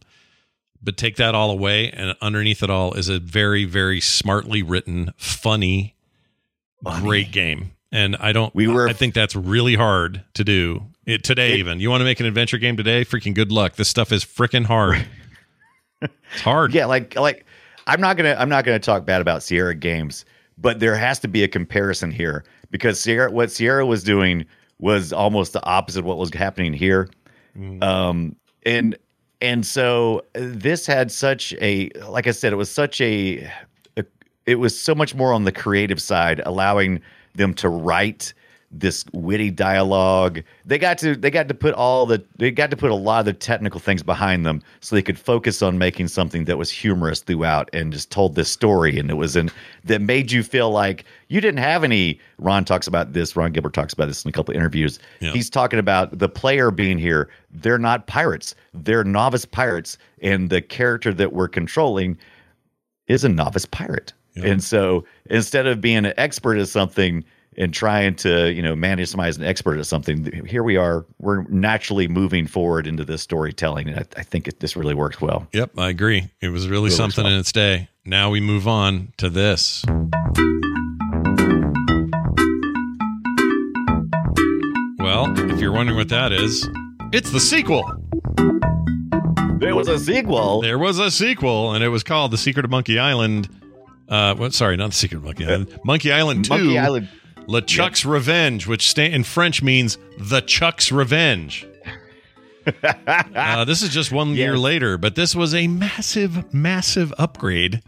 But 0.81 0.95
take 0.95 1.17
that 1.17 1.35
all 1.35 1.51
away, 1.51 1.91
and 1.91 2.15
underneath 2.21 2.63
it 2.63 2.69
all 2.69 2.93
is 2.93 3.09
a 3.09 3.19
very, 3.19 3.65
very 3.65 3.99
smartly 3.99 4.63
written, 4.63 5.11
funny, 5.17 5.95
great 7.01 7.31
game. 7.31 7.71
And 7.91 8.15
I 8.17 8.31
don't. 8.31 8.53
We 8.55 8.67
were- 8.67 8.87
I 8.87 8.93
think 8.93 9.13
that's 9.13 9.35
really 9.35 9.75
hard 9.75 10.23
to 10.35 10.43
do 10.43 10.83
it 11.05 11.23
today. 11.23 11.55
even 11.55 11.79
you 11.79 11.89
want 11.89 12.01
to 12.01 12.05
make 12.05 12.19
an 12.19 12.27
adventure 12.27 12.59
game 12.59 12.77
today? 12.77 13.03
Freaking 13.03 13.33
good 13.33 13.51
luck. 13.51 13.75
This 13.75 13.89
stuff 13.89 14.11
is 14.11 14.23
freaking 14.23 14.65
hard. 14.65 15.05
it's 16.01 16.41
hard. 16.41 16.73
yeah, 16.73 16.85
like 16.85 17.15
like 17.15 17.45
I'm 17.89 17.99
not 17.99 18.17
gonna 18.17 18.35
I'm 18.37 18.49
not 18.49 18.65
gonna 18.65 18.77
talk 18.79 19.03
bad 19.05 19.19
about 19.19 19.41
Sierra 19.41 19.73
Games, 19.73 20.23
but 20.59 20.79
there 20.79 20.95
has 20.95 21.17
to 21.19 21.27
be 21.27 21.43
a 21.43 21.47
comparison 21.47 22.11
here 22.11 22.43
because 22.69 22.99
Sierra 22.99 23.31
what 23.31 23.51
Sierra 23.51 23.83
was 23.85 24.03
doing 24.03 24.45
was 24.77 25.11
almost 25.11 25.53
the 25.53 25.65
opposite 25.65 25.99
of 25.99 26.05
what 26.05 26.19
was 26.19 26.31
happening 26.31 26.71
here. 26.71 27.09
Um 27.81 28.35
and 28.63 28.95
and 29.41 29.65
so 29.65 30.23
this 30.33 30.85
had 30.85 31.11
such 31.11 31.53
a 31.61 31.89
like 32.07 32.27
I 32.27 32.31
said, 32.31 32.53
it 32.53 32.57
was 32.57 32.69
such 32.69 33.01
a, 33.01 33.51
a 33.97 34.03
it 34.45 34.55
was 34.55 34.79
so 34.79 34.93
much 34.93 35.15
more 35.15 35.33
on 35.33 35.45
the 35.45 35.51
creative 35.51 35.99
side, 35.99 36.41
allowing 36.45 37.01
them 37.33 37.55
to 37.55 37.69
write 37.69 38.33
this 38.71 39.03
witty 39.13 39.49
dialogue. 39.49 40.43
They 40.65 40.77
got 40.77 40.97
to 40.99 41.15
they 41.15 41.31
got 41.31 41.47
to 41.47 41.53
put 41.53 41.73
all 41.73 42.05
the 42.05 42.23
they 42.37 42.51
got 42.51 42.69
to 42.71 42.77
put 42.77 42.91
a 42.91 42.95
lot 42.95 43.19
of 43.19 43.25
the 43.25 43.33
technical 43.33 43.79
things 43.79 44.03
behind 44.03 44.45
them 44.45 44.61
so 44.79 44.95
they 44.95 45.01
could 45.01 45.17
focus 45.17 45.61
on 45.61 45.77
making 45.77 46.07
something 46.07 46.45
that 46.45 46.57
was 46.57 46.69
humorous 46.69 47.21
throughout 47.21 47.69
and 47.73 47.91
just 47.91 48.11
told 48.11 48.35
this 48.35 48.49
story 48.49 48.99
and 48.99 49.09
it 49.09 49.15
was 49.15 49.35
in 49.35 49.49
that 49.85 50.01
made 50.01 50.31
you 50.31 50.43
feel 50.43 50.69
like 50.69 51.05
you 51.29 51.41
didn't 51.41 51.59
have 51.59 51.83
any 51.83 52.19
Ron 52.37 52.63
talks 52.63 52.87
about 52.87 53.13
this, 53.13 53.35
Ron 53.35 53.51
Gilbert 53.51 53.73
talks 53.73 53.93
about 53.93 54.07
this 54.07 54.23
in 54.23 54.29
a 54.29 54.31
couple 54.31 54.53
of 54.53 54.57
interviews. 54.57 54.99
Yeah. 55.19 55.31
He's 55.31 55.49
talking 55.49 55.79
about 55.79 56.19
the 56.19 56.29
player 56.29 56.69
being 56.69 56.99
here. 56.99 57.29
They're 57.51 57.79
not 57.79 58.07
pirates. 58.07 58.53
They're 58.73 59.03
novice 59.03 59.45
pirates 59.45 59.97
and 60.21 60.49
the 60.49 60.61
character 60.61 61.13
that 61.13 61.33
we're 61.33 61.47
controlling 61.47 62.17
is 63.07 63.23
a 63.23 63.29
novice 63.29 63.65
pirate. 63.65 64.13
And 64.41 64.63
so 64.63 65.03
instead 65.25 65.67
of 65.67 65.81
being 65.81 66.05
an 66.05 66.13
expert 66.15 66.57
at 66.59 66.69
something 66.69 67.25
and 67.59 67.73
trying 67.73 68.15
to, 68.15 68.51
you 68.51 68.61
know, 68.61 68.73
manage 68.75 69.09
somebody 69.09 69.29
as 69.29 69.37
an 69.37 69.43
expert 69.43 69.77
at 69.77 69.85
something, 69.85 70.45
here 70.47 70.63
we 70.63 70.77
are. 70.77 71.05
We're 71.19 71.43
naturally 71.49 72.07
moving 72.07 72.47
forward 72.47 72.87
into 72.87 73.03
this 73.05 73.21
storytelling. 73.21 73.89
And 73.89 73.99
I, 73.99 74.05
I 74.17 74.23
think 74.23 74.47
it, 74.47 74.61
this 74.61 74.75
really 74.77 74.93
works 74.95 75.19
well. 75.21 75.45
Yep, 75.51 75.77
I 75.77 75.89
agree. 75.89 76.29
It 76.41 76.49
was 76.49 76.67
really 76.67 76.85
Really 76.85 76.91
something 76.95 77.25
well. 77.25 77.33
in 77.33 77.39
its 77.39 77.51
day. 77.51 77.89
Now 78.05 78.29
we 78.31 78.39
move 78.39 78.65
on 78.67 79.11
to 79.17 79.29
this. 79.29 79.83
Well, 84.99 85.33
if 85.51 85.59
you're 85.59 85.71
wondering 85.71 85.97
what 85.97 86.09
that 86.09 86.31
is, 86.31 86.67
it's 87.11 87.31
the 87.31 87.39
sequel. 87.39 87.83
There 89.59 89.75
was 89.75 89.87
a 89.87 89.97
sequel. 89.99 90.61
There 90.61 90.77
was 90.79 90.99
a 90.99 91.09
sequel, 91.11 91.73
and 91.73 91.83
it 91.83 91.89
was 91.89 92.03
called 92.03 92.31
The 92.31 92.37
Secret 92.37 92.63
of 92.65 92.71
Monkey 92.71 92.99
Island. 92.99 93.49
Uh, 94.07 94.35
what? 94.35 94.53
Sorry, 94.53 94.77
not 94.77 94.91
The 94.91 94.95
Secret 94.95 95.17
of 95.17 95.23
Monkey 95.25 95.45
Island. 95.45 95.79
Monkey 95.83 96.11
Island 96.11 96.45
Two. 96.45 96.49
Monkey 96.51 96.77
Island. 96.77 97.09
LeChuck's 97.49 98.05
Revenge, 98.05 98.67
which 98.67 98.95
in 98.95 99.23
French 99.23 99.63
means 99.63 99.97
the 100.19 100.39
Chuck's 100.41 100.91
Revenge. 100.91 101.65
uh, 102.83 103.65
this 103.65 103.81
is 103.81 103.89
just 103.89 104.11
one 104.11 104.35
year 104.35 104.55
later, 104.55 104.99
but 104.99 105.15
this 105.15 105.35
was 105.35 105.55
a 105.55 105.65
massive, 105.67 106.53
massive 106.53 107.11
upgrade 107.17 107.81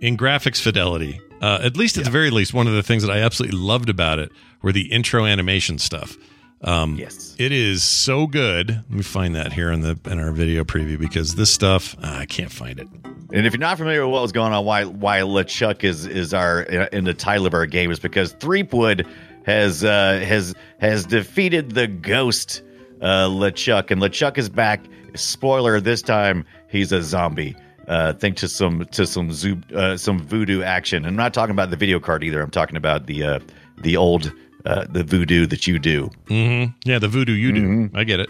in 0.00 0.16
graphics 0.16 0.60
fidelity. 0.60 1.20
Uh, 1.40 1.58
at 1.62 1.76
least, 1.76 1.98
at 1.98 2.04
the 2.04 2.10
very 2.10 2.30
least, 2.30 2.54
one 2.54 2.68
of 2.68 2.74
the 2.74 2.84
things 2.84 3.02
that 3.02 3.10
I 3.10 3.18
absolutely 3.18 3.58
loved 3.58 3.88
about 3.88 4.20
it 4.20 4.30
were 4.62 4.70
the 4.70 4.92
intro 4.92 5.26
animation 5.26 5.78
stuff. 5.78 6.16
Um, 6.62 6.96
Yes. 6.96 7.34
it 7.38 7.52
is 7.52 7.82
so 7.82 8.26
good. 8.26 8.70
Let 8.70 8.90
me 8.90 9.02
find 9.02 9.34
that 9.34 9.52
here 9.52 9.70
in 9.70 9.80
the 9.82 9.98
in 10.06 10.18
our 10.18 10.32
video 10.32 10.64
preview 10.64 10.98
because 10.98 11.34
this 11.34 11.50
stuff 11.50 11.94
ah, 12.02 12.18
I 12.20 12.26
can't 12.26 12.50
find 12.52 12.78
it. 12.80 12.88
And 13.32 13.46
if 13.46 13.52
you're 13.52 13.60
not 13.60 13.76
familiar 13.78 14.04
with 14.06 14.12
what 14.12 14.22
was 14.22 14.32
going 14.32 14.52
on, 14.52 14.64
why 14.64 14.84
why 14.84 15.20
LeChuck 15.20 15.84
is 15.84 16.06
is 16.06 16.32
our 16.32 16.62
in 16.62 17.04
the 17.04 17.14
title 17.14 17.46
of 17.46 17.54
our 17.54 17.66
game 17.66 17.90
is 17.90 17.98
because 17.98 18.32
Threepwood 18.34 19.06
has 19.44 19.84
uh, 19.84 20.24
has 20.26 20.54
has 20.80 21.04
defeated 21.04 21.72
the 21.72 21.86
ghost 21.86 22.62
uh, 23.02 23.28
LeChuck, 23.28 23.90
and 23.90 24.00
LeChuck 24.00 24.38
is 24.38 24.48
back. 24.48 24.84
Spoiler: 25.14 25.80
this 25.80 26.00
time 26.00 26.44
he's 26.68 26.92
a 26.92 27.02
zombie. 27.02 27.54
Uh, 27.88 28.14
thanks 28.14 28.40
to 28.40 28.48
some 28.48 28.86
to 28.92 29.06
some 29.06 29.30
zoo, 29.32 29.60
uh, 29.74 29.96
some 29.96 30.18
voodoo 30.20 30.62
action. 30.62 31.04
I'm 31.04 31.16
not 31.16 31.34
talking 31.34 31.50
about 31.52 31.68
the 31.70 31.76
video 31.76 32.00
card 32.00 32.24
either. 32.24 32.40
I'm 32.40 32.50
talking 32.50 32.76
about 32.76 33.06
the 33.06 33.22
uh, 33.22 33.38
the 33.78 33.96
old 33.96 34.32
uh, 34.64 34.86
the 34.88 35.04
voodoo 35.04 35.46
that 35.46 35.66
you 35.66 35.78
do. 35.78 36.10
Yeah, 36.28 36.98
the 36.98 37.08
voodoo 37.08 37.32
you 37.32 37.52
do. 37.52 37.90
I 37.94 38.04
get 38.04 38.20
it. 38.20 38.28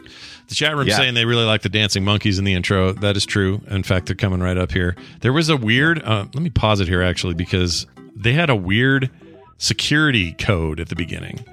The 0.49 0.55
chat 0.55 0.77
room 0.77 0.87
Yeah. 0.89 0.97
saying 0.97 1.15
they 1.15 1.25
really 1.25 1.45
like 1.45 1.63
the 1.63 1.69
dancing 1.69 2.05
monkeys 2.05 2.39
in 2.39 2.45
the 2.45 2.55
intro. 2.55 2.93
That 2.93 3.17
is 3.17 3.25
true. 3.25 3.61
In 3.69 3.83
fact, 3.83 4.07
they're 4.07 4.17
coming 4.17 4.41
right 4.41 4.57
up 4.59 4.73
here. 4.73 4.97
There 5.21 5.33
was 5.33 5.49
a 5.49 5.57
weird. 5.57 6.03
Uh, 6.03 6.27
let 6.35 6.43
me 6.43 6.51
pause 6.51 6.81
it 6.81 6.89
here 6.89 7.03
actually 7.03 7.35
because 7.35 7.87
they 8.17 8.33
had 8.33 8.51
a 8.51 8.57
weird 8.57 9.11
security 9.59 10.33
code 10.33 10.81
at 10.81 10.89
the 10.89 10.97
beginning. 10.97 11.45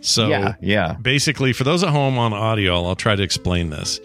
So 0.00 0.28
Yeah, 0.28 0.54
yeah. 0.60 0.94
basically, 0.94 1.52
for 1.52 1.64
those 1.64 1.82
at 1.82 1.90
home 1.90 2.18
on 2.18 2.32
audio, 2.32 2.84
I'll 2.84 2.96
try 2.96 3.14
to 3.14 3.22
explain 3.22 3.70
this. 3.70 4.00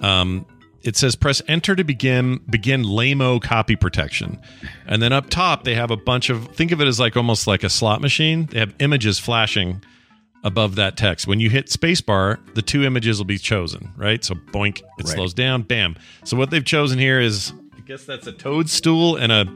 Um, 0.00 0.44
it 0.84 0.96
says 0.96 1.14
press 1.16 1.40
enter 1.48 1.74
to 1.76 1.84
begin 1.84 2.38
begin 2.50 2.82
lamo 2.82 3.38
copy 3.38 3.76
protection 3.76 4.40
and 4.86 5.00
then 5.02 5.12
up 5.12 5.30
top 5.30 5.64
they 5.64 5.74
have 5.74 5.90
a 5.90 5.96
bunch 5.96 6.28
of 6.30 6.48
think 6.48 6.72
of 6.72 6.80
it 6.80 6.86
as 6.86 6.98
like 7.00 7.16
almost 7.16 7.46
like 7.46 7.62
a 7.62 7.70
slot 7.70 8.00
machine 8.00 8.46
they 8.46 8.58
have 8.58 8.74
images 8.80 9.18
flashing 9.18 9.82
above 10.44 10.74
that 10.74 10.96
text 10.96 11.26
when 11.26 11.38
you 11.40 11.48
hit 11.48 11.66
spacebar 11.66 12.38
the 12.54 12.62
two 12.62 12.82
images 12.84 13.18
will 13.18 13.24
be 13.24 13.38
chosen 13.38 13.92
right 13.96 14.24
so 14.24 14.34
boink 14.34 14.78
it 14.80 14.84
Right. 14.98 15.06
slows 15.08 15.32
down 15.34 15.62
bam 15.62 15.96
so 16.24 16.36
what 16.36 16.50
they've 16.50 16.64
chosen 16.64 16.98
here 16.98 17.20
is 17.20 17.52
i 17.76 17.80
guess 17.80 18.04
that's 18.04 18.26
a 18.26 18.32
toadstool 18.32 19.16
and 19.16 19.30
a 19.30 19.52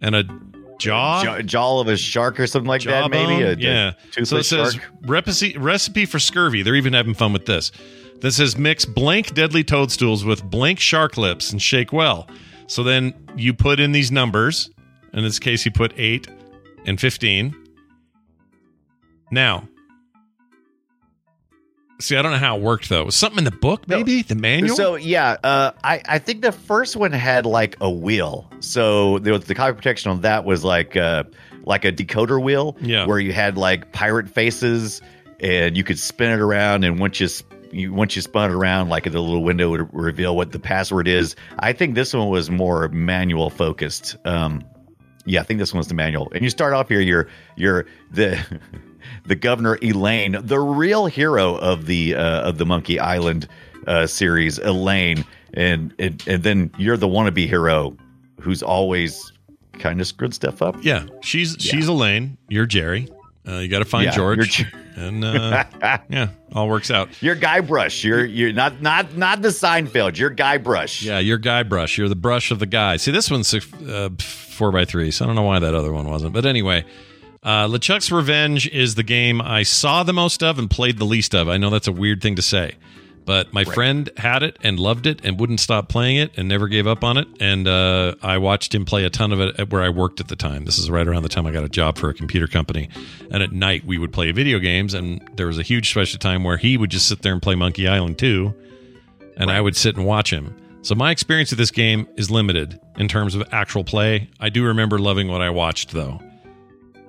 and 0.00 0.14
a 0.16 0.24
jaw 0.78 1.22
Jaw, 1.22 1.40
jaw 1.42 1.80
of 1.80 1.88
a 1.88 1.96
shark 1.96 2.40
or 2.40 2.46
something 2.48 2.68
like 2.68 2.82
that, 2.82 3.08
maybe. 3.10 3.42
A, 3.42 3.54
yeah. 3.54 3.92
a 4.18 4.26
So 4.26 4.36
it 4.38 4.42
says 4.44 4.74
shark. 4.74 4.84
recipe 5.02 5.56
recipe 5.56 6.04
for 6.04 6.18
scurvy. 6.18 6.62
They're 6.62 6.74
even 6.74 6.92
having 6.94 7.14
fun 7.14 7.32
with 7.32 7.46
this. 7.46 7.70
This 8.20 8.36
says 8.36 8.56
mix 8.56 8.84
blank 8.84 9.34
deadly 9.34 9.62
toadstools 9.64 10.24
with 10.24 10.42
blank 10.44 10.80
shark 10.80 11.16
lips 11.16 11.52
and 11.52 11.60
shake 11.60 11.92
well. 11.92 12.26
So 12.66 12.82
then 12.82 13.12
you 13.36 13.52
put 13.52 13.80
in 13.80 13.92
these 13.92 14.10
numbers. 14.10 14.70
In 15.12 15.22
this 15.22 15.38
case, 15.38 15.64
you 15.66 15.70
put 15.70 15.92
eight 15.96 16.26
and 16.86 16.98
fifteen. 16.98 17.54
Now, 19.30 19.68
see, 22.00 22.16
I 22.16 22.22
don't 22.22 22.32
know 22.32 22.38
how 22.38 22.56
it 22.56 22.62
worked 22.62 22.88
though. 22.88 23.04
Was 23.04 23.14
something 23.14 23.38
in 23.38 23.44
the 23.44 23.50
book, 23.50 23.86
maybe 23.88 24.22
the 24.22 24.34
manual? 24.34 24.74
So 24.74 24.94
yeah, 24.94 25.36
uh, 25.44 25.72
I 25.84 26.00
I 26.08 26.18
think 26.18 26.42
the 26.42 26.52
first 26.52 26.96
one 26.96 27.12
had 27.12 27.44
like 27.44 27.76
a 27.80 27.90
wheel. 27.90 28.50
So 28.60 29.18
there 29.18 29.34
was 29.34 29.44
the 29.44 29.54
copy 29.54 29.74
protection 29.76 30.10
on 30.10 30.22
that 30.22 30.44
was 30.44 30.64
like 30.64 30.96
uh 30.96 31.24
like 31.64 31.84
a 31.84 31.92
decoder 31.92 32.42
wheel. 32.42 32.76
Yeah. 32.80 33.06
Where 33.06 33.18
you 33.18 33.32
had 33.32 33.58
like 33.58 33.92
pirate 33.92 34.28
faces, 34.28 35.02
and 35.40 35.76
you 35.76 35.84
could 35.84 35.98
spin 35.98 36.30
it 36.30 36.40
around, 36.40 36.84
and 36.84 36.98
once 36.98 37.20
you. 37.20 37.28
You, 37.74 37.92
once 37.92 38.14
you 38.16 38.22
spun 38.22 38.50
it 38.50 38.54
around, 38.54 38.88
like 38.88 39.04
the 39.04 39.20
little 39.20 39.42
window 39.42 39.70
would 39.70 39.92
reveal 39.92 40.36
what 40.36 40.52
the 40.52 40.58
password 40.58 41.08
is. 41.08 41.34
I 41.58 41.72
think 41.72 41.94
this 41.94 42.14
one 42.14 42.28
was 42.28 42.50
more 42.50 42.88
manual 42.88 43.50
focused. 43.50 44.16
Um, 44.24 44.64
yeah, 45.26 45.40
I 45.40 45.44
think 45.44 45.58
this 45.58 45.72
one's 45.74 45.88
the 45.88 45.94
manual. 45.94 46.30
And 46.34 46.42
you 46.42 46.50
start 46.50 46.72
off 46.74 46.88
here. 46.88 47.00
You're 47.00 47.28
you're 47.56 47.86
the 48.10 48.38
the 49.26 49.34
governor 49.34 49.78
Elaine, 49.82 50.36
the 50.40 50.60
real 50.60 51.06
hero 51.06 51.56
of 51.56 51.86
the 51.86 52.14
uh, 52.14 52.42
of 52.42 52.58
the 52.58 52.66
Monkey 52.66 52.98
Island 53.00 53.48
uh, 53.86 54.06
series, 54.06 54.58
Elaine, 54.58 55.24
and, 55.54 55.94
and 55.98 56.22
and 56.26 56.42
then 56.42 56.70
you're 56.78 56.96
the 56.96 57.08
wannabe 57.08 57.46
hero 57.46 57.96
who's 58.40 58.62
always 58.62 59.32
kind 59.78 60.00
of 60.00 60.06
screwed 60.06 60.34
stuff 60.34 60.62
up. 60.62 60.76
yeah, 60.82 61.06
she's 61.22 61.56
she's 61.58 61.88
Elaine. 61.88 62.36
You're 62.48 62.66
Jerry. 62.66 63.08
Uh, 63.46 63.58
you 63.58 63.68
got 63.68 63.80
to 63.80 63.84
find 63.84 64.06
Yeah, 64.06 64.12
George, 64.12 64.64
and 64.96 65.24
uh, 65.24 65.64
yeah, 66.08 66.28
all 66.52 66.68
works 66.68 66.90
out. 66.90 67.08
You're 67.22 67.36
Guybrush. 67.36 68.04
You're 68.04 68.24
you're 68.24 68.52
not 68.52 68.80
not 68.80 69.16
not 69.16 69.42
the 69.42 69.48
Seinfeld. 69.48 70.16
You're 70.18 70.34
Guybrush. 70.34 71.02
Yeah, 71.02 71.18
you're 71.18 71.38
guy 71.38 71.62
brush. 71.62 71.98
You're 71.98 72.08
the 72.08 72.14
brush 72.16 72.50
of 72.50 72.58
the 72.58 72.66
guy. 72.66 72.96
See, 72.96 73.10
this 73.10 73.30
one's 73.30 73.52
uh, 73.54 74.10
four 74.20 74.70
by 74.72 74.84
three, 74.84 75.10
so 75.10 75.24
I 75.24 75.26
don't 75.26 75.36
know 75.36 75.42
why 75.42 75.58
that 75.58 75.74
other 75.74 75.92
one 75.92 76.08
wasn't. 76.08 76.32
But 76.32 76.46
anyway, 76.46 76.84
Uh, 77.42 77.66
LeChuck's 77.68 78.10
Revenge 78.10 78.66
is 78.68 78.94
the 78.94 79.02
game 79.02 79.42
I 79.42 79.64
saw 79.64 80.02
the 80.02 80.14
most 80.14 80.42
of 80.42 80.58
and 80.58 80.70
played 80.70 80.98
the 80.98 81.04
least 81.04 81.34
of. 81.34 81.48
I 81.48 81.58
know 81.58 81.68
that's 81.70 81.88
a 81.88 81.92
weird 81.92 82.22
thing 82.22 82.36
to 82.36 82.42
say, 82.42 82.76
but 83.24 83.52
my 83.52 83.64
friend 83.64 84.10
had 84.16 84.42
it 84.42 84.56
and 84.62 84.78
loved 84.78 85.06
it 85.06 85.20
and 85.24 85.40
wouldn't 85.40 85.60
stop 85.60 85.88
playing 85.88 86.16
it 86.16 86.32
and 86.36 86.48
never 86.48 86.68
gave 86.68 86.86
up 86.86 87.02
on 87.02 87.16
it. 87.16 87.26
And 87.40 87.66
uh, 87.66 88.14
I 88.22 88.38
watched 88.38 88.74
him 88.74 88.84
play 88.84 89.04
a 89.04 89.10
ton 89.10 89.32
of 89.32 89.40
it 89.40 89.58
at 89.58 89.70
where 89.70 89.82
I 89.82 89.88
worked 89.88 90.20
at 90.20 90.28
the 90.28 90.36
time. 90.36 90.64
This 90.64 90.78
is 90.78 90.90
right 90.90 91.06
around 91.06 91.22
the 91.22 91.28
time 91.28 91.46
I 91.46 91.52
got 91.52 91.64
a 91.64 91.68
job 91.68 91.98
for 91.98 92.08
a 92.10 92.14
computer 92.14 92.46
company. 92.46 92.88
And 93.30 93.42
at 93.42 93.52
night 93.52 93.84
we 93.84 93.98
would 93.98 94.12
play 94.12 94.30
video 94.32 94.58
games, 94.58 94.94
and 94.94 95.26
there 95.36 95.46
was 95.46 95.58
a 95.58 95.62
huge 95.62 95.88
stretch 95.88 96.12
of 96.12 96.20
time 96.20 96.44
where 96.44 96.56
he 96.56 96.76
would 96.76 96.90
just 96.90 97.08
sit 97.08 97.22
there 97.22 97.32
and 97.32 97.40
play 97.40 97.54
Monkey 97.54 97.88
Island 97.88 98.18
2, 98.18 98.54
and 99.36 99.50
I 99.50 99.60
would 99.60 99.76
sit 99.76 99.96
and 99.96 100.04
watch 100.04 100.32
him. 100.32 100.54
So 100.82 100.94
my 100.94 101.10
experience 101.10 101.50
with 101.50 101.58
this 101.58 101.70
game 101.70 102.06
is 102.16 102.30
limited 102.30 102.78
in 102.98 103.08
terms 103.08 103.34
of 103.34 103.42
actual 103.52 103.84
play. 103.84 104.28
I 104.38 104.50
do 104.50 104.64
remember 104.64 104.98
loving 104.98 105.28
what 105.28 105.40
I 105.40 105.48
watched 105.48 105.92
though. 105.92 106.20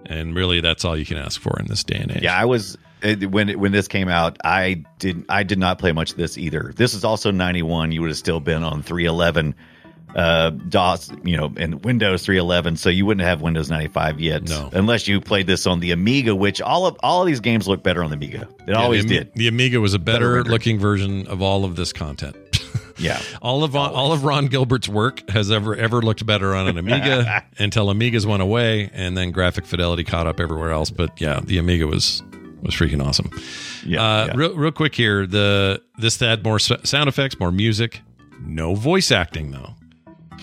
And 0.07 0.35
really 0.35 0.61
that's 0.61 0.85
all 0.85 0.97
you 0.97 1.05
can 1.05 1.17
ask 1.17 1.39
for 1.39 1.59
in 1.59 1.67
this 1.67 1.83
day 1.83 1.97
and 1.97 2.11
age. 2.11 2.23
Yeah, 2.23 2.39
I 2.39 2.45
was 2.45 2.77
when 3.29 3.59
when 3.59 3.71
this 3.71 3.87
came 3.87 4.07
out. 4.09 4.37
I 4.43 4.83
did 4.99 5.25
I 5.29 5.43
did 5.43 5.59
not 5.59 5.79
play 5.79 5.91
much 5.91 6.11
of 6.11 6.17
this 6.17 6.37
either. 6.37 6.73
This 6.75 6.93
is 6.93 7.03
also 7.03 7.31
ninety 7.31 7.61
one. 7.63 7.91
You 7.91 8.01
would 8.01 8.09
have 8.09 8.17
still 8.17 8.39
been 8.39 8.63
on 8.63 8.81
three 8.83 9.05
eleven 9.05 9.55
uh 10.15 10.49
DOS, 10.51 11.11
you 11.25 11.35
know, 11.35 11.51
and 11.57 11.83
Windows 11.83 12.23
311, 12.23 12.77
so 12.77 12.89
you 12.89 13.05
wouldn't 13.05 13.25
have 13.27 13.41
Windows 13.41 13.69
95 13.69 14.21
yet, 14.21 14.47
No. 14.47 14.69
unless 14.71 15.09
you 15.09 15.19
played 15.19 15.45
this 15.45 15.67
on 15.67 15.81
the 15.81 15.91
Amiga, 15.91 16.33
which 16.33 16.61
all 16.61 16.85
of 16.85 16.95
all 17.03 17.19
of 17.21 17.27
these 17.27 17.41
games 17.41 17.67
look 17.67 17.83
better 17.83 18.01
on 18.01 18.11
the 18.11 18.15
Amiga. 18.15 18.47
It 18.65 18.69
Yeah, 18.69 18.75
always 18.75 19.03
the, 19.03 19.09
did. 19.09 19.33
The 19.35 19.49
Amiga 19.49 19.81
was 19.81 19.93
a 19.93 19.99
better, 19.99 20.37
Better 20.37 20.49
looking 20.49 20.79
version 20.79 21.27
of 21.27 21.41
all 21.41 21.65
of 21.65 21.75
this 21.75 21.91
content. 21.91 22.37
Yeah, 22.97 23.21
all 23.41 23.63
of 23.63 23.75
all 23.75 24.13
of 24.13 24.23
Ron 24.23 24.47
Gilbert's 24.47 24.87
work 24.87 25.29
has 25.29 25.51
ever 25.51 25.75
ever 25.75 26.01
looked 26.01 26.25
better 26.25 26.55
on 26.55 26.67
an 26.67 26.77
Amiga 26.77 27.43
until 27.57 27.87
Amigas 27.87 28.25
went 28.25 28.41
away, 28.41 28.89
and 28.93 29.17
then 29.17 29.31
graphic 29.31 29.65
fidelity 29.65 30.03
caught 30.03 30.27
up 30.27 30.39
everywhere 30.39 30.71
else. 30.71 30.91
But 30.91 31.19
yeah, 31.19 31.41
the 31.43 31.57
Amiga 31.57 31.87
was 31.87 32.23
was 32.61 32.73
freaking 32.73 33.05
awesome. 33.05 33.29
yeah, 33.85 34.01
uh, 34.01 34.25
yeah. 34.27 34.33
Real, 34.35 34.55
real 34.55 34.71
quick 34.71 34.95
here, 34.95 35.27
the 35.27 35.81
this 35.97 36.19
had 36.19 36.43
more 36.43 36.59
sound 36.59 37.09
effects, 37.09 37.39
more 37.39 37.51
music, 37.51 38.01
no 38.41 38.75
voice 38.75 39.11
acting 39.11 39.51
though. 39.51 39.73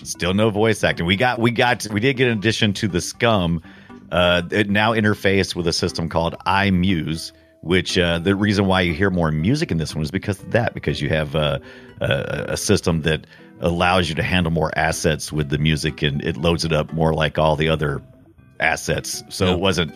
Still 0.03 0.33
no 0.33 0.49
voice 0.49 0.83
acting. 0.83 1.05
We 1.05 1.15
got 1.15 1.39
we 1.39 1.51
got 1.51 1.87
we 1.91 1.99
did 1.99 2.17
get 2.17 2.27
an 2.29 2.37
addition 2.37 2.73
to 2.73 2.87
the 2.87 2.99
SCUMM. 2.99 3.63
Uh, 4.11 4.43
it 4.51 4.69
now 4.69 4.93
interfaced 4.93 5.55
with 5.55 5.65
a 5.67 5.73
system 5.73 6.07
called 6.07 6.35
iMUSE, 6.45 7.31
which 7.61 7.97
uh, 7.97 8.19
the 8.19 8.35
reason 8.35 8.67
why 8.67 8.81
you 8.81 8.93
hear 8.93 9.09
more 9.09 9.31
music 9.31 9.71
in 9.71 9.77
this 9.77 9.95
one 9.95 10.03
is 10.03 10.11
because 10.11 10.39
of 10.39 10.51
that, 10.51 10.73
because 10.73 11.01
you 11.01 11.09
have 11.09 11.35
uh, 11.35 11.59
a, 12.01 12.45
a 12.49 12.57
system 12.57 13.01
that 13.01 13.25
allows 13.61 14.09
you 14.09 14.15
to 14.15 14.23
handle 14.23 14.51
more 14.51 14.71
assets 14.77 15.31
with 15.31 15.49
the 15.49 15.57
music, 15.57 16.01
and 16.01 16.23
it 16.23 16.37
loads 16.37 16.65
it 16.65 16.73
up 16.73 16.91
more 16.93 17.13
like 17.13 17.37
all 17.37 17.55
the 17.55 17.69
other 17.69 18.01
assets. 18.59 19.23
So 19.29 19.45
Yeah. 19.47 19.53
it 19.53 19.59
wasn't. 19.59 19.93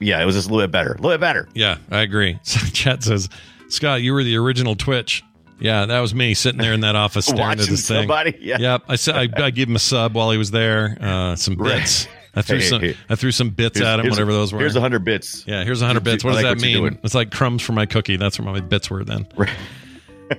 Yeah, 0.00 0.22
it 0.22 0.24
was 0.24 0.34
just 0.34 0.48
a 0.48 0.52
little 0.52 0.66
bit 0.66 0.72
better. 0.72 0.92
A 0.92 0.96
little 0.96 1.10
bit 1.10 1.20
better. 1.20 1.48
Yeah, 1.54 1.76
I 1.90 2.00
agree. 2.00 2.38
So 2.44 2.58
Chat 2.68 3.02
says, 3.02 3.28
Scott, 3.68 4.00
you 4.02 4.12
were 4.14 4.24
the 4.24 4.36
original 4.36 4.74
Twitch. 4.74 5.22
Yeah, 5.58 5.84
that 5.84 6.00
was 6.00 6.14
me 6.14 6.32
sitting 6.32 6.58
there 6.58 6.72
in 6.72 6.80
that 6.80 6.96
office 6.96 7.26
staring 7.26 7.42
at 7.52 7.58
this 7.58 7.68
thing. 7.86 7.98
somebody, 7.98 8.34
yeah. 8.40 8.56
Yep. 8.58 8.82
I 8.88 8.96
said 8.96 9.14
I, 9.14 9.44
I 9.44 9.50
gave 9.50 9.68
him 9.68 9.76
a 9.76 9.80
sub 9.80 10.14
while 10.14 10.30
he 10.30 10.38
was 10.38 10.50
there. 10.50 10.96
Uh, 10.98 11.36
some 11.36 11.56
Right. 11.56 11.80
bits. 11.80 12.08
I 12.34 12.40
threw 12.40 12.58
Hey, 12.60 12.62
some. 12.64 12.80
hey. 12.80 12.96
I 13.10 13.14
threw 13.16 13.30
some 13.30 13.50
bits 13.50 13.78
at 13.78 14.00
him, 14.00 14.08
whatever 14.08 14.32
those 14.32 14.52
were. 14.54 14.58
Here's 14.60 14.76
a 14.76 14.80
hundred 14.80 15.04
bits. 15.04 15.44
Yeah, 15.46 15.64
here's 15.64 15.82
a 15.82 15.86
hundred 15.86 16.04
bits. 16.04 16.24
What 16.24 16.30
does 16.30 16.44
like 16.44 16.58
that 16.58 16.64
what 16.64 16.82
mean? 16.92 16.98
It's 17.02 17.14
like 17.14 17.30
crumbs 17.30 17.60
for 17.60 17.72
my 17.72 17.84
cookie. 17.84 18.16
That's 18.16 18.38
what 18.38 18.46
my 18.50 18.60
bits 18.60 18.88
were 18.88 19.04
then. 19.04 19.26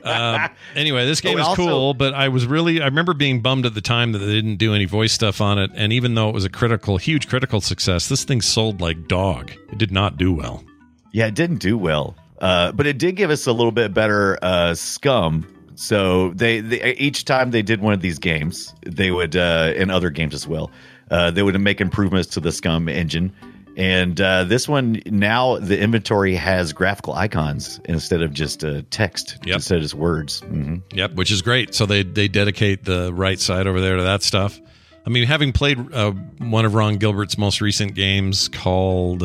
Um, 0.03 0.49
anyway, 0.75 1.05
this 1.05 1.21
game 1.21 1.37
Oh, 1.37 1.41
is 1.41 1.47
also- 1.47 1.67
cool, 1.67 1.93
but 1.93 2.13
I 2.13 2.29
was 2.29 2.45
really 2.45 2.81
I 2.81 2.85
remember 2.85 3.13
being 3.13 3.41
bummed 3.41 3.65
at 3.65 3.73
the 3.73 3.81
time 3.81 4.11
that 4.13 4.19
they 4.19 4.33
didn't 4.33 4.55
do 4.57 4.73
any 4.73 4.85
voice 4.85 5.13
stuff 5.13 5.41
on 5.41 5.59
it. 5.59 5.71
And 5.75 5.91
even 5.93 6.15
though 6.15 6.29
it 6.29 6.33
was 6.33 6.45
a 6.45 6.49
critical, 6.49 6.97
huge 6.97 7.27
critical 7.27 7.61
success, 7.61 8.09
this 8.09 8.23
thing 8.23 8.41
sold 8.41 8.81
like 8.81 9.07
dog. 9.07 9.51
It 9.71 9.77
did 9.77 9.91
not 9.91 10.17
do 10.17 10.33
well. 10.33 10.63
Yeah, 11.11 11.27
it 11.27 11.35
didn't 11.35 11.57
do 11.57 11.77
well, 11.77 12.15
uh, 12.39 12.71
but 12.71 12.87
it 12.87 12.97
did 12.97 13.15
give 13.15 13.29
us 13.29 13.45
a 13.47 13.51
little 13.51 13.71
bit 13.73 13.93
better 13.93 14.39
uh, 14.41 14.71
SCUMM. 14.71 15.45
So 15.75 16.29
they, 16.35 16.59
they 16.59 16.95
each 16.95 17.25
time 17.25 17.51
they 17.51 17.61
did 17.63 17.81
one 17.81 17.93
of 17.93 18.01
these 18.01 18.19
games, 18.19 18.73
they 18.85 19.11
would 19.11 19.35
uh, 19.35 19.73
and 19.75 19.91
other 19.91 20.09
games 20.09 20.33
as 20.33 20.47
well, 20.47 20.69
uh, 21.09 21.31
they 21.31 21.43
would 21.43 21.59
make 21.59 21.81
improvements 21.81 22.29
to 22.29 22.39
the 22.39 22.49
SCUMM 22.49 22.89
engine. 22.89 23.33
And 23.77 24.19
uh, 24.19 24.43
this 24.43 24.67
one 24.67 25.01
now 25.05 25.57
the 25.57 25.79
inventory 25.79 26.35
has 26.35 26.73
graphical 26.73 27.13
icons 27.13 27.79
instead 27.85 28.21
of 28.21 28.33
just 28.33 28.63
uh, 28.63 28.81
text, 28.89 29.37
Yep. 29.45 29.55
instead 29.55 29.75
of 29.77 29.81
just 29.83 29.93
words. 29.95 30.41
hmm 30.41 30.77
Yep, 30.93 31.13
which 31.13 31.31
is 31.31 31.41
great. 31.41 31.73
So 31.73 31.85
they 31.85 32.03
they 32.03 32.27
dedicate 32.27 32.83
the 32.83 33.13
right 33.13 33.39
side 33.39 33.67
over 33.67 33.79
there 33.79 33.97
to 33.97 34.03
that 34.03 34.23
stuff. 34.23 34.59
I 35.05 35.09
mean, 35.09 35.25
having 35.25 35.51
played 35.51 35.79
uh, 35.93 36.11
one 36.39 36.65
of 36.65 36.73
Ron 36.75 36.97
Gilbert's 36.97 37.37
most 37.37 37.59
recent 37.61 37.95
games 37.95 38.49
called 38.49 39.21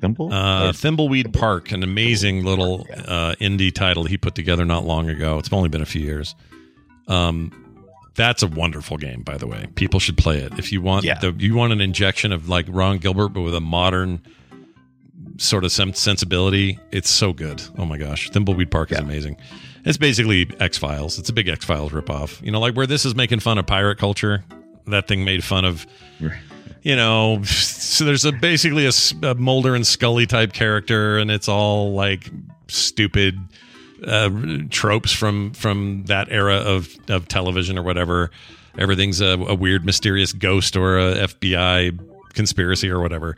Thimble? 0.00 0.32
uh, 0.32 0.72
Thimbleweed 0.72 1.32
Park, 1.34 1.72
an 1.72 1.82
amazing 1.82 2.44
little 2.44 2.86
uh, 3.06 3.34
indie 3.40 3.74
title 3.74 4.04
he 4.04 4.16
put 4.16 4.34
together 4.34 4.64
not 4.64 4.84
long 4.86 5.10
ago. 5.10 5.38
It's 5.38 5.52
only 5.52 5.68
been 5.68 5.82
a 5.82 5.86
few 5.86 6.00
years. 6.00 6.34
Um, 7.06 7.67
that's 8.18 8.42
a 8.42 8.46
wonderful 8.48 8.98
game, 8.98 9.22
by 9.22 9.38
the 9.38 9.46
way. 9.46 9.66
People 9.76 10.00
should 10.00 10.18
play 10.18 10.38
it 10.38 10.58
if 10.58 10.72
you 10.72 10.82
want. 10.82 11.04
Yeah. 11.06 11.18
The, 11.18 11.32
you 11.38 11.54
want 11.54 11.72
an 11.72 11.80
injection 11.80 12.32
of 12.32 12.48
like 12.50 12.66
Ron 12.68 12.98
Gilbert, 12.98 13.30
but 13.30 13.40
with 13.40 13.54
a 13.54 13.60
modern 13.60 14.20
sort 15.38 15.64
of 15.64 15.72
sem- 15.72 15.94
sensibility. 15.94 16.78
It's 16.90 17.08
so 17.08 17.32
good. 17.32 17.62
Oh 17.78 17.86
my 17.86 17.96
gosh, 17.96 18.28
Thimbleweed 18.30 18.70
Park 18.70 18.90
is 18.92 18.98
Yeah. 18.98 19.04
amazing. 19.04 19.36
It's 19.84 19.96
basically 19.96 20.50
X 20.60 20.76
Files. 20.76 21.18
It's 21.18 21.28
a 21.28 21.32
big 21.32 21.48
X 21.48 21.64
Files 21.64 21.92
ripoff. 21.92 22.42
You 22.44 22.50
know, 22.50 22.60
like 22.60 22.74
where 22.74 22.86
this 22.86 23.04
is 23.06 23.14
making 23.14 23.40
fun 23.40 23.56
of 23.56 23.66
pirate 23.66 23.96
culture. 23.98 24.44
That 24.88 25.06
thing 25.06 25.24
made 25.24 25.44
fun 25.44 25.64
of 25.64 25.86
you 26.82 26.96
know, 26.96 27.42
so 27.44 28.04
there's 28.04 28.24
a 28.24 28.32
basically 28.32 28.86
a 29.22 29.34
Mulder 29.36 29.74
and 29.74 29.86
Scully 29.86 30.26
type 30.26 30.52
character, 30.52 31.18
and 31.18 31.30
it's 31.30 31.48
all 31.48 31.92
like 31.92 32.30
stupid 32.66 33.38
uh, 34.06 34.30
tropes 34.70 35.12
from 35.12 35.52
from 35.52 36.04
that 36.06 36.28
era 36.30 36.56
of 36.56 36.88
of 37.08 37.28
television 37.28 37.78
or 37.78 37.82
whatever. 37.82 38.30
Everything's 38.78 39.20
a, 39.20 39.30
a 39.30 39.54
weird, 39.54 39.84
mysterious 39.84 40.32
ghost 40.32 40.76
or 40.76 40.98
a 40.98 41.14
FBI 41.28 41.98
conspiracy 42.34 42.88
or 42.88 43.00
whatever, 43.00 43.36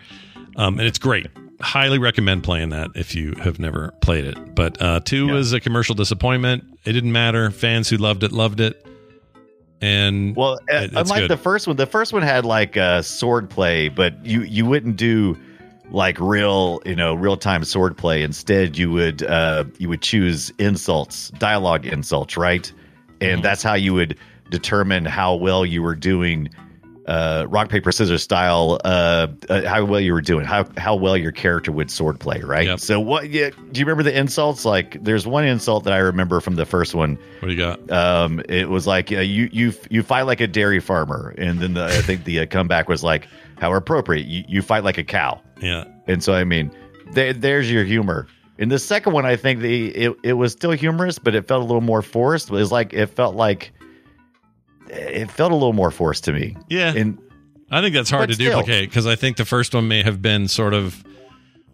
um, 0.56 0.78
and 0.78 0.86
it's 0.86 0.98
great. 0.98 1.26
Highly 1.62 1.98
recommend 1.98 2.42
playing 2.42 2.70
that 2.70 2.90
if 2.94 3.14
you 3.14 3.34
have 3.42 3.58
never 3.58 3.92
played 4.02 4.24
it. 4.24 4.54
But 4.54 4.80
uh, 4.82 5.00
two 5.00 5.26
Yeah. 5.26 5.32
was 5.34 5.52
a 5.52 5.60
commercial 5.60 5.94
disappointment. 5.94 6.64
It 6.84 6.92
didn't 6.92 7.12
matter. 7.12 7.50
Fans 7.50 7.88
who 7.88 7.96
loved 7.98 8.22
it 8.22 8.32
loved 8.32 8.60
it. 8.60 8.86
And 9.82 10.36
Well, 10.36 10.54
uh, 10.70 10.76
it- 10.76 10.84
it's 10.92 10.94
unlike 10.94 11.20
good. 11.22 11.30
the 11.30 11.36
first 11.36 11.66
one, 11.66 11.76
the 11.76 11.86
first 11.86 12.12
one 12.12 12.22
had 12.22 12.44
like 12.44 12.76
uh, 12.76 13.00
sword 13.02 13.48
play, 13.48 13.88
but 13.88 14.24
you 14.24 14.42
you 14.42 14.66
wouldn't 14.66 14.96
do 14.96 15.38
like 15.90 16.18
real 16.20 16.80
you 16.84 16.96
know 16.96 17.14
real 17.14 17.36
time 17.36 17.62
swordplay. 17.62 18.22
Instead, 18.22 18.76
you 18.78 18.90
would 18.90 19.22
uh, 19.22 19.64
you 19.78 19.88
would 19.88 20.02
choose 20.02 20.52
insults, 20.58 21.30
dialogue 21.38 21.86
insults, 21.86 22.36
right? 22.36 22.70
And 23.20 23.30
Mm-hmm. 23.38 23.42
that's 23.42 23.62
how 23.62 23.74
you 23.74 23.92
would 23.94 24.16
determine 24.50 25.04
how 25.04 25.34
well 25.34 25.64
you 25.66 25.82
were 25.82 25.94
doing. 25.94 26.48
Uh, 27.06 27.44
rock 27.48 27.68
paper 27.68 27.90
scissors 27.90 28.22
style. 28.22 28.78
Uh, 28.84 29.26
uh, 29.48 29.66
how 29.66 29.84
well 29.84 29.98
you 29.98 30.12
were 30.12 30.20
doing. 30.20 30.44
How 30.44 30.64
how 30.76 30.94
well 30.94 31.16
your 31.16 31.32
character 31.32 31.72
would 31.72 31.88
swordplay, 31.88 32.44
right? 32.44 32.66
Yep. 32.66 32.78
So 32.78 33.00
what? 33.00 33.30
Yeah, 33.30 33.50
do 33.72 33.80
you 33.80 33.84
remember 33.84 34.04
the 34.04 34.16
insults? 34.16 34.64
Like, 34.64 35.02
there's 35.02 35.26
one 35.26 35.44
insult 35.44 35.82
that 35.84 35.92
I 35.92 35.98
remember 35.98 36.40
from 36.40 36.54
the 36.54 36.66
first 36.66 36.94
one 36.94 37.18
what 37.40 37.48
do 37.48 37.54
you 37.54 37.58
got? 37.58 37.90
um, 37.90 38.40
it 38.48 38.68
was 38.68 38.86
like 38.86 39.10
uh, 39.10 39.18
you 39.20 39.48
you 39.50 39.72
you 39.90 40.04
fight 40.04 40.22
like 40.22 40.40
a 40.40 40.46
dairy 40.46 40.78
farmer, 40.78 41.34
and 41.36 41.58
then 41.58 41.74
the, 41.74 41.84
I 41.86 42.00
think 42.02 42.24
the 42.24 42.40
uh, 42.40 42.46
comeback 42.46 42.88
was 42.88 43.02
like 43.02 43.26
how 43.60 43.72
appropriate 43.74 44.26
you, 44.26 44.44
you 44.48 44.62
fight 44.62 44.82
like 44.84 44.98
a 44.98 45.04
cow, 45.04 45.40
Yeah. 45.60 45.84
and 46.06 46.22
so 46.24 46.32
I 46.34 46.44
mean, 46.44 46.70
there, 47.12 47.32
there's 47.32 47.70
your 47.70 47.84
humor. 47.84 48.26
In 48.58 48.68
the 48.68 48.78
second 48.78 49.12
one, 49.14 49.24
I 49.24 49.36
think 49.36 49.60
the 49.60 49.88
it, 49.88 50.16
it 50.22 50.32
was 50.34 50.52
still 50.52 50.72
humorous, 50.72 51.18
but 51.18 51.34
it 51.34 51.46
felt 51.48 51.62
a 51.62 51.64
little 51.64 51.80
more 51.80 52.02
forced. 52.02 52.48
It 52.50 52.52
was 52.52 52.70
like 52.72 52.92
it 52.92 53.06
felt 53.06 53.34
like 53.36 53.72
it 54.88 55.30
felt 55.30 55.52
a 55.52 55.54
little 55.54 55.72
more 55.72 55.90
forced 55.90 56.24
to 56.24 56.32
me. 56.32 56.56
Yeah. 56.68 56.92
and 56.94 57.18
I 57.70 57.80
think 57.80 57.94
that's 57.94 58.10
hard 58.10 58.28
to 58.28 58.34
still. 58.34 58.50
duplicate 58.58 58.88
because 58.90 59.06
I 59.06 59.14
think 59.16 59.36
the 59.36 59.44
first 59.44 59.74
one 59.74 59.86
may 59.88 60.02
have 60.02 60.20
been 60.20 60.48
sort 60.48 60.74
of 60.74 61.04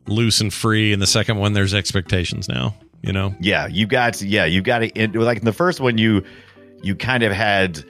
loose 0.07 0.41
and 0.41 0.53
free, 0.53 0.93
and 0.93 1.01
the 1.03 1.07
second 1.07 1.39
one 1.39 1.55
there's 1.55 1.75
expectations 1.75 2.49
now. 2.49 2.77
You 3.03 3.13
know, 3.13 3.35
Yeah, 3.41 3.67
you 3.69 3.87
got 3.87 4.21
yeah, 4.23 4.45
you 4.45 4.63
got 4.63 4.79
to 4.81 5.09
like 5.21 5.39
in 5.39 5.45
the 5.45 5.53
first 5.53 5.81
one 5.81 5.97
you 5.99 6.23
you 6.83 6.95
kind 6.95 7.23
of 7.23 7.33
had 7.33 7.83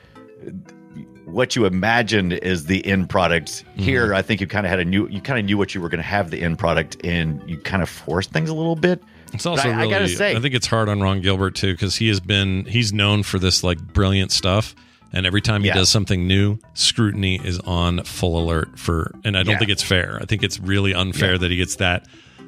what 1.26 1.54
you 1.56 1.64
imagined 1.66 2.32
is 2.32 2.66
the 2.66 2.84
end 2.86 3.10
product. 3.10 3.64
Mm-hmm. 3.64 3.82
Here, 3.82 4.14
I 4.14 4.22
think 4.22 4.40
you 4.40 4.46
kind 4.46 4.64
of 4.64 4.70
had 4.70 4.78
a 4.80 4.84
new 4.84 5.06
you 5.08 5.20
kind 5.20 5.38
of 5.38 5.44
knew 5.44 5.58
what 5.58 5.74
you 5.74 5.80
were 5.80 5.88
going 5.88 5.98
to 6.02 6.06
have 6.08 6.30
the 6.30 6.40
end 6.40 6.58
product 6.58 7.04
and 7.04 7.42
you 7.48 7.58
kind 7.58 7.82
of 7.82 7.88
forced 7.88 8.30
things 8.32 8.48
a 8.48 8.54
little 8.54 8.76
bit. 8.76 9.02
it's 9.32 9.44
also 9.44 9.68
I, 9.68 9.72
really. 9.76 9.94
I 9.94 9.98
gotta 9.98 10.08
say, 10.08 10.36
I 10.36 10.40
think 10.40 10.54
it's 10.54 10.66
hard 10.68 10.88
on 10.88 11.00
Ron 11.02 11.20
Gilbert 11.20 11.54
too 11.56 11.72
because 11.74 11.96
he 11.96 12.08
has 12.08 12.20
been 12.20 12.64
he's 12.64 12.92
known 12.92 13.22
for 13.24 13.38
this 13.38 13.62
like 13.64 13.78
brilliant 13.78 14.30
stuff, 14.32 14.74
and 15.12 15.26
every 15.26 15.40
time 15.42 15.62
he 15.62 15.68
Yeah. 15.68 15.74
does 15.74 15.88
something 15.90 16.26
new, 16.28 16.58
scrutiny 16.74 17.40
is 17.44 17.58
on 17.60 18.04
full 18.04 18.38
alert 18.42 18.78
for. 18.78 19.12
And 19.24 19.36
I 19.36 19.42
don't 19.42 19.54
Yeah. 19.54 19.58
think 19.58 19.70
it's 19.72 19.82
fair. 19.82 20.18
I 20.22 20.26
think 20.26 20.42
it's 20.44 20.60
really 20.60 20.94
unfair 20.94 21.32
Yeah. 21.32 21.38
that 21.38 21.50
he 21.50 21.56
gets 21.56 21.76
that 21.76 22.06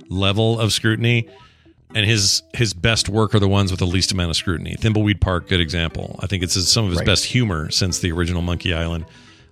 level 0.08 0.58
of 0.60 0.72
scrutiny. 0.72 1.28
And 1.94 2.04
his 2.04 2.42
his 2.54 2.74
best 2.74 3.08
work 3.08 3.34
are 3.34 3.38
the 3.40 3.48
ones 3.48 3.70
with 3.70 3.80
the 3.80 3.86
least 3.86 4.12
amount 4.12 4.30
of 4.30 4.36
scrutiny. 4.36 4.76
Thimbleweed 4.76 5.20
Park, 5.20 5.48
good 5.48 5.60
example. 5.60 6.18
I 6.22 6.26
think 6.26 6.42
it's 6.42 6.52
some 6.70 6.84
of 6.84 6.90
his 6.90 6.98
Right. 6.98 7.06
best 7.06 7.24
humor 7.24 7.70
since 7.70 8.00
the 8.00 8.12
original 8.12 8.42
Monkey 8.42 8.74
Island. 8.74 9.06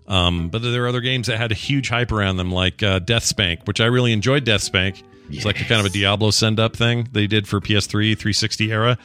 Um, 0.07 0.49
but 0.51 0.61
there 0.63 0.85
are 0.85 0.89
other 0.89 1.01
games 1.01 1.27
that 1.29 1.39
had 1.39 1.51
a 1.51 1.55
huge 1.55 1.89
hype 1.89 2.13
around 2.13 2.37
them, 2.37 2.53
like 2.53 2.83
uh, 2.83 3.01
DeathSpank, 3.01 3.67
which 3.67 3.81
I 3.81 3.87
really 3.87 4.13
enjoyed. 4.13 4.45
DeathSpank. 4.45 5.03
It's 5.31 5.45
like 5.45 5.61
a 5.61 5.65
kind 5.65 5.81
of 5.81 5.87
a 5.87 5.89
Diablo 5.89 6.31
send 6.31 6.61
up 6.61 6.77
thing 6.77 7.09
they 7.11 7.27
did 7.27 7.49
for 7.49 7.61
PS3, 7.61 8.17
360 8.17 8.71
era. 8.71 8.99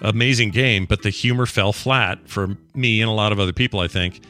Amazing 0.00 0.50
game, 0.50 0.84
but 0.84 1.02
the 1.02 1.08
humor 1.10 1.46
fell 1.46 1.72
flat 1.72 2.28
for 2.28 2.58
me 2.74 3.00
and 3.00 3.08
a 3.08 3.14
lot 3.14 3.32
of 3.32 3.38
other 3.40 3.52
people. 3.52 3.80
I 3.80 3.88
think. 3.88 4.20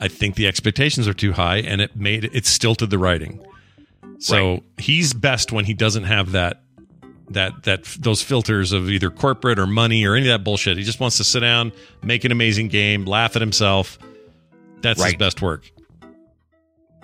I 0.00 0.06
think 0.08 0.34
the 0.36 0.46
expectations 0.46 1.08
are 1.08 1.14
too 1.14 1.32
high, 1.32 1.56
and 1.58 1.80
it 1.80 1.96
made 1.96 2.24
it 2.32 2.44
stilted 2.46 2.90
the 2.90 2.98
writing. 2.98 3.40
So 4.18 4.62
he's 4.76 5.12
best 5.14 5.50
when 5.52 5.64
he 5.64 5.74
doesn't 5.74 6.04
have 6.04 6.32
that 6.32 6.60
that 7.30 7.64
that 7.64 7.84
those 7.84 8.22
filters 8.22 8.72
of 8.72 8.88
either 8.90 9.10
corporate 9.10 9.58
or 9.58 9.66
money 9.66 10.04
or 10.06 10.14
any 10.14 10.28
of 10.28 10.32
that 10.32 10.44
bullshit. 10.44 10.76
He 10.76 10.84
just 10.84 11.00
wants 11.00 11.16
to 11.18 11.24
sit 11.24 11.40
down, 11.40 11.72
make 12.02 12.24
an 12.24 12.32
amazing 12.32 12.68
game, 12.68 13.04
laugh 13.04 13.36
at 13.36 13.42
himself. 13.42 13.98
That's 14.80 15.02
his 15.02 15.14
best 15.14 15.42
work. 15.42 15.70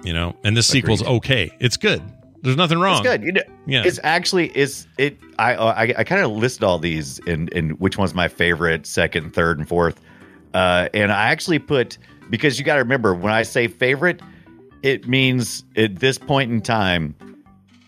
You 0.03 0.12
know, 0.12 0.37
and 0.45 0.57
this 0.57 0.66
sequel's 0.66 1.01
Agreed. 1.01 1.16
okay. 1.16 1.57
It's 1.61 1.77
good. 1.77 2.03
There's 2.43 2.57
nothing 2.57 2.79
wrong. 2.79 3.01
It's 3.01 3.09
good. 3.09 3.22
You 3.22 3.33
know, 3.33 3.43
Yeah. 3.66 3.85
It's 3.85 3.99
actually 4.03 4.49
it's 4.49 4.87
it. 4.99 5.18
I 5.39 5.55
I, 5.55 5.83
I 5.99 6.05
kind 6.05 6.22
of 6.22 6.31
listed 6.33 6.62
all 6.62 6.79
these 6.79 7.18
and 7.27 7.53
and 7.55 7.81
which 7.81 7.97
one's 7.97 8.14
my 8.14 8.29
favorite, 8.29 8.87
second, 8.87 9.33
third, 9.35 9.59
and 9.59 9.66
fourth. 9.66 10.01
Uh, 10.53 10.89
and 10.93 11.11
I 11.11 11.31
actually 11.31 11.59
put 11.59 11.97
because 12.31 12.59
you 12.59 12.64
got 12.64 12.75
to 12.75 12.83
remember 12.83 13.14
when 13.14 13.33
I 13.33 13.43
say 13.43 13.66
favorite, 13.66 14.20
it 14.83 15.09
means 15.09 15.64
at 15.77 15.97
this 15.97 16.18
point 16.18 16.53
in 16.53 16.61
time, 16.61 17.14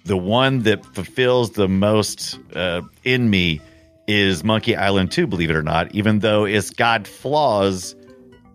the 0.06 0.16
one 0.16 0.60
that 0.62 0.84
fulfills 0.94 1.52
the 1.52 1.68
most 1.68 2.38
uh, 2.54 2.82
in 3.04 3.28
me 3.30 3.60
is 4.06 4.44
Monkey 4.44 4.76
Island 4.76 5.10
2, 5.10 5.26
believe 5.26 5.50
it 5.50 5.56
or 5.56 5.62
not, 5.62 5.92
even 5.94 6.20
though 6.20 6.44
it's 6.44 6.70
got 6.70 7.06
flaws. 7.06 7.94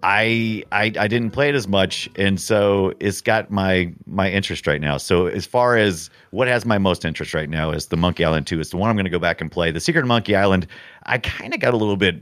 I, 0.04 0.64
I 0.72 0.86
I 0.98 1.08
didn't 1.08 1.30
play 1.30 1.50
it 1.50 1.54
as 1.54 1.68
much, 1.68 2.10
and 2.16 2.42
so 2.42 2.92
it's 3.00 3.22
got 3.22 3.52
my 3.52 3.94
my 4.08 4.32
interest 4.32 4.66
right 4.66 4.82
now. 4.82 4.98
So 4.98 5.28
as 5.28 5.46
far 5.46 5.78
as 5.78 6.10
what 6.32 6.48
has 6.48 6.66
my 6.66 6.80
most 6.80 7.06
interest 7.06 7.36
right 7.36 7.48
now 7.50 7.70
is 7.70 7.86
the 7.88 7.98
Monkey 7.98 8.26
Island 8.26 8.48
2. 8.48 8.60
It's 8.60 8.72
the 8.72 8.78
one 8.78 8.90
I'm 8.90 8.96
going 8.96 9.04
to 9.04 9.12
go 9.12 9.20
back 9.20 9.42
and 9.42 9.52
play. 9.52 9.70
The 9.70 9.80
Secret 9.80 10.02
of 10.02 10.08
Monkey 10.08 10.36
Island, 10.36 10.66
I 11.04 11.20
kind 11.20 11.54
of 11.54 11.60
got 11.60 11.76
a 11.76 11.78
little 11.78 11.98
bit 11.98 12.16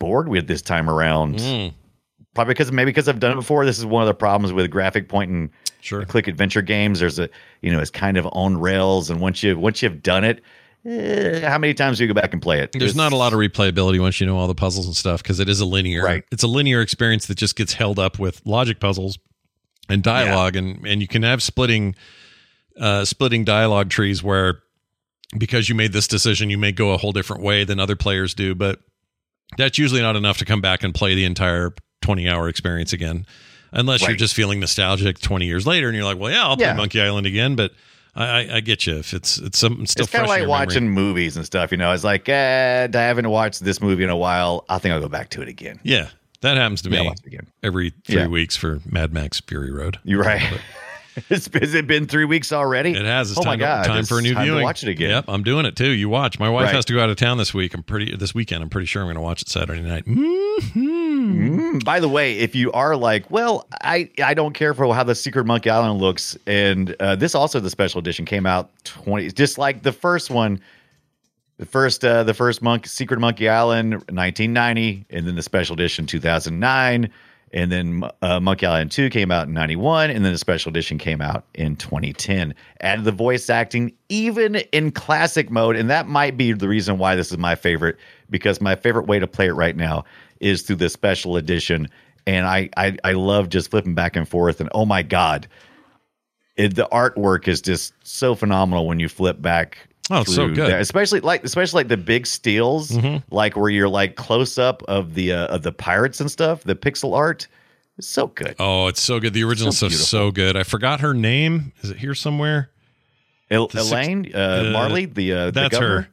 bored 0.00 0.26
with 0.28 0.48
this 0.48 0.60
time 0.60 0.90
around. 0.90 1.36
Mm, 1.36 1.72
Probably 2.34 2.54
because 2.54 2.72
maybe 2.72 2.88
because 2.88 3.08
I've 3.08 3.20
done 3.20 3.32
it 3.32 3.36
before. 3.36 3.64
This 3.64 3.78
is 3.78 3.86
one 3.86 4.02
of 4.02 4.08
the 4.08 4.14
problems 4.14 4.52
with 4.52 4.68
graphic 4.68 5.08
point 5.08 5.30
and 5.30 5.50
sure. 5.80 6.04
click 6.04 6.28
adventure 6.28 6.62
games. 6.62 7.00
There's 7.00 7.18
a 7.18 7.28
you 7.62 7.70
know 7.72 7.80
it's 7.80 7.90
kind 7.90 8.16
of 8.16 8.26
on 8.32 8.58
rails, 8.58 9.10
and 9.10 9.20
once 9.20 9.42
you 9.42 9.58
once 9.58 9.82
you've 9.82 10.02
done 10.02 10.24
it, 10.24 10.42
eh, 10.84 11.48
how 11.48 11.58
many 11.58 11.74
times 11.74 11.98
do 11.98 12.04
you 12.04 12.08
go 12.12 12.20
back 12.20 12.32
and 12.32 12.40
play 12.42 12.60
it? 12.60 12.72
There's 12.72 12.82
It's- 12.90 12.96
not 12.96 13.12
a 13.12 13.16
lot 13.16 13.32
of 13.32 13.38
replayability 13.38 14.00
once 14.00 14.20
you 14.20 14.26
know 14.26 14.36
all 14.36 14.46
the 14.48 14.54
puzzles 14.54 14.86
and 14.86 14.96
stuff 14.96 15.22
because 15.22 15.40
it 15.40 15.48
is 15.48 15.60
a 15.60 15.66
linear. 15.66 16.02
Right. 16.04 16.24
It's 16.30 16.42
a 16.42 16.48
linear 16.48 16.80
experience 16.80 17.26
that 17.26 17.36
just 17.36 17.56
gets 17.56 17.74
held 17.74 17.98
up 17.98 18.18
with 18.18 18.40
logic 18.44 18.80
puzzles 18.80 19.18
and 19.88 20.02
dialogue, 20.02 20.56
and 20.56 20.86
and 20.86 21.00
you 21.00 21.08
can 21.08 21.22
have 21.22 21.42
splitting, 21.42 21.94
uh, 22.78 23.04
splitting 23.04 23.44
dialogue 23.44 23.90
trees 23.90 24.22
where 24.22 24.60
because 25.38 25.68
you 25.68 25.74
made 25.74 25.92
this 25.92 26.08
decision, 26.08 26.50
you 26.50 26.58
may 26.58 26.72
go 26.72 26.92
a 26.92 26.96
whole 26.96 27.12
different 27.12 27.42
way 27.42 27.62
than 27.64 27.78
other 27.78 27.94
players 27.94 28.34
do, 28.34 28.54
but 28.54 28.80
that's 29.56 29.78
usually 29.78 30.00
not 30.00 30.16
enough 30.16 30.38
to 30.38 30.44
come 30.44 30.60
back 30.60 30.82
and 30.82 30.94
play 30.94 31.14
the 31.14 31.24
entire 31.24 31.72
20 32.02 32.28
hour 32.28 32.48
experience 32.48 32.92
again. 32.92 33.26
Unless 33.72 34.06
you're 34.06 34.16
just 34.16 34.34
feeling 34.34 34.60
nostalgic 34.60 35.18
20 35.20 35.46
years 35.46 35.66
later 35.66 35.88
and 35.88 35.96
you're 35.96 36.04
like, 36.04 36.18
well, 36.18 36.30
yeah, 36.32 36.42
I'll 36.44 36.56
play 36.56 36.66
Yeah. 36.66 36.74
Monkey 36.74 37.00
Island 37.00 37.26
again. 37.26 37.54
But 37.56 37.72
I, 38.16 38.24
I, 38.24 38.56
I 38.56 38.60
get 38.60 38.86
you. 38.86 38.96
If 38.96 39.14
it's 39.14 39.38
it's 39.38 39.58
something 39.58 39.86
still 39.86 40.04
it's 40.04 40.12
kind 40.12 40.24
of 40.24 40.28
like 40.28 40.40
memory. 40.40 40.50
watching 40.50 40.88
movies 40.90 41.36
and 41.36 41.46
stuff. 41.46 41.70
You 41.70 41.78
know, 41.78 41.92
it's 41.92 42.02
like 42.04 42.28
eh, 42.28 42.88
I 42.92 42.96
haven't 42.98 43.28
watched 43.30 43.62
this 43.64 43.80
movie 43.80 44.02
in 44.04 44.10
a 44.10 44.16
while. 44.16 44.64
I 44.68 44.78
think 44.78 44.92
I'll 44.94 45.00
go 45.00 45.08
back 45.08 45.28
to 45.30 45.42
it 45.42 45.48
again. 45.48 45.78
Yeah, 45.84 46.08
that 46.40 46.56
happens 46.56 46.82
to 46.82 46.90
Yeah, 46.90 47.02
me 47.02 47.14
again. 47.26 47.46
every 47.62 47.90
three 48.04 48.16
Yeah. 48.16 48.26
weeks 48.26 48.56
for 48.56 48.80
Mad 48.84 49.12
Max 49.12 49.40
Fury 49.40 49.70
Road. 49.70 49.98
You're 50.02 50.22
right. 50.22 50.42
it's, 51.28 51.48
has 51.54 51.74
it 51.74 51.86
been 51.86 52.06
three 52.06 52.24
weeks 52.24 52.52
already? 52.52 52.90
It 52.92 53.04
has. 53.04 53.30
It's 53.30 53.38
oh 53.40 53.42
time, 53.42 53.52
my 53.52 53.56
god! 53.56 53.82
to, 53.84 53.88
time 53.88 54.04
for 54.04 54.18
a 54.18 54.22
new 54.22 54.34
viewing. 54.34 54.58
To 54.58 54.64
watch 54.64 54.82
it 54.82 54.88
again. 54.88 55.10
Yep, 55.10 55.24
I'm 55.28 55.42
doing 55.42 55.66
it 55.66 55.76
too. 55.76 55.90
You 55.90 56.08
watch. 56.08 56.38
My 56.38 56.48
wife 56.48 56.66
Right. 56.66 56.74
has 56.74 56.84
to 56.86 56.92
go 56.94 57.00
out 57.00 57.10
of 57.10 57.16
town 57.16 57.38
this 57.38 57.52
week. 57.52 57.74
I'm 57.74 57.82
pretty 57.82 58.14
this 58.16 58.34
weekend. 58.34 58.62
I'm 58.62 58.70
pretty 58.70 58.86
sure 58.86 59.02
I'm 59.02 59.06
going 59.06 59.16
to 59.16 59.20
watch 59.20 59.42
it 59.42 59.48
Saturday 59.48 59.82
night. 59.82 60.04
hmm 60.04 60.26
Mm, 60.70 61.84
by 61.84 62.00
the 62.00 62.08
way, 62.08 62.38
if 62.38 62.54
you 62.54 62.70
are 62.72 62.96
like, 62.96 63.30
well, 63.30 63.66
I 63.82 64.10
I 64.22 64.34
don't 64.34 64.52
care 64.54 64.72
for 64.74 64.92
how 64.94 65.02
the 65.04 65.14
Secret 65.14 65.44
Monkey 65.46 65.70
Island 65.70 66.00
looks, 66.00 66.36
and 66.46 66.94
uh, 67.00 67.16
this 67.16 67.34
also 67.34 67.60
the 67.60 67.70
special 67.70 67.98
edition 67.98 68.24
came 68.24 68.46
out 68.46 68.70
twenty, 68.84 69.30
just 69.30 69.58
like 69.58 69.82
the 69.82 69.92
first 69.92 70.30
one. 70.30 70.60
The 71.58 71.66
first, 71.66 72.02
uh, 72.06 72.24
the 72.24 72.32
first 72.32 72.62
monk, 72.62 72.86
Secret 72.86 73.20
Monkey 73.20 73.46
Island, 73.46 73.92
1990, 73.92 75.04
and 75.10 75.26
then 75.26 75.34
the 75.34 75.42
special 75.42 75.74
edition 75.74 76.06
2009, 76.06 77.10
and 77.52 77.72
then 77.72 78.04
uh, 78.22 78.38
Monkey 78.38 78.66
Island 78.66 78.92
2 78.92 79.10
came 79.10 79.30
out 79.30 79.48
in 79.48 79.54
91, 79.54 80.10
and 80.10 80.24
then 80.24 80.32
the 80.32 80.38
special 80.38 80.70
edition 80.70 80.98
came 80.98 81.20
out 81.20 81.44
in 81.54 81.76
2010. 81.76 82.54
Added 82.80 83.04
the 83.04 83.12
voice 83.12 83.50
acting 83.50 83.92
even 84.08 84.56
in 84.56 84.92
classic 84.92 85.50
mode, 85.50 85.76
and 85.76 85.90
that 85.90 86.06
might 86.06 86.36
be 86.36 86.52
the 86.52 86.68
reason 86.68 86.98
why 86.98 87.16
this 87.16 87.32
is 87.32 87.38
my 87.38 87.54
favorite 87.54 87.96
because 88.28 88.60
my 88.60 88.76
favorite 88.76 89.06
way 89.06 89.18
to 89.18 89.26
play 89.26 89.46
it 89.46 89.52
right 89.52 89.76
now 89.76 90.04
is 90.38 90.62
through 90.62 90.76
the 90.76 90.88
special 90.88 91.36
edition, 91.36 91.88
and 92.26 92.46
I 92.46 92.70
I, 92.76 92.96
I 93.02 93.12
love 93.12 93.48
just 93.48 93.70
flipping 93.70 93.94
back 93.94 94.16
and 94.16 94.28
forth, 94.28 94.60
and 94.60 94.70
oh 94.72 94.86
my 94.86 95.02
god, 95.02 95.48
it, 96.56 96.76
the 96.76 96.88
artwork 96.92 97.48
is 97.48 97.60
just 97.60 97.94
so 98.04 98.34
phenomenal 98.34 98.86
when 98.86 99.00
you 99.00 99.08
flip 99.08 99.42
back. 99.42 99.88
Oh, 100.10 100.22
it's 100.22 100.34
so 100.34 100.48
good. 100.48 100.70
Mm-hmm. 100.70 100.80
especially 100.80 101.20
like 101.20 101.44
especially 101.44 101.80
like 101.80 101.88
the 101.88 101.96
big 101.96 102.26
steals, 102.26 102.96
like 103.30 103.56
where 103.56 103.70
you're 103.70 103.88
like 103.88 104.16
close 104.16 104.58
up 104.58 104.82
of 104.88 105.14
the 105.14 105.32
uh, 105.32 105.46
of 105.46 105.62
the 105.62 105.72
pirates 105.72 106.20
and 106.20 106.30
stuff. 106.30 106.62
The 106.64 106.74
pixel 106.74 107.14
art 107.16 107.46
is 107.96 108.08
so 108.08 108.26
good. 108.26 108.56
Oh, 108.58 108.88
it's 108.88 109.00
so 109.00 109.20
good. 109.20 109.34
The 109.34 109.44
original 109.44 109.72
So 109.72 109.88
stuff's 109.88 110.06
so 110.08 110.30
good. 110.30 110.56
I 110.56 110.62
forgot 110.64 111.00
her 111.00 111.14
name. 111.14 111.72
Is 111.82 111.90
it 111.90 111.98
here 111.98 112.14
somewhere? 112.14 112.70
El- 113.50 113.68
the 113.68 113.80
Elaine 113.80 114.30
uh, 114.34 114.38
uh, 114.38 114.70
Marley, 114.72 115.06
the 115.06 115.32
uh, 115.32 115.50
That's 115.52 115.70
governor? 115.72 116.00
her. 116.02 116.08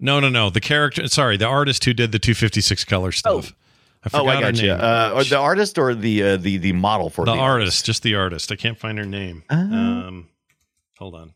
No, 0.00 0.18
no, 0.20 0.28
no. 0.28 0.50
The 0.50 0.60
character. 0.60 1.06
Sorry, 1.08 1.36
the 1.36 1.46
artist 1.46 1.84
who 1.84 1.92
did 1.94 2.10
the 2.12 2.18
256 2.18 2.84
color 2.84 3.12
stuff. 3.12 3.52
I 4.04 4.08
Oh, 4.14 4.18
forgot 4.18 4.26
I 4.28 4.34
her 4.34 4.40
got 4.52 4.60
you. 4.60 4.68
name. 4.68 4.80
Uh, 4.80 5.12
or 5.14 5.22
the 5.24 5.38
artist 5.38 5.78
or 5.78 5.94
the 5.94 6.22
uh, 6.24 6.36
the 6.36 6.56
the 6.58 6.72
model 6.72 7.08
for 7.08 7.24
the 7.24 7.34
the, 7.34 7.38
artist, 7.40 7.84
just 7.86 8.02
the 8.02 8.16
artist. 8.16 8.50
I 8.50 8.56
can't 8.56 8.76
find 8.78 8.98
her 8.98 9.04
name. 9.04 9.44
Um, 9.48 10.28
hold 10.98 11.14
on. 11.14 11.34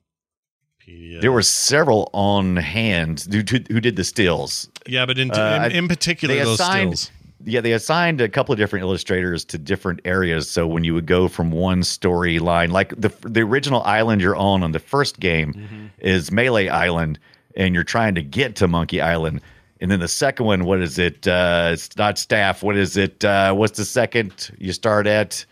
PDF. 0.87 1.21
There 1.21 1.33
were 1.33 1.43
several 1.43 2.11
on 2.13 2.57
hand 2.57 3.27
who, 3.31 3.39
who 3.39 3.81
did 3.81 3.97
the 3.97 4.05
stills. 4.05 4.69
yeah, 4.87 5.05
but 5.07 5.19
in, 5.19 5.31
uh, 5.33 5.69
in, 5.71 5.77
in 5.85 5.89
particular, 5.89 6.35
they 6.35 6.43
those 6.45 6.61
assigned 6.61 6.99
stills. 6.99 7.13
yeah 7.45 7.61
they 7.61 7.73
assigned 7.73 8.21
a 8.21 8.29
couple 8.29 8.53
of 8.53 8.59
different 8.59 8.83
illustrators 8.85 9.45
to 9.45 9.59
different 9.59 10.01
areas 10.05 10.49
so 10.49 10.67
when 10.67 10.85
you 10.85 10.95
would 10.95 11.07
go 11.07 11.29
from 11.29 11.51
one 11.51 11.81
storyline 11.83 12.71
like 12.71 12.91
the 13.01 13.09
the 13.29 13.41
original 13.41 13.83
island 13.83 14.21
you're 14.23 14.37
on 14.37 14.63
on 14.63 14.73
the 14.73 14.79
first 14.79 15.21
game 15.21 15.53
Mm-hmm. 15.53 15.87
is 15.99 16.31
melee 16.33 16.69
island 16.69 17.19
and 17.57 17.75
you're 17.75 17.85
trying 17.85 18.15
to 18.15 18.23
get 18.23 18.57
to 18.57 18.67
monkey 18.69 19.01
island 19.01 19.41
and 19.81 19.91
then 19.91 20.01
the 20.01 20.09
second 20.09 20.47
one 20.47 20.65
what 20.65 20.81
is 20.81 20.99
it 20.99 21.29
uh 21.29 21.71
it's 21.73 21.95
not 21.97 22.19
staff 22.19 22.63
what 22.63 22.77
is 22.77 22.97
it 22.97 23.23
uh 23.25 23.53
what's 23.53 23.77
the 23.77 23.85
second 23.85 24.51
you 24.59 24.73
start 24.73 25.07
at 25.07 25.45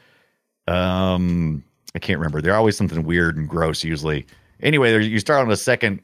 um 0.69 1.63
i 1.95 1.99
can't 1.99 2.19
remember 2.19 2.41
they're 2.41 2.57
always 2.57 2.77
something 2.77 3.05
weird 3.05 3.37
and 3.37 3.49
gross 3.49 3.85
usually 3.85 4.27
anyway 4.65 4.91
there- 4.91 5.01
you 5.01 5.21
start 5.21 5.41
on 5.43 5.49
the 5.49 5.57
second 5.57 6.01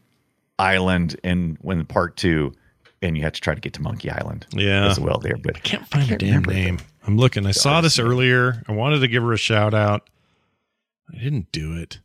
island 0.58 1.18
in 1.24 1.58
when 1.62 1.84
part 1.86 2.16
two 2.16 2.52
and 3.02 3.16
you 3.16 3.22
have 3.24 3.32
to 3.32 3.40
try 3.40 3.54
to 3.54 3.60
get 3.60 3.72
to 3.72 3.82
monkey 3.82 4.10
island 4.10 4.46
Yeah. 4.52 4.86
as 4.88 5.00
well 5.00 5.18
there 5.18 5.36
but 5.36 5.56
I 5.56 5.60
can't 5.60 5.86
find 5.88 6.08
her 6.08 6.16
damn 6.16 6.28
remember 6.42 6.52
name. 6.52 6.78
I'm 7.06 7.16
looking. 7.16 7.46
I 7.46 7.52
saw 7.52 7.80
this 7.80 7.98
earlier. 7.98 8.62
I 8.68 8.72
wanted 8.72 9.00
to 9.00 9.08
give 9.08 9.22
her 9.22 9.32
a 9.32 9.38
shout 9.38 9.72
out. 9.72 10.10
I 11.12 11.16
didn't 11.18 11.50
do 11.50 11.74
it. 11.76 11.98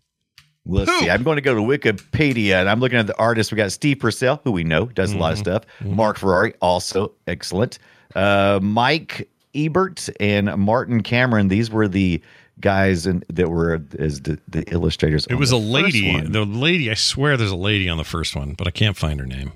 Let's 0.66 0.90
see. 1.00 1.10
I'm 1.10 1.22
going 1.22 1.36
to 1.36 1.42
go 1.42 1.54
to 1.54 1.60
Wikipedia 1.62 2.56
and 2.62 2.70
I'm 2.70 2.80
looking 2.80 2.98
at 2.98 3.06
the 3.06 3.18
artists. 3.20 3.52
We 3.52 3.58
got 3.58 3.72
Steve 3.74 4.00
Purcell, 4.00 4.40
who 4.46 4.52
we 4.52 4.64
know 4.64 4.86
does 4.86 5.12
a 5.12 5.18
lot 5.18 5.34
of 5.34 5.38
stuff. 5.38 5.64
Mark 5.84 6.18
Ferrari, 6.18 6.54
also 6.62 7.12
excellent. 7.28 7.78
Uh, 8.16 8.60
Mike 8.64 9.30
Ebert 9.54 10.10
and 10.20 10.48
Martin 10.58 11.04
Cameron. 11.04 11.50
These 11.50 11.70
were 11.70 11.88
the 11.90 12.22
guys 12.60 13.06
in, 13.06 13.24
that 13.30 13.50
were 13.50 13.82
as 14.00 14.22
the, 14.22 14.40
the 14.48 14.64
illustrators. 14.72 15.28
It 15.28 15.36
was 15.36 15.52
a 15.52 15.58
lady. 15.58 16.20
The 16.22 16.46
lady. 16.46 16.90
I 16.90 16.94
swear, 16.94 17.38
there's 17.38 17.52
a 17.52 17.56
lady 17.56 17.90
on 17.90 17.98
the 17.98 18.04
first 18.04 18.36
one, 18.36 18.54
but 18.54 18.68
I 18.68 18.72
can't 18.72 18.98
find 18.98 19.20
her 19.20 19.26
name. 19.26 19.52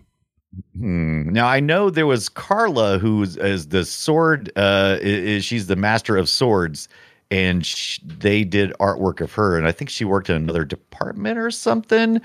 Hmm. 0.76 1.30
Now 1.32 1.48
I 1.48 1.60
know 1.60 1.90
there 1.90 2.08
was 2.08 2.28
Carla, 2.28 2.98
who 3.00 3.24
is, 3.24 3.68
the 3.68 3.86
sword. 3.86 4.52
Uh, 4.56 4.98
is 5.02 5.46
she's 5.46 5.68
the 5.68 5.76
master 5.76 6.18
of 6.18 6.28
swords, 6.28 6.90
and 7.30 7.66
sh- 7.66 8.00
they 8.04 8.44
did 8.44 8.74
artwork 8.80 9.22
of 9.22 9.32
her, 9.34 9.58
and 9.58 9.68
I 9.68 9.72
think 9.72 9.90
she 9.90 10.06
worked 10.06 10.30
in 10.30 10.36
another 10.36 10.66
department 10.66 11.38
or 11.38 11.52
something. 11.52 12.20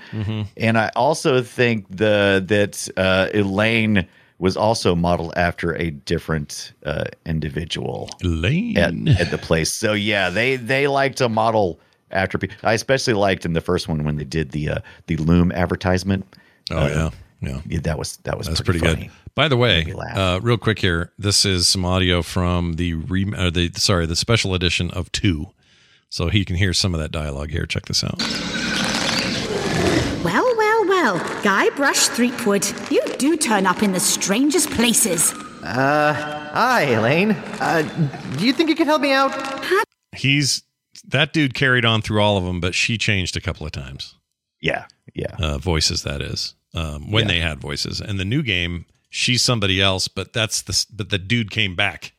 And 0.57 0.77
I 0.77 0.91
also 0.95 1.41
think 1.43 1.85
the 1.89 2.43
that 2.47 2.89
uh, 2.97 3.29
Elaine 3.33 4.07
was 4.39 4.57
also 4.57 4.95
modeled 4.95 5.33
after 5.37 5.73
a 5.75 5.91
different 5.91 6.73
uh, 6.85 7.05
individual 7.25 8.09
Elaine. 8.23 8.77
at, 8.77 8.93
at 9.21 9.31
the 9.31 9.37
place. 9.37 9.71
So 9.73 9.93
yeah, 9.93 10.29
they 10.29 10.55
they 10.57 10.87
like 10.87 11.15
to 11.15 11.29
model 11.29 11.79
after 12.11 12.37
people. 12.37 12.55
I 12.63 12.73
especially 12.73 13.13
liked 13.13 13.45
in 13.45 13.53
the 13.53 13.61
first 13.61 13.87
one 13.87 14.03
when 14.03 14.17
they 14.17 14.23
did 14.25 14.51
the 14.51 14.69
uh, 14.69 14.79
the 15.07 15.17
Loom 15.17 15.51
advertisement. 15.51 16.25
oh 16.71 16.77
Uh, 16.77 17.11
yeah, 17.41 17.49
yeah. 17.49 17.61
yeah, 17.67 17.79
that 17.83 17.97
was 17.97 18.17
that 18.23 18.37
was 18.37 18.47
That's 18.47 18.61
pretty, 18.61 18.79
funny. 18.79 19.03
good. 19.03 19.11
By 19.35 19.47
the 19.49 19.57
way, 19.57 19.79
Made 19.79 19.87
me 19.87 19.93
laugh. 19.93 20.17
uh, 20.17 20.39
real 20.41 20.57
quick 20.57 20.79
here, 20.79 21.11
this 21.17 21.43
is 21.45 21.67
some 21.67 21.83
audio 21.85 22.21
from 22.21 22.73
the 22.73 22.93
re- 22.93 23.33
uh, 23.35 23.49
the 23.49 23.71
sorry 23.75 24.05
the 24.05 24.15
special 24.15 24.53
edition 24.53 24.91
of 24.91 25.11
two. 25.11 25.47
So 26.09 26.29
he 26.29 26.45
can 26.45 26.55
hear 26.55 26.71
some 26.73 26.93
of 26.93 26.99
that 27.01 27.11
dialogue 27.11 27.49
here. 27.51 27.65
Check 27.65 27.87
this 27.87 28.03
out. 28.03 28.21
Well, 30.23 30.54
well, 31.05 31.15
well. 31.17 31.41
Guybrush 31.43 32.07
Threepwood, 32.09 32.65
you 32.91 33.01
do 33.17 33.37
turn 33.37 33.65
up 33.65 33.83
in 33.83 33.91
the 33.91 33.99
strangest 33.99 34.69
places. 34.71 35.33
Uh, 35.63 36.13
hi, 36.53 36.83
Elaine. 36.83 37.31
Uh, 37.31 37.81
do 38.37 38.45
you 38.45 38.53
think 38.53 38.69
you 38.69 38.75
could 38.75 38.87
help 38.87 39.01
me 39.01 39.11
out? 39.11 39.31
He's 40.15 40.63
that 41.07 41.33
dude 41.33 41.53
carried 41.53 41.85
on 41.85 42.01
through 42.01 42.21
all 42.21 42.37
of 42.37 42.43
them, 42.43 42.59
but 42.59 42.73
she 42.75 42.97
changed 42.97 43.35
a 43.37 43.41
couple 43.41 43.65
of 43.65 43.71
times. 43.71 44.15
Yeah, 44.61 44.85
yeah. 45.13 45.35
Uh, 45.39 45.57
voices 45.57 46.03
that 46.03 46.21
is 46.21 46.55
um, 46.73 47.11
when 47.11 47.23
Yeah. 47.27 47.33
they 47.33 47.39
had 47.39 47.59
voices. 47.59 47.99
And 48.01 48.19
the 48.19 48.25
new 48.25 48.41
game, 48.41 48.85
she's 49.09 49.41
somebody 49.43 49.81
else, 49.81 50.07
but 50.07 50.33
that's 50.33 50.61
the 50.63 50.85
but 50.91 51.09
the 51.09 51.17
dude 51.17 51.51
came 51.51 51.75
back. 51.75 52.13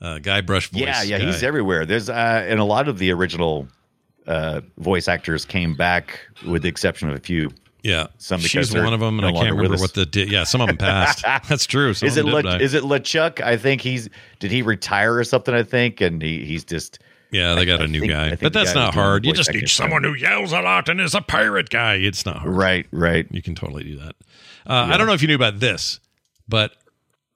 Uh, 0.00 0.18
Guybrush 0.18 0.68
voice. 0.68 0.82
Yeah, 0.82 1.02
yeah, 1.02 1.18
guy. 1.18 1.26
he's 1.26 1.42
everywhere. 1.44 1.86
There's 1.86 2.08
uh, 2.08 2.44
and 2.48 2.58
a 2.58 2.64
lot 2.64 2.88
of 2.88 2.98
the 2.98 3.12
original 3.12 3.68
uh, 4.26 4.62
voice 4.78 5.06
actors 5.06 5.44
came 5.44 5.74
back, 5.74 6.18
with 6.46 6.62
the 6.62 6.68
exception 6.68 7.08
of 7.08 7.14
a 7.16 7.20
few. 7.20 7.50
Yeah, 7.82 8.06
Some 8.18 8.38
she's 8.40 8.72
one 8.72 8.92
of 8.94 9.00
them, 9.00 9.18
and 9.18 9.22
no 9.22 9.28
I 9.40 9.42
can't 9.44 9.56
remember 9.56 9.76
what 9.78 9.92
the 9.94 10.06
di- 10.06 10.28
yeah. 10.28 10.44
Some 10.44 10.60
of 10.60 10.68
them 10.68 10.76
passed. 10.76 11.22
That's 11.48 11.66
true. 11.66 11.94
Some 11.94 12.06
is 12.06 12.16
it 12.16 12.24
Le, 12.24 12.58
is 12.58 12.74
it 12.74 12.84
LeChuck? 12.84 13.40
I 13.42 13.56
think 13.56 13.80
he's 13.80 14.08
did 14.38 14.52
he 14.52 14.62
retire 14.62 15.16
or 15.16 15.24
something? 15.24 15.52
I 15.52 15.64
think, 15.64 16.00
and 16.00 16.22
he, 16.22 16.44
he's 16.44 16.64
just 16.64 17.00
Yeah, 17.32 17.54
they 17.54 17.64
got 17.64 17.80
I 17.80 17.86
a 17.86 17.88
new 17.88 17.98
think- 18.00 18.12
guy, 18.12 18.36
but 18.36 18.52
that's 18.52 18.72
not 18.74 18.94
who's 18.94 18.94
doing 18.94 19.02
the 19.04 19.08
hard. 19.08 19.26
You 19.26 19.32
just 19.32 19.52
need 19.52 19.68
someone 19.68 20.04
who 20.04 20.14
yells 20.14 20.52
a 20.52 20.60
lot 20.60 20.88
and 20.88 21.00
is 21.00 21.14
a 21.16 21.20
pirate 21.22 21.70
guy. 21.70 21.94
It's 21.94 22.24
not 22.24 22.36
hard. 22.38 22.54
right, 22.54 22.86
right. 22.92 23.26
You 23.32 23.42
can 23.42 23.56
totally 23.56 23.82
do 23.82 23.98
that. 23.98 24.14
Uh, 24.64 24.88
I 24.92 24.96
don't 24.96 25.08
know 25.08 25.14
if 25.14 25.22
you 25.22 25.26
knew 25.28 25.34
about 25.34 25.58
this, 25.58 25.98
but 26.46 26.76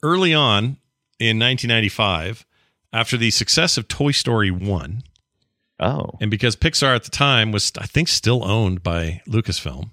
early 0.04 0.32
on 0.32 0.76
in 1.18 1.40
1995, 1.40 2.46
after 2.92 3.16
the 3.16 3.32
success 3.32 3.76
of 3.76 3.88
Toy 3.88 4.12
Story 4.12 4.52
1, 4.52 5.02
Oh, 5.80 6.12
and 6.20 6.30
because 6.30 6.54
Pixar 6.56 6.94
at 6.94 7.02
the 7.04 7.10
time 7.10 7.52
was, 7.52 7.70
I 7.76 7.84
think, 7.86 8.06
still 8.08 8.42
owned 8.44 8.82
by 8.82 9.20
Lucasfilm, 9.28 9.90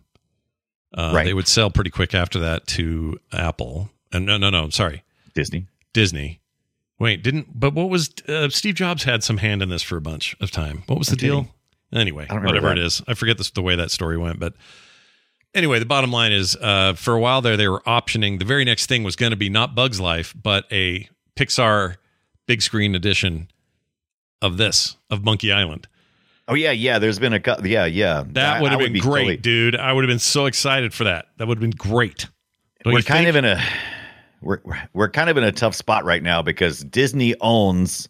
uh, 0.94 1.12
Right. 1.16 1.26
they 1.26 1.34
would 1.34 1.48
sell 1.48 1.70
pretty 1.70 1.90
quick 1.90 2.14
after 2.14 2.40
that 2.40 2.68
to 2.68 3.20
Apple. 3.32 3.90
And 4.12 4.26
no, 4.26 4.38
no, 4.38 4.50
no, 4.50 4.70
sorry, 4.70 5.04
Disney. 5.34 5.68
Disney. 5.94 6.40
Wait, 7.00 7.24
didn't, 7.24 7.60
but 7.60 7.74
what 7.74 7.90
was, 7.90 8.12
uh, 8.28 8.50
Steve 8.50 8.76
Jobs 8.76 9.04
had 9.04 9.24
some 9.24 9.38
hand 9.38 9.62
in 9.64 9.70
this 9.70 9.82
for 9.82 9.98
a 9.98 10.02
bunch 10.02 10.36
of 10.40 10.52
time. 10.52 10.84
What 10.88 11.00
was 11.00 11.08
the 11.08 11.14
Okay. 11.16 11.28
deal? 11.28 11.48
Anyway, 11.92 12.24
I 12.24 12.28
don't 12.28 12.38
remember 12.38 12.56
whatever 12.62 12.76
that. 12.76 12.78
it 12.82 12.86
is. 12.86 13.02
I 13.08 13.14
forget 13.16 13.38
this, 13.38 13.50
the 13.52 13.62
way 13.62 13.76
that 13.76 13.92
story 13.92 14.18
went, 14.18 14.40
but 14.40 14.54
anyway, 15.56 15.80
the 15.80 15.86
bottom 15.86 16.12
line 16.12 16.32
is 16.32 16.56
uh, 16.62 16.94
for 16.94 17.14
a 17.16 17.20
while 17.20 17.42
there, 17.42 17.58
they 17.58 17.68
were 17.68 17.82
optioning. 17.82 18.40
The 18.40 18.46
very 18.46 18.64
next 18.66 18.86
thing 18.88 19.04
was 19.04 19.16
going 19.16 19.32
to 19.32 19.36
be 19.36 19.50
not 19.50 19.76
Bug's 19.76 20.00
Life, 20.00 20.34
but 20.42 20.66
a 20.72 21.08
Pixar 21.36 21.98
big 22.48 22.62
screen 22.62 22.94
edition 22.96 23.50
of 24.42 24.58
this, 24.58 24.96
of 25.10 25.24
Monkey 25.24 25.52
Island. 25.52 25.88
Oh 26.48 26.56
yeah, 26.56 26.72
yeah. 26.72 27.00
There's 27.00 27.20
been 27.20 27.34
a 27.34 27.42
yeah, 27.64 27.86
yeah. 27.86 28.24
That 28.28 28.62
would 28.62 28.72
have 28.72 28.80
been 28.80 28.94
be 28.94 29.00
great, 29.00 29.22
totally- 29.22 29.38
dude. 29.38 29.76
I 29.76 29.94
would 29.94 30.04
have 30.04 30.10
been 30.10 30.20
so 30.20 30.46
excited 30.46 30.94
for 30.94 31.06
that. 31.06 31.28
That 31.38 31.48
would 31.48 31.58
have 31.58 31.62
been 31.62 31.72
great. 31.78 32.28
Don't 32.84 32.94
we're 32.94 33.02
kind 33.02 33.26
think? 33.26 33.30
of 33.30 33.36
in 33.38 33.46
a 33.46 33.64
we're 34.42 34.60
we're 34.94 35.10
kind 35.10 35.30
of 35.30 35.38
in 35.38 35.44
a 35.46 35.52
tough 35.54 35.74
spot 35.76 36.04
right 36.04 36.22
now 36.22 36.42
because 36.42 36.84
Disney 36.84 37.34
owns 37.40 38.10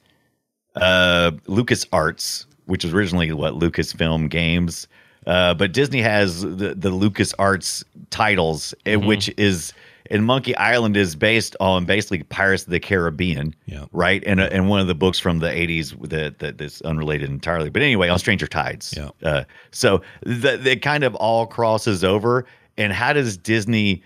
uh 0.76 1.32
LucasArts, 1.48 2.46
which 2.66 2.84
was 2.84 2.94
originally 2.94 3.32
what 3.34 3.54
Lucasfilm 3.54 4.30
Games. 4.30 4.88
Uh, 5.28 5.54
but 5.54 5.72
Disney 5.72 6.02
has 6.02 6.42
the 6.42 6.74
the 6.76 6.90
LucasArts 6.92 7.84
titles, 8.10 8.74
eh, 8.86 8.96
Mm-hmm. 8.96 9.08
which 9.08 9.32
is 9.38 9.74
and 10.12 10.26
Monkey 10.26 10.56
Island 10.58 10.98
is 10.98 11.16
based 11.16 11.56
on 11.60 11.86
basically 11.86 12.24
Pirates 12.24 12.64
of 12.64 12.70
the 12.72 12.80
Caribbean, 12.80 13.56
Yeah. 13.66 13.86
right? 13.92 14.24
And 14.26 14.40
uh, 14.42 14.50
and 14.52 14.68
one 14.70 14.80
of 14.80 14.88
the 14.88 14.96
books 14.96 15.20
from 15.20 15.40
the 15.40 15.48
'80s 15.48 16.10
that 16.10 16.40
that 16.40 16.58
that's 16.58 16.82
unrelated 16.82 17.30
entirely. 17.30 17.70
But 17.70 17.82
anyway, 17.82 18.10
on 18.10 18.20
Stranger 18.20 18.48
Tides. 18.48 18.94
Yeah. 18.98 19.10
Uh, 19.24 19.44
so 19.72 20.02
that 20.24 20.66
it 20.68 20.82
kind 20.82 21.04
of 21.04 21.16
all 21.16 21.46
crosses 21.48 22.04
over. 22.04 22.46
And 22.78 22.92
how 22.92 23.14
does 23.14 23.38
Disney 23.38 24.02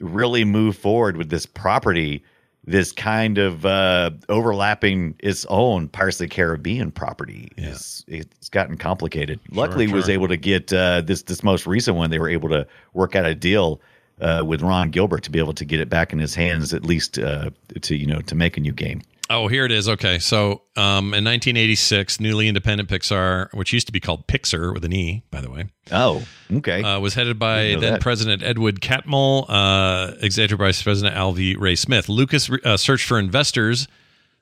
really 0.00 0.44
move 0.44 0.76
forward 0.76 1.16
with 1.16 1.30
this 1.30 1.46
property? 1.46 2.22
This 2.64 2.92
kind 2.92 3.38
of 3.38 3.64
uh, 3.64 4.10
overlapping 4.28 5.14
its 5.20 5.46
own 5.46 5.88
Pirates 5.88 6.20
of 6.20 6.28
the 6.28 6.34
Caribbean 6.34 6.90
property. 6.90 7.50
Yeah. 7.56 7.70
It's, 7.70 8.04
it's 8.08 8.50
gotten 8.50 8.76
complicated. 8.76 9.40
Luckily, 9.50 9.86
was 9.88 10.10
able 10.10 10.28
to 10.28 10.36
get 10.36 10.70
uh, 10.72 11.00
this 11.00 11.22
this 11.22 11.42
most 11.42 11.66
recent 11.66 11.96
one. 11.96 12.10
They 12.10 12.18
were 12.18 12.28
able 12.28 12.50
to 12.50 12.66
work 12.92 13.16
out 13.16 13.24
a 13.24 13.34
deal 13.34 13.80
uh, 14.20 14.42
with 14.44 14.62
Ron 14.62 14.90
Gilbert 14.90 15.22
to 15.24 15.30
be 15.30 15.38
able 15.38 15.54
to 15.54 15.64
get 15.64 15.80
it 15.80 15.88
back 15.88 16.12
in 16.12 16.18
his 16.18 16.34
hands, 16.34 16.72
at 16.74 16.84
least 16.84 17.18
uh, 17.18 17.50
to 17.82 17.94
you 17.96 18.06
know 18.06 18.20
to 18.22 18.34
make 18.34 18.56
a 18.56 18.60
new 18.60 18.72
game. 18.72 19.02
Oh, 19.30 19.46
here 19.46 19.66
it 19.66 19.72
is. 19.72 19.90
Okay. 19.90 20.18
So 20.18 20.62
um, 20.74 21.12
in 21.12 21.22
1986, 21.22 22.18
newly 22.18 22.48
independent 22.48 22.88
Pixar, 22.88 23.52
which 23.52 23.74
used 23.74 23.86
to 23.86 23.92
be 23.92 24.00
called 24.00 24.26
Pixar 24.26 24.72
with 24.72 24.86
an 24.86 24.92
E, 24.94 25.22
by 25.30 25.42
the 25.42 25.50
way, 25.50 25.66
Oh, 25.92 26.24
okay. 26.50 26.82
uh, 26.82 26.98
was 26.98 27.12
headed 27.12 27.38
by 27.38 27.76
then 27.78 27.80
that. 27.80 28.00
President 28.00 28.42
Edward 28.42 28.80
Catmull, 28.80 29.44
uh, 29.50 30.14
Executive 30.22 30.58
Vice 30.58 30.82
President 30.82 31.14
Alvy 31.14 31.56
Ray 31.58 31.74
Smith. 31.76 32.08
Lucas 32.08 32.48
uh, 32.64 32.78
searched 32.78 33.06
for 33.06 33.18
investors, 33.18 33.86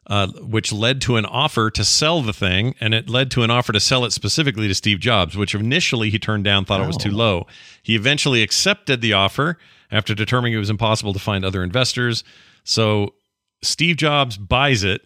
uh, 0.09 0.29
which 0.41 0.73
led 0.73 1.01
to 1.03 1.17
an 1.17 1.27
offer 1.27 1.71
to 1.71 1.85
sell 1.85 2.23
the 2.23 2.33
thing, 2.33 2.75
and 2.81 2.95
it 2.95 3.09
led 3.09 3.31
to 3.33 3.43
an 3.43 3.51
offer 3.51 3.73
to 3.73 3.81
sell 3.81 4.05
it 4.05 4.13
specifically 4.13 4.69
to 4.69 4.75
Steve 4.75 5.01
Jobs, 5.01 5.37
which 5.37 5.55
initially 5.55 6.11
he 6.11 6.19
turned 6.19 6.45
down, 6.45 6.65
thought 6.65 6.81
it 6.81 6.87
was 6.87 6.97
too 6.97 7.11
Oh. 7.13 7.17
low. 7.17 7.47
He 7.83 7.95
eventually 7.97 8.43
accepted 8.43 9.01
the 9.01 9.13
offer 9.13 9.59
after 9.91 10.15
determining 10.15 10.55
it 10.55 10.59
was 10.59 10.71
impossible 10.71 11.13
to 11.13 11.19
find 11.19 11.45
other 11.45 11.63
investors. 11.65 12.23
So 12.65 13.15
Steve 13.63 13.97
Jobs 13.97 14.37
buys 14.37 14.85
it 14.85 15.03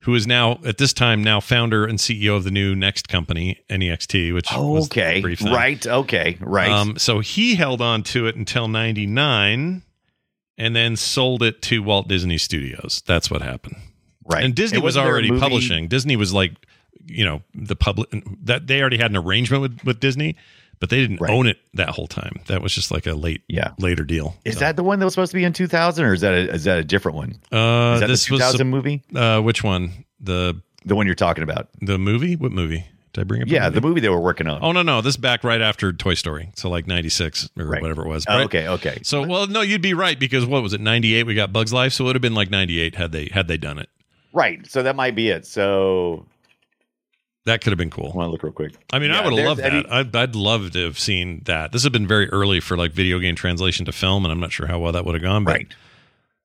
who 0.00 0.14
is 0.14 0.26
now 0.26 0.60
at 0.64 0.78
this 0.78 0.92
time 0.92 1.24
now 1.24 1.40
founder 1.40 1.84
and 1.84 1.98
CEO 1.98 2.36
of 2.36 2.44
the 2.44 2.50
new 2.50 2.76
Next 2.76 3.08
company, 3.08 3.58
NEXT, 3.68 4.32
which 4.34 4.46
was 4.52 4.88
the 4.88 5.00
okay, 5.00 5.34
right, 5.50 5.84
okay, 5.84 6.36
right. 6.40 6.70
Um, 6.70 6.96
so 6.96 7.18
he 7.20 7.56
held 7.56 7.80
on 7.80 8.02
to 8.04 8.26
it 8.28 8.36
until 8.36 8.68
99 8.68 9.82
and 10.58 10.76
then 10.76 10.94
sold 10.96 11.42
it 11.42 11.60
to 11.62 11.82
Walt 11.82 12.06
Disney 12.06 12.38
Studios. 12.38 13.02
That's 13.06 13.30
what 13.30 13.42
happened. 13.42 13.76
Right. 14.26 14.44
And 14.44 14.54
Disney 14.54 14.78
was 14.78 14.96
wasn't 14.96 15.04
there 15.04 15.10
a 15.10 15.12
already 15.12 15.38
publishing. 15.40 15.88
Disney 15.88 16.16
was 16.16 16.32
like, 16.32 16.52
you 17.06 17.24
know, 17.24 17.42
the 17.54 17.76
public 17.76 18.08
that 18.44 18.66
they 18.66 18.80
already 18.80 18.98
had 18.98 19.10
an 19.10 19.16
arrangement 19.16 19.62
with, 19.62 19.84
with 19.84 20.00
Disney, 20.00 20.36
but 20.80 20.90
they 20.90 20.98
didn't 21.00 21.20
Right. 21.20 21.30
own 21.30 21.46
it 21.46 21.58
that 21.74 21.90
whole 21.90 22.06
time. 22.06 22.40
That 22.48 22.62
was 22.62 22.74
just 22.74 22.90
like 22.90 23.06
a 23.06 23.14
late, 23.14 23.42
Yeah. 23.48 23.70
later 23.78 24.04
deal. 24.04 24.36
Is 24.44 24.54
So, 24.54 24.60
that 24.60 24.76
the 24.76 24.82
one 24.82 24.98
that 24.98 25.04
was 25.04 25.14
supposed 25.14 25.30
to 25.32 25.36
be 25.36 25.44
in 25.44 25.52
2000, 25.52 26.04
or 26.04 26.14
is 26.14 26.20
that 26.22 26.34
a, 26.34 26.52
is 26.52 26.64
that 26.64 26.78
a 26.78 26.84
different 26.84 27.16
one? 27.16 27.36
uh, 27.52 27.94
Is 27.94 28.00
that 28.00 28.08
this 28.08 28.24
the 28.24 28.30
2000 28.36 28.70
was 28.70 28.76
movie? 28.84 29.02
uh, 29.14 29.40
which 29.40 29.62
one? 29.62 30.04
The 30.20 30.60
The 30.84 30.94
one 30.96 31.06
you're 31.06 31.14
talking 31.14 31.42
about? 31.44 31.68
the 31.80 31.98
movie? 31.98 32.36
What 32.36 32.52
movie? 32.52 32.84
Did 33.12 33.20
I 33.22 33.24
bring 33.24 33.40
up? 33.42 33.48
Yeah, 33.48 33.64
movie? 33.64 33.74
the 33.74 33.80
movie 33.86 34.00
they 34.00 34.08
were 34.10 34.20
working 34.20 34.46
on. 34.46 34.58
Oh 34.62 34.72
no, 34.72 34.82
no, 34.82 35.00
this 35.00 35.14
is 35.14 35.16
back 35.16 35.42
right 35.44 35.60
after 35.62 35.90
Toy 35.92 36.12
Story, 36.14 36.50
so 36.54 36.68
like 36.68 36.86
'96 36.86 37.48
or 37.58 37.64
Right. 37.66 37.80
whatever 37.80 38.04
it 38.04 38.08
was. 38.08 38.26
Oh, 38.28 38.40
okay, 38.42 38.68
okay. 38.68 38.98
So, 39.04 39.22
well, 39.26 39.46
no, 39.46 39.62
you'd 39.62 39.80
be 39.80 39.94
right 39.94 40.18
because 40.18 40.44
what 40.44 40.62
was 40.62 40.74
it? 40.74 40.80
'98 40.82 41.22
we 41.26 41.34
got 41.34 41.50
Bugs 41.52 41.72
Life, 41.72 41.94
so 41.94 42.04
it 42.04 42.06
would 42.08 42.16
have 42.16 42.20
been 42.22 42.34
like 42.34 42.50
'98 42.50 42.96
had 42.96 43.12
they 43.12 43.30
had 43.32 43.48
they 43.48 43.56
done 43.56 43.78
it. 43.78 43.88
Right. 44.36 44.66
So 44.66 44.82
that 44.82 44.94
might 44.96 45.14
be 45.16 45.30
it. 45.30 45.46
So 45.46 46.26
That 47.46 47.60
could 47.62 47.70
have 47.70 47.78
been 47.78 47.90
cool. 47.90 48.10
I 48.12 48.16
want 48.16 48.26
to 48.28 48.32
look 48.32 48.42
real 48.42 48.52
quick. 48.52 48.74
I 48.92 48.98
mean, 48.98 49.10
I 49.10 49.24
would 49.24 49.32
have 49.38 49.46
loved 49.46 49.60
I 49.62 49.70
mean- 49.70 49.82
that. 49.84 49.92
I'd, 49.92 50.14
I'd 50.16 50.34
love 50.36 50.72
to 50.72 50.84
have 50.84 50.98
seen 50.98 51.42
that. 51.46 51.72
This 51.72 51.82
has 51.84 51.90
been 51.90 52.06
very 52.06 52.28
early 52.30 52.60
for 52.60 52.76
like 52.76 52.92
video 52.92 53.18
game 53.18 53.34
translation 53.34 53.86
to 53.86 53.92
film, 53.92 54.24
and 54.24 54.32
I'm 54.32 54.40
not 54.40 54.52
sure 54.52 54.66
how 54.66 54.78
well 54.78 54.92
that 54.92 55.04
would 55.06 55.14
have 55.14 55.22
gone. 55.22 55.44
But 55.44 55.52
Right. 55.54 55.74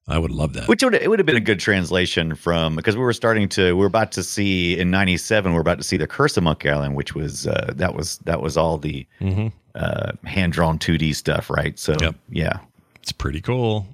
I 0.07 0.17
would 0.17 0.31
love 0.31 0.53
that. 0.53 0.67
Which 0.67 0.83
would 0.83 0.95
it 0.95 1.09
would 1.09 1.19
have 1.19 1.25
been 1.25 1.35
a 1.37 1.39
good 1.41 1.59
translation 1.59 2.33
from 2.35 2.75
because 2.75 2.95
we 2.97 3.03
were 3.03 3.13
starting 3.13 3.47
to 3.49 3.75
we 3.75 3.83
are 3.83 3.87
about 3.87 4.11
to 4.13 4.23
see 4.23 4.77
in 4.77 4.89
'97 4.89 5.53
we're 5.53 5.61
about 5.61 5.77
to 5.77 5.83
see 5.83 5.95
the 5.97 6.07
Curse 6.07 6.37
of 6.37 6.43
Monkey 6.43 6.69
Island, 6.69 6.95
which 6.95 7.13
was 7.13 7.45
uh, 7.47 7.71
that 7.75 7.93
was 7.95 8.17
that 8.19 8.41
was 8.41 8.57
all 8.57 8.77
the 8.77 9.05
Mhm. 9.21 9.51
uh, 9.75 10.11
hand 10.25 10.53
drawn 10.53 10.79
2D 10.79 11.13
stuff, 11.15 11.49
right? 11.49 11.77
So 11.77 11.95
Yep. 12.01 12.15
yeah, 12.29 12.59
It's 13.01 13.11
pretty 13.11 13.41
cool. 13.41 13.87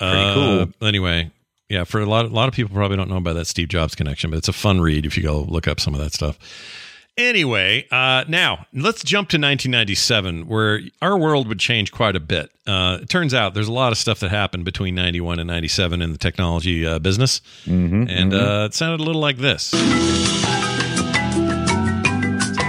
Pretty 0.00 0.14
Uh, 0.16 0.34
cool. 0.34 0.86
Anyway, 0.86 1.30
yeah, 1.68 1.84
for 1.84 2.00
a 2.00 2.06
lot, 2.06 2.24
a 2.24 2.28
lot 2.28 2.48
of 2.48 2.54
people 2.54 2.74
probably 2.74 2.96
don't 2.96 3.10
know 3.10 3.16
about 3.16 3.34
that 3.34 3.46
Steve 3.46 3.68
Jobs 3.68 3.94
connection, 3.94 4.30
but 4.30 4.36
it's 4.38 4.48
a 4.48 4.52
fun 4.52 4.80
read 4.80 5.04
if 5.06 5.16
you 5.16 5.22
go 5.22 5.40
look 5.42 5.66
up 5.68 5.80
some 5.80 5.94
of 5.94 6.00
that 6.00 6.12
stuff. 6.12 6.38
Anyway, 7.18 7.86
uh, 7.90 8.24
now 8.28 8.66
let's 8.74 9.02
jump 9.02 9.30
to 9.30 9.36
1997, 9.36 10.48
where 10.48 10.80
our 11.00 11.16
world 11.16 11.48
would 11.48 11.58
change 11.58 11.90
quite 11.90 12.14
a 12.14 12.20
bit. 12.20 12.50
Uh, 12.66 12.98
it 13.00 13.08
turns 13.08 13.32
out 13.32 13.54
there's 13.54 13.68
a 13.68 13.72
lot 13.72 13.90
of 13.90 13.96
stuff 13.96 14.20
that 14.20 14.30
happened 14.30 14.66
between 14.66 14.94
91 14.94 15.38
and 15.38 15.46
97 15.48 16.02
in 16.02 16.12
the 16.12 16.18
technology 16.18 16.86
uh, 16.86 16.98
business, 16.98 17.40
and 17.64 18.34
Uh, 18.34 18.66
it 18.66 18.74
sounded 18.74 19.00
a 19.00 19.02
little 19.02 19.22
like 19.22 19.38
this. 19.38 19.72
a 19.72 19.76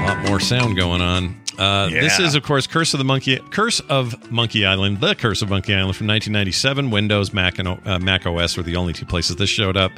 lot 0.07 0.29
more 0.29 0.39
sound 0.39 0.77
going 0.77 1.01
on. 1.01 1.35
Uh, 1.57 1.89
This 1.89 2.19
is, 2.19 2.35
of 2.35 2.43
course, 2.43 2.67
Curse 2.67 2.93
of 2.93 2.97
the 2.99 3.03
Monkey, 3.03 3.37
Curse 3.51 3.79
of 3.81 4.31
Monkey 4.31 4.65
Island, 4.65 4.99
the 5.01 5.15
Curse 5.15 5.41
of 5.41 5.49
Monkey 5.49 5.73
Island 5.73 5.95
from 5.95 6.07
1997. 6.07 6.91
Windows, 6.91 7.33
Mac, 7.33 7.57
and 7.59 7.67
uh, 7.67 7.99
Mac 7.99 8.25
OS 8.25 8.55
were 8.57 8.63
the 8.63 8.75
only 8.75 8.93
two 8.93 9.05
places 9.05 9.35
this 9.37 9.49
showed 9.49 9.75
up. 9.77 9.91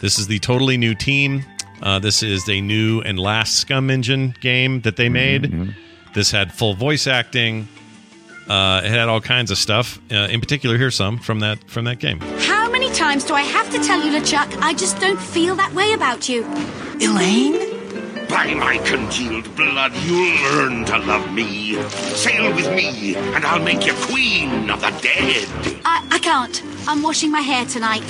This 0.00 0.18
is 0.18 0.26
the 0.26 0.38
totally 0.38 0.76
new 0.76 0.94
team. 0.94 1.44
Uh, 1.82 1.98
this 1.98 2.22
is 2.22 2.48
a 2.48 2.60
new 2.60 3.00
and 3.00 3.18
last 3.18 3.66
SCUMM 3.66 3.90
Engine 3.90 4.34
game 4.40 4.80
that 4.82 4.96
they 4.96 5.08
made. 5.08 5.74
This 6.14 6.30
had 6.30 6.52
full 6.52 6.74
voice 6.74 7.06
acting. 7.06 7.68
Uh, 8.48 8.82
it 8.84 8.90
had 8.90 9.08
all 9.08 9.20
kinds 9.20 9.50
of 9.50 9.58
stuff. 9.58 9.98
Uh, 10.10 10.26
in 10.30 10.40
particular, 10.40 10.76
here's 10.76 10.96
some 10.96 11.18
from 11.18 11.40
that 11.40 11.62
from 11.70 11.84
that 11.84 11.98
game. 12.00 12.18
How 12.40 12.68
many 12.70 12.90
times 12.92 13.24
do 13.24 13.32
I 13.34 13.42
have 13.42 13.70
to 13.70 13.78
tell 13.78 14.04
you, 14.04 14.12
LeChuck? 14.18 14.60
I 14.60 14.74
just 14.74 14.98
don't 14.98 15.20
feel 15.20 15.54
that 15.54 15.72
way 15.72 15.92
about 15.92 16.28
you. 16.28 16.44
Elaine? 17.00 17.69
By 18.30 18.54
my 18.54 18.78
congealed 18.86 19.54
blood, 19.56 19.92
you'll 20.04 20.34
learn 20.52 20.84
to 20.84 20.98
love 20.98 21.32
me. 21.32 21.74
Sail 21.90 22.54
with 22.54 22.72
me, 22.72 23.16
and 23.16 23.44
I'll 23.44 23.60
make 23.62 23.84
you 23.84 23.92
queen 23.94 24.70
of 24.70 24.80
the 24.80 24.90
dead. 25.02 25.48
I, 25.84 26.06
I 26.12 26.18
can't. 26.20 26.62
I'm 26.86 27.02
washing 27.02 27.32
my 27.32 27.40
hair 27.40 27.64
tonight. 27.66 28.06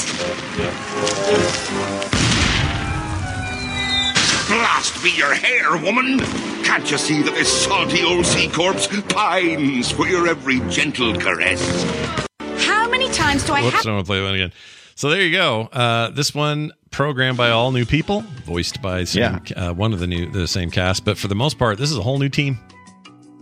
Blast 4.47 5.03
be 5.03 5.11
your 5.13 5.33
hair, 5.33 5.77
woman! 5.79 6.19
Can't 6.65 6.91
you 6.91 6.99
see 6.99 7.23
that 7.23 7.33
this 7.35 7.51
salty 7.65 8.03
old 8.03 8.27
sea 8.27 8.49
corpse 8.49 8.89
pines 9.09 9.91
for 9.91 10.07
your 10.07 10.29
every 10.29 10.61
gentle 10.69 11.15
caress? 11.15 11.63
How 12.59 12.89
many 12.91 13.09
times 13.11 13.47
do 13.47 13.55
I 13.55 13.63
Whoops, 13.63 13.77
have? 13.77 13.87
I 13.87 13.93
want 13.93 14.05
to 14.05 14.11
play 14.11 14.21
that 14.21 14.35
again. 14.35 14.53
So 14.97 15.09
there 15.09 15.23
you 15.23 15.33
go. 15.33 15.63
Uh, 15.73 16.11
this 16.11 16.35
one 16.35 16.73
programmed 16.91 17.39
by 17.39 17.51
all 17.51 17.73
new 17.73 17.85
people, 17.87 18.23
voiced 18.45 18.83
by 18.83 19.05
same, 19.05 19.23
uh, 19.57 19.73
one 19.73 19.93
of 19.93 20.01
the 20.01 20.07
new 20.07 20.27
the 20.31 20.47
same 20.49 20.71
cast, 20.71 21.05
but 21.05 21.17
for 21.17 21.29
the 21.29 21.35
most 21.35 21.59
part, 21.59 21.79
this 21.79 21.91
is 21.91 21.97
a 21.97 22.03
whole 22.03 22.19
new 22.19 22.29
team. 22.29 22.59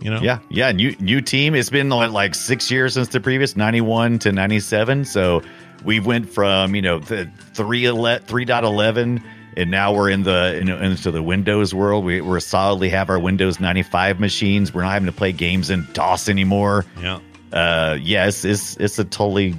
You 0.01 0.11
know, 0.11 0.21
Yeah, 0.21 0.39
yeah, 0.49 0.71
new 0.71 0.95
new 0.99 1.19
team. 1.19 1.55
It's 1.55 1.69
been 1.69 1.89
like, 1.89 2.11
like 2.11 2.35
six 2.35 2.71
years 2.71 2.93
since 2.93 3.09
the 3.09 3.19
previous 3.19 3.57
ninety 3.57 3.81
one 3.81 4.17
to 4.19 4.31
ninety 4.31 4.59
seven. 4.61 5.03
So 5.03 5.41
we 5.83 5.99
went 5.99 6.29
from 6.29 6.73
you 6.75 6.81
know 6.81 6.99
the 6.99 7.29
three 7.53 7.85
three 8.19 8.45
dot 8.45 8.63
eleven, 8.63 9.21
and 9.57 9.69
now 9.69 9.93
we're 9.93 10.09
in 10.09 10.23
the 10.23 10.55
you 10.57 10.63
know, 10.63 10.79
into 10.79 11.11
the 11.11 11.21
Windows 11.21 11.73
world. 11.73 12.05
We 12.05 12.21
we're 12.21 12.39
solidly 12.39 12.87
have 12.89 13.09
our 13.09 13.19
Windows 13.19 13.59
ninety 13.59 13.83
five 13.83 14.21
machines. 14.21 14.73
We're 14.73 14.83
not 14.83 14.93
having 14.93 15.07
to 15.07 15.11
play 15.11 15.33
games 15.33 15.69
in 15.69 15.85
DOS 15.91 16.29
anymore. 16.29 16.85
Yeah, 17.01 17.19
uh, 17.51 17.97
yes, 18.01 18.45
it's 18.45 18.77
it's 18.77 18.99
a 18.99 19.03
totally 19.03 19.53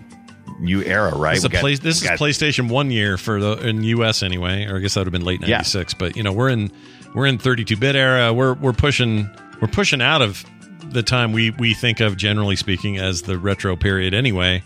new 0.60 0.82
era, 0.82 1.14
right? 1.16 1.34
This 1.34 1.44
is, 1.44 1.44
We 1.44 1.48
a 1.48 1.52
got- 1.52 1.60
play, 1.60 1.74
this 1.74 1.82
we 2.02 2.06
is 2.06 2.10
got- 2.10 2.18
PlayStation 2.18 2.68
One 2.68 2.90
year 2.90 3.16
for 3.16 3.40
the 3.40 3.52
in 3.66 3.82
US 3.84 4.22
anyway, 4.22 4.66
or 4.66 4.76
I 4.76 4.80
guess 4.80 4.94
that 4.94 5.00
would 5.00 5.06
have 5.06 5.12
been 5.12 5.24
late 5.24 5.40
Yeah. 5.42 5.56
'96. 5.56 5.94
But 5.94 6.16
you 6.16 6.22
know, 6.22 6.32
we're 6.32 6.50
in 6.50 6.70
we're 7.14 7.26
in 7.26 7.38
32 7.38 7.76
bit 7.76 7.96
era. 7.96 8.32
We're 8.32 8.54
we're 8.54 8.72
pushing 8.72 9.28
we're 9.60 9.68
pushing 9.68 10.00
out 10.02 10.22
of 10.22 10.44
the 10.92 11.02
time 11.02 11.32
we 11.32 11.50
we 11.50 11.74
think 11.74 12.00
of 12.00 12.16
generally 12.16 12.56
speaking 12.56 12.98
as 12.98 13.22
the 13.22 13.38
retro 13.38 13.74
period 13.76 14.14
anyway. 14.14 14.62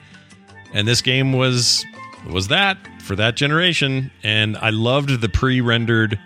And 0.72 0.86
this 0.88 1.00
game 1.02 1.32
was 1.32 1.84
was 2.28 2.48
that 2.48 2.76
for 3.02 3.14
that 3.16 3.36
generation, 3.36 4.10
and 4.22 4.56
I 4.56 4.70
loved 4.70 5.20
the 5.20 5.28
pre-rendered 5.28 6.18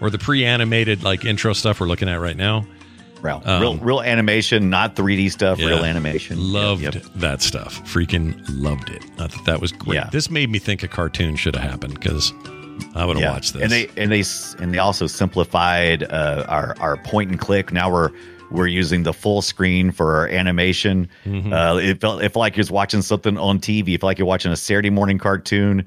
or 0.00 0.08
the 0.10 0.18
pre-animated 0.18 1.02
like 1.04 1.24
intro 1.24 1.52
stuff 1.52 1.78
we're 1.80 1.86
looking 1.86 2.08
at 2.08 2.20
right 2.20 2.36
now. 2.36 2.66
Real, 3.22 3.40
Um, 3.44 3.60
real, 3.62 3.76
real 3.76 4.00
animation, 4.02 4.68
not 4.68 4.96
3D 4.96 5.30
stuff. 5.30 5.58
Yeah. 5.58 5.68
Real 5.68 5.84
animation. 5.84 6.52
Loved 6.52 6.82
Yep, 6.82 6.94
yep. 6.94 7.04
that 7.16 7.40
stuff. 7.42 7.80
Freaking 7.84 8.42
loved 8.48 8.90
it. 8.90 9.02
I 9.18 9.28
thought 9.28 9.44
that 9.46 9.60
was 9.60 9.70
great. 9.72 9.94
Yeah. 9.96 10.08
This 10.10 10.28
made 10.30 10.50
me 10.50 10.58
think 10.58 10.82
a 10.82 10.88
cartoon 10.88 11.36
should 11.36 11.54
have 11.54 11.68
happened 11.70 11.94
because 11.94 12.32
I 12.94 13.04
would 13.04 13.16
have 13.18 13.32
watched 13.32 13.54
this. 13.54 13.62
And 13.62 13.70
they 13.70 13.88
and 13.96 14.10
they 14.10 14.24
and 14.62 14.74
they 14.74 14.78
also 14.78 15.06
simplified 15.06 16.02
uh, 16.02 16.44
our 16.48 16.74
our 16.80 16.96
point 16.96 17.30
and 17.30 17.38
click. 17.38 17.72
Now 17.72 17.90
we're 17.92 18.10
we're 18.50 18.66
using 18.66 19.04
the 19.04 19.12
full 19.12 19.40
screen 19.40 19.92
for 19.92 20.16
our 20.16 20.28
animation. 20.28 21.08
Mm-hmm. 21.24 21.52
Uh, 21.52 21.76
it 21.76 22.00
felt 22.00 22.22
it 22.22 22.28
felt 22.32 22.40
like 22.40 22.56
you're 22.56 22.66
watching 22.70 23.02
something 23.02 23.38
on 23.38 23.60
TV. 23.60 23.94
It 23.94 24.00
felt 24.00 24.08
like 24.08 24.18
you're 24.18 24.26
watching 24.26 24.52
a 24.52 24.56
Saturday 24.56 24.90
morning 24.90 25.18
cartoon. 25.18 25.86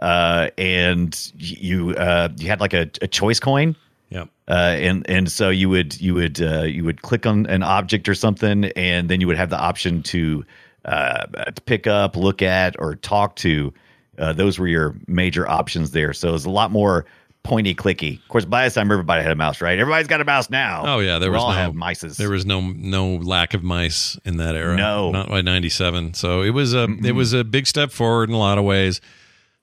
Uh, 0.00 0.50
and 0.58 1.32
you 1.38 1.94
uh, 1.94 2.28
you 2.36 2.48
had 2.48 2.60
like 2.60 2.74
a, 2.74 2.90
a 3.00 3.06
choice 3.06 3.38
coin. 3.40 3.74
Yep. 4.14 4.28
Uh, 4.48 4.52
and 4.52 5.10
and 5.10 5.30
so 5.30 5.50
you 5.50 5.68
would 5.68 6.00
you 6.00 6.14
would 6.14 6.40
uh, 6.40 6.62
you 6.62 6.84
would 6.84 7.02
click 7.02 7.26
on 7.26 7.46
an 7.46 7.64
object 7.64 8.08
or 8.08 8.14
something, 8.14 8.66
and 8.76 9.08
then 9.08 9.20
you 9.20 9.26
would 9.26 9.36
have 9.36 9.50
the 9.50 9.58
option 9.58 10.02
to 10.04 10.44
uh, 10.84 11.26
to 11.26 11.60
pick 11.62 11.88
up, 11.88 12.16
look 12.16 12.40
at, 12.40 12.76
or 12.78 12.94
talk 12.94 13.34
to. 13.36 13.74
Uh, 14.16 14.32
those 14.32 14.58
were 14.60 14.68
your 14.68 14.94
major 15.08 15.48
options 15.48 15.90
there. 15.90 16.12
So 16.12 16.28
it 16.28 16.32
was 16.32 16.44
a 16.44 16.50
lot 16.50 16.70
more 16.70 17.04
pointy 17.42 17.74
clicky. 17.74 18.22
Of 18.22 18.28
course, 18.28 18.44
by 18.44 18.64
this 18.64 18.74
time 18.74 18.92
everybody 18.92 19.20
had 19.24 19.32
a 19.32 19.36
mouse, 19.36 19.60
right? 19.60 19.76
Everybody's 19.76 20.06
got 20.06 20.20
a 20.20 20.24
mouse 20.24 20.48
now. 20.48 20.84
Oh 20.86 21.00
yeah, 21.00 21.18
there 21.18 21.30
we 21.30 21.34
was 21.34 21.42
all 21.42 21.50
no 21.50 21.56
have 21.56 21.72
mices. 21.72 22.16
There 22.16 22.30
was 22.30 22.46
no 22.46 22.60
no 22.60 23.16
lack 23.16 23.52
of 23.52 23.64
mice 23.64 24.16
in 24.24 24.36
that 24.36 24.54
era. 24.54 24.76
No. 24.76 25.10
not 25.10 25.28
by 25.28 25.40
'97. 25.40 26.14
So 26.14 26.42
it 26.42 26.50
was 26.50 26.72
a 26.72 26.86
it 27.02 27.16
was 27.16 27.32
a 27.32 27.42
big 27.42 27.66
step 27.66 27.90
forward 27.90 28.28
in 28.28 28.34
a 28.36 28.38
lot 28.38 28.58
of 28.58 28.64
ways. 28.64 29.00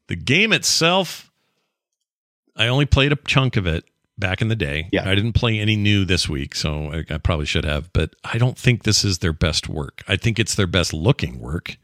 The 0.07 0.17
game 0.17 0.51
itself, 0.51 1.31
I 2.57 2.67
only 2.67 2.85
played 2.85 3.13
a 3.13 3.15
chunk 3.15 3.55
of 3.55 3.65
it 3.65 3.85
back 4.21 4.41
in 4.41 4.47
the 4.47 4.55
day. 4.55 4.87
Yeah. 4.93 5.09
I 5.09 5.13
didn't 5.15 5.33
play 5.33 5.59
any 5.59 5.75
new 5.75 6.05
this 6.05 6.29
week, 6.29 6.55
so 6.55 6.93
I, 6.93 7.13
I 7.13 7.17
probably 7.17 7.45
should 7.45 7.65
have. 7.65 7.91
But 7.91 8.15
I 8.23 8.37
don't 8.37 8.57
think 8.57 8.83
this 8.83 9.03
is 9.03 9.17
their 9.17 9.33
best 9.33 9.67
work. 9.67 10.01
I 10.07 10.15
think 10.15 10.39
it's 10.39 10.55
their 10.55 10.67
best 10.67 10.93
looking 10.93 11.39
work. 11.39 11.75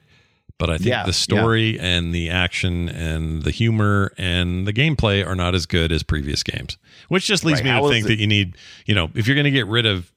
But 0.59 0.69
I 0.71 0.77
think 0.77 0.87
Yeah, 0.89 1.05
the 1.05 1.13
story 1.13 1.77
and 1.79 2.15
the 2.15 2.29
action 2.31 2.87
and 2.89 3.43
the 3.43 3.51
humor 3.51 4.11
and 4.17 4.65
the 4.65 4.73
gameplay 4.73 5.23
are 5.27 5.35
not 5.35 5.53
as 5.53 5.65
good 5.67 5.91
as 5.91 6.01
previous 6.01 6.41
games, 6.41 6.77
which 7.09 7.27
just 7.27 7.43
leads 7.45 7.59
Right, 7.59 7.65
me 7.65 7.69
how 7.71 7.81
to 7.81 7.89
think 7.89 8.05
it- 8.05 8.07
that 8.07 8.17
you 8.19 8.25
need, 8.25 8.55
you 8.87 8.95
know, 8.95 9.11
if 9.13 9.27
you're 9.27 9.35
going 9.35 9.43
to 9.45 9.51
get 9.51 9.67
rid 9.67 9.85
of 9.85 10.11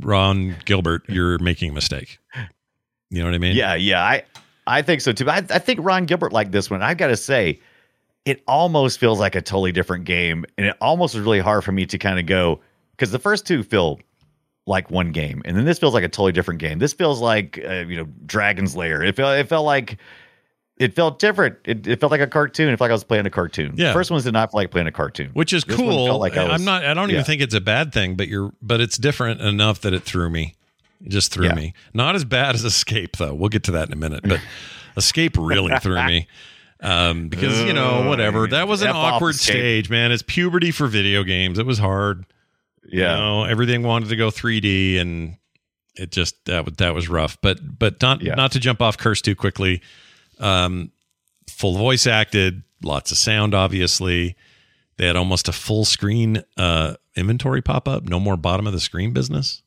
Ron 0.00 0.56
Gilbert, 0.64 1.02
you're 1.08 1.38
making 1.38 1.70
a 1.70 1.74
mistake. 1.74 2.18
You 3.10 3.20
know 3.20 3.26
what 3.26 3.34
I 3.34 3.38
mean? 3.38 3.54
Yeah, 3.56 3.74
yeah, 3.74 4.02
I 4.02 4.22
I 4.66 4.82
think 4.82 5.00
so 5.00 5.12
too. 5.12 5.30
I, 5.30 5.36
I 5.38 5.58
think 5.58 5.80
Ron 5.82 6.06
Gilbert 6.06 6.32
liked 6.32 6.52
this 6.52 6.68
one. 6.70 6.82
I've 6.82 6.98
got 6.98 7.06
to 7.08 7.16
say, 7.16 7.60
it 8.24 8.42
almost 8.46 8.98
feels 8.98 9.18
like 9.20 9.34
a 9.34 9.42
totally 9.42 9.72
different 9.72 10.04
game, 10.04 10.44
and 10.56 10.66
it 10.66 10.76
almost 10.80 11.14
was 11.14 11.22
really 11.24 11.40
hard 11.40 11.64
for 11.64 11.72
me 11.72 11.86
to 11.86 11.98
kind 11.98 12.18
of 12.18 12.26
go 12.26 12.60
because 12.92 13.10
the 13.10 13.18
first 13.18 13.46
two 13.46 13.62
feel 13.62 14.00
like 14.66 14.90
one 14.90 15.12
game, 15.12 15.40
and 15.44 15.56
then 15.56 15.64
this 15.64 15.78
feels 15.78 15.94
like 15.94 16.04
a 16.04 16.08
totally 16.08 16.32
different 16.32 16.60
game. 16.60 16.78
This 16.78 16.92
feels 16.92 17.20
like 17.20 17.58
uh, 17.66 17.84
you 17.88 17.96
know 17.96 18.06
Dragon's 18.26 18.76
Lair. 18.76 19.02
It 19.02 19.16
felt 19.16 19.38
it 19.38 19.48
felt 19.48 19.64
like 19.64 19.98
it 20.78 20.94
felt 20.94 21.18
different. 21.18 21.56
It, 21.64 21.86
it 21.86 22.00
felt 22.00 22.12
like 22.12 22.20
a 22.20 22.26
cartoon. 22.26 22.68
It 22.68 22.72
felt 22.76 22.82
like 22.82 22.90
I 22.90 22.94
was 22.94 23.02
playing 23.04 23.26
a 23.26 23.30
cartoon. 23.30 23.74
Yeah. 23.76 23.88
The 23.88 23.92
first 23.94 24.10
ones 24.10 24.24
did 24.24 24.32
not 24.32 24.50
feel 24.52 24.60
like 24.60 24.70
playing 24.70 24.86
a 24.88 24.92
cartoon, 24.92 25.30
which 25.32 25.52
is 25.52 25.64
This 25.64 25.76
cool. 25.76 26.18
like 26.18 26.36
I 26.36 26.46
I'm 26.46 26.64
not. 26.64 26.84
I 26.84 26.92
don't 26.94 27.08
yeah. 27.08 27.14
even 27.14 27.24
think 27.24 27.40
it's 27.42 27.54
a 27.54 27.60
bad 27.60 27.92
thing, 27.92 28.14
but 28.14 28.28
you're. 28.28 28.52
But 28.60 28.80
it's 28.80 28.98
different 28.98 29.40
enough 29.40 29.80
that 29.80 29.92
it 29.94 30.02
threw 30.02 30.28
me. 30.28 30.54
It 31.04 31.08
just 31.10 31.32
threw 31.32 31.46
Yeah. 31.46 31.54
me. 31.54 31.74
Not 31.94 32.14
as 32.14 32.24
bad 32.24 32.54
as 32.56 32.64
Escape, 32.64 33.16
though. 33.16 33.32
We'll 33.32 33.48
get 33.48 33.62
to 33.64 33.70
that 33.72 33.86
in 33.88 33.92
a 33.92 33.96
minute. 33.96 34.20
But 34.24 34.40
Escape 34.96 35.36
really 35.38 35.76
threw 35.78 36.04
me. 36.04 36.26
Um, 36.80 37.28
because 37.28 37.60
you 37.64 37.72
know, 37.72 38.08
whatever. 38.08 38.46
That 38.46 38.68
was 38.68 38.82
an 38.82 38.88
F 38.88 38.94
awkward 38.94 39.34
stage, 39.34 39.90
man. 39.90 40.12
It's 40.12 40.22
puberty 40.22 40.70
for 40.70 40.86
video 40.86 41.24
games. 41.24 41.58
It 41.58 41.66
was 41.66 41.78
hard. 41.78 42.24
Yeah. 42.84 43.14
You 43.16 43.20
know, 43.20 43.44
everything 43.44 43.82
wanted 43.82 44.08
to 44.10 44.16
go 44.16 44.30
3D, 44.30 44.98
and 45.00 45.36
it 45.96 46.10
just 46.12 46.44
that 46.44 46.64
was 46.64 46.74
that 46.76 46.94
was 46.94 47.08
rough. 47.08 47.36
But 47.42 47.78
but 47.78 48.00
not 48.00 48.22
Yeah. 48.22 48.34
not 48.34 48.52
to 48.52 48.60
jump 48.60 48.80
off 48.80 48.96
curse 48.96 49.20
too 49.20 49.34
quickly. 49.34 49.82
Um, 50.38 50.92
full 51.48 51.76
voice 51.76 52.06
acted, 52.06 52.62
lots 52.82 53.10
of 53.10 53.18
sound. 53.18 53.54
Obviously, 53.54 54.36
they 54.98 55.06
had 55.06 55.16
almost 55.16 55.48
a 55.48 55.52
full 55.52 55.84
screen 55.84 56.42
uh, 56.56 56.94
inventory 57.16 57.60
pop 57.60 57.88
up. 57.88 58.04
No 58.04 58.20
more 58.20 58.36
bottom 58.36 58.66
of 58.68 58.72
the 58.72 58.80
screen 58.80 59.12
business. 59.12 59.62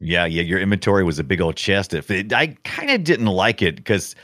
Yeah, 0.00 0.26
yeah. 0.26 0.42
Your 0.42 0.58
inventory 0.60 1.04
was 1.04 1.18
a 1.18 1.24
big 1.24 1.40
old 1.40 1.56
chest. 1.56 1.94
If 1.94 2.10
it, 2.10 2.32
I 2.32 2.56
kind 2.64 2.90
of 2.90 3.04
didn't 3.04 3.26
like 3.26 3.62
it 3.62 3.76
because 3.76 4.14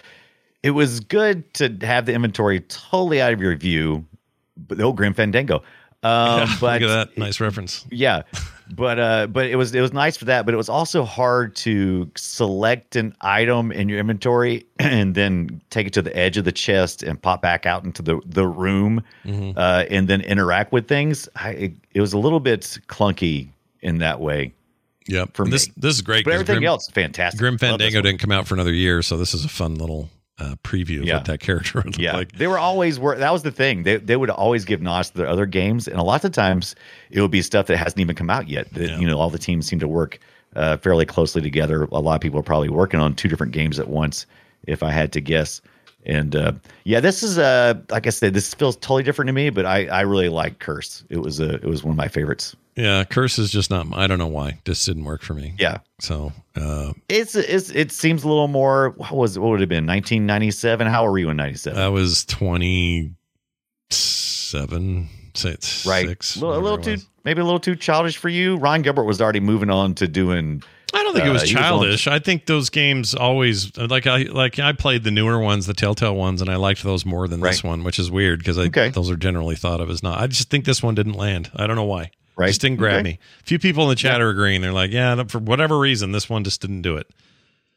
it 0.64 0.70
was 0.72 0.98
good 0.98 1.52
to 1.54 1.68
have 1.82 2.06
the 2.06 2.12
inventory 2.14 2.58
totally 2.62 3.20
out 3.20 3.32
of 3.32 3.40
your 3.40 3.54
view. 3.54 4.04
But 4.56 4.80
oh, 4.80 4.92
Grim 4.92 5.14
Fandango. 5.14 5.62
Um, 6.04 6.50
but 6.60 6.82
Look 6.82 6.90
at 6.90 7.08
that 7.14 7.16
nice 7.18 7.40
reference. 7.40 7.86
yeah, 7.90 8.24
but 8.76 8.98
uh, 8.98 9.26
but 9.26 9.46
it 9.46 9.56
was 9.56 9.74
it 9.74 9.80
was 9.80 9.94
nice 9.94 10.18
for 10.18 10.26
that. 10.26 10.44
But 10.44 10.52
it 10.52 10.58
was 10.58 10.68
also 10.68 11.02
hard 11.02 11.56
to 11.56 12.10
select 12.14 12.94
an 12.94 13.14
item 13.22 13.72
in 13.72 13.88
your 13.88 13.98
inventory 14.00 14.66
and 14.78 15.14
then 15.14 15.62
take 15.70 15.86
it 15.86 15.94
to 15.94 16.02
the 16.02 16.14
edge 16.14 16.36
of 16.36 16.44
the 16.44 16.52
chest 16.52 17.02
and 17.02 17.22
pop 17.22 17.40
back 17.40 17.64
out 17.64 17.84
into 17.84 18.02
the 18.02 18.20
the 18.26 18.46
room, 18.46 19.02
Mm-hmm. 19.24 19.56
uh, 19.58 19.84
and 19.88 20.06
then 20.06 20.20
interact 20.20 20.72
with 20.72 20.88
things. 20.88 21.26
I, 21.36 21.50
it, 21.52 21.72
it 21.94 22.02
was 22.02 22.12
a 22.12 22.18
little 22.18 22.38
bit 22.40 22.60
clunky 22.86 23.48
in 23.80 23.96
that 24.00 24.20
way. 24.20 24.52
Yep. 25.08 25.34
For 25.34 25.46
this 25.48 25.68
me. 25.68 25.74
this 25.78 25.94
is 25.94 26.02
great. 26.02 26.26
But 26.26 26.34
everything 26.34 26.56
Grim- 26.56 26.68
else, 26.68 26.86
fantastic. 26.90 27.40
Grim 27.40 27.56
Fandango 27.56 28.02
didn't 28.02 28.18
come 28.20 28.30
out 28.30 28.46
for 28.46 28.52
another 28.52 28.74
year, 28.74 29.00
so 29.00 29.16
this 29.16 29.32
is 29.32 29.46
a 29.46 29.48
fun 29.48 29.76
little 29.76 30.10
uh, 30.38 30.56
preview 30.64 30.98
of 31.00 31.04
Yeah. 31.04 31.16
what 31.16 31.26
that 31.26 31.40
character 31.40 31.78
would 31.84 31.86
look 31.86 31.98
Yeah, 31.98 32.16
like. 32.16 32.32
they 32.32 32.46
were 32.46 32.58
always 32.58 32.98
wor 32.98 33.16
That 33.16 33.32
was 33.32 33.42
the 33.42 33.52
thing. 33.52 33.84
They 33.84 33.96
they 33.98 34.16
would 34.16 34.30
always 34.30 34.64
give 34.64 34.80
nods 34.82 35.10
to 35.10 35.18
their 35.18 35.28
other 35.28 35.46
games, 35.46 35.86
and 35.88 35.98
a 35.98 36.02
lot 36.02 36.24
of 36.24 36.32
times 36.32 36.74
it 37.10 37.20
would 37.20 37.30
be 37.30 37.42
stuff 37.42 37.66
that 37.66 37.76
hasn't 37.76 38.00
even 38.00 38.16
come 38.16 38.30
out 38.30 38.48
yet. 38.48 38.72
That, 38.74 38.88
Yeah. 38.90 38.98
You 38.98 39.06
know, 39.06 39.18
all 39.18 39.30
the 39.30 39.38
teams 39.38 39.66
seem 39.66 39.78
to 39.80 39.88
work 39.88 40.18
uh, 40.56 40.76
fairly 40.78 41.04
closely 41.06 41.40
together. 41.42 41.84
A 41.92 42.00
lot 42.00 42.14
of 42.16 42.20
people 42.20 42.38
are 42.40 42.44
probably 42.44 42.68
working 42.68 43.00
on 43.00 43.14
two 43.14 43.28
different 43.28 43.52
games 43.52 43.78
at 43.78 43.88
once, 43.88 44.26
if 44.66 44.82
I 44.82 44.90
had 44.90 45.12
to 45.12 45.20
guess. 45.20 45.60
And 46.06 46.36
uh, 46.36 46.52
yeah, 46.84 47.00
this 47.00 47.22
is 47.22 47.38
uh, 47.38 47.74
like 47.90 48.06
I 48.06 48.10
said, 48.10 48.34
this 48.34 48.52
feels 48.54 48.76
totally 48.76 49.02
different 49.04 49.28
to 49.28 49.32
me, 49.32 49.50
but 49.50 49.64
I 49.66 49.86
I 49.86 50.00
really 50.02 50.28
like 50.28 50.58
Curse. 50.58 51.04
It 51.10 51.18
was 51.18 51.40
a 51.40 51.54
it 51.54 51.64
was 51.64 51.82
one 51.84 51.92
of 51.92 51.96
my 51.96 52.08
favorites. 52.08 52.54
Yeah, 52.76 53.04
Curse 53.04 53.38
is 53.38 53.50
just 53.52 53.70
not. 53.70 53.86
I 53.92 54.06
don't 54.06 54.18
know 54.18 54.26
why. 54.26 54.58
This 54.64 54.84
didn't 54.84 55.04
work 55.04 55.22
for 55.22 55.34
me. 55.34 55.54
Yeah, 55.58 55.78
So 56.00 56.32
uh, 56.56 56.92
it's 57.08 57.34
it's 57.36 57.70
it 57.70 57.92
seems 57.92 58.24
a 58.24 58.28
little 58.28 58.48
more. 58.48 58.90
What 58.96 59.12
was 59.12 59.38
what 59.38 59.50
would 59.50 59.60
it 59.60 59.62
have 59.62 59.68
been? 59.68 59.86
1997. 59.86 60.86
How 60.88 61.08
were 61.08 61.18
you 61.18 61.30
in 61.30 61.36
97? 61.36 61.80
I 61.80 61.88
was 61.88 62.24
twenty 62.24 63.12
seven, 63.90 65.08
six, 65.34 65.86
right 65.86 66.06
six, 66.08 66.36
a 66.36 66.40
little, 66.40 66.56
a 66.56 66.62
little 66.62 66.78
too 66.78 66.96
maybe 67.24 67.40
a 67.40 67.44
little 67.44 67.60
too 67.60 67.74
childish 67.76 68.16
for 68.16 68.28
you 68.28 68.56
ron 68.56 68.82
gilbert 68.82 69.04
was 69.04 69.20
already 69.20 69.40
moving 69.40 69.70
on 69.70 69.94
to 69.94 70.06
doing 70.08 70.62
I 70.92 71.02
don't 71.02 71.12
think 71.12 71.26
it 71.26 71.30
uh, 71.30 71.32
was 71.32 71.42
he 71.42 71.56
on- 71.56 71.62
childish. 71.62 72.06
I 72.06 72.18
think 72.20 72.46
those 72.46 72.70
games 72.70 73.14
always 73.14 73.76
like 73.76 74.06
I 74.06 74.22
like 74.24 74.58
I 74.60 74.72
played 74.72 75.02
the 75.02 75.10
newer 75.10 75.40
ones, 75.40 75.66
the 75.66 75.74
Telltale 75.74 76.14
ones, 76.14 76.40
and 76.40 76.48
I 76.48 76.54
liked 76.56 76.84
those 76.84 77.04
more 77.04 77.26
than 77.26 77.40
this 77.40 77.64
one, 77.64 77.82
which 77.82 77.98
is 77.98 78.12
weird 78.12 78.38
because 78.38 78.58
Okay. 78.58 78.90
those 78.90 79.10
are 79.10 79.16
generally 79.16 79.56
thought 79.56 79.80
of 79.80 79.90
as 79.90 80.04
not. 80.04 80.20
I 80.20 80.28
just 80.28 80.50
think 80.50 80.64
this 80.66 80.84
one 80.84 80.94
didn't 80.94 81.14
land. 81.14 81.50
I 81.56 81.66
don't 81.66 81.74
know 81.74 81.82
why. 81.84 82.12
Right. 82.36 82.48
Just 82.48 82.60
didn't 82.62 82.78
grab 82.78 82.94
Okay. 82.94 83.02
me. 83.02 83.18
A 83.40 83.44
few 83.44 83.58
people 83.58 83.84
in 83.84 83.90
the 83.90 83.94
chat 83.94 84.20
are 84.20 84.28
agreeing. 84.28 84.60
They're 84.60 84.72
like, 84.72 84.90
yeah, 84.90 85.22
for 85.28 85.38
whatever 85.38 85.78
reason, 85.78 86.10
this 86.12 86.28
one 86.28 86.42
just 86.44 86.60
didn't 86.60 86.82
do 86.82 86.96
it. 86.96 87.06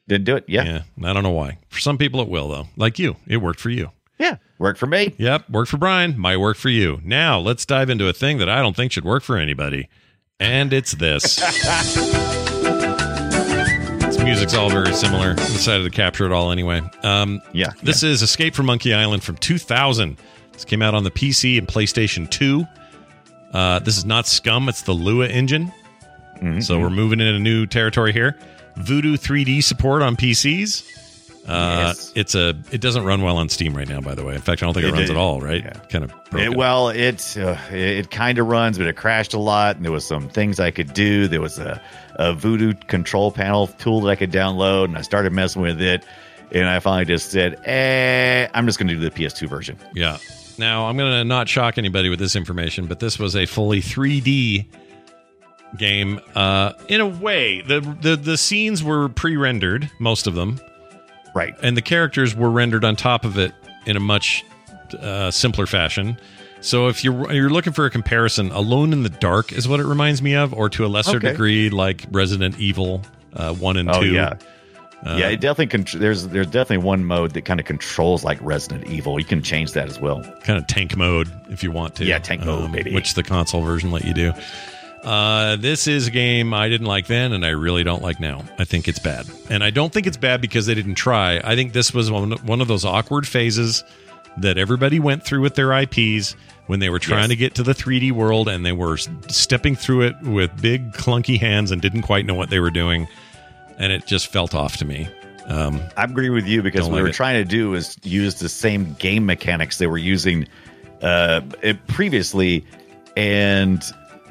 Didn't 0.08 0.26
do 0.26 0.36
it. 0.36 0.46
Yeah. 0.48 0.64
Yeah. 0.98 1.10
I 1.10 1.14
don't 1.14 1.24
know 1.24 1.30
why. 1.32 1.58
For 1.70 1.80
some 1.80 1.98
people, 1.98 2.22
it 2.22 2.30
will, 2.30 2.48
though. 2.48 2.68
Like 2.76 2.98
you, 2.98 3.18
it 3.28 3.38
worked 3.38 3.60
for 3.60 3.70
you. 3.70 3.92
Yeah. 4.18 4.38
Worked 4.58 4.80
for 4.80 4.88
me. 4.88 5.14
Yep. 5.20 5.50
Worked 5.52 5.70
for 5.70 5.78
Brian. 5.78 6.18
Might 6.18 6.38
work 6.38 6.58
for 6.58 6.70
you. 6.70 7.00
Now, 7.04 7.38
let's 7.40 7.66
dive 7.68 7.90
into 7.92 8.08
a 8.08 8.14
thing 8.14 8.40
that 8.40 8.50
I 8.50 8.62
don't 8.64 8.76
think 8.76 8.92
should 8.92 9.06
work 9.06 9.22
for 9.22 9.38
anybody. 9.38 9.90
And 10.40 10.74
it's 10.74 10.94
this. 10.94 11.36
this 14.00 14.18
music's 14.24 14.54
all 14.56 14.70
very 14.70 14.94
similar. 14.94 15.32
I 15.32 15.36
decided 15.36 15.84
to 15.84 15.90
capture 15.90 16.26
it 16.26 16.32
all 16.32 16.52
anyway. 16.52 16.82
Um, 17.04 17.42
Yeah. 17.54 17.72
This 17.84 18.02
is 18.04 18.22
Escape 18.22 18.56
from 18.56 18.66
Monkey 18.68 18.94
Island 18.94 19.24
from 19.24 19.36
2000. 19.38 20.18
This 20.54 20.66
came 20.66 20.82
out 20.82 20.96
on 20.96 21.04
the 21.04 21.12
PC 21.12 21.58
and 21.58 21.68
PlayStation 21.68 22.30
2. 22.30 22.66
Uh, 23.54 23.80
this 23.80 23.98
is 23.98 24.06
not 24.06 24.26
SCUMM, 24.26 24.70
it's 24.70 24.82
the 24.84 24.94
Lua 24.94 25.28
engine. 25.28 25.72
Mm-hmm. 26.38 26.60
So 26.60 26.80
we're 26.80 26.90
moving 26.90 27.20
into 27.20 27.40
new 27.40 27.66
territory 27.66 28.14
here. 28.14 28.38
Voodoo 28.76 29.18
3D 29.18 29.64
support 29.64 30.02
on 30.02 30.16
PCs. 30.16 30.84
Uh, 31.48 31.86
Yes. 31.88 32.12
It's 32.14 32.36
a. 32.36 32.50
It 32.72 32.82
doesn't 32.82 33.06
run 33.06 33.22
well 33.22 33.38
on 33.38 33.48
Steam 33.48 33.74
right 33.74 33.88
now. 33.88 34.02
By 34.02 34.16
the 34.16 34.24
way, 34.26 34.36
in 34.36 34.42
fact, 34.42 34.62
I 34.62 34.66
don't 34.66 34.74
think 34.74 34.84
it, 34.86 34.90
It 34.90 34.92
runs 34.92 35.08
did- 35.08 35.12
at 35.16 35.18
all. 35.18 35.40
Right? 35.40 35.64
yeah. 35.64 35.72
Kind 35.90 36.04
of. 36.04 36.14
It, 36.38 36.56
well, 36.58 36.90
it 36.90 37.38
uh, 37.38 37.56
it 37.72 38.12
kind 38.12 38.38
of 38.38 38.48
runs, 38.48 38.78
but 38.78 38.86
it 38.86 38.98
crashed 38.98 39.34
a 39.34 39.40
lot, 39.40 39.78
and 39.78 39.86
there 39.86 39.92
was 39.94 40.06
some 40.06 40.28
things 40.28 40.60
I 40.60 40.72
could 40.72 40.94
do. 40.94 41.28
There 41.30 41.40
was 41.40 41.58
a, 41.58 41.82
a 42.16 42.34
Voodoo 42.34 42.74
control 42.74 43.32
panel 43.32 43.68
tool 43.68 44.02
that 44.02 44.10
I 44.10 44.16
could 44.18 44.32
download, 44.32 44.86
and 44.86 44.98
I 44.98 45.02
started 45.02 45.32
messing 45.32 45.62
with 45.62 45.82
it, 45.82 46.04
and 46.52 46.68
I 46.68 46.80
finally 46.82 47.06
just 47.06 47.32
said, 47.32 47.58
"Eh, 47.66 48.50
I'm 48.54 48.66
just 48.66 48.78
going 48.78 48.90
to 48.90 48.96
do 48.96 49.00
the 49.00 49.10
PS2 49.12 49.48
version." 49.48 49.78
Yeah. 49.96 50.18
Now, 50.58 50.88
I'm 50.88 50.98
going 50.98 51.12
to 51.12 51.24
not 51.24 51.48
shock 51.48 51.78
anybody 51.78 52.10
with 52.10 52.20
this 52.20 52.36
information, 52.36 52.88
but 52.88 53.00
this 53.00 53.20
was 53.20 53.36
a 53.36 53.46
fully 53.46 53.82
3D 53.82 54.66
game. 55.78 56.20
Uh, 56.36 56.74
in 56.88 57.02
a 57.02 57.08
way, 57.08 57.62
the, 57.62 57.82
the 58.02 58.16
the 58.16 58.38
scenes 58.38 58.84
were 58.84 59.10
pre-rendered, 59.10 59.90
most 60.00 60.26
of 60.28 60.34
them, 60.36 60.60
Right. 61.36 61.56
and 61.62 61.76
the 61.78 61.82
characters 61.82 62.36
were 62.36 62.50
rendered 62.50 62.84
on 62.86 62.96
top 62.96 63.26
of 63.26 63.38
it 63.38 63.54
in 63.86 63.96
a 63.96 64.00
much 64.00 64.44
uh, 65.00 65.30
simpler 65.32 65.66
fashion. 65.68 66.18
So 66.62 66.88
if 66.88 67.04
you're 67.04 67.32
you're 67.32 67.50
looking 67.52 67.74
for 67.74 67.86
a 67.86 67.90
comparison, 67.92 68.52
Alone 68.52 68.92
in 68.94 69.04
the 69.04 69.10
Dark 69.10 69.52
is 69.54 69.68
what 69.68 69.80
it 69.80 69.86
reminds 69.86 70.22
me 70.24 70.34
of, 70.36 70.54
or 70.54 70.70
to 70.70 70.86
a 70.86 70.88
lesser 70.88 71.18
Okay. 71.18 71.32
degree, 71.32 71.70
like 71.70 72.06
Resident 72.12 72.58
Evil 72.60 73.04
uh, 73.34 73.54
one 73.54 73.78
and 73.78 73.90
Oh 73.92 74.02
two. 74.02 74.08
yeah. 74.14 74.34
Uh, 75.06 75.16
yeah, 75.20 75.28
it 75.30 75.40
definitely 75.40 75.78
contr 75.78 76.00
there's 76.00 76.28
there's 76.30 76.48
definitely 76.48 76.84
one 76.84 77.06
mode 77.06 77.32
that 77.34 77.44
kind 77.46 77.60
of 77.60 77.66
controls 77.68 78.24
like 78.24 78.40
Resident 78.42 78.88
Evil. 78.88 79.20
You 79.20 79.26
can 79.26 79.44
change 79.44 79.74
that 79.74 79.88
as 79.88 80.00
well. 80.00 80.24
kind 80.42 80.58
of 80.58 80.66
tank 80.68 80.98
mode 80.98 81.30
if 81.50 81.64
you 81.64 81.72
want 81.72 81.96
to. 81.96 82.04
Um, 82.04 82.10
Yeah, 82.10 82.18
tank 82.20 82.44
mode, 82.44 82.72
maybe. 82.72 82.94
Which 82.94 83.14
the 83.14 83.24
console 83.24 83.62
version 83.62 83.92
let 83.92 84.06
you 84.06 84.14
do. 84.14 84.34
Uh, 85.04 85.56
this 85.58 85.88
is 85.88 86.08
a 86.08 86.12
game 86.12 86.54
I 86.54 86.68
didn't 86.68 86.88
like 86.88 87.06
then, 87.08 87.32
and 87.32 87.46
I 87.46 87.50
really 87.50 87.84
don't 87.84 88.02
like 88.02 88.20
now. 88.20 88.44
I 88.58 88.66
think 88.66 88.88
it's 88.88 89.00
bad, 89.00 89.28
and 89.50 89.64
I 89.64 89.70
don't 89.70 89.94
think 89.94 90.08
it's 90.08 90.18
bad 90.18 90.42
because 90.42 90.66
they 90.66 90.74
didn't 90.74 90.96
try. 90.96 91.40
I 91.44 91.56
think 91.56 91.74
this 91.74 91.94
was 91.94 92.10
one 92.12 92.32
one 92.46 92.60
of 92.62 92.68
those 92.68 92.84
awkward 92.84 93.28
phases 93.28 93.84
that 94.38 94.58
everybody 94.58 95.00
went 95.00 95.24
through 95.24 95.42
with 95.42 95.56
their 95.56 95.72
IPs 95.72 96.36
when 96.66 96.80
they 96.80 96.90
were 96.90 97.00
trying 97.00 97.22
Yes. 97.22 97.30
to 97.30 97.36
get 97.38 97.56
to 97.56 97.64
the 97.64 97.74
3D 97.74 98.12
world, 98.12 98.50
and 98.50 98.66
they 98.66 98.72
were 98.74 98.98
stepping 98.98 99.76
through 99.76 100.02
it 100.02 100.16
with 100.24 100.60
big 100.62 100.92
clunky 100.94 101.40
hands 101.40 101.72
and 101.72 101.82
didn't 101.82 102.02
quite 102.02 102.26
know 102.26 102.34
what 102.36 102.50
they 102.50 102.60
were 102.60 102.72
doing, 102.72 103.08
and 103.78 103.92
it 103.92 104.06
just 104.06 104.28
felt 104.28 104.54
off 104.54 104.78
to 104.78 104.86
me. 104.86 105.08
Um, 105.48 105.82
I 105.96 106.04
agree 106.04 106.30
with 106.30 106.46
you 106.46 106.62
because 106.62 106.88
what 106.88 106.96
we 106.96 107.02
were 107.02 107.08
it. 107.10 107.14
trying 107.14 107.42
to 107.42 107.50
do 107.50 107.74
is 107.74 107.98
use 108.04 108.36
the 108.36 108.50
same 108.50 108.94
game 108.94 109.26
mechanics 109.26 109.78
they 109.78 109.88
were 109.88 109.98
using 109.98 110.48
uh, 111.02 111.42
previously, 111.88 112.66
and 113.16 113.82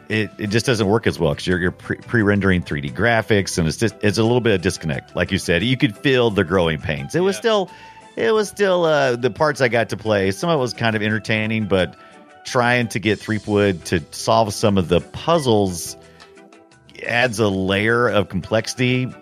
it, 0.08 0.30
it 0.38 0.48
just 0.48 0.66
doesn't 0.66 0.86
work 0.86 1.06
as 1.06 1.18
well 1.18 1.32
because 1.32 1.46
you're, 1.46 1.58
you're 1.58 1.70
pre- 1.70 1.96
pre-rendering 1.96 2.62
3D 2.62 2.92
graphics, 2.92 3.56
and 3.56 3.66
it's 3.66 3.78
just 3.78 3.94
it's 4.02 4.18
a 4.18 4.22
little 4.22 4.42
bit 4.42 4.54
of 4.54 4.60
disconnect. 4.62 5.16
Like 5.16 5.32
you 5.32 5.38
said, 5.38 5.62
you 5.62 5.76
could 5.76 5.96
feel 5.96 6.30
the 6.30 6.44
growing 6.44 6.80
pains. 6.80 7.14
It 7.14 7.20
was 7.20 7.36
still, 7.36 7.70
it 8.16 8.34
was 8.34 8.48
still 8.48 8.84
uh, 8.84 9.16
the 9.16 9.30
parts 9.30 9.62
I 9.62 9.68
got 9.68 9.88
to 9.90 9.96
play. 9.96 10.30
Some 10.32 10.50
of 10.50 10.58
it 10.58 10.60
was 10.60 10.74
kind 10.74 10.94
of 10.94 11.02
entertaining, 11.02 11.66
but 11.66 11.96
trying 12.44 12.88
to 12.88 12.98
get 12.98 13.18
Threepwood 13.18 13.86
to 13.86 14.04
solve 14.10 14.52
some 14.52 14.76
of 14.76 14.88
the 14.88 15.00
puzzles 15.00 15.96
adds 17.06 17.38
a 17.38 17.48
layer 17.48 18.06
of 18.08 18.28
complexity 18.28 19.12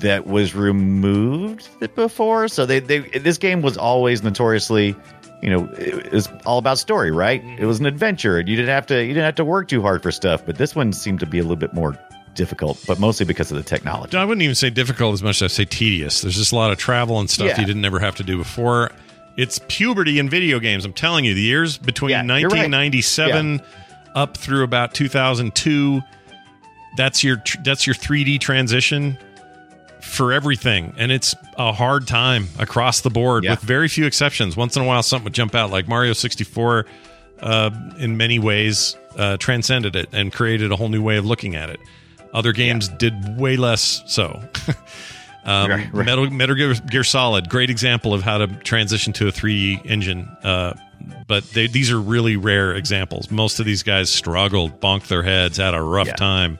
that 0.00 0.26
was 0.26 0.54
removed 0.54 1.68
before. 1.94 2.48
So 2.48 2.66
they, 2.66 2.80
they 2.80 2.98
this 3.00 3.38
game 3.38 3.62
was 3.62 3.76
always 3.76 4.22
notoriously, 4.22 4.94
you 5.42 5.50
know, 5.50 5.68
it 5.78 6.12
was 6.12 6.28
all 6.44 6.58
about 6.58 6.78
story, 6.78 7.10
right? 7.10 7.42
Mm-hmm. 7.42 7.62
It 7.62 7.66
was 7.66 7.80
an 7.80 7.86
adventure, 7.86 8.38
and 8.38 8.48
you 8.48 8.56
didn't 8.56 8.68
have 8.70 8.86
to 8.86 9.00
you 9.02 9.08
didn't 9.08 9.24
have 9.24 9.34
to 9.36 9.44
work 9.44 9.68
too 9.68 9.82
hard 9.82 10.02
for 10.02 10.10
stuff. 10.12 10.44
But 10.44 10.58
this 10.58 10.74
one 10.74 10.92
seemed 10.92 11.20
to 11.20 11.26
be 11.26 11.38
a 11.38 11.42
little 11.42 11.56
bit 11.56 11.72
more 11.74 11.98
difficult, 12.34 12.82
but 12.86 13.00
mostly 13.00 13.24
because 13.24 13.50
of 13.50 13.56
the 13.56 13.62
technology. 13.62 14.16
I 14.16 14.24
wouldn't 14.24 14.42
even 14.42 14.54
say 14.54 14.68
difficult 14.70 15.14
as 15.14 15.22
much 15.22 15.40
as 15.40 15.52
I 15.52 15.54
say 15.54 15.64
tedious. 15.64 16.20
There's 16.20 16.36
just 16.36 16.52
a 16.52 16.56
lot 16.56 16.70
of 16.70 16.78
travel 16.78 17.18
and 17.18 17.30
stuff 17.30 17.48
Yeah. 17.48 17.60
you 17.60 17.66
didn't 17.66 17.84
ever 17.84 17.98
have 17.98 18.16
to 18.16 18.22
do 18.22 18.36
before. 18.36 18.92
It's 19.38 19.58
puberty 19.68 20.18
in 20.18 20.28
video 20.28 20.58
games. 20.58 20.84
I'm 20.84 20.92
telling 20.92 21.24
you, 21.24 21.34
the 21.34 21.40
years 21.40 21.78
between 21.78 22.10
Yeah, 22.10 22.22
you're 22.22 22.48
right. 22.50 22.70
1997 22.70 23.62
up 24.14 24.36
through 24.36 24.64
about 24.64 24.94
2002. 24.94 26.02
That's 26.96 27.22
your 27.24 27.42
that's 27.64 27.86
your 27.86 27.94
3D 27.94 28.40
transition 28.40 29.18
for 30.02 30.32
everything, 30.32 30.92
and 30.96 31.10
it's 31.12 31.34
a 31.58 31.72
hard 31.72 32.06
time 32.06 32.48
across 32.58 33.00
the 33.00 33.10
board 33.10 33.44
Yeah. 33.44 33.50
with 33.52 33.60
very 33.60 33.88
few 33.88 34.06
exceptions. 34.06 34.56
Once 34.56 34.76
in 34.76 34.82
a 34.82 34.84
while, 34.86 35.02
something 35.02 35.24
would 35.24 35.34
jump 35.34 35.54
out, 35.54 35.70
like 35.70 35.88
Mario 35.88 36.12
64. 36.12 36.86
Uh, 37.40 37.70
in 37.98 38.16
many 38.16 38.38
ways, 38.38 38.96
uh, 39.18 39.36
transcended 39.36 39.94
it 39.94 40.08
and 40.12 40.32
created 40.32 40.72
a 40.72 40.76
whole 40.76 40.88
new 40.88 41.02
way 41.02 41.16
of 41.18 41.26
looking 41.26 41.54
at 41.54 41.68
it. 41.68 41.78
Other 42.32 42.52
games 42.52 42.88
did 42.88 43.38
way 43.38 43.56
less 43.56 44.02
so. 44.06 44.42
um, 45.44 45.70
Right, 45.70 45.92
right. 45.92 46.06
Metal, 46.06 46.30
Metal 46.30 46.54
Gear, 46.56 46.74
Gear 46.74 47.04
Solid, 47.04 47.48
great 47.48 47.68
example 47.70 48.14
of 48.14 48.22
how 48.22 48.38
to 48.38 48.46
transition 48.46 49.12
to 49.14 49.28
a 49.28 49.32
3D 49.32 49.82
engine. 49.84 50.28
Uh, 50.42 50.72
but 51.26 51.44
they, 51.50 51.66
these 51.66 51.90
are 51.90 52.00
really 52.00 52.36
rare 52.36 52.74
examples. 52.74 53.30
Most 53.30 53.60
of 53.60 53.66
these 53.66 53.82
guys 53.82 54.10
struggled, 54.10 54.80
bonked 54.80 55.08
their 55.08 55.22
heads, 55.22 55.58
had 55.58 55.74
a 55.74 55.82
rough 55.82 56.06
Yeah. 56.08 56.14
time. 56.14 56.58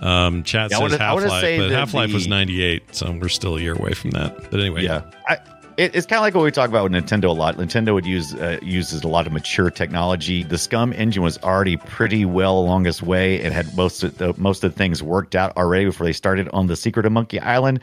Um, 0.00 0.42
chat 0.44 0.70
Yeah, 0.70 0.78
says 0.78 0.92
wanna- 0.92 1.04
I 1.04 1.12
wanna 1.14 1.30
Half 1.30 1.42
Life, 1.42 1.58
but 1.60 1.70
Half 1.70 1.94
Life 1.94 2.12
was 2.12 2.26
98, 2.26 2.94
so 2.94 3.10
we're 3.20 3.28
still 3.28 3.56
a 3.56 3.60
year 3.60 3.74
away 3.74 3.92
from 3.92 4.10
that. 4.12 4.50
But 4.50 4.60
anyway, 4.60 4.82
Yeah, 4.84 5.02
I, 5.28 5.34
it, 5.76 5.94
it's 5.94 6.06
kind 6.06 6.18
of 6.18 6.22
like 6.22 6.34
what 6.34 6.42
we 6.44 6.50
talk 6.50 6.68
about 6.68 6.90
with 6.90 6.92
Nintendo 6.92 7.24
a 7.28 7.32
lot. 7.32 7.56
Nintendo 7.56 7.92
would 7.94 8.06
use 8.06 8.34
uh, 8.34 8.58
uses 8.62 9.02
a 9.04 9.08
lot 9.08 9.26
of 9.26 9.32
mature 9.32 9.70
technology. 9.70 10.42
The 10.42 10.56
SCUMM 10.56 10.94
engine 10.98 11.22
was 11.22 11.38
already 11.38 11.76
pretty 11.76 12.24
well 12.24 12.58
along 12.58 12.86
its 12.86 13.02
way 13.02 13.42
and 13.42 13.52
had 13.54 13.74
most 13.76 14.02
of 14.02 14.16
the, 14.18 14.34
most 14.36 14.64
of 14.64 14.72
the 14.72 14.78
things 14.78 15.02
worked 15.02 15.34
out 15.34 15.56
already 15.56 15.84
before 15.84 16.06
they 16.06 16.12
started 16.12 16.48
on 16.52 16.66
the 16.66 16.76
Secret 16.76 17.06
of 17.06 17.12
Monkey 17.12 17.38
Island. 17.40 17.80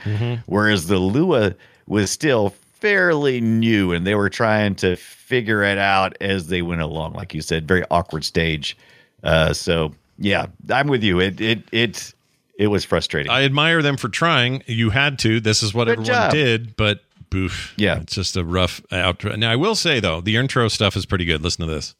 Whereas 0.48 0.88
the 0.88 0.98
Lua 1.00 1.56
was 1.88 2.12
still 2.12 2.50
fairly 2.80 3.42
new, 3.42 3.92
and 3.94 4.06
they 4.06 4.14
were 4.16 4.30
trying 4.30 4.76
to 4.76 4.96
figure 4.96 5.64
it 5.64 5.78
out 5.80 6.16
as 6.22 6.48
they 6.48 6.62
went 6.62 6.82
along. 6.82 7.14
Like 7.14 7.34
you 7.34 7.42
said, 7.42 7.68
very 7.68 7.84
awkward 7.90 8.24
stage. 8.24 8.78
Uh, 9.24 9.54
so 9.54 9.94
yeah, 10.18 10.48
I'm 10.70 10.88
with 10.88 11.04
you. 11.04 11.20
It 11.20 11.40
it 11.42 11.64
it 11.72 12.14
it 12.58 12.68
was 12.68 12.84
frustrating. 12.86 13.32
I 13.32 13.44
admire 13.44 13.82
them 13.82 13.98
for 13.98 14.10
trying. 14.10 14.64
You 14.66 14.90
had 14.90 15.20
to. 15.20 15.40
This 15.40 15.62
is 15.64 15.74
what 15.74 15.86
Good 15.86 16.00
everyone 16.00 16.06
job. 16.14 16.32
did, 16.32 16.76
but 16.76 17.02
boof. 17.30 17.74
Yeah. 17.78 18.00
It's 18.02 18.16
just 18.16 18.36
a 18.36 18.44
rough 18.44 18.82
outro. 18.92 19.38
Now, 19.38 19.52
I 19.52 19.56
will 19.56 19.76
say, 19.76 20.00
though, 20.00 20.22
the 20.22 20.38
intro 20.38 20.68
stuff 20.70 20.96
is 20.96 21.06
pretty 21.06 21.26
good. 21.26 21.42
Listen 21.44 21.68
to 21.68 21.72
this. 21.74 21.94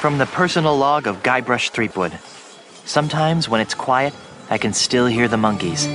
From 0.00 0.18
the 0.18 0.26
personal 0.26 0.76
log 0.76 1.06
of 1.06 1.22
Guybrush 1.22 1.70
Threepwood. 1.70 2.16
Sometimes 2.84 3.48
when 3.48 3.60
it's 3.60 3.74
quiet, 3.74 4.14
I 4.50 4.56
can 4.58 4.72
still 4.72 5.06
hear 5.06 5.28
the 5.28 5.36
monkeys. 5.36 5.86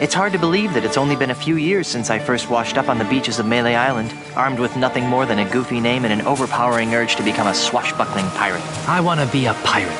It's 0.00 0.14
hard 0.14 0.32
to 0.32 0.38
believe 0.38 0.74
that 0.74 0.84
it's 0.84 0.96
only 0.96 1.16
been 1.16 1.30
a 1.30 1.34
few 1.34 1.56
years 1.56 1.86
since 1.86 2.10
I 2.10 2.18
first 2.18 2.50
washed 2.50 2.76
up 2.76 2.88
on 2.88 2.98
the 2.98 3.04
beaches 3.04 3.38
of 3.38 3.46
Melee 3.46 3.74
Island, 3.74 4.12
armed 4.34 4.58
with 4.58 4.76
nothing 4.76 5.06
more 5.06 5.26
than 5.26 5.38
a 5.38 5.48
goofy 5.50 5.80
name 5.80 6.04
and 6.04 6.12
an 6.12 6.26
overpowering 6.26 6.94
urge 6.94 7.16
to 7.16 7.22
become 7.22 7.46
a 7.46 7.54
swashbuckling 7.54 8.26
pirate. 8.30 8.62
I 8.88 9.00
want 9.00 9.20
to 9.20 9.26
be 9.26 9.46
a 9.46 9.54
pirate. 9.64 9.98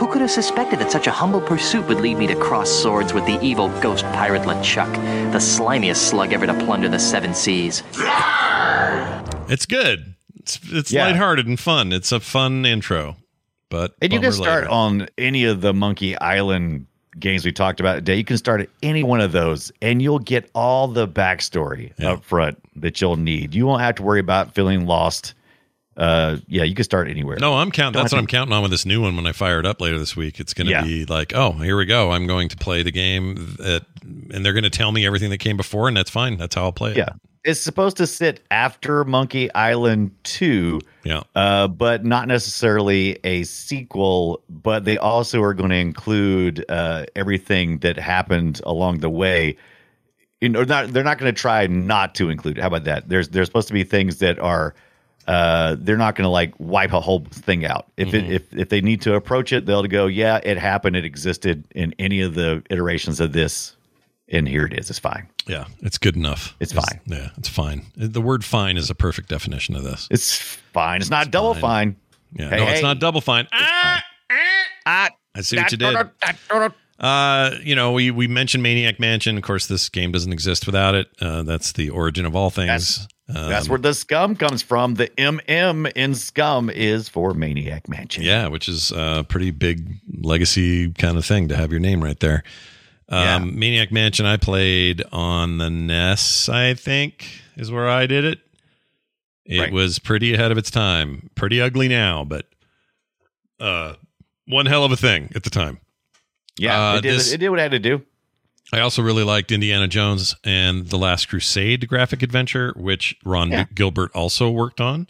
Who 0.00 0.08
could 0.08 0.20
have 0.20 0.30
suspected 0.30 0.80
that 0.80 0.90
such 0.90 1.06
a 1.06 1.10
humble 1.10 1.40
pursuit 1.40 1.86
would 1.88 2.00
lead 2.00 2.18
me 2.18 2.26
to 2.26 2.34
cross 2.36 2.70
swords 2.70 3.14
with 3.14 3.24
the 3.26 3.40
evil 3.42 3.68
ghost 3.80 4.04
pirate 4.06 4.42
LeChuck, 4.42 4.92
the 5.32 5.38
slimiest 5.40 6.08
slug 6.10 6.32
ever 6.32 6.46
to 6.46 6.54
plunder 6.54 6.88
the 6.88 6.98
seven 6.98 7.32
seas? 7.34 7.82
It's 9.48 9.66
good. 9.66 10.14
It's, 10.36 10.58
it's 10.70 10.92
Yeah. 10.92 11.06
lighthearted 11.06 11.46
and 11.46 11.58
fun. 11.58 11.92
It's 11.92 12.12
a 12.12 12.20
fun 12.20 12.66
intro, 12.66 13.16
but 13.70 13.94
And 14.02 14.12
you 14.12 14.20
can 14.20 14.32
start 14.32 14.64
later. 14.64 14.70
on 14.74 15.08
any 15.16 15.44
of 15.44 15.60
the 15.60 15.72
Monkey 15.72 16.18
Island 16.18 16.86
games 17.18 17.44
we 17.44 17.52
talked 17.52 17.80
about 17.80 17.94
today. 17.96 18.16
You 18.16 18.24
can 18.24 18.38
start 18.38 18.60
at 18.60 18.68
any 18.82 19.02
one 19.02 19.20
of 19.20 19.32
those, 19.32 19.72
and 19.82 20.00
you'll 20.02 20.18
get 20.18 20.50
all 20.54 20.88
the 20.88 21.06
backstory 21.06 21.92
up 22.02 22.24
front 22.24 22.58
that 22.76 23.00
you'll 23.00 23.16
need. 23.16 23.54
You 23.54 23.66
won't 23.66 23.82
have 23.82 23.94
to 23.96 24.02
worry 24.02 24.20
about 24.20 24.54
feeling 24.54 24.86
lost. 24.86 25.34
Uh, 25.96 26.38
yeah, 26.48 26.64
you 26.64 26.74
can 26.74 26.84
start 26.84 27.08
anywhere. 27.08 27.36
No, 27.40 27.54
I'm 27.54 27.70
counting. 27.70 28.00
That's 28.00 28.12
what 28.12 28.18
I'm 28.18 28.26
counting 28.26 28.52
on 28.52 28.62
with 28.62 28.70
this 28.70 28.84
new 28.84 29.02
one. 29.02 29.14
When 29.16 29.26
I 29.26 29.32
fire 29.32 29.60
it 29.60 29.66
up 29.66 29.80
later 29.80 29.98
this 29.98 30.16
week, 30.16 30.40
it's 30.40 30.52
going 30.54 30.66
to 30.66 30.72
Yeah. 30.72 30.82
be 30.82 31.04
like, 31.04 31.32
oh, 31.34 31.52
here 31.52 31.76
we 31.76 31.84
go. 31.86 32.10
I'm 32.10 32.26
going 32.26 32.48
to 32.48 32.56
play 32.56 32.82
the 32.82 32.90
game 32.92 33.34
that, 33.58 33.84
and 34.02 34.44
they're 34.44 34.52
going 34.52 34.64
to 34.64 34.70
tell 34.70 34.90
me 34.92 35.06
everything 35.06 35.30
that 35.30 35.38
came 35.38 35.56
before, 35.56 35.86
and 35.88 35.96
that's 35.96 36.10
fine. 36.10 36.36
That's 36.36 36.54
how 36.56 36.64
I'll 36.64 36.72
play 36.72 36.90
it. 36.92 36.96
Yeah. 36.96 37.10
it's 37.44 37.60
supposed 37.60 37.96
to 37.98 38.06
sit 38.06 38.40
after 38.50 39.04
Monkey 39.04 39.52
Island 39.54 40.10
2. 40.24 40.80
Yeah. 41.04 41.22
Uh, 41.36 41.68
but 41.68 42.04
not 42.04 42.26
necessarily 42.26 43.18
a 43.22 43.44
sequel, 43.44 44.42
but 44.48 44.84
they 44.84 44.96
also 44.98 45.42
are 45.42 45.54
going 45.54 45.70
to 45.70 45.76
include 45.76 46.64
uh, 46.68 47.04
everything 47.14 47.78
that 47.80 47.96
happened 47.98 48.60
along 48.64 48.98
the 48.98 49.10
way. 49.10 49.56
You 50.40 50.48
know, 50.48 50.64
not 50.64 50.88
they're 50.92 51.04
not 51.04 51.18
going 51.18 51.32
to 51.32 51.40
try 51.40 51.66
not 51.68 52.14
to 52.16 52.28
include. 52.30 52.58
How 52.58 52.66
about 52.66 52.84
that? 52.84 53.08
There's 53.08 53.28
there's 53.28 53.46
supposed 53.46 53.68
to 53.68 53.74
be 53.74 53.84
things 53.84 54.18
that 54.18 54.38
are 54.38 54.74
uh, 55.26 55.76
they're 55.78 55.96
not 55.96 56.14
going 56.16 56.24
to 56.24 56.30
like 56.30 56.52
wipe 56.58 56.92
a 56.92 57.00
whole 57.00 57.24
thing 57.30 57.64
out. 57.64 57.86
If 57.96 58.08
Mm-hmm. 58.08 58.16
it, 58.16 58.32
if 58.32 58.56
if 58.56 58.68
they 58.68 58.80
need 58.80 59.00
to 59.02 59.14
approach 59.14 59.52
it, 59.52 59.66
they'll 59.66 59.82
go, 59.84 60.06
yeah, 60.06 60.40
it 60.42 60.58
happened. 60.58 60.96
It 60.96 61.04
existed 61.04 61.64
in 61.74 61.94
any 61.98 62.20
of 62.20 62.34
the 62.34 62.62
iterations 62.70 63.20
of 63.20 63.32
this, 63.32 63.76
and 64.28 64.46
here 64.48 64.66
it 64.66 64.72
is. 64.78 64.90
It's 64.90 64.98
fine. 64.98 65.28
Yeah, 65.46 65.64
it's 65.80 65.98
good 65.98 66.16
enough. 66.16 66.54
It's 66.60 66.72
fine. 66.72 67.00
Yeah, 67.06 67.30
it's 67.38 67.48
fine. 67.48 67.86
The 67.96 68.20
word 68.20 68.44
"fine" 68.44 68.76
is 68.76 68.90
a 68.90 68.94
perfect 68.94 69.28
definition 69.28 69.76
of 69.76 69.82
this. 69.82 70.08
It's 70.10 70.38
fine. 70.38 71.00
It's 71.00 71.10
not 71.10 71.30
double 71.30 71.54
fine. 71.54 71.96
Yeah, 72.32 72.48
Hey, 72.50 72.56
no, 72.56 72.68
it's 72.68 72.82
not 72.82 72.98
double 72.98 73.20
fine. 73.20 73.46
Ah, 73.52 74.02
Ah, 74.86 75.08
I 75.34 75.40
see 75.40 75.56
what 75.56 75.70
you 75.72 75.78
did. 75.78 75.96
Uh, 76.98 77.50
you 77.62 77.74
know, 77.74 77.92
we 77.92 78.10
we 78.10 78.26
mentioned 78.28 78.62
Maniac 78.62 79.00
Mansion. 79.00 79.36
Of 79.36 79.42
course, 79.42 79.66
this 79.66 79.88
game 79.88 80.12
doesn't 80.12 80.32
exist 80.32 80.66
without 80.66 80.94
it. 80.94 81.08
Uh, 81.20 81.42
that's 81.42 81.72
the 81.72 81.90
origin 81.90 82.24
of 82.24 82.36
all 82.36 82.50
things. 82.50 83.06
Um, 83.26 83.48
That's 83.48 83.70
where 83.70 83.78
the 83.78 83.92
SCUMM 83.94 84.38
comes 84.38 84.60
from. 84.62 84.94
The 84.96 85.08
MM 85.16 85.90
in 85.96 86.10
SCUMM 86.12 86.70
is 86.70 87.08
for 87.08 87.32
Maniac 87.32 87.88
Mansion. 87.88 88.22
Yeah, 88.22 88.48
which 88.48 88.68
is 88.68 88.92
a 88.92 89.24
pretty 89.26 89.50
big 89.50 89.94
legacy 90.22 90.92
kind 90.92 91.16
of 91.16 91.24
thing 91.24 91.48
to 91.48 91.56
have 91.56 91.70
your 91.70 91.80
name 91.80 92.04
right 92.04 92.20
there. 92.20 92.42
Um, 93.08 93.58
Maniac 93.58 93.90
Mansion, 93.90 94.26
I 94.26 94.36
played 94.36 95.02
on 95.10 95.56
the 95.56 95.70
NES, 95.70 96.50
I 96.50 96.74
think, 96.74 97.26
is 97.56 97.70
where 97.70 97.88
I 97.88 98.06
did 98.06 98.26
it. 98.26 98.40
It 99.46 99.58
Right. 99.60 99.72
was 99.72 99.98
pretty 99.98 100.34
ahead 100.34 100.52
of 100.52 100.58
its 100.58 100.70
time. 100.70 101.30
Pretty 101.34 101.62
ugly 101.62 101.88
now, 101.88 102.24
but 102.24 102.46
uh, 103.58 103.94
one 104.46 104.66
hell 104.66 104.84
of 104.84 104.92
a 104.92 104.96
thing 104.96 105.30
at 105.34 105.44
the 105.44 105.50
time. 105.50 105.80
Yeah, 106.58 106.90
Uh, 106.92 106.96
it, 106.98 107.00
did, 107.02 107.14
this- 107.14 107.32
it 107.32 107.38
did 107.38 107.48
what 107.50 107.58
it 107.58 107.62
had 107.62 107.70
to 107.72 107.78
do. 107.78 108.02
I 108.72 108.80
also 108.80 109.02
really 109.02 109.24
liked 109.24 109.52
Indiana 109.52 109.86
Jones 109.86 110.34
and 110.42 110.86
the 110.88 110.96
Last 110.96 111.28
Crusade 111.28 111.86
graphic 111.86 112.22
adventure, 112.22 112.72
which 112.76 113.14
Ron 113.24 113.50
Yeah. 113.52 113.66
Gilbert 113.74 114.10
also 114.14 114.50
worked 114.50 114.80
on. 114.80 115.06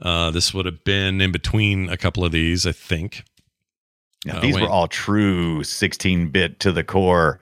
Uh, 0.00 0.30
this 0.30 0.52
would 0.52 0.66
have 0.66 0.84
been 0.84 1.20
in 1.20 1.32
between 1.32 1.88
a 1.88 1.96
couple 1.96 2.24
of 2.24 2.32
these, 2.32 2.66
I 2.66 2.72
think. 2.72 3.24
Yeah, 4.24 4.36
Uh, 4.36 4.40
these 4.40 4.54
wait. 4.54 4.62
were 4.62 4.68
all 4.68 4.88
true 4.88 5.64
16 5.64 6.28
bit 6.28 6.60
to 6.60 6.70
the 6.70 6.84
core 6.84 7.40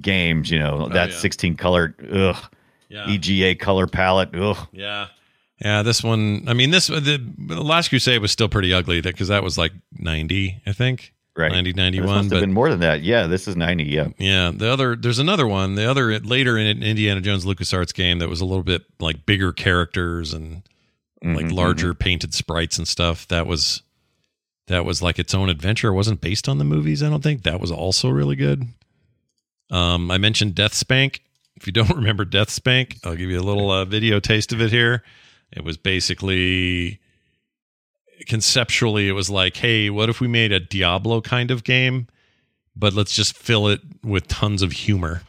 games. 0.00 0.50
You 0.50 0.58
know, 0.60 0.88
that 0.90 1.08
Oh, 1.08 1.12
yeah. 1.12 1.18
16 1.18 1.56
color, 1.56 1.94
ugh, 2.12 2.36
Yeah. 2.88 3.08
EGA 3.10 3.56
color 3.56 3.86
palette. 3.86 4.30
Ugh. 4.34 4.68
Yeah. 4.72 5.08
Yeah, 5.60 5.82
this 5.82 6.02
one. 6.04 6.44
I 6.46 6.54
mean, 6.54 6.70
this 6.70 6.86
the, 6.86 7.20
the 7.36 7.62
Last 7.62 7.88
Crusade 7.88 8.22
was 8.22 8.30
still 8.30 8.48
pretty 8.48 8.72
ugly 8.72 9.00
because 9.00 9.26
that 9.28 9.42
was 9.42 9.58
like 9.58 9.72
ninety, 9.92 10.60
I 10.64 10.72
think, 10.72 11.12
Right. 11.38 11.52
90, 11.52 11.70
This 11.72 11.76
91. 11.76 12.06
must 12.06 12.24
have 12.24 12.30
But 12.30 12.40
been 12.40 12.52
more 12.52 12.68
than 12.68 12.80
that. 12.80 13.02
Yeah, 13.02 13.26
this 13.28 13.46
is 13.46 13.56
90. 13.56 13.84
Yeah. 13.84 14.08
yeah, 14.18 14.50
the 14.52 14.68
other 14.70 14.96
there's 14.96 15.20
another 15.20 15.46
one. 15.46 15.76
The 15.76 15.88
other 15.88 16.18
later 16.18 16.58
in 16.58 16.82
Indiana 16.82 17.20
Jones 17.20 17.44
LucasArts 17.44 17.94
game 17.94 18.18
that 18.18 18.28
was 18.28 18.40
a 18.40 18.44
little 18.44 18.64
bit 18.64 18.82
like 18.98 19.24
bigger 19.24 19.52
characters 19.52 20.34
and 20.34 20.62
like 21.22 21.46
Mhm, 21.46 21.52
larger 21.52 21.94
painted 21.94 22.34
sprites 22.34 22.76
and 22.78 22.86
stuff. 22.88 23.26
That 23.28 23.46
was 23.46 23.82
that 24.66 24.84
was 24.84 25.00
like 25.00 25.18
its 25.18 25.32
own 25.34 25.48
adventure. 25.48 25.88
It 25.88 25.94
wasn't 25.94 26.20
based 26.20 26.48
on 26.48 26.58
the 26.58 26.64
movies. 26.64 27.02
I 27.02 27.08
don't 27.08 27.22
think 27.22 27.42
that 27.44 27.60
was 27.60 27.70
also 27.70 28.08
really 28.10 28.36
good. 28.36 28.66
Um, 29.70 30.10
I 30.10 30.18
mentioned 30.18 30.54
DeathSpank. 30.54 31.20
If 31.56 31.66
you 31.66 31.72
don't 31.72 31.90
remember 31.96 32.24
DeathSpank, 32.24 32.98
I'll 33.04 33.16
give 33.16 33.30
you 33.30 33.40
a 33.40 33.42
little 33.42 33.70
uh, 33.70 33.84
video 33.84 34.20
taste 34.20 34.52
of 34.52 34.60
it 34.60 34.70
here. 34.70 35.02
It 35.52 35.64
was 35.64 35.76
basically 35.76 37.00
conceptually, 38.26 39.08
it 39.08 39.12
was 39.12 39.30
like, 39.30 39.56
hey, 39.56 39.90
what 39.90 40.08
if 40.08 40.20
we 40.20 40.28
made 40.28 40.52
a 40.52 40.60
Diablo 40.60 41.20
kind 41.20 41.50
of 41.50 41.64
game, 41.64 42.06
but 42.76 42.92
let's 42.92 43.14
just 43.14 43.36
fill 43.36 43.68
it 43.68 43.80
with 44.02 44.28
tons 44.28 44.62
of 44.62 44.72
humor. 44.72 45.22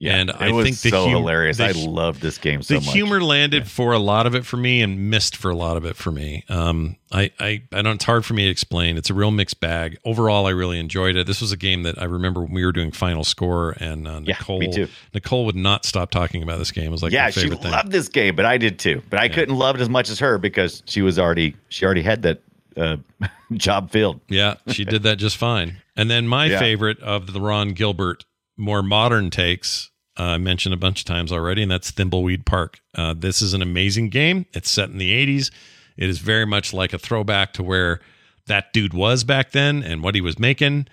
Yeah. 0.00 0.16
and 0.16 0.30
it 0.30 0.36
I 0.40 0.50
was 0.50 0.64
think 0.64 0.78
the 0.80 0.88
so 0.90 1.02
hum- 1.02 1.10
hilarious. 1.10 1.58
the 1.58 1.66
I 1.66 1.72
love 1.72 2.20
this 2.20 2.38
game 2.38 2.62
so 2.62 2.74
the 2.74 2.80
much. 2.80 2.92
humor 2.94 3.20
landed 3.22 3.68
for 3.70 3.92
a 3.92 3.98
lot 3.98 4.26
of 4.26 4.34
it 4.34 4.46
for 4.46 4.56
me 4.56 4.80
and 4.80 5.10
missed 5.10 5.36
for 5.36 5.50
a 5.50 5.54
lot 5.54 5.76
of 5.76 5.84
it 5.84 5.94
for 5.94 6.10
me. 6.10 6.42
Um, 6.48 6.96
I, 7.12 7.30
I, 7.38 7.62
I 7.70 7.82
don't. 7.82 7.96
It's 7.96 8.04
hard 8.04 8.24
for 8.24 8.32
me 8.32 8.44
to 8.46 8.50
explain. 8.50 8.96
It's 8.96 9.10
a 9.10 9.14
real 9.14 9.30
mixed 9.30 9.60
bag. 9.60 9.98
Overall, 10.04 10.46
I 10.46 10.50
really 10.50 10.78
enjoyed 10.78 11.16
it. 11.16 11.26
This 11.26 11.40
was 11.42 11.52
a 11.52 11.56
game 11.56 11.82
that 11.82 12.00
I 12.00 12.04
remember 12.04 12.40
when 12.40 12.52
we 12.52 12.64
were 12.64 12.72
doing 12.72 12.92
final 12.92 13.24
score, 13.24 13.72
and 13.78 14.08
uh, 14.08 14.20
Yeah, 14.24 14.36
Nicole, 14.38 14.60
too. 14.72 14.88
Nicole 15.12 15.44
would 15.44 15.56
not 15.56 15.84
stop 15.84 16.10
talking 16.10 16.42
about 16.42 16.58
this 16.58 16.70
game. 16.72 16.86
It 16.86 16.90
was 16.90 17.02
like 17.02 17.12
yeah, 17.12 17.28
she 17.30 17.50
thing. 17.50 17.60
loved 17.70 17.92
this 17.92 18.08
game, 18.08 18.34
but 18.36 18.46
I 18.46 18.56
did 18.56 18.78
too. 18.78 19.02
But 19.10 19.20
I 19.20 19.28
couldn't 19.28 19.56
love 19.56 19.74
it 19.76 19.82
as 19.82 19.90
much 19.90 20.08
as 20.08 20.18
her 20.20 20.38
because 20.38 20.82
she 20.86 21.02
was 21.02 21.18
already 21.18 21.56
she 21.68 21.84
already 21.84 22.02
had 22.02 22.22
that 22.22 22.42
uh, 22.76 22.96
job 23.52 23.90
filled. 23.90 24.20
Yeah, 24.28 24.54
she 24.68 24.86
did 24.86 25.02
that 25.02 25.16
just 25.16 25.36
fine. 25.36 25.76
And 25.94 26.10
then 26.10 26.26
my 26.26 26.46
Yeah. 26.50 26.58
favorite 26.58 27.00
of 27.00 27.32
the 27.34 27.40
Ron 27.40 27.70
Gilbert 27.74 28.24
more 28.56 28.82
modern 28.82 29.30
takes, 29.30 29.89
I 30.22 30.38
mentioned 30.38 30.74
a 30.74 30.78
bunch 30.78 31.00
of 31.00 31.04
times 31.06 31.32
already, 31.32 31.62
and 31.62 31.70
that's 31.70 31.90
Thimbleweed 31.92 32.44
Park. 32.44 32.80
Uh, 32.94 33.14
this 33.16 33.40
is 33.42 33.54
an 33.54 33.62
amazing 33.62 34.08
game. 34.10 34.46
It's 34.52 34.70
set 34.70 34.90
in 34.90 34.98
the 34.98 35.10
80s. 35.26 35.50
It 35.96 36.08
is 36.08 36.18
very 36.18 36.46
much 36.46 36.72
like 36.72 36.92
a 36.92 36.98
throwback 36.98 37.52
to 37.54 37.62
where 37.62 38.00
that 38.46 38.72
dude 38.72 38.94
was 38.94 39.22
back 39.24 39.52
then 39.52 39.82
and 39.82 40.02
what 40.02 40.14
he 40.14 40.20
was 40.20 40.38
making. 40.38 40.88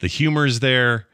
The 0.00 0.06
humor 0.06 0.46
is 0.46 0.60
there. 0.60 1.06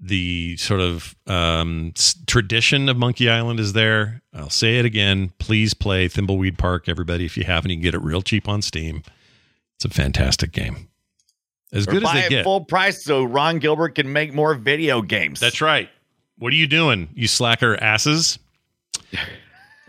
The 0.00 0.56
sort 0.58 0.80
of 0.80 1.16
um, 1.26 1.92
tradition 2.26 2.88
of 2.88 2.96
Monkey 2.96 3.28
Island 3.28 3.58
is 3.58 3.72
there. 3.72 4.22
I'll 4.32 4.48
say 4.50 4.78
it 4.78 4.84
again. 4.84 5.32
Please 5.38 5.74
play 5.74 6.08
Thimbleweed 6.08 6.56
Park, 6.56 6.88
everybody. 6.88 7.24
If 7.24 7.36
you 7.36 7.44
haven't, 7.44 7.70
you 7.70 7.76
can 7.76 7.82
get 7.82 7.94
it 7.94 8.02
real 8.02 8.22
cheap 8.22 8.48
on 8.48 8.62
Steam. 8.62 9.02
It's 9.76 9.84
a 9.84 9.88
fantastic 9.88 10.52
game. 10.52 10.88
As 11.72 11.86
Or 11.86 11.92
good 11.92 12.02
as 12.04 12.08
buy 12.08 12.14
they 12.20 12.26
it 12.26 12.30
get. 12.30 12.44
full 12.44 12.64
price 12.64 13.02
so 13.04 13.24
Ron 13.24 13.58
Gilbert 13.58 13.94
can 13.96 14.12
make 14.12 14.32
more 14.32 14.54
video 14.54 15.02
games. 15.02 15.40
That's 15.40 15.60
right. 15.60 15.88
What 16.38 16.52
are 16.52 16.56
you 16.56 16.66
doing, 16.66 17.08
you 17.14 17.26
slacker 17.28 17.76
asses? 17.82 18.38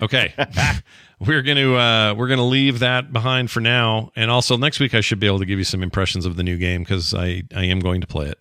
Okay. 0.02 0.34
we're 1.20 1.41
gonna 1.41 1.74
uh 1.74 2.14
we're 2.16 2.28
gonna 2.30 2.47
leave 2.47 2.80
that 2.80 3.12
behind 3.12 3.52
for 3.52 3.60
now. 3.60 4.12
And 4.16 4.32
also 4.32 4.56
next 4.58 4.80
week 4.80 4.93
I 4.93 5.02
should 5.02 5.20
be 5.20 5.28
able 5.28 5.39
to 5.39 5.45
give 5.45 5.60
you 5.60 5.66
some 5.66 5.84
impressions 5.84 6.26
of 6.26 6.36
the 6.38 6.43
new 6.43 6.58
game 6.58 6.82
because 6.84 7.14
I, 7.14 7.43
I 7.56 7.66
am 7.66 7.80
going 7.80 8.02
to 8.02 8.08
play 8.08 8.28
it. 8.28 8.38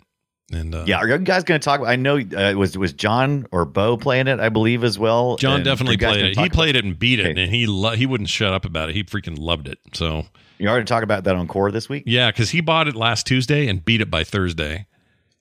And 0.51 0.73
uh, 0.73 0.85
Yeah, 0.87 0.97
are 0.97 1.07
you 1.07 1.17
guys 1.19 1.43
going 1.43 1.59
to 1.61 1.63
talk? 1.65 1.81
I 1.85 1.95
know 1.95 2.17
uh, 2.17 2.53
was 2.55 2.75
was 2.77 2.93
John 2.93 3.45
or 3.51 3.65
Bo 3.65 3.97
playing 3.97 4.27
it, 4.27 4.39
I 4.39 4.49
believe 4.49 4.83
as 4.83 4.97
well. 4.97 5.35
John 5.37 5.57
And 5.57 5.63
definitely 5.65 5.97
played 5.97 6.25
it. 6.25 6.37
He 6.39 6.49
played 6.49 6.75
it 6.75 6.83
and 6.85 6.97
beat 6.97 7.19
it, 7.19 7.27
Okay. 7.27 7.43
and 7.43 7.53
he 7.53 7.67
lo- 7.67 7.91
he 7.95 8.05
wouldn't 8.07 8.29
shut 8.29 8.51
up 8.53 8.65
about 8.65 8.89
it. 8.89 8.95
He 8.95 9.03
freaking 9.03 9.37
loved 9.37 9.67
it. 9.67 9.77
So 9.93 10.25
You 10.57 10.67
already 10.69 10.85
talk 10.85 11.03
about 11.03 11.25
that 11.25 11.35
on 11.35 11.47
Core 11.47 11.71
this 11.71 11.87
week. 11.87 12.03
yeah, 12.07 12.31
because 12.31 12.49
he 12.49 12.61
bought 12.61 12.87
it 12.87 12.95
last 12.95 13.27
Tuesday 13.27 13.67
and 13.67 13.83
beat 13.85 14.01
it 14.01 14.09
by 14.09 14.23
Thursday. 14.23 14.87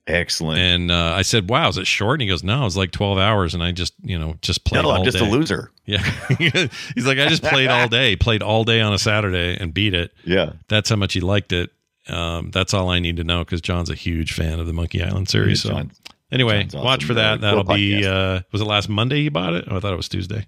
Excellent. 0.09 0.59
And 0.59 0.91
uh, 0.91 1.13
I 1.15 1.23
said, 1.23 1.51
"Wow, 1.51 1.69
is 1.69 1.77
it 1.77 1.87
short?" 1.87 2.15
And 2.15 2.23
he 2.23 2.29
goes, 2.29 2.43
"No, 2.43 2.65
it's 2.65 2.77
like 2.77 2.91
twelve 2.93 3.19
hours." 3.19 3.53
And 3.55 3.63
I 3.63 3.73
just, 3.73 3.93
you 4.03 4.19
know, 4.19 4.37
just 4.41 4.65
played. 4.65 4.83
No, 4.83 4.91
I'm 4.91 5.05
just 5.05 5.21
a 5.21 5.25
loser. 5.25 5.71
Yeah, 5.89 6.03
he's 6.39 7.07
like, 7.07 7.19
I 7.19 7.29
just 7.29 7.43
played 7.43 7.69
all 7.69 7.89
day, 7.89 8.15
played 8.15 8.43
all 8.43 8.63
day 8.65 8.83
on 8.83 8.93
a 8.93 8.99
Saturday, 8.99 9.57
and 9.59 9.73
beat 9.73 9.95
it. 9.95 10.13
Yeah, 10.23 10.53
that's 10.69 10.91
how 10.91 10.97
much 10.97 11.15
he 11.15 11.21
liked 11.21 11.51
it. 11.51 11.71
Um, 12.09 12.51
that's 12.51 12.75
all 12.75 12.91
I 12.91 12.99
need 12.99 13.17
to 13.17 13.25
know 13.25 13.39
because 13.43 13.63
John's 13.63 13.89
a 13.89 13.95
huge 13.95 14.35
fan 14.35 14.61
of 14.61 14.67
the 14.67 14.75
Monkey 14.75 15.03
Island 15.03 15.31
series. 15.31 15.65
Yeah, 15.65 15.71
so 15.71 15.77
John's- 15.79 16.01
anyway, 16.31 16.61
John's 16.61 16.75
awesome. 16.75 16.85
watch 16.85 17.05
for 17.07 17.15
that. 17.15 17.41
That'll 17.41 17.65
be. 17.65 18.05
Uh, 18.07 18.41
was 18.53 18.61
it 18.61 18.67
last 18.67 18.91
Monday 18.91 19.23
he 19.23 19.29
bought 19.31 19.55
it? 19.55 19.65
Oh, 19.67 19.79
I 19.79 19.81
thought 19.81 19.95
it 19.95 19.97
was 19.97 20.11
Tuesday. 20.11 20.47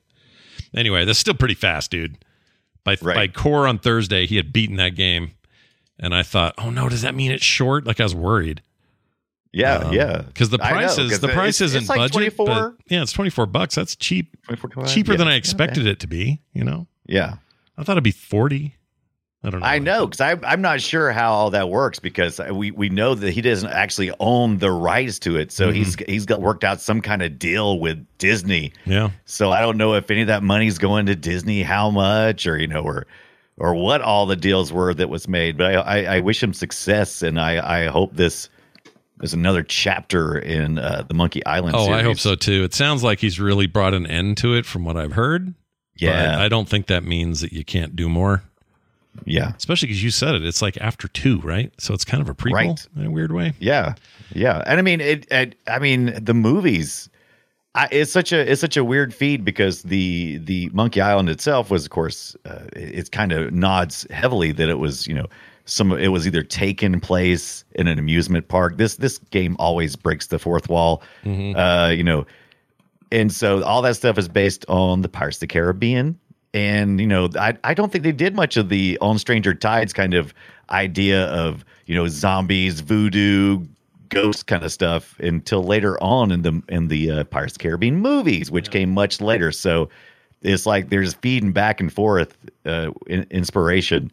Anyway, 0.75 1.07
that's 1.07 1.19
still 1.19 1.33
pretty 1.33 1.55
fast, 1.55 1.91
dude. 1.91 2.19
By 2.85 2.97
by 2.97 3.27
core 3.29 3.67
on 3.67 3.79
Thursday, 3.79 4.27
he 4.27 4.37
had 4.37 4.53
beaten 4.53 4.77
that 4.77 4.95
game, 4.95 5.31
and 5.99 6.15
I 6.15 6.23
thought, 6.23 6.55
oh 6.59 6.69
no, 6.69 6.91
does 6.91 7.01
that 7.01 7.15
mean 7.15 7.31
it's 7.31 7.45
short? 7.45 7.87
Like 7.87 7.99
I 7.99 8.03
was 8.03 8.15
worried. 8.15 8.61
Yeah, 9.53 9.75
Um, 9.79 9.93
yeah. 9.93 10.23
Because 10.23 10.51
the 10.51 10.59
I 10.63 10.71
know, 10.71 10.77
price 10.77 10.99
is 10.99 11.21
the 11.21 11.29
price 11.29 11.61
isn't 11.61 11.89
like 11.89 11.97
budget. 11.99 12.37
but- 12.37 12.45
24 12.47 12.77
yeah, 12.89 13.03
it's 13.03 13.13
twenty 13.13 13.31
four 13.31 13.47
bucks. 13.47 13.75
That's 13.75 13.97
cheap. 13.97 14.37
24, 14.45 14.85
Cheaper 14.87 15.13
yeah, 15.13 15.19
than 15.19 15.29
I 15.29 15.35
expected 15.35 15.87
it 15.87 15.99
to 16.01 16.07
be. 16.07 16.41
You 16.53 16.65
know. 16.65 16.87
Yeah. 17.07 17.35
I 17.77 17.83
thought 17.83 17.93
it'd 17.93 18.05
be 18.05 18.11
forty. 18.13 18.77
I 19.43 19.49
don't 19.49 19.61
know. 19.61 19.67
I 19.67 19.79
know 19.79 20.07
because 20.07 20.21
I'm 20.45 20.61
not 20.61 20.83
sure 20.83 21.13
how 21.13 21.33
all 21.33 21.51
that 21.53 21.71
works 21.71 21.99
because 21.99 22.39
we, 22.53 22.73
we 22.73 22.91
know 22.91 23.15
that 23.15 23.33
he 23.33 23.41
doesn't 23.41 23.71
actually 23.71 24.13
own 24.21 24.59
the 24.59 24.71
rights 24.71 25.19
to 25.21 25.37
it, 25.39 25.51
so 25.51 25.69
Mm-hmm. 25.69 25.77
he's 25.77 25.95
he's 26.07 26.27
got 26.27 26.43
worked 26.43 26.63
out 26.63 26.81
some 26.83 27.01
kind 27.01 27.23
of 27.23 27.39
deal 27.39 27.81
with 27.81 28.07
Disney. 28.19 28.73
Yeah. 28.85 29.11
So 29.25 29.51
I 29.51 29.63
don't 29.63 29.79
know 29.79 29.95
if 29.95 30.11
any 30.11 30.21
of 30.21 30.27
that 30.27 30.43
money's 30.43 30.77
going 30.77 31.07
to 31.07 31.17
Disney, 31.17 31.63
how 31.63 31.91
much, 31.91 32.47
or 32.47 32.59
you 32.59 32.67
know, 32.67 32.83
or 32.83 33.07
or 33.57 33.75
what 33.75 34.03
all 34.03 34.27
the 34.27 34.37
deals 34.37 34.73
were 34.75 34.93
that 34.93 35.09
was 35.09 35.27
made. 35.27 35.57
But 35.57 35.75
I 35.75 35.81
I, 36.03 36.17
I 36.17 36.21
wish 36.21 36.43
him 36.43 36.53
success, 36.53 37.23
and 37.23 37.41
I 37.41 37.85
I 37.85 37.87
hope 37.87 38.15
this 38.17 38.51
is 39.23 39.35
another 39.35 39.63
chapter 39.63 40.39
in 40.39 40.79
uh, 40.79 41.05
the 41.07 41.15
Monkey 41.15 41.45
Island. 41.47 41.77
Oh, 41.77 41.91
I 41.93 42.03
hope 42.03 42.19
so 42.19 42.35
too. 42.35 42.65
It 42.65 42.75
sounds 42.75 43.03
like 43.03 43.21
he's 43.21 43.39
really 43.41 43.67
brought 43.67 43.95
an 43.95 44.07
end 44.07 44.37
to 44.39 44.55
it 44.55 44.67
from 44.67 44.85
what 44.85 44.97
I've 44.97 45.13
heard. 45.13 45.55
Yeah. 45.97 46.37
But 46.37 46.41
I 46.41 46.49
don't 46.49 46.69
think 46.69 46.87
that 46.87 47.05
means 47.05 47.41
that 47.43 47.53
you 47.53 47.65
can't 47.65 47.95
do 47.95 48.09
more. 48.09 48.43
Yeah. 49.25 49.53
Especially 49.57 49.89
because 49.89 50.03
you 50.03 50.11
said 50.11 50.35
it. 50.35 50.45
It's 50.45 50.63
like 50.63 50.77
after 50.79 51.09
two, 51.09 51.41
right? 51.41 51.73
So 51.79 51.93
it's 51.93 52.05
kind 52.05 52.23
of 52.23 52.29
a 52.29 52.35
prequel 52.35 52.53
Right. 52.55 52.87
in 52.97 53.07
a 53.07 53.11
weird 53.11 53.33
way. 53.33 53.53
Yeah, 53.59 53.95
yeah, 54.33 54.63
and 54.67 54.79
I 54.79 54.83
mean 54.83 55.01
it, 55.01 55.27
it. 55.31 55.57
I 55.67 55.79
mean 55.81 56.15
the 56.23 56.33
movies 56.35 57.11
I, 57.75 57.89
it's 57.91 58.11
such 58.11 58.33
a 58.33 58.51
it's 58.51 58.61
such 58.61 58.77
a 58.77 58.85
weird 58.85 59.13
feed 59.13 59.45
because 59.45 59.83
the 59.83 60.39
the 60.39 60.71
Monkey 60.73 61.01
Island 61.01 61.29
itself 61.29 61.71
was, 61.71 61.85
of 61.85 61.91
course, 61.91 62.37
uh, 62.45 62.65
it, 62.75 62.95
it's 62.95 63.09
kind 63.09 63.33
of 63.33 63.53
nods 63.53 64.07
heavily 64.11 64.53
that 64.53 64.69
it 64.69 64.79
was 64.79 65.07
you 65.07 65.15
know 65.15 65.27
some 65.65 65.93
it 65.93 66.09
was 66.09 66.27
either 66.27 66.43
taken 66.43 67.01
place 67.01 67.65
in 67.73 67.87
an 67.87 67.99
amusement 67.99 68.49
park. 68.49 68.77
This 68.77 68.97
this 68.97 69.19
game 69.31 69.57
always 69.59 69.97
breaks 69.97 70.29
the 70.29 70.39
fourth 70.39 70.69
wall, 70.69 71.03
uh, 71.57 71.89
you 71.89 72.05
know, 72.05 72.27
and 73.13 73.33
so 73.33 73.63
all 73.63 73.83
that 73.83 73.97
stuff 73.97 74.19
is 74.19 74.29
based 74.29 74.65
on 74.69 75.03
the 75.03 75.09
Pirates 75.09 75.37
of 75.37 75.41
the 75.41 75.47
Caribbean. 75.47 76.19
And 76.53 77.01
you 77.01 77.07
know, 77.07 77.29
I 77.39 77.57
I 77.65 77.75
don't 77.75 77.93
think 77.93 78.05
they 78.05 78.13
did 78.13 78.35
much 78.35 78.57
of 78.57 78.69
the 78.69 78.99
on 79.01 79.19
Stranger 79.19 79.55
Tides 79.55 79.93
kind 79.93 80.15
of 80.15 80.35
idea 80.71 81.27
of 81.27 81.65
you 81.87 81.95
know 81.95 82.09
zombies, 82.09 82.81
voodoo, 82.81 83.65
ghost 84.09 84.47
kind 84.47 84.65
of 84.65 84.73
stuff 84.73 85.19
until 85.21 85.63
later 85.63 86.03
on 86.03 86.31
in 86.31 86.43
the 86.43 86.63
in 86.69 86.89
the 86.89 87.11
uh, 87.11 87.25
Pirates 87.25 87.55
of 87.55 87.59
the 87.59 87.63
Caribbean 87.63 87.97
movies, 87.97 88.51
which 88.51 88.71
came 88.71 88.91
much 88.91 89.21
later. 89.21 89.51
So 89.53 89.89
it's 90.43 90.67
like 90.67 90.91
there's 90.91 91.15
feeding 91.15 91.53
back 91.53 91.81
and 91.81 91.93
forth 91.93 92.37
uh, 92.67 92.91
in, 93.07 93.27
inspiration 93.31 94.11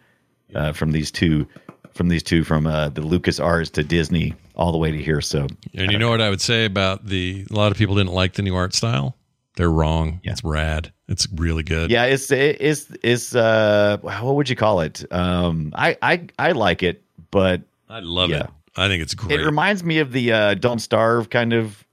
uh, 0.55 0.71
from 0.73 0.91
these 0.91 1.11
two 1.11 1.47
from 1.93 2.09
these 2.09 2.23
two 2.23 2.43
from 2.43 2.67
uh, 2.67 2.89
the 2.89 3.01
LucasArts 3.01 3.71
to 3.71 3.83
Disney 3.83 4.35
all 4.55 4.71
the 4.71 4.77
way 4.77 4.91
to 4.91 5.01
here. 5.01 5.19
So 5.21 5.47
And 5.73 5.91
you 5.91 5.97
know 5.97 6.09
what 6.09 6.21
I 6.21 6.29
would 6.29 6.41
say 6.41 6.65
about 6.65 7.05
the? 7.07 7.45
A 7.49 7.53
lot 7.53 7.71
of 7.71 7.77
people 7.77 7.95
didn't 7.95 8.13
like 8.13 8.33
the 8.33 8.43
new 8.43 8.55
art 8.55 8.73
style. 8.73 9.17
They're 9.55 9.71
wrong. 9.71 10.21
It's 10.23 10.43
rad. 10.43 10.93
It's 11.07 11.27
really 11.35 11.63
good. 11.63 11.89
yeah, 11.89 12.05
it's 12.05 12.29
it's 12.31 12.91
it's 13.01 13.33
uh 13.33 13.97
what 14.01 14.35
would 14.35 14.49
you 14.49 14.55
call 14.55 14.81
it? 14.81 15.03
Um, 15.11 15.73
I 15.75 15.97
I 16.01 16.27
I 16.37 16.51
like 16.51 16.83
it, 16.83 17.03
but 17.31 17.61
I 17.89 17.99
love 17.99 18.29
yeah. 18.29 18.43
it. 18.43 18.49
I 18.75 18.87
think 18.87 19.01
it's 19.01 19.15
great. 19.15 19.39
It 19.39 19.43
reminds 19.43 19.83
me 19.83 19.99
of 19.99 20.11
the 20.11 20.31
uh, 20.31 20.53
"Don't 20.53 20.79
Starve" 20.79 21.31
kind 21.31 21.53
of, 21.53 21.83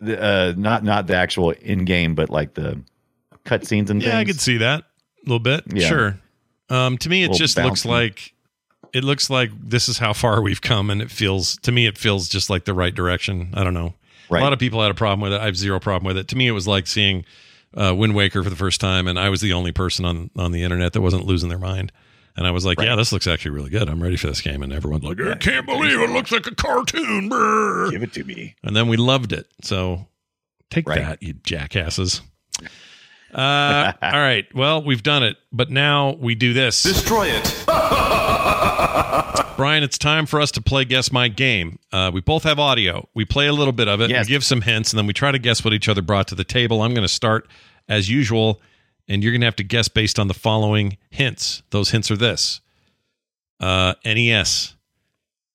the, 0.00 0.22
uh, 0.22 0.54
not 0.56 0.84
not 0.84 1.06
the 1.06 1.16
actual 1.16 1.52
in 1.52 1.86
game, 1.86 2.14
but 2.14 2.28
like 2.28 2.52
the 2.52 2.82
cutscenes 3.46 3.88
and 3.88 4.02
yeah, 4.02 4.18
I 4.18 4.24
could 4.24 4.40
see 4.40 4.58
that 4.58 4.80
a 4.80 4.84
little 5.24 5.38
bit. 5.38 5.64
Yeah. 5.72 5.88
Sure. 5.88 6.20
Um, 6.72 6.98
to 6.98 7.08
me, 7.08 7.22
it 7.24 7.32
just 7.34 7.56
looks 7.58 7.84
like 7.84 8.32
it 8.92 9.04
looks 9.04 9.30
like 9.30 9.50
this 9.62 9.88
is 9.88 9.98
how 9.98 10.12
far 10.12 10.42
we've 10.42 10.60
come, 10.60 10.90
and 10.90 11.02
it 11.02 11.10
feels 11.10 11.56
to 11.58 11.72
me 11.72 11.86
it 11.86 11.98
feels 11.98 12.28
just 12.28 12.50
like 12.50 12.64
the 12.64 12.74
right 12.74 12.94
direction. 12.94 13.50
I 13.54 13.64
don't 13.64 13.74
know. 13.74 13.94
Right. 14.30 14.40
A 14.40 14.42
lot 14.44 14.52
of 14.52 14.58
people 14.58 14.80
had 14.80 14.90
a 14.90 14.94
problem 14.94 15.20
with 15.20 15.32
it. 15.34 15.40
I 15.40 15.46
have 15.46 15.56
zero 15.56 15.78
problem 15.80 16.06
with 16.06 16.16
it. 16.16 16.28
To 16.28 16.36
me, 16.36 16.46
it 16.46 16.52
was 16.52 16.66
like 16.66 16.86
seeing 16.86 17.24
uh, 17.76 17.94
Wind 17.94 18.14
Waker 18.14 18.42
for 18.42 18.48
the 18.50 18.56
first 18.56 18.80
time, 18.80 19.06
and 19.06 19.18
I 19.18 19.28
was 19.28 19.40
the 19.42 19.52
only 19.52 19.72
person 19.72 20.04
on 20.04 20.30
on 20.36 20.52
the 20.52 20.62
internet 20.62 20.92
that 20.94 21.00
wasn't 21.02 21.26
losing 21.26 21.48
their 21.48 21.58
mind. 21.58 21.92
And 22.34 22.46
I 22.46 22.50
was 22.50 22.64
like, 22.64 22.80
"Yeah, 22.80 22.96
this 22.96 23.12
looks 23.12 23.26
actually 23.26 23.50
really 23.50 23.68
good. 23.68 23.90
I'm 23.90 24.02
ready 24.02 24.16
for 24.16 24.26
this 24.28 24.40
game." 24.40 24.62
And 24.62 24.72
everyone's 24.72 25.04
like, 25.04 25.20
"I 25.20 25.34
can't 25.34 25.66
believe 25.66 26.00
it 26.00 26.08
looks 26.10 26.32
like 26.32 26.46
a 26.46 26.54
cartoon." 26.54 27.28
brr." 27.28 27.90
Give 27.90 28.02
it 28.02 28.14
to 28.14 28.24
me. 28.24 28.54
And 28.62 28.74
then 28.74 28.88
we 28.88 28.96
loved 28.96 29.34
it. 29.34 29.46
So 29.62 30.06
take 30.70 30.88
Right. 30.88 30.98
that, 31.00 31.22
you 31.22 31.34
jackasses. 31.34 32.22
Uh, 33.32 33.92
all 34.02 34.10
right. 34.12 34.46
Well, 34.54 34.82
we've 34.82 35.02
done 35.02 35.22
it, 35.22 35.36
but 35.52 35.70
now 35.70 36.12
we 36.20 36.34
do 36.34 36.52
this. 36.52 36.82
Destroy 36.82 37.28
it. 37.28 37.64
Brian, 39.56 39.82
it's 39.82 39.98
time 39.98 40.26
for 40.26 40.40
us 40.40 40.50
to 40.52 40.60
play 40.62 40.84
Guess 40.84 41.12
My 41.12 41.28
Game. 41.28 41.78
Uh, 41.92 42.10
we 42.12 42.20
both 42.20 42.42
have 42.44 42.58
audio. 42.58 43.08
We 43.14 43.24
play 43.24 43.46
a 43.46 43.52
little 43.52 43.72
bit 43.72 43.86
of 43.88 44.00
it, 44.00 44.10
Yes. 44.10 44.26
we 44.26 44.30
give 44.30 44.44
some 44.44 44.62
hints, 44.62 44.92
and 44.92 44.98
then 44.98 45.06
we 45.06 45.12
try 45.12 45.30
to 45.30 45.38
guess 45.38 45.64
what 45.64 45.72
each 45.72 45.88
other 45.88 46.02
brought 46.02 46.28
to 46.28 46.34
the 46.34 46.44
table. 46.44 46.82
I'm 46.82 46.94
going 46.94 47.06
to 47.06 47.12
start 47.12 47.46
as 47.88 48.08
usual, 48.10 48.60
and 49.08 49.22
you're 49.22 49.32
going 49.32 49.40
to 49.42 49.46
have 49.46 49.56
to 49.56 49.64
guess 49.64 49.88
based 49.88 50.18
on 50.18 50.28
the 50.28 50.34
following 50.34 50.96
hints. 51.10 51.62
Those 51.70 51.90
hints 51.90 52.10
are 52.10 52.16
this: 52.16 52.60
uh, 53.60 53.94
NES 54.04 54.74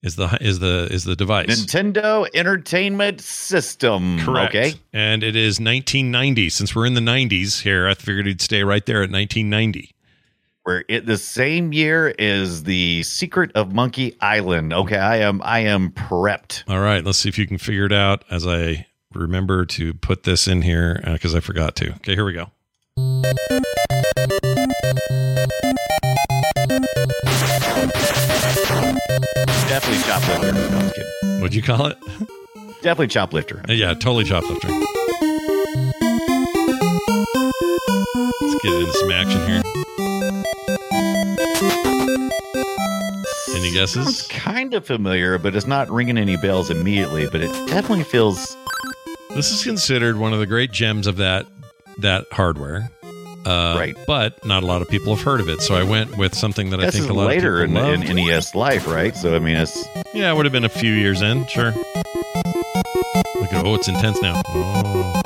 is 0.04 0.16
the 0.16 0.38
is 0.42 0.60
the 0.60 0.88
is 0.92 1.04
the 1.04 1.16
device. 1.16 1.48
Nintendo 1.48 2.28
Entertainment 2.34 3.22
System. 3.22 4.20
Correct. 4.20 4.56
Okay. 4.56 4.74
And 4.94 5.24
it 5.24 5.36
is 5.36 5.60
1990. 5.60 6.50
Since 6.50 6.76
we're 6.76 6.86
in 6.86 6.94
the 6.94 7.02
90s 7.02 7.62
here, 7.62 7.88
I 7.88 7.94
figured 7.94 8.28
it'd 8.28 8.42
stay 8.42 8.64
right 8.64 8.86
there 8.86 8.98
at 8.98 9.12
1990. 9.12 9.94
We're 10.66 10.84
it 10.90 11.06
the 11.06 11.18
same 11.18 11.74
year 11.74 12.10
is 12.10 12.64
the 12.64 13.02
Secret 13.04 13.52
of 13.56 13.74
Monkey 13.74 14.16
Island. 14.22 14.74
Okay, 14.74 14.98
I 14.98 15.18
am 15.18 15.42
I 15.44 15.60
am 15.60 15.92
prepped. 15.92 16.64
All 16.68 16.80
right, 16.80 17.04
let's 17.04 17.18
see 17.20 17.30
if 17.30 17.38
you 17.38 17.48
can 17.48 17.58
figure 17.58 17.86
it 17.86 17.94
out 17.94 18.24
as 18.30 18.46
I 18.46 18.86
remember 19.14 19.66
to 19.66 19.94
put 19.94 20.24
this 20.24 20.48
in 20.48 20.62
here 20.62 21.02
uh, 21.06 21.14
because 21.14 21.34
I 21.34 21.40
forgot 21.40 21.76
to. 21.78 21.94
Okay, 21.96 22.16
here 22.16 22.26
we 22.26 22.34
go. 22.34 22.52
Definitely 29.78 30.04
choplifter. 30.06 30.54
No, 30.72 30.78
I'm 30.80 30.90
kidding. 30.90 31.40
What'd 31.42 31.54
you 31.54 31.62
call 31.62 31.86
it? 31.86 31.98
Definitely 32.82 33.10
choplifter. 33.10 33.70
Uh, 33.70 33.74
yeah, 33.74 33.94
totally 33.94 34.24
choplifter. 34.24 34.70
Let's 38.42 38.64
get 38.64 38.74
into 38.74 38.94
some 38.94 39.12
action 39.12 39.40
here. 39.48 39.62
Any 43.56 43.70
Sounds 43.70 43.74
guesses? 43.76 44.28
kind 44.30 44.74
of 44.74 44.84
familiar, 44.84 45.38
but 45.38 45.56
it's 45.56 45.68
not 45.68 45.92
ringing 45.92 46.18
any 46.18 46.38
bells 46.38 46.72
immediately. 46.72 47.28
But 47.30 47.42
it 47.42 47.52
definitely 47.68 48.04
feels 48.04 48.58
This 49.36 49.52
is 49.52 49.64
considered 49.64 50.18
one 50.18 50.34
of 50.34 50.40
the 50.40 50.48
great 50.48 50.72
gems 50.72 51.06
of 51.06 51.18
that 51.18 51.46
that 52.00 52.26
hardware. 52.32 52.90
Uh, 53.46 53.76
Right. 53.78 53.96
But 54.08 54.44
not 54.46 54.64
a 54.64 54.66
lot 54.66 54.82
of 54.82 54.90
people 54.90 55.16
have 55.16 55.24
heard 55.24 55.40
of 55.40 55.48
it. 55.50 55.62
So 55.62 55.76
I 55.76 55.84
went 55.84 56.18
with 56.18 56.36
something 56.36 56.70
that 56.72 56.80
I 56.82 56.90
think 56.92 57.10
a 57.10 57.14
lot 57.14 57.28
later 57.28 57.64
of 57.64 57.70
in, 57.70 57.76
people 57.76 57.90
in 57.92 58.00
loved. 58.02 58.16
NES 58.16 58.56
life, 58.56 58.88
right? 58.88 59.16
So 59.16 59.36
I 59.36 59.40
mean, 59.40 59.56
it's 59.58 59.86
Yeah, 60.14 60.32
it 60.32 60.36
would 60.36 60.46
have 60.46 60.52
been 60.54 60.66
a 60.66 60.70
few 60.70 60.92
years 60.94 61.22
in, 61.22 61.46
sure. 61.48 61.72
Look 63.36 63.54
at 63.54 63.66
oh, 63.66 63.76
it's 63.76 63.88
intense 63.88 64.22
now. 64.22 64.42
Oh, 64.50 65.22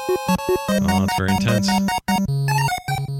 oh 0.69 1.03
it's 1.03 1.17
very 1.17 1.31
intense. 1.31 1.69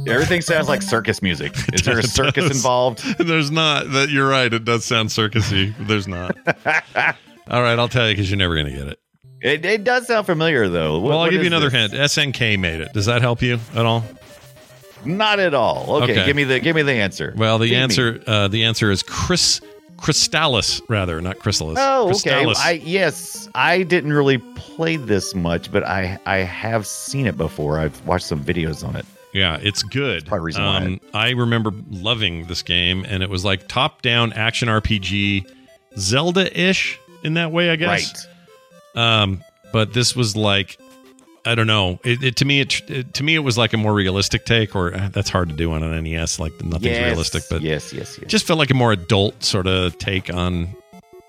everything 0.08 0.42
sounds 0.42 0.68
like 0.68 0.82
circus 0.82 1.22
music. 1.22 1.54
Is 1.74 1.82
there 1.84 1.98
a 2.00 2.04
circus 2.04 2.52
involved? 2.52 3.04
There's 3.18 3.50
not. 3.52 3.92
That 3.92 4.10
you're 4.10 4.28
right. 4.28 4.54
It 4.54 4.66
does 4.66 4.86
sound 4.86 5.10
circusy. 5.10 5.74
There's 5.88 6.08
not. 6.08 6.36
All 7.50 7.62
right, 7.62 7.78
I'll 7.80 7.90
tell 7.90 8.08
you 8.08 8.14
because 8.14 8.30
you're 8.30 8.38
never 8.38 8.54
going 8.56 8.68
to 8.68 8.72
get 8.74 8.88
it. 8.88 9.00
It, 9.42 9.66
it 9.66 9.84
does 9.84 10.06
sound 10.08 10.26
familiar 10.28 10.70
though. 10.70 11.00
What- 11.00 11.10
well, 11.10 11.20
I'll 11.22 11.32
give 11.32 11.42
you 11.42 11.48
another 11.48 11.70
this? 11.70 11.92
hint. 11.92 12.36
SNK 12.36 12.60
made 12.60 12.82
it. 12.82 12.94
Does 12.94 13.08
that 13.08 13.22
help 13.22 13.42
you 13.42 13.60
at 13.74 13.86
all? 13.86 14.04
Not 15.06 15.40
at 15.40 15.54
all. 15.54 16.02
Okay, 16.04 16.12
Okay. 16.14 16.26
give 16.26 16.36
me 16.36 16.44
the 16.44 16.60
give 16.60 16.76
me 16.76 16.82
the 16.84 16.94
answer. 16.94 17.34
Well, 17.38 17.58
the 17.58 17.70
Feed 17.70 17.76
answer 17.78 18.24
uh, 18.28 18.48
the 18.48 18.64
answer 18.64 18.92
is 18.92 19.04
Chris 19.04 19.62
Crystalis, 19.98 20.82
rather, 20.90 21.22
not 21.22 21.38
Chrysalis. 21.40 21.78
Oh, 21.80 22.10
okay. 22.16 22.46
I 22.58 22.82
yes, 22.84 23.48
I 23.54 23.84
didn't 23.84 24.14
really 24.14 24.40
play 24.40 24.96
this 24.96 25.36
much, 25.36 25.72
but 25.72 25.84
I 25.86 26.18
I 26.26 26.38
have 26.38 26.88
seen 26.88 27.28
it 27.28 27.38
before. 27.38 27.80
I've 27.80 28.04
watched 28.08 28.26
some 28.26 28.44
videos 28.44 28.88
on 28.88 28.96
it. 28.96 29.06
Yeah, 29.34 29.58
it's 29.62 29.84
good. 29.84 30.26
probably 30.26 30.40
the 30.40 30.60
reason 30.60 30.64
why 30.66 30.78
Um, 30.78 31.02
I 31.14 31.30
remember 31.30 31.72
loving 31.90 32.48
this 32.48 32.64
game, 32.64 33.06
and 33.08 33.24
it 33.24 33.30
was 33.30 33.46
like 33.46 33.68
top-down 33.70 34.34
action 34.34 34.68
RPG, 34.68 35.46
Zelda-ish 35.98 37.00
in 37.24 37.36
that 37.36 37.52
way, 37.52 37.70
I 37.70 37.76
guess. 37.78 38.28
Right. 38.96 39.22
Um, 39.22 39.42
but 39.72 39.94
this 39.94 40.16
was 40.18 40.36
like, 40.36 40.78
I 41.46 41.56
don't 41.56 41.68
know. 41.68 42.00
It, 42.04 42.24
it 42.24 42.36
to 42.38 42.46
me, 42.46 42.62
it, 42.62 42.90
it 42.90 43.14
to 43.16 43.24
me, 43.24 43.36
it 43.36 43.40
was 43.40 43.58
like 43.58 43.74
a 43.74 43.78
more 43.78 43.94
realistic 43.94 44.46
take, 44.46 44.76
or 44.76 44.94
uh, 44.96 45.10
that's 45.12 45.30
hard 45.30 45.50
to 45.50 45.56
do 45.56 45.72
on 45.72 45.82
an 45.84 46.04
NES. 46.04 46.40
Like 46.40 46.54
nothing's 46.64 46.86
Yes, 46.98 47.06
realistic, 47.08 47.44
but 47.50 47.62
yes, 47.62 47.92
yes, 47.94 48.20
yes. 48.22 48.30
just 48.30 48.46
felt 48.46 48.60
like 48.60 48.70
a 48.70 48.76
more 48.76 48.92
adult 48.92 49.44
sort 49.44 49.66
of 49.68 49.98
take 49.98 50.32
on 50.34 50.76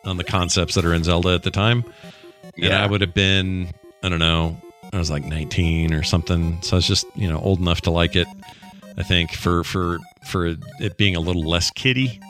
on 0.05 0.17
the 0.19 0.25
concepts 0.25 0.75
that 0.75 0.85
are 0.85 0.93
in 0.93 1.05
Zelda 1.05 1.31
at 1.31 1.45
the 1.45 1.51
time. 1.51 1.85
And 2.43 2.53
Yeah. 2.57 2.83
I 2.83 2.87
would 2.87 3.01
have 3.01 3.15
been, 3.15 3.73
I 4.03 4.09
don't 4.11 4.19
know, 4.19 4.61
I 4.93 4.99
was 4.99 5.11
like 5.11 5.25
19 5.25 5.95
or 5.95 6.03
something. 6.03 6.61
So 6.61 6.77
I 6.77 6.79
was 6.79 6.87
just, 6.87 7.07
you 7.15 7.29
know, 7.29 7.39
old 7.39 7.61
enough 7.61 7.83
to 7.83 7.91
like 7.91 8.15
it. 8.17 8.27
I 8.99 9.03
think 9.05 9.33
for 9.33 9.65
for 9.65 9.99
for 10.29 10.55
it 10.81 10.97
being 10.99 11.17
a 11.17 11.21
little 11.21 11.45
less 11.49 11.71
kiddie. 11.71 12.21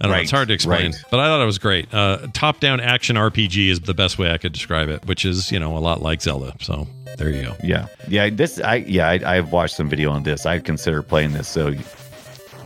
I 0.00 0.06
don't 0.06 0.16
know. 0.16 0.22
It's 0.22 0.30
hard 0.30 0.48
to 0.48 0.54
explain, 0.54 0.92
right. 0.92 1.04
but 1.10 1.20
I 1.20 1.26
thought 1.26 1.40
it 1.40 1.46
was 1.46 1.58
great. 1.58 1.92
Uh, 1.94 2.26
top-down 2.34 2.80
action 2.80 3.16
RPG 3.16 3.68
is 3.68 3.80
the 3.80 3.94
best 3.94 4.18
way 4.18 4.32
I 4.32 4.38
could 4.38 4.52
describe 4.52 4.88
it, 4.88 5.06
which 5.06 5.24
is 5.24 5.52
you 5.52 5.58
know 5.58 5.76
a 5.76 5.78
lot 5.78 6.02
like 6.02 6.20
Zelda. 6.20 6.54
So 6.60 6.86
there 7.16 7.30
you 7.30 7.42
go. 7.42 7.56
Yeah, 7.62 7.86
yeah. 8.08 8.28
This 8.30 8.60
I 8.60 8.76
yeah 8.76 9.08
I, 9.08 9.36
I've 9.36 9.52
watched 9.52 9.76
some 9.76 9.88
video 9.88 10.10
on 10.10 10.24
this. 10.24 10.46
I 10.46 10.58
consider 10.58 11.02
playing 11.02 11.32
this, 11.32 11.48
so 11.48 11.72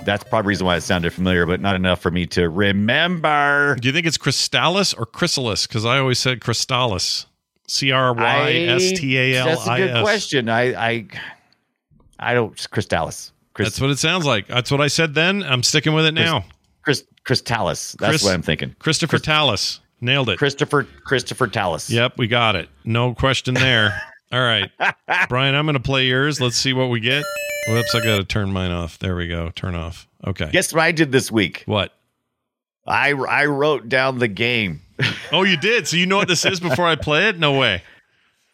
that's 0.05 0.25
probably 0.25 0.43
the 0.45 0.49
reason 0.49 0.67
why 0.67 0.77
it 0.77 0.81
sounded 0.81 1.13
familiar, 1.13 1.45
but 1.45 1.61
not 1.61 1.77
enough 1.77 2.01
for 2.01 2.11
me 2.11 2.27
to 2.29 2.49
remember. 2.49 3.77
Do 3.79 3.89
you 3.89 3.93
think 3.93 4.07
it's 4.07 4.19
Crystalis 4.19 4.99
or 4.99 5.05
Chrysalis? 5.05 5.67
Because 5.67 5.85
I 5.85 5.99
always 5.99 6.19
said 6.19 6.41
Crystalis. 6.41 7.27
C 7.69 7.93
R 7.93 8.15
Y 8.15 8.53
S 8.53 8.99
T 8.99 9.19
A 9.19 9.37
L 9.37 9.49
I 9.49 9.51
S. 9.51 9.65
That's 9.65 9.69
a 9.69 9.87
good 9.87 10.03
question. 10.03 10.49
I 10.49 10.63
I 10.89 11.07
I 12.19 12.35
don't 12.35 12.55
Crystalis. 12.55 13.33
Chris, 13.53 13.69
That's 13.69 13.81
what 13.81 13.91
it 13.91 13.99
sounds 13.99 14.25
like. 14.25 14.47
That's 14.47 14.71
what 14.71 14.81
I 14.81 14.87
said 14.87 15.15
then. 15.15 15.43
I'm 15.43 15.63
sticking 15.63 15.93
with 15.93 16.07
it 16.07 16.15
now. 16.15 16.45
Chris 16.83 17.05
Crystalis. 17.29 17.97
That's 17.99 18.11
Chris- 18.11 18.25
what 18.25 18.33
I'm 18.35 18.43
thinking. 18.43 18.75
Christopher 18.79 19.19
Tallis. 19.19 19.81
Nailed 20.01 20.29
it. 20.31 20.39
Christopher 20.39 20.85
Christopher 21.05 21.47
Tallis. 21.49 21.91
Yep, 21.91 22.19
we 22.19 22.27
got 22.29 22.57
it. 22.57 22.69
No 22.85 23.15
question 23.15 23.55
there. 23.55 24.01
All 24.33 24.41
right. 24.41 24.71
Brian, 25.29 25.55
I'm 25.55 25.67
going 25.67 25.75
to 25.75 25.81
play 25.81 26.07
yours. 26.07 26.41
Let's 26.41 26.57
see 26.57 26.73
what 26.73 26.89
we 26.89 27.01
get. 27.01 27.25
Whoops, 27.69 27.95
I 27.95 28.01
got 28.05 28.17
to 28.17 28.25
turn 28.25 28.53
mine 28.53 28.71
off. 28.71 28.99
There 28.99 29.17
we 29.17 29.27
go. 29.27 29.51
Turn 29.51 29.75
off. 29.75 30.07
Okay. 30.27 30.51
Guess 30.53 30.73
what 30.73 30.83
I 30.83 30.93
did 30.93 31.13
this 31.13 31.31
week? 31.33 31.65
What? 31.67 31.93
I 32.87 33.11
I 33.11 33.47
wrote 33.47 33.89
down 33.89 34.19
the 34.19 34.29
game. 34.29 34.81
Oh, 35.33 35.43
you 35.43 35.57
did. 35.57 35.87
So 35.87 35.97
you 35.97 36.07
know 36.07 36.17
what 36.17 36.29
this 36.29 36.45
is 36.45 36.61
before 36.61 36.87
I 36.87 36.97
play 36.97 37.29
it? 37.29 37.39
No 37.39 37.59
way. 37.59 37.83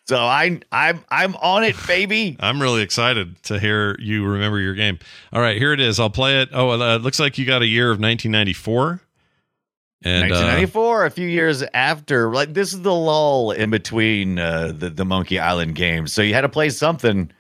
So 0.07 0.19
I 0.19 0.61
I'm 0.71 1.03
I'm 1.09 1.35
on 1.37 1.65
it, 1.65 1.75
baby. 1.87 2.37
I'm 2.41 2.61
really 2.61 2.83
excited 2.83 3.43
to 3.45 3.59
hear 3.59 3.97
you 3.99 4.25
remember 4.27 4.61
your 4.61 4.75
game. 4.75 4.99
All 5.33 5.41
right, 5.41 5.57
here 5.57 5.73
it 5.73 5.81
is. 5.81 5.99
I'll 5.99 6.11
play 6.11 6.43
it. 6.43 6.51
Oh, 6.53 6.71
uh, 6.71 6.97
it 6.97 7.03
looks 7.03 7.19
like 7.19 7.39
you 7.39 7.47
got 7.47 7.63
a 7.63 7.67
year 7.67 7.87
of 7.87 7.99
1994. 7.99 9.01
And 10.07 10.31
uh, 10.31 10.37
1994, 10.37 11.07
a 11.07 11.11
few 11.11 11.27
years 11.27 11.63
after, 11.73 12.31
like 12.31 12.53
this 12.53 12.75
is 12.75 12.83
the 12.83 12.93
lull 12.93 13.53
in 13.53 13.71
between 13.71 14.39
uh, 14.39 14.73
the 14.77 14.91
the 14.91 15.07
Monkey 15.07 15.39
Island 15.39 15.75
games. 15.75 16.13
So 16.13 16.21
you 16.21 16.35
had 16.35 16.43
to 16.43 16.51
play 16.51 16.69
something, 16.69 17.31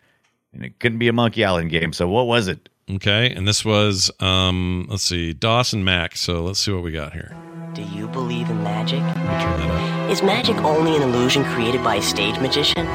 and 0.55 0.65
it 0.65 0.79
couldn't 0.81 0.99
be 0.99 1.09
a 1.09 1.13
Monkey 1.13 1.45
Island 1.45 1.71
game. 1.71 1.93
So 1.93 2.09
what 2.09 2.27
was 2.27 2.49
it? 2.49 2.71
okay, 2.91 3.31
and 3.35 3.47
this 3.47 3.65
was 3.65 4.11
um, 4.21 4.87
let's 4.89 5.03
see, 5.03 5.35
DOS 5.35 5.75
and 5.75 5.85
Mac. 5.85 6.17
So 6.17 6.43
let's 6.43 6.61
see 6.61 6.73
what 6.73 6.83
we 6.83 6.93
got 6.93 7.13
here. 7.13 7.37
Do 7.75 7.83
you 7.83 8.07
believe 8.07 8.51
in 8.51 8.63
magic? 8.63 9.01
Let 9.01 9.17
me 9.17 9.23
turn 9.25 9.59
that 9.59 10.05
up. 10.05 10.11
Is 10.11 10.23
magic 10.23 10.57
only 10.59 10.95
an 10.95 11.03
illusion 11.03 11.43
created 11.43 11.83
by 11.83 11.97
a 11.97 12.03
stage 12.03 12.39
magician? 12.39 12.87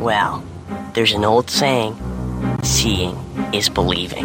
Well, 0.00 0.42
there's 0.94 1.12
an 1.12 1.24
old 1.24 1.48
saying 1.48 1.94
seeing 2.64 3.14
is 3.52 3.68
believing. 3.68 4.24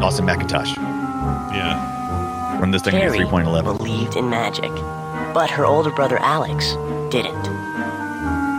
DOS 0.00 0.18
and 0.18 0.26
Macintosh. 0.26 0.76
Yeah. 0.76 2.58
Run 2.60 2.72
this 2.72 2.82
thing 2.82 2.92
to 2.92 2.98
3.11. 2.98 3.78
believed 3.78 4.16
in 4.16 4.28
magic, 4.28 4.70
but 5.32 5.48
her 5.48 5.64
older 5.64 5.90
brother 5.90 6.18
Alex 6.18 6.74
didn't. 7.10 7.42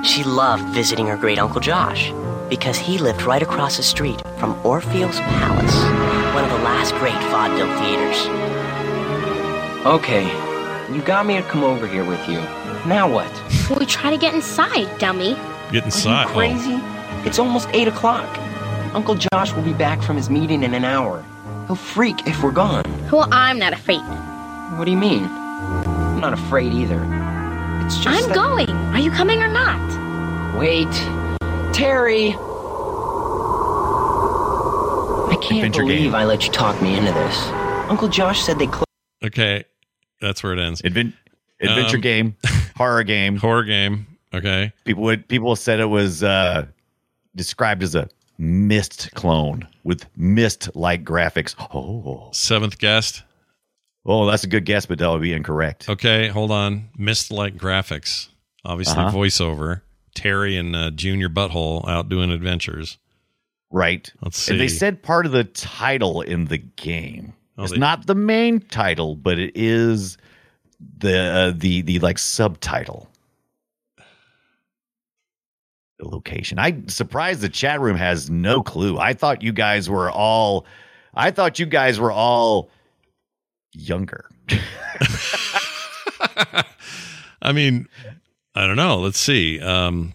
She 0.03 0.23
loved 0.23 0.63
visiting 0.73 1.05
her 1.05 1.17
great 1.17 1.37
uncle 1.37 1.61
Josh 1.61 2.11
because 2.49 2.79
he 2.79 2.97
lived 2.97 3.21
right 3.21 3.43
across 3.43 3.77
the 3.77 3.83
street 3.83 4.19
from 4.39 4.59
Orpheo's 4.65 5.19
Palace, 5.19 5.75
one 6.33 6.43
of 6.43 6.49
the 6.49 6.63
last 6.65 6.95
great 6.95 7.13
vaudeville 7.29 7.77
theaters. 7.77 8.48
Okay, 9.85 10.25
you 10.93 11.01
got 11.03 11.25
me 11.25 11.35
to 11.35 11.43
come 11.43 11.63
over 11.63 11.87
here 11.87 12.03
with 12.03 12.27
you. 12.27 12.39
Now 12.85 13.09
what? 13.11 13.31
We 13.79 13.85
try 13.85 14.09
to 14.11 14.17
get 14.17 14.33
inside, 14.33 14.89
dummy. 14.99 15.35
Get 15.71 15.85
inside. 15.85 16.25
Are 16.25 16.27
you 16.27 16.33
crazy? 16.53 16.79
It's 17.27 17.39
almost 17.39 17.69
8 17.71 17.87
o'clock. 17.87 18.27
Uncle 18.93 19.15
Josh 19.15 19.53
will 19.53 19.61
be 19.63 19.73
back 19.73 20.01
from 20.01 20.15
his 20.17 20.29
meeting 20.29 20.63
in 20.63 20.73
an 20.73 20.83
hour. 20.83 21.23
He'll 21.67 21.75
freak 21.75 22.27
if 22.27 22.41
we're 22.43 22.51
gone. 22.51 22.83
Well, 23.11 23.27
I'm 23.31 23.57
not 23.59 23.73
afraid. 23.73 24.01
What 24.77 24.85
do 24.85 24.91
you 24.91 24.97
mean? 24.97 25.23
I'm 25.25 26.19
not 26.19 26.33
afraid 26.33 26.73
either. 26.73 26.99
It's 27.85 27.95
just 27.97 28.07
I'm 28.07 28.27
that- 28.29 28.35
going. 28.35 28.69
Are 28.69 28.99
you 28.99 29.11
coming 29.11 29.41
or 29.41 29.47
not? 29.47 30.57
Wait. 30.57 30.91
Terry! 31.73 32.35
I 35.29 35.35
can't 35.41 35.57
Adventure 35.65 35.83
believe 35.83 35.99
game. 36.11 36.15
I 36.15 36.25
let 36.25 36.45
you 36.45 36.51
talk 36.51 36.81
me 36.81 36.97
into 36.97 37.11
this. 37.13 37.37
Uncle 37.89 38.07
Josh 38.07 38.41
said 38.41 38.59
they 38.59 38.67
closed. 38.67 38.85
Oh, 39.21 39.27
okay, 39.27 39.63
that's 40.21 40.43
where 40.43 40.53
it 40.53 40.59
ends. 40.59 40.81
Advent- 40.83 41.13
adventure 41.61 41.97
Um, 41.97 42.01
game, 42.01 42.35
horror 42.75 43.03
game. 43.03 43.37
Horror 43.37 43.63
game. 43.63 44.05
Okay. 44.33 44.71
People 44.85 45.03
would 45.03 45.27
people 45.27 45.55
said 45.55 45.79
it 45.79 45.85
was 45.85 46.23
uh, 46.23 46.65
described 47.35 47.83
as 47.83 47.95
a 47.95 48.07
Myst 48.37 49.11
clone 49.15 49.67
with 49.83 50.05
Myst 50.15 50.73
like 50.75 51.03
graphics. 51.03 51.55
Oh, 51.73 52.29
Seventh 52.31 52.77
guest. 52.79 53.23
oh, 54.05 54.25
that's 54.27 54.43
a 54.43 54.47
good 54.47 54.65
guess, 54.65 54.85
but 54.85 54.97
that 54.99 55.09
would 55.09 55.21
be 55.21 55.33
incorrect. 55.33 55.89
Okay, 55.89 56.27
hold 56.29 56.51
on. 56.51 56.89
Myst 56.97 57.31
like 57.31 57.57
graphics. 57.57 58.29
Obviously, 58.63 58.97
Uh-huh. 59.03 59.17
voiceover. 59.17 59.81
Terry 60.15 60.57
and 60.57 60.75
uh, 60.75 60.91
Junior 60.91 61.29
Butthole 61.29 61.87
out 61.87 62.07
doing 62.09 62.31
adventures. 62.31 62.97
Right. 63.71 64.11
Let's 64.21 64.37
see. 64.39 64.53
And 64.53 64.61
they 64.61 64.67
said 64.67 65.03
part 65.03 65.25
of 65.25 65.31
the 65.31 65.43
title 65.43 66.21
in 66.21 66.45
the 66.45 66.57
game. 66.57 67.33
Oh, 67.59 67.63
it's 67.63 67.73
they- 67.73 67.77
not 67.77 68.07
the 68.07 68.15
main 68.15 68.61
title, 68.61 69.15
but 69.15 69.37
it 69.37 69.51
is 69.53 70.17
the 70.97 71.19
uh, 71.19 71.51
the 71.55 71.81
the 71.81 71.99
like 71.99 72.17
subtitle. 72.17 73.09
The 75.99 76.07
location. 76.07 76.57
I'm 76.57 76.87
surprised 76.87 77.41
the 77.41 77.49
chat 77.49 77.81
room 77.81 77.97
has 77.97 78.29
no 78.29 78.63
clue. 78.63 78.97
I 78.97 79.13
thought 79.13 79.43
you 79.43 79.51
guys 79.51 79.89
were 79.89 80.09
all 80.09 80.65
I 81.13 81.31
thought 81.31 81.59
you 81.59 81.65
guys 81.65 81.99
were 81.99 82.13
all 82.13 82.69
younger. 83.73 84.29
I 87.41 87.51
mean, 87.53 87.87
I 88.55 88.67
don't 88.67 88.77
know. 88.77 88.99
Let's 88.99 89.19
see. 89.19 89.59
Um, 89.59 90.13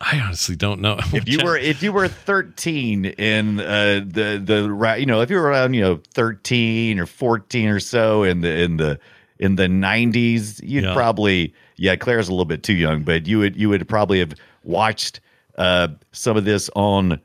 I 0.00 0.18
honestly 0.20 0.56
don't 0.56 0.80
know. 0.80 0.98
if 1.12 1.28
you 1.28 1.40
were 1.44 1.56
if 1.56 1.82
you 1.82 1.92
were 1.92 2.08
13 2.08 3.04
in 3.04 3.60
uh 3.60 4.00
the 4.06 4.40
the 4.42 4.96
you 4.98 5.06
know 5.06 5.20
if 5.20 5.28
you 5.30 5.36
were 5.36 5.42
around 5.42 5.74
you 5.74 5.82
know 5.82 6.00
13 6.14 6.98
or 6.98 7.06
14 7.06 7.68
or 7.68 7.80
so 7.80 8.22
in 8.22 8.40
the 8.40 8.48
in 8.62 8.76
the 8.78 8.98
in 9.38 9.56
the 9.56 9.66
90s 9.66 10.60
you'd 10.62 10.84
Yeah. 10.84 10.94
probably 10.94 11.54
yeah 11.76 11.96
Claire's 11.96 12.28
a 12.28 12.30
little 12.32 12.44
bit 12.46 12.62
too 12.62 12.74
young 12.74 13.02
but 13.02 13.26
you 13.26 13.38
would 13.40 13.56
you 13.56 13.68
would 13.68 13.86
probably 13.88 14.18
have 14.20 14.34
watched 14.64 15.20
uh 15.58 15.88
some 16.12 16.36
of 16.36 16.44
this 16.46 16.70
on 16.74 17.20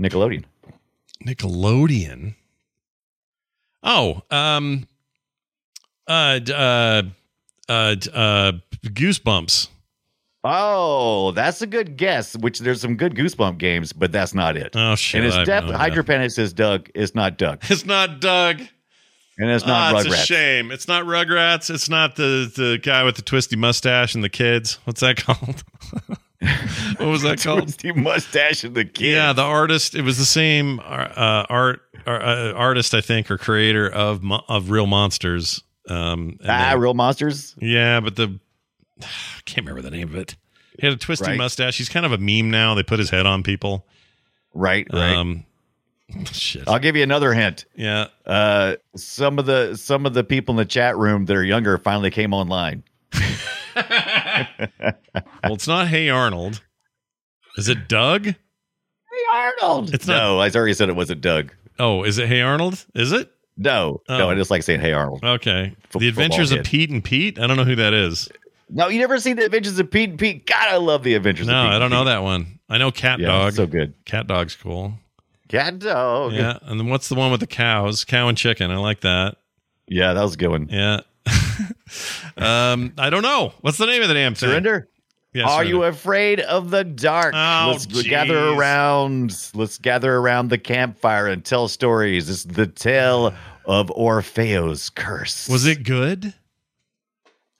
Nickelodeon 0.00 0.44
Nickelodeon. 1.26 2.34
Oh, 3.82 4.22
um, 4.30 4.86
uh, 6.06 6.40
uh, 6.52 7.02
uh, 7.68 7.96
uh, 8.12 8.52
Goosebumps. 8.84 9.68
Oh, 10.46 11.30
that's 11.32 11.62
a 11.62 11.66
good 11.66 11.96
guess. 11.96 12.36
Which 12.36 12.58
there's 12.58 12.80
some 12.82 12.96
good 12.96 13.14
Goosebump 13.14 13.56
games, 13.58 13.92
but 13.94 14.12
that's 14.12 14.34
not 14.34 14.56
it. 14.56 14.72
Oh 14.74 14.94
shit! 14.94 15.20
and 15.20 15.26
it's 15.26 15.36
I 15.36 15.44
definitely. 15.44 15.78
Hydropanic 15.78 16.30
says 16.30 16.52
Doug. 16.52 16.90
It's 16.94 17.14
not 17.14 17.38
Doug, 17.38 17.62
It's 17.70 17.86
not 17.86 18.20
Doug. 18.20 18.60
and 19.38 19.50
it's 19.50 19.64
not 19.66 19.94
Ah, 19.94 19.98
it's 20.00 20.12
a 20.12 20.16
shame. 20.16 20.70
It's 20.70 20.86
not 20.86 21.04
Rugrats. 21.04 21.72
It's 21.72 21.88
not 21.88 22.16
the 22.16 22.52
the 22.54 22.78
guy 22.82 23.04
with 23.04 23.16
the 23.16 23.22
twisty 23.22 23.56
mustache 23.56 24.14
and 24.14 24.22
the 24.22 24.28
kids. 24.28 24.78
What's 24.84 25.00
that 25.00 25.16
called? 25.24 25.64
what 26.98 27.08
was 27.08 27.22
that 27.22 27.40
called? 27.42 27.62
Twisty 27.62 27.92
mustache 27.92 28.64
and 28.64 28.74
the 28.74 28.84
kid. 28.84 29.12
Yeah, 29.14 29.32
the 29.32 29.42
artist. 29.42 29.94
It 29.94 30.02
was 30.02 30.18
the 30.18 30.26
same 30.26 30.78
uh, 30.80 31.46
art 31.48 31.80
uh, 32.06 32.52
artist, 32.54 32.92
I 32.92 33.00
think, 33.00 33.30
or 33.30 33.38
creator 33.38 33.88
of 33.88 34.22
of 34.48 34.68
Real 34.70 34.86
Monsters. 34.86 35.62
Um, 35.88 36.38
ah, 36.46 36.74
real 36.78 36.94
monsters. 36.94 37.54
yeah, 37.60 38.00
but 38.00 38.16
the 38.16 38.40
I 39.02 39.06
can't 39.44 39.66
remember 39.66 39.82
the 39.82 39.94
name 39.96 40.08
of 40.08 40.14
it. 40.16 40.36
He 40.78 40.86
had 40.86 40.94
a 40.94 40.98
twisty 40.98 41.26
Right. 41.26 41.38
mustache. 41.38 41.78
He's 41.78 41.88
kind 41.88 42.04
of 42.04 42.12
a 42.12 42.18
meme 42.18 42.50
now. 42.50 42.74
They 42.74 42.82
put 42.82 42.98
his 42.98 43.10
head 43.10 43.26
on 43.26 43.42
people. 43.42 43.86
Right, 44.52 44.86
right. 44.92 45.14
Um, 45.14 45.44
shit. 46.32 46.64
I'll 46.68 46.78
give 46.80 46.96
you 46.96 47.02
another 47.02 47.32
hint. 47.32 47.64
Yeah. 47.76 48.08
Uh, 48.26 48.76
some 48.96 49.38
of 49.38 49.46
the 49.46 49.76
some 49.76 50.04
of 50.06 50.14
the 50.14 50.24
people 50.24 50.52
in 50.54 50.56
the 50.56 50.64
chat 50.64 50.96
room 50.96 51.24
that 51.26 51.36
are 51.36 51.44
younger 51.44 51.78
finally 51.78 52.10
came 52.10 52.32
online. 52.34 52.82
Well, 55.44 55.54
it's 55.54 55.68
not 55.68 55.88
Hey 55.88 56.08
Arnold. 56.08 56.62
Is 57.56 57.68
it 57.68 57.88
Doug? 57.88 58.24
Hey 58.26 58.34
Arnold. 59.32 59.92
It's 59.94 60.06
not- 60.06 60.16
No, 60.16 60.38
I 60.40 60.48
already 60.50 60.74
said 60.74 60.88
it 60.88 60.96
wasn't 60.96 61.20
Doug. 61.20 61.52
Oh, 61.78 62.02
is 62.02 62.18
it 62.18 62.28
Hey 62.28 62.40
Arnold? 62.40 62.84
Is 62.94 63.12
it? 63.12 63.30
No, 63.56 64.00
no, 64.08 64.26
Oh. 64.26 64.30
I 64.30 64.34
just 64.34 64.50
like 64.50 64.62
saying 64.62 64.80
Hey 64.80 64.92
Arnold. 64.92 65.22
Okay. 65.22 65.74
Fo- 65.90 65.98
the 66.00 66.08
Adventures 66.08 66.50
of 66.50 66.58
kid. 66.58 66.66
Pete 66.66 66.90
and 66.90 67.04
Pete. 67.04 67.38
I 67.38 67.46
don't 67.46 67.56
know 67.56 67.64
who 67.64 67.76
that 67.76 67.92
is. 67.94 68.28
No, 68.70 68.88
you 68.88 68.98
never 68.98 69.18
seen 69.20 69.36
the 69.36 69.44
Adventures 69.44 69.78
of 69.78 69.90
Pete 69.90 70.10
and 70.10 70.18
Pete. 70.18 70.46
God, 70.46 70.68
I 70.68 70.76
love 70.76 71.02
the 71.02 71.14
Adventures. 71.14 71.46
No, 71.46 71.52
of 71.54 71.62
Pete 71.64 71.70
No, 71.70 71.76
I 71.76 71.78
don't 71.78 71.90
know 71.90 72.04
that 72.04 72.22
one. 72.22 72.58
I 72.68 72.78
know 72.78 72.90
Cat 72.90 73.18
Yeah, 73.20 73.26
Dog. 73.28 73.52
so 73.54 73.66
good. 73.66 73.94
CatDog's 74.04 74.56
cool. 74.56 74.94
CatDog. 75.48 76.32
Yeah. 76.32 76.58
And 76.62 76.80
then 76.80 76.88
what's 76.88 77.08
the 77.08 77.14
one 77.14 77.30
with 77.30 77.40
the 77.40 77.46
cows? 77.46 78.04
Cow 78.04 78.28
and 78.28 78.36
chicken. 78.38 78.70
I 78.70 78.76
like 78.78 79.00
that. 79.00 79.36
yeah, 79.86 80.14
that 80.14 80.22
was 80.22 80.34
a 80.34 80.36
good 80.38 80.48
one. 80.48 80.68
Yeah. 80.70 81.00
um, 82.36 82.92
I 82.98 83.10
don't 83.10 83.22
know. 83.22 83.52
What's 83.60 83.78
the 83.78 83.86
name 83.86 84.02
of 84.02 84.08
the 84.08 84.14
damn 84.14 84.34
thing? 84.34 84.48
Surrender. 84.48 84.88
Yeah, 85.32 85.44
Are 85.44 85.48
surrender. 85.58 85.68
you 85.68 85.82
afraid 85.84 86.40
of 86.40 86.70
the 86.70 86.84
dark? 86.84 87.34
Oh, 87.36 87.70
let's 87.72 87.86
gather 88.02 88.38
around. 88.38 89.36
Let's 89.54 89.78
gather 89.78 90.14
around 90.16 90.48
the 90.48 90.58
campfire 90.58 91.26
and 91.26 91.44
tell 91.44 91.68
stories. 91.68 92.28
It's 92.30 92.44
the 92.44 92.66
tale 92.66 93.34
of 93.64 93.90
Orpheo's 93.90 94.90
curse. 94.90 95.48
Was 95.48 95.66
it 95.66 95.82
good? 95.84 96.34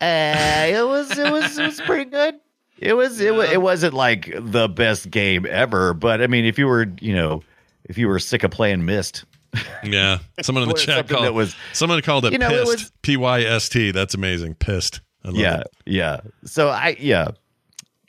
Uh, 0.01 0.66
it 0.69 0.87
was. 0.87 1.16
It 1.19 1.31
was. 1.31 1.59
It 1.59 1.65
was 1.66 1.81
pretty 1.81 2.11
good. 2.11 2.35
It 2.79 2.95
was. 2.95 3.21
It 3.21 3.35
was. 3.35 3.51
It 3.51 3.62
wasn't 3.62 3.95
like 3.95 4.33
the 4.37 4.69
best 4.69 5.11
game 5.11 5.47
ever, 5.49 5.95
but 5.95 6.21
I 6.21 6.27
mean, 6.27 6.45
if 6.45 6.59
you 6.59 6.66
were, 6.66 6.87
you 7.01 7.15
know, 7.15 7.43
if 7.85 7.97
you 7.99 8.09
were 8.09 8.19
sick 8.19 8.43
of 8.43 8.51
playing 8.51 8.85
Myst, 8.85 9.25
Yeah. 9.85 10.19
Someone 10.43 10.65
in 10.65 10.69
the 10.69 10.75
chat 10.79 11.09
called 11.09 11.25
that 11.25 11.35
was- 11.35 11.55
someone 11.73 12.01
called 12.03 12.25
it 12.27 12.33
You 12.33 12.39
know, 12.39 12.51
Pyst. 12.51 12.91
P 13.03 13.16
Y 13.16 13.43
S 13.43 13.69
T. 13.69 13.91
That's 13.93 14.15
amazing. 14.15 14.55
Pyst. 14.57 15.01
I 15.25 15.29
love 15.29 15.37
yeah, 15.39 15.61
it. 15.61 15.66
yeah. 15.87 16.21
So 16.45 16.69
I, 16.69 16.97
yeah, 17.01 17.29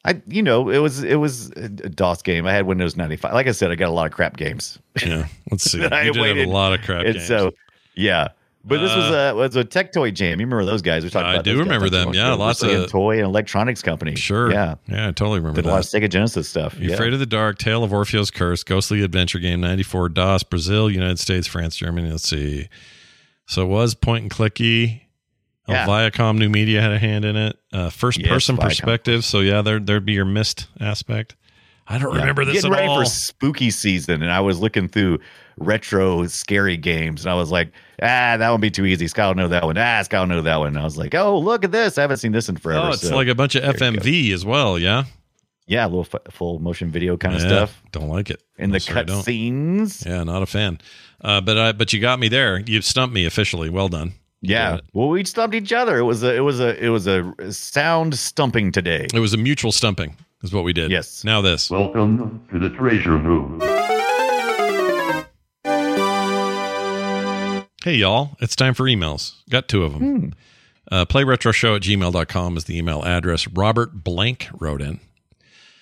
I, 0.03 0.21
you 0.27 0.43
know, 0.43 0.69
it 0.69 0.79
was 0.79 1.01
it 1.03 1.15
was 1.15 1.49
a 1.51 1.69
DOS 1.69 2.21
game. 2.23 2.45
I 2.45 2.51
had 2.51 2.65
Windows 2.65 2.97
ninety 2.97 3.15
five. 3.15 3.33
Like 3.33 3.47
I 3.47 3.51
said, 3.51 3.71
I 3.71 3.75
got 3.75 3.87
a 3.87 3.93
lot 3.93 4.05
of 4.05 4.11
crap 4.11 4.35
games. 4.35 4.79
Yeah. 5.01 5.27
Let's 5.49 5.63
see. 5.71 5.81
I 5.85 6.03
you 6.03 6.13
did 6.13 6.37
have 6.37 6.47
a 6.47 6.51
lot 6.51 6.73
of 6.73 6.81
crap 6.81 7.05
and 7.05 7.13
games. 7.15 7.27
so 7.27 7.53
yeah. 7.95 8.29
But 8.67 8.79
this 8.79 8.95
was 8.95 9.05
Uh, 9.11 9.31
a 9.31 9.35
was 9.35 9.55
a 9.55 9.63
Tectoy 9.63 10.11
jam. 10.11 10.39
You 10.39 10.47
remember 10.47 10.65
those 10.65 10.81
guys? 10.81 11.03
We 11.03 11.11
talked 11.11 11.27
I 11.27 11.33
about. 11.33 11.45
do 11.45 11.59
remember 11.59 11.87
them. 11.89 12.13
Yeah, 12.15 12.33
lots 12.33 12.63
of- 12.63 12.89
toy 12.89 13.17
and 13.17 13.25
electronics 13.25 13.83
company. 13.83 14.15
Sure. 14.15 14.51
Yeah. 14.51 14.75
Yeah, 14.89 15.09
I 15.09 15.11
totally 15.11 15.37
remember 15.39 15.61
Did 15.61 15.67
a 15.67 15.71
lot 15.71 15.79
of 15.81 15.85
Sega 15.85 16.09
Genesis 16.09 16.49
stuff. 16.49 16.75
Yeah. 16.79 16.93
Afraid 16.95 17.13
of 17.13 17.19
the 17.19 17.27
Dark, 17.27 17.59
Tale 17.59 17.83
of 17.83 17.93
Orpheo's 17.93 18.31
Curse, 18.31 18.63
Ghostly 18.63 19.03
Adventure 19.03 19.37
Game, 19.39 19.61
94, 19.61 20.09
DOS, 20.09 20.41
Brazil, 20.43 20.89
United 20.89 21.19
States, 21.19 21.45
France, 21.47 21.75
Germany. 21.75 22.09
Let's 22.09 22.27
see. 22.27 22.67
So 23.47 23.61
it 23.61 23.67
was 23.69 23.93
point 23.93 24.23
and 24.23 24.31
clicky. 24.31 25.01
Yeah. 25.67 25.85
Viacom 25.85 26.37
New 26.39 26.49
Media 26.49 26.81
had 26.81 26.91
a 26.91 26.99
hand 26.99 27.23
in 27.25 27.35
it. 27.35 27.57
Uh, 27.71 27.89
first 27.89 28.19
Yes, 28.19 28.29
person 28.29 28.57
Viacom. 28.57 28.61
perspective. 28.61 29.25
So 29.25 29.39
yeah, 29.41 29.61
there 29.61 29.79
there'd 29.79 30.05
be 30.05 30.13
your 30.13 30.25
Myst 30.25 30.67
aspect. 30.79 31.35
I 31.87 31.97
don't 31.99 32.13
Yeah. 32.15 32.21
remember 32.21 32.45
this 32.45 32.55
Getting 32.55 32.71
at 32.73 32.75
ready 32.77 32.87
all. 32.87 32.99
for 32.99 33.05
spooky 33.05 33.69
season, 33.71 34.23
and 34.23 34.31
I 34.31 34.39
was 34.41 34.59
looking 34.59 34.87
through 34.87 35.19
retro 35.57 36.25
scary 36.27 36.77
games, 36.77 37.23
and 37.25 37.31
I 37.31 37.35
was 37.35 37.51
like, 37.51 37.69
ah, 38.01 38.35
that 38.37 38.49
would 38.49 38.61
be 38.61 38.71
too 38.71 38.85
easy. 38.85 39.07
Scott 39.07 39.35
will 39.35 39.43
know 39.43 39.47
that 39.49 39.63
one. 39.63 39.77
Ah, 39.77 40.01
Scott 40.03 40.27
will 40.27 40.35
know 40.35 40.41
that 40.41 40.57
one. 40.57 40.69
And 40.69 40.79
I 40.79 40.83
was 40.83 40.97
like, 40.97 41.13
oh, 41.15 41.37
look 41.37 41.63
at 41.63 41.71
this. 41.71 41.97
I 41.97 42.01
haven't 42.01 42.17
seen 42.17 42.31
this 42.31 42.49
in 42.49 42.57
forever. 42.57 42.87
oh, 42.87 42.91
it's 42.93 43.07
So, 43.07 43.15
like 43.15 43.27
a 43.27 43.35
bunch 43.35 43.55
of. 43.55 43.63
FMV 43.75 44.31
as 44.33 44.43
well. 44.45 44.77
Yeah, 44.79 45.03
Yeah, 45.67 45.85
a 45.85 45.87
little 45.87 46.07
f- 46.11 46.33
full 46.33 46.59
motion 46.59 46.91
video 46.91 47.17
kind 47.17 47.35
of 47.35 47.41
Yeah, 47.41 47.47
stuff. 47.47 47.81
Don't 47.91 48.09
like 48.09 48.29
it. 48.29 48.41
In 48.57 48.71
the 48.71 48.75
I'm 48.77 48.79
sorry, 48.81 49.05
cut 49.05 49.23
scenes. 49.23 50.03
Yeah, 50.05 50.23
not 50.23 50.41
a 50.43 50.45
fan. 50.45 50.79
Uh, 51.21 51.41
but 51.41 51.57
I 51.57 51.71
but 51.71 51.91
you 51.93 51.99
got 51.99 52.19
me 52.19 52.27
there. 52.27 52.59
You've 52.65 52.85
stumped 52.85 53.13
me 53.15 53.25
officially. 53.25 53.69
Well 53.69 53.87
done. 53.89 54.13
Yeah. 54.41 54.79
Well, 54.93 55.09
we 55.09 55.23
stumped 55.25 55.55
each 55.55 55.73
other. 55.73 55.97
It 55.97 56.03
was 56.03 56.21
a 56.23 56.35
it 56.35 56.41
was 56.41 56.59
a 56.59 56.83
it 56.83 56.89
was 56.89 57.07
a 57.07 57.33
sound 57.51 58.15
stumping 58.15 58.71
today. 58.71 59.07
It 59.13 59.19
was 59.19 59.33
a 59.33 59.37
mutual 59.37 59.71
stumping. 59.71 60.15
Is 60.45 60.53
what 60.53 60.63
we 60.63 60.73
did. 60.73 60.91
Yes. 60.91 61.23
Now 61.23 61.41
this. 61.41 61.71
Welcome 61.71 62.45
to 62.51 62.59
the 62.59 62.69
treasure 62.69 63.17
room. 63.17 63.59
Hey, 67.83 67.95
y'all. 67.95 68.35
It's 68.39 68.55
time 68.55 68.75
for 68.75 68.83
emails. 68.83 69.33
Got 69.49 69.67
two 69.67 69.83
of 69.83 69.93
them. 69.93 70.01
Hmm. 70.01 70.29
Uh, 70.91 71.05
playretroshow 71.05 71.75
at 71.77 71.81
gmail.com 71.81 72.57
is 72.57 72.65
the 72.65 72.77
email 72.77 73.03
address. 73.03 73.47
Robert 73.47 74.03
Blank 74.03 74.49
wrote 74.59 74.83
in. 74.83 74.99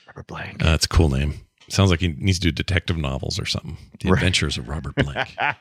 Robert 0.07 0.27
Blank. 0.27 0.64
Uh, 0.65 0.69
it's 0.69 0.85
a 0.85 0.90
cool 0.90 1.10
name. 1.10 1.34
Sounds 1.68 1.91
like 1.91 1.99
he 1.99 2.07
needs 2.10 2.40
to 2.40 2.48
do 2.48 2.52
detective 2.53 2.95
novels 2.98 3.38
or 3.40 3.45
something. 3.45 3.77
The 3.99 4.11
Right. 4.11 4.18
Adventures 4.19 4.57
of 4.57 4.69
Robert 4.69 4.95
Blank. 4.95 5.35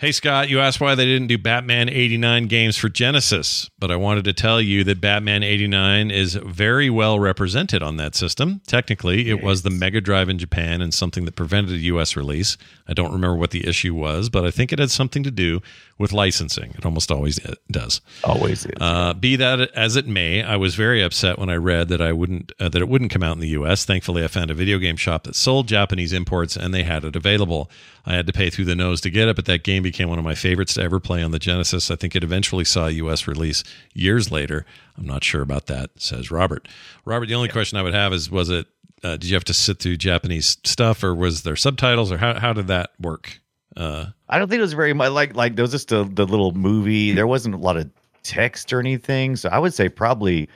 Hey, 0.00 0.12
Scott, 0.12 0.48
you 0.48 0.60
asked 0.60 0.80
why 0.80 0.94
they 0.94 1.06
didn't 1.06 1.26
do 1.26 1.38
Batman 1.38 1.88
89 1.88 2.46
games 2.46 2.76
for 2.76 2.88
Genesis, 2.88 3.68
but 3.80 3.90
I 3.90 3.96
wanted 3.96 4.22
to 4.26 4.32
tell 4.32 4.60
you 4.60 4.84
that 4.84 5.00
Batman 5.00 5.42
89 5.42 6.12
is 6.12 6.36
very 6.36 6.88
well 6.88 7.18
represented 7.18 7.82
on 7.82 7.96
that 7.96 8.14
system. 8.14 8.60
Technically, 8.68 9.28
it 9.28 9.42
was 9.42 9.62
the 9.62 9.70
Mega 9.70 10.00
Drive 10.00 10.28
in 10.28 10.38
Japan 10.38 10.80
and 10.80 10.94
something 10.94 11.24
that 11.24 11.34
prevented 11.34 11.72
a 11.72 11.78
US 11.78 12.14
release. 12.14 12.56
I 12.86 12.92
don't 12.92 13.10
remember 13.10 13.34
what 13.34 13.50
the 13.50 13.66
issue 13.66 13.92
was, 13.92 14.28
but 14.28 14.46
I 14.46 14.52
think 14.52 14.72
it 14.72 14.78
had 14.78 14.92
something 14.92 15.24
to 15.24 15.32
do 15.32 15.62
with 15.98 16.12
licensing. 16.12 16.72
It 16.78 16.86
almost 16.86 17.10
always 17.10 17.40
does. 17.70 18.00
Always 18.22 18.64
is. 18.64 18.72
Uh, 18.80 19.12
be 19.14 19.36
that 19.36 19.60
as 19.72 19.96
it 19.96 20.06
may, 20.06 20.42
I 20.42 20.56
was 20.56 20.76
very 20.76 21.02
upset 21.02 21.38
when 21.38 21.50
I 21.50 21.56
read 21.56 21.88
that 21.88 22.00
I 22.00 22.12
wouldn't 22.12 22.52
uh, 22.60 22.68
that 22.68 22.80
it 22.80 22.88
wouldn't 22.88 23.10
come 23.10 23.22
out 23.22 23.32
in 23.32 23.40
the 23.40 23.48
U.S. 23.48 23.84
Thankfully, 23.84 24.22
I 24.24 24.28
found 24.28 24.50
a 24.50 24.54
video 24.54 24.78
game 24.78 24.96
shop 24.96 25.24
that 25.24 25.34
sold 25.34 25.66
Japanese 25.66 26.12
imports, 26.12 26.56
and 26.56 26.72
they 26.72 26.84
had 26.84 27.04
it 27.04 27.16
available. 27.16 27.70
I 28.06 28.14
had 28.14 28.26
to 28.28 28.32
pay 28.32 28.48
through 28.48 28.66
the 28.66 28.76
nose 28.76 29.00
to 29.02 29.10
get 29.10 29.28
it, 29.28 29.36
but 29.36 29.44
that 29.46 29.64
game 29.64 29.82
became 29.82 30.08
one 30.08 30.18
of 30.18 30.24
my 30.24 30.34
favorites 30.34 30.74
to 30.74 30.82
ever 30.82 31.00
play 31.00 31.22
on 31.22 31.32
the 31.32 31.38
Genesis. 31.38 31.90
I 31.90 31.96
think 31.96 32.14
it 32.14 32.24
eventually 32.24 32.64
saw 32.64 32.86
a 32.86 32.90
U.S. 32.92 33.26
release 33.26 33.64
years 33.92 34.30
later. 34.30 34.64
I'm 34.96 35.06
not 35.06 35.24
sure 35.24 35.42
about 35.42 35.66
that," 35.66 35.90
says 35.96 36.30
Robert. 36.30 36.68
Robert, 37.04 37.26
the 37.26 37.34
only 37.34 37.48
question 37.48 37.76
I 37.78 37.82
would 37.82 37.94
have 37.94 38.12
is, 38.12 38.30
was 38.30 38.48
it? 38.48 38.66
Uh, 39.02 39.12
did 39.12 39.24
you 39.24 39.34
have 39.34 39.44
to 39.44 39.54
sit 39.54 39.78
through 39.78 39.96
Japanese 39.96 40.58
stuff, 40.64 41.02
or 41.02 41.14
was 41.14 41.42
there 41.42 41.56
subtitles, 41.56 42.12
or 42.12 42.18
how 42.18 42.38
how 42.38 42.52
did 42.52 42.68
that 42.68 42.90
work? 43.00 43.40
Uh, 43.76 44.06
I 44.28 44.38
don't 44.38 44.48
think 44.48 44.58
it 44.58 44.62
was 44.62 44.72
very 44.74 44.92
much 44.92 45.10
like 45.12 45.34
like 45.34 45.56
there 45.56 45.62
was 45.62 45.70
just 45.72 45.90
a, 45.92 46.04
the 46.04 46.26
little 46.26 46.52
movie. 46.52 47.12
There 47.12 47.26
wasn't 47.26 47.54
a 47.54 47.58
lot 47.58 47.76
of 47.76 47.90
text 48.22 48.72
or 48.72 48.80
anything, 48.80 49.36
so 49.36 49.48
I 49.48 49.58
would 49.58 49.72
say 49.74 49.88
probably 49.88 50.48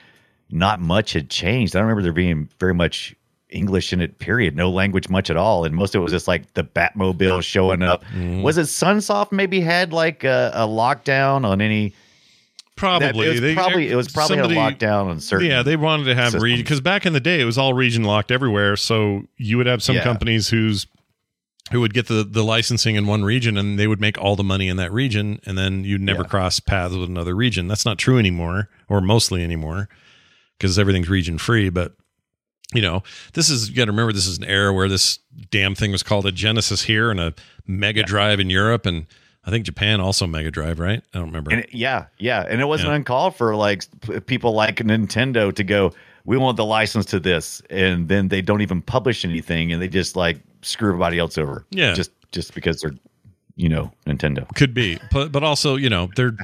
not 0.50 0.80
much 0.80 1.14
had 1.14 1.30
changed. 1.30 1.74
I 1.74 1.78
don't 1.78 1.86
remember 1.88 2.02
there 2.02 2.12
being 2.12 2.48
very 2.60 2.74
much 2.74 3.14
English 3.48 3.92
in 3.92 4.00
it. 4.00 4.18
Period. 4.18 4.56
No 4.56 4.70
language 4.70 5.08
much 5.08 5.30
at 5.30 5.36
all, 5.38 5.64
and 5.64 5.74
most 5.74 5.94
of 5.94 6.00
it 6.00 6.02
was 6.02 6.12
just 6.12 6.28
like 6.28 6.52
the 6.54 6.64
Batmobile 6.64 7.42
showing 7.42 7.82
up. 7.82 8.04
Mm-hmm. 8.04 8.42
Was 8.42 8.58
it 8.58 8.62
Sunsoft 8.66 9.32
maybe 9.32 9.60
had 9.60 9.92
like 9.92 10.24
a, 10.24 10.50
a 10.54 10.66
lockdown 10.66 11.44
on 11.46 11.60
any? 11.62 11.94
Probably. 12.76 13.06
That- 13.06 13.16
it 13.26 13.30
was 13.30 13.40
They- 13.40 13.54
probably 13.54 13.88
it 13.90 13.96
was 13.96 14.08
probably 14.08 14.36
somebody- 14.38 14.56
a 14.56 14.58
lockdown 14.58 15.06
on 15.06 15.20
certain. 15.20 15.46
Yeah, 15.48 15.62
they 15.62 15.76
wanted 15.76 16.04
to 16.04 16.14
have 16.14 16.34
region 16.34 16.62
because 16.64 16.80
back 16.80 17.06
in 17.06 17.12
the 17.12 17.20
day 17.20 17.40
it 17.40 17.44
was 17.44 17.56
all 17.58 17.74
region 17.74 18.02
locked 18.04 18.30
everywhere. 18.30 18.76
So 18.76 19.24
you 19.36 19.56
would 19.58 19.66
have 19.66 19.82
some 19.82 19.96
Yeah. 19.96 20.02
companies 20.02 20.48
whose 20.48 20.86
who 21.72 21.80
would 21.80 21.92
get 21.94 22.06
the 22.06 22.22
the 22.24 22.44
licensing 22.44 22.94
in 22.96 23.06
one 23.06 23.24
region 23.24 23.56
and 23.56 23.78
they 23.78 23.86
would 23.86 24.00
make 24.00 24.16
all 24.18 24.36
the 24.36 24.44
money 24.44 24.68
in 24.68 24.76
that 24.76 24.92
region, 24.92 25.40
and 25.46 25.58
then 25.58 25.84
you'd 25.84 26.00
never 26.00 26.22
Yeah. 26.22 26.28
cross 26.28 26.60
paths 26.60 26.94
with 26.94 27.08
another 27.08 27.34
region. 27.34 27.66
That's 27.68 27.84
not 27.84 27.98
true 27.98 28.18
anymore, 28.18 28.68
or 28.88 29.00
mostly 29.00 29.42
anymore, 29.42 29.88
because 30.58 30.78
everything's 30.78 31.08
region 31.08 31.38
free. 31.38 31.68
But 31.70 31.94
you 32.74 32.80
know, 32.82 33.02
this 33.34 33.50
is 33.50 33.68
you 33.68 33.76
got 33.76 33.86
to 33.86 33.90
remember 33.92 34.12
this 34.12 34.26
is 34.26 34.38
an 34.38 34.44
era 34.44 34.72
where 34.72 34.88
this 34.88 35.18
damn 35.50 35.74
thing 35.74 35.92
was 35.92 36.02
called 36.02 36.24
a 36.26 36.32
Genesis 36.32 36.82
here 36.82 37.10
and 37.10 37.20
a 37.20 37.34
Mega 37.66 38.02
Drive 38.02 38.40
in 38.40 38.48
Europe, 38.48 38.86
and 38.86 39.06
I 39.44 39.50
think 39.50 39.66
Japan 39.66 40.00
also 40.00 40.26
Mega 40.26 40.50
Drive, 40.50 40.78
right? 40.78 41.02
I 41.12 41.18
don't 41.18 41.26
remember. 41.26 41.50
And 41.50 41.60
it- 41.60 41.74
yeah, 41.74 42.06
yeah, 42.18 42.46
and 42.48 42.60
it 42.60 42.64
wasn't 42.66 42.90
Yeah. 42.90 42.96
uncalled 42.96 43.36
for 43.36 43.54
like 43.56 43.84
people 44.26 44.52
like 44.54 44.76
Nintendo 44.76 45.54
to 45.54 45.64
go. 45.64 45.92
We 46.24 46.36
want 46.36 46.56
the 46.56 46.64
license 46.64 47.06
to 47.06 47.20
this, 47.20 47.60
and 47.70 48.08
then 48.08 48.28
they 48.28 48.42
don't 48.42 48.60
even 48.60 48.80
publish 48.82 49.24
anything, 49.24 49.72
and 49.72 49.82
they 49.82 49.88
just 49.88 50.14
like 50.16 50.38
screw 50.62 50.88
everybody 50.90 51.18
else 51.18 51.36
over. 51.38 51.64
Yeah. 51.70 51.94
just 51.94 52.10
just 52.30 52.54
because 52.54 52.80
they're, 52.80 52.94
you 53.56 53.68
know, 53.68 53.92
Nintendo. 54.06 54.46
Could 54.54 54.72
be, 54.74 54.98
but 55.10 55.32
but 55.32 55.42
also 55.42 55.76
you 55.76 55.90
know 55.90 56.08
they're 56.16 56.36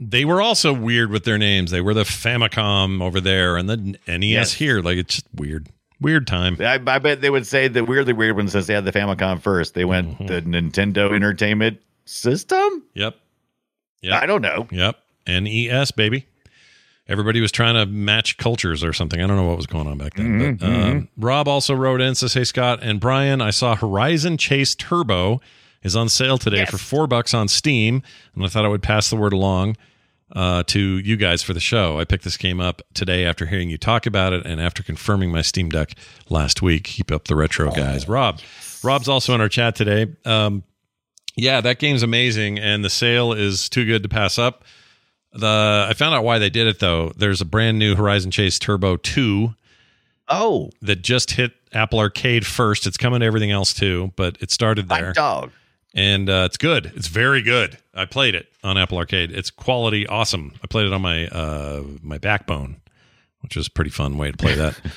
they 0.00 0.24
were 0.24 0.40
also 0.42 0.72
weird 0.72 1.10
with 1.10 1.24
their 1.24 1.38
names. 1.38 1.70
They 1.70 1.80
were 1.80 1.94
the 1.94 2.02
Famicom 2.04 3.02
over 3.02 3.20
there 3.20 3.56
and 3.56 3.68
the 3.68 3.76
NES 4.08 4.22
Yes. 4.24 4.52
here. 4.54 4.80
Like 4.80 4.96
it's 4.98 5.14
just 5.16 5.26
weird, 5.34 5.68
weird 6.00 6.26
time. 6.26 6.56
I, 6.58 6.80
I 6.86 6.98
bet 6.98 7.20
they 7.20 7.28
would 7.30 7.46
say 7.46 7.68
the 7.68 7.84
weirdly 7.84 8.14
weird 8.14 8.34
one 8.36 8.48
since 8.48 8.66
they 8.66 8.74
had 8.74 8.84
the 8.86 8.92
Famicom 8.92 9.40
first. 9.40 9.74
They 9.74 9.84
went 9.84 10.18
Mm-hmm. 10.18 10.26
the 10.26 10.42
Nintendo 10.42 11.14
Entertainment 11.14 11.80
System. 12.06 12.82
Yep, 12.94 13.14
Yeah. 14.00 14.18
I 14.18 14.26
don't 14.26 14.42
know. 14.42 14.66
yep. 14.70 14.96
NES 15.28 15.92
baby. 15.92 16.26
Everybody 17.10 17.40
was 17.40 17.52
trying 17.52 17.74
to 17.74 17.84
match 17.84 18.36
cultures 18.38 18.82
or 18.82 18.92
something. 18.92 19.20
I 19.20 19.26
don't 19.26 19.36
know 19.36 19.46
what 19.46 19.56
was 19.56 19.66
going 19.66 19.86
on 19.86 19.98
back 19.98 20.14
then. 20.14 20.56
But 20.56 20.66
um, 20.66 21.08
Rob 21.18 21.48
also 21.48 21.74
wrote 21.74 22.00
in 22.00 22.14
says, 22.14 22.34
"Hey 22.34 22.44
Scott 22.44 22.78
and 22.82 23.00
Brian, 23.00 23.42
I 23.42 23.50
saw 23.50 23.74
Horizon 23.74 24.38
Chase 24.38 24.74
Turbo 24.74 25.40
is 25.82 25.96
on 25.96 26.08
sale 26.08 26.38
today 26.38 26.64
for 26.66 26.78
four 26.78 27.06
bucks 27.06 27.34
on 27.34 27.48
Steam, 27.48 28.02
and 28.34 28.44
I 28.44 28.48
thought 28.48 28.64
I 28.64 28.68
would 28.68 28.82
pass 28.82 29.10
the 29.10 29.16
word 29.16 29.32
along." 29.32 29.76
uh, 30.32 30.62
to 30.64 30.98
you 30.98 31.16
guys 31.16 31.42
for 31.42 31.52
the 31.52 31.60
show. 31.60 31.98
I 31.98 32.04
picked 32.04 32.24
this 32.24 32.36
game 32.36 32.60
up 32.60 32.82
today 32.94 33.24
after 33.24 33.46
hearing 33.46 33.70
you 33.70 33.78
talk 33.78 34.06
about 34.06 34.32
it 34.32 34.46
and 34.46 34.60
after 34.60 34.82
confirming 34.82 35.32
my 35.32 35.42
Steam 35.42 35.68
Deck 35.68 35.94
last 36.28 36.62
week. 36.62 36.84
Keep 36.84 37.10
up 37.10 37.26
the 37.26 37.34
retro, 37.34 37.70
guys. 37.70 38.08
Rob, 38.08 38.40
Rob's 38.84 39.08
also 39.08 39.34
in 39.34 39.40
our 39.40 39.48
chat 39.48 39.74
today. 39.74 40.14
Um, 40.24 40.62
yeah, 41.36 41.60
that 41.60 41.78
game's 41.78 42.02
amazing, 42.02 42.58
and 42.58 42.84
the 42.84 42.90
sale 42.90 43.32
is 43.32 43.68
too 43.68 43.84
good 43.84 44.02
to 44.02 44.08
pass 44.08 44.38
up. 44.38 44.64
The 45.32 45.86
I 45.88 45.94
found 45.94 46.14
out 46.14 46.24
why 46.24 46.38
they 46.38 46.50
did 46.50 46.66
it 46.66 46.80
though. 46.80 47.12
There's 47.16 47.40
a 47.40 47.44
brand 47.44 47.78
new 47.78 47.94
Horizon 47.94 48.30
Chase 48.30 48.58
Turbo 48.58 48.96
Two. 48.96 49.54
Oh, 50.28 50.70
that 50.82 51.02
just 51.02 51.32
hit 51.32 51.52
Apple 51.72 51.98
Arcade 51.98 52.46
first. 52.46 52.86
It's 52.86 52.96
coming 52.96 53.20
to 53.20 53.26
everything 53.26 53.50
else 53.50 53.72
too, 53.74 54.12
but 54.16 54.36
it 54.40 54.50
started 54.50 54.88
there 54.88 55.12
dog. 55.12 55.50
and 55.94 56.28
uh, 56.30 56.44
it's 56.46 56.56
good. 56.56 56.92
It's 56.96 57.08
very 57.08 57.42
good. 57.42 57.78
I 57.94 58.04
played 58.04 58.34
it 58.34 58.48
on 58.62 58.78
Apple 58.78 58.98
Arcade. 58.98 59.32
It's 59.32 59.50
quality, 59.50 60.06
awesome. 60.06 60.52
I 60.62 60.66
played 60.68 60.86
it 60.86 60.92
on 60.92 61.02
my 61.02 61.26
uh, 61.28 61.82
my 62.02 62.18
Backbone, 62.18 62.80
which 63.40 63.56
was 63.56 63.66
a 63.66 63.70
pretty 63.70 63.90
fun 63.90 64.18
way 64.18 64.30
to 64.30 64.36
play 64.36 64.54
that. 64.54 64.78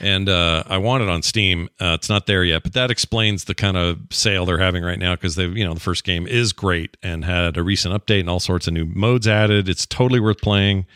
and 0.00 0.28
uh, 0.28 0.64
I 0.66 0.78
want 0.78 1.02
it 1.02 1.08
on 1.08 1.22
Steam. 1.22 1.68
Uh, 1.80 1.92
it's 1.94 2.08
not 2.08 2.26
there 2.26 2.44
yet, 2.44 2.62
but 2.62 2.72
that 2.74 2.90
explains 2.90 3.44
the 3.44 3.54
kind 3.54 3.76
of 3.76 3.98
sale 4.10 4.44
they're 4.46 4.58
having 4.58 4.82
right 4.82 4.98
now 4.98 5.14
because 5.14 5.36
they, 5.36 5.46
you 5.46 5.64
know, 5.64 5.74
the 5.74 5.80
first 5.80 6.04
game 6.04 6.26
is 6.26 6.52
great 6.52 6.96
and 7.02 7.24
had 7.24 7.56
a 7.56 7.62
recent 7.62 7.94
update 7.94 8.20
and 8.20 8.30
all 8.30 8.40
sorts 8.40 8.66
of 8.66 8.72
new 8.74 8.84
modes 8.86 9.28
added. 9.28 9.68
It's 9.68 9.86
totally 9.86 10.20
worth 10.20 10.40
playing. 10.40 10.86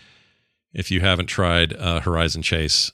If 0.73 0.91
you 0.91 1.01
haven't 1.01 1.27
tried 1.27 1.73
uh, 1.75 2.01
Horizon 2.01 2.43
Chase, 2.43 2.93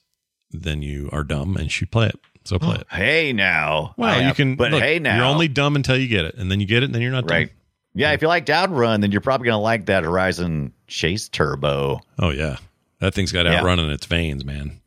then 0.50 0.82
you 0.82 1.08
are 1.12 1.24
dumb 1.24 1.56
and 1.56 1.70
should 1.70 1.90
play 1.90 2.06
it. 2.08 2.20
So 2.44 2.58
play 2.58 2.76
it. 2.76 2.86
Hey 2.90 3.32
now. 3.32 3.94
Well, 3.96 4.14
I 4.20 4.28
you 4.28 4.34
can. 4.34 4.54
but 4.56 4.70
look, 4.70 4.82
hey 4.82 4.98
now. 4.98 5.16
you're 5.16 5.24
only 5.26 5.48
dumb 5.48 5.76
until 5.76 5.96
you 5.96 6.06
get 6.08 6.26
it, 6.26 6.34
and 6.36 6.50
then 6.50 6.60
you 6.60 6.66
get 6.66 6.82
it, 6.82 6.86
and 6.86 6.94
then 6.94 7.00
you're 7.02 7.10
not 7.10 7.28
right. 7.30 7.48
dumb. 7.48 7.56
Yeah, 7.96 8.12
if 8.12 8.20
you 8.22 8.28
like 8.28 8.48
Outrun, 8.50 9.00
then 9.00 9.12
you're 9.12 9.20
probably 9.22 9.46
gonna 9.46 9.62
like 9.62 9.86
that 9.86 10.04
Horizon 10.04 10.72
Chase 10.86 11.28
Turbo. 11.30 12.00
Oh 12.18 12.30
yeah, 12.30 12.56
that 13.00 13.14
thing's 13.14 13.32
got 13.32 13.46
Yeah. 13.46 13.58
outrun 13.60 13.78
in 13.78 13.88
its 13.90 14.04
veins, 14.04 14.44
man. 14.44 14.80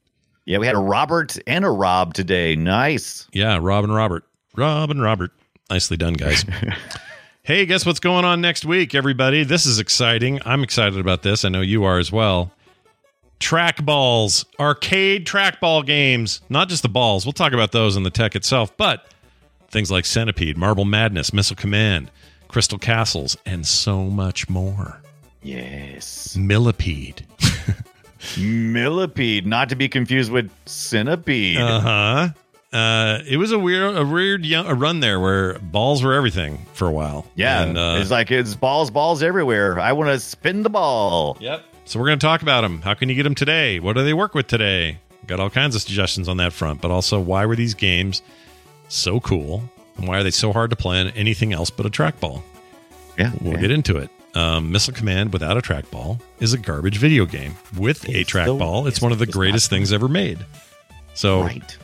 Yeah, 0.48 0.60
we 0.60 0.66
had 0.66 0.78
a 0.78 0.80
Robert 0.80 1.38
and 1.46 1.66
a 1.66 1.70
Rob 1.70 2.14
today. 2.14 2.56
Nice. 2.56 3.28
Yeah, 3.34 3.60
Rob 3.62 3.84
and 3.84 3.94
Robert, 3.94 4.24
Rob 4.56 4.90
and 4.90 5.02
Robert. 5.02 5.32
Nicely 5.70 5.98
done, 5.98 6.14
guys. 6.14 6.46
hey, 7.44 7.66
guess 7.66 7.86
what's 7.86 8.00
going 8.00 8.24
on 8.24 8.40
next 8.40 8.64
week, 8.64 8.96
everybody? 8.96 9.44
This 9.44 9.66
is 9.66 9.78
exciting. 9.78 10.40
I'm 10.46 10.64
excited 10.64 10.98
about 11.02 11.22
this. 11.22 11.44
I 11.44 11.50
know 11.50 11.60
you 11.60 11.84
are 11.84 12.00
as 12.00 12.14
well. 12.14 12.54
Track 13.42 13.84
balls, 13.84 14.46
arcade 14.58 15.28
trackball 15.28 15.86
games, 15.86 16.40
not 16.48 16.70
just 16.70 16.82
the 16.82 16.90
balls. 16.90 17.26
We'll 17.26 17.34
talk 17.34 17.52
about 17.52 17.74
those 17.74 17.98
in 17.98 18.04
the 18.04 18.10
tech 18.10 18.34
itself, 18.34 18.76
but 18.78 19.06
things 19.70 19.92
like 19.92 20.06
Centipede, 20.06 20.56
Marble 20.56 20.86
Madness, 20.86 21.34
Missile 21.34 21.58
Command, 21.58 22.10
Crystal 22.48 22.80
Castles, 22.80 23.36
and 23.46 23.68
so 23.68 24.04
much 24.04 24.48
more. 24.48 25.02
Yes. 25.44 26.38
Millipede. 26.38 27.28
Millipede, 28.38 29.46
not 29.46 29.70
to 29.70 29.76
be 29.76 29.88
confused 29.90 30.32
with 30.32 30.52
Centipede. 30.66 31.58
Uh 31.58 31.80
huh. 31.80 32.78
uh, 32.78 33.20
it 33.28 33.38
was 33.38 33.52
a 33.52 33.60
weird, 33.60 33.96
a 33.96 34.06
weird 34.06 34.46
young, 34.46 34.66
a 34.68 34.74
run 34.74 35.00
there 35.00 35.20
where 35.20 35.60
balls 35.60 36.04
were 36.04 36.14
everything 36.14 36.66
for 36.74 36.88
a 36.88 36.92
while. 36.92 37.26
Yeah, 37.36 37.64
And, 37.64 37.78
uh, 37.78 37.98
it's 38.00 38.12
like 38.12 38.32
it's 38.32 38.56
balls, 38.56 38.92
balls 38.92 39.24
everywhere. 39.24 39.80
I 39.80 39.94
want 39.94 40.10
to 40.10 40.20
spin 40.20 40.64
the 40.64 40.70
ball. 40.70 41.38
Yep. 41.40 41.64
So 41.86 42.00
we're 42.00 42.08
going 42.08 42.20
to 42.20 42.26
talk 42.26 42.42
about 42.42 42.62
them. 42.62 42.82
How 42.82 42.94
can 42.94 43.08
you 43.10 43.16
get 43.16 43.24
them 43.24 43.36
today? 43.36 43.80
What 43.80 43.94
do 43.94 44.04
they 44.04 44.14
work 44.14 44.34
with 44.34 44.48
today? 44.48 45.00
Got 45.26 45.40
all 45.40 45.50
kinds 45.50 45.76
of 45.76 45.82
suggestions 45.82 46.28
on 46.28 46.38
that 46.38 46.54
front, 46.54 46.82
but 46.82 46.92
also 46.92 47.20
why 47.20 47.46
were 47.46 47.56
these 47.56 47.74
games 47.74 48.22
so 48.90 49.20
cool 49.20 49.64
and 49.98 50.08
why 50.08 50.20
are 50.20 50.24
they 50.24 50.32
so 50.32 50.54
hard 50.54 50.70
to 50.70 50.76
play 50.76 51.00
on 51.00 51.08
anything 51.10 51.54
else 51.54 51.70
but 51.70 51.86
a 51.86 51.90
trackball? 51.90 52.44
Yeah, 53.18 53.32
we'll 53.42 53.54
yeah. 53.54 53.62
get 53.62 53.72
into 53.72 53.98
it. 53.98 54.10
Um, 54.38 54.72
Missile 54.72 54.94
Command 54.94 55.34
without 55.34 55.58
a 55.58 55.62
trackball 55.62 56.20
is 56.40 56.54
a 56.54 56.58
garbage 56.60 56.98
video 56.98 57.26
game. 57.26 57.56
With 57.76 58.08
a 58.08 58.24
trackball, 58.24 58.88
it's 58.88 59.02
one 59.02 59.12
of 59.12 59.18
the 59.20 59.26
greatest 59.26 59.70
things 59.70 59.92
ever 59.92 60.08
made. 60.08 60.38
So, 61.16 61.42
Right. 61.42 61.78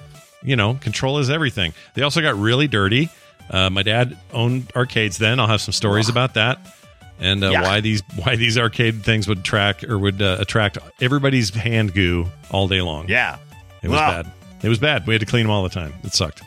you 0.43 0.55
know, 0.55 0.75
control 0.75 1.17
is 1.17 1.29
everything. 1.31 1.73
They 1.95 2.03
also 2.03 2.21
got 2.21 2.37
really 2.37 2.67
dirty. 2.67 3.09
Uh, 3.49 3.69
my 3.71 3.81
dad 3.81 4.17
owned 4.31 4.71
arcades 4.75 5.17
then. 5.17 5.39
I'll 5.39 5.47
have 5.47 5.61
some 5.61 5.71
stories 5.73 6.09
about 6.09 6.35
that 6.35 6.59
and 7.19 7.43
uh, 7.43 7.49
Yeah. 7.49 7.61
why 7.63 7.79
these 7.79 8.03
why 8.23 8.35
these 8.35 8.57
arcade 8.57 9.03
things 9.03 9.27
would 9.27 9.43
track 9.43 9.83
or 9.83 9.97
would 9.97 10.21
uh, 10.21 10.37
attract 10.39 10.77
everybody's 11.01 11.49
hand 11.49 11.93
goo 11.95 12.27
all 12.51 12.67
day 12.67 12.81
long. 12.81 13.07
Yeah. 13.09 13.37
It 13.81 13.89
was 13.89 13.99
Wow. 13.99 14.21
bad. 14.23 14.31
It 14.61 14.69
was 14.69 14.77
bad. 14.79 15.07
We 15.07 15.13
had 15.15 15.21
to 15.21 15.25
clean 15.25 15.43
them 15.45 15.51
all 15.51 15.63
the 15.63 15.69
time. 15.69 15.93
It 16.03 16.13
sucked. 16.13 16.43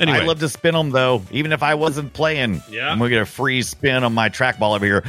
Anyway, 0.00 0.18
I 0.18 0.24
love 0.24 0.40
to 0.40 0.48
spin 0.48 0.74
them 0.74 0.90
though, 0.90 1.22
even 1.30 1.52
if 1.52 1.62
I 1.62 1.74
wasn't 1.74 2.12
playing. 2.12 2.62
Yeah. 2.70 2.90
I'm 2.90 2.98
gonna 2.98 3.10
get 3.10 3.22
a 3.22 3.26
free 3.26 3.62
spin 3.62 4.02
on 4.02 4.14
my 4.14 4.28
trackball 4.30 4.74
over 4.74 4.84
here. 4.86 5.04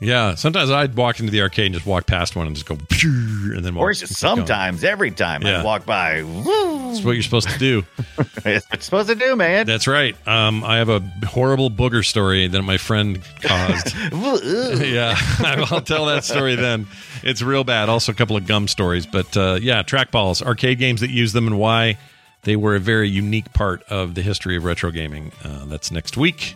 yeah. 0.00 0.34
Sometimes 0.34 0.70
I'd 0.70 0.94
walk 0.96 1.20
into 1.20 1.30
the 1.30 1.42
arcade 1.42 1.66
and 1.66 1.74
just 1.74 1.86
walk 1.86 2.06
past 2.06 2.34
one 2.34 2.46
and 2.46 2.56
just 2.56 2.66
go, 2.66 2.74
and 2.74 3.64
then 3.64 3.74
walk, 3.74 3.82
Or 3.82 3.92
just 3.92 4.14
sometimes, 4.16 4.82
every 4.82 5.10
time 5.10 5.42
Yeah. 5.42 5.60
I 5.60 5.64
walk 5.64 5.84
by. 5.86 6.22
That's 6.22 7.04
what 7.04 7.12
you're 7.12 7.22
supposed 7.22 7.48
to 7.50 7.58
do. 7.58 7.84
That's 8.44 8.66
what 8.70 8.82
supposed 8.82 9.08
to 9.08 9.14
do, 9.14 9.34
man. 9.36 9.66
That's 9.66 9.86
right. 9.86 10.16
Um, 10.28 10.62
I 10.64 10.76
have 10.78 10.88
a 10.88 11.00
horrible 11.26 11.70
booger 11.70 12.04
story 12.04 12.46
that 12.46 12.62
my 12.62 12.76
friend 12.76 13.20
caused. 13.42 13.94
yeah, 14.82 15.16
I'll 15.70 15.80
tell 15.80 16.06
that 16.06 16.22
story 16.24 16.54
then. 16.54 16.86
It's 17.22 17.42
real 17.42 17.64
bad. 17.64 17.88
Also, 17.88 18.12
a 18.12 18.14
couple 18.14 18.36
of 18.36 18.46
gum 18.46 18.68
stories. 18.68 19.06
But 19.06 19.36
uh, 19.36 19.58
yeah, 19.60 19.82
trackballs, 19.82 20.40
arcade 20.42 20.78
games 20.78 21.00
that 21.00 21.10
use 21.10 21.32
them, 21.32 21.46
and 21.46 21.58
why 21.58 21.98
they 22.44 22.56
were 22.56 22.76
a 22.76 22.80
very 22.80 23.08
unique 23.08 23.52
part 23.52 23.82
of 23.84 24.14
the 24.14 24.22
history 24.22 24.56
of 24.56 24.64
retro 24.64 24.90
gaming. 24.90 25.32
Uh, 25.42 25.64
that's 25.66 25.90
next 25.90 26.16
week 26.16 26.54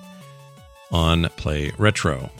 on 0.92 1.24
Play 1.36 1.72
Retro. 1.78 2.30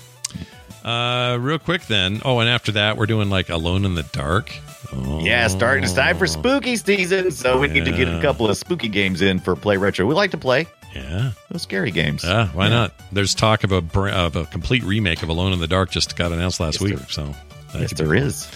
Uh, 0.85 1.37
real 1.41 1.59
quick 1.59 1.83
then. 1.87 2.21
Oh, 2.25 2.39
and 2.39 2.49
after 2.49 2.73
that, 2.73 2.97
we're 2.97 3.07
doing 3.07 3.29
like 3.29 3.49
Alone 3.49 3.85
in 3.85 3.95
the 3.95 4.05
Dark. 4.05 4.53
Oh, 4.93 5.21
Yeah, 5.21 5.49
starting 5.49 5.85
it's 5.85 5.93
time 5.93 6.17
for 6.17 6.27
spooky 6.27 6.77
season, 6.77 7.31
so 7.31 7.59
we 7.59 7.69
need 7.69 7.85
to 7.85 7.93
get 7.93 8.09
a 8.09 8.21
couple 8.23 8.49
of 8.49 8.57
spooky 8.57 8.89
games 8.89 9.21
in 9.21 9.39
for 9.39 9.57
Play 9.57 9.77
Retro. 9.77 10.07
We 10.07 10.15
like 10.15 10.31
to 10.31 10.39
play 10.39 10.67
yeah. 10.95 11.33
those 11.51 11.63
scary 11.63 11.91
games. 11.91 12.25
Yeah, 12.25 12.49
why 12.49 12.69
not? 12.69 12.93
There's 13.13 13.35
talk 13.35 13.65
of 13.65 13.73
a 13.73 13.83
of 14.11 14.37
a 14.37 14.47
complete 14.47 14.83
remake 14.85 15.23
of 15.23 15.29
Alone 15.29 15.53
in 15.53 15.59
the 15.59 15.67
Dark 15.67 15.91
just 15.91 16.17
got 16.17 16.33
announced 16.33 16.61
last 16.61 16.81
week. 16.81 16.99
So 17.11 17.35
that 17.73 17.81
Yes, 17.81 17.93
there 17.93 18.15
is. 18.15 18.49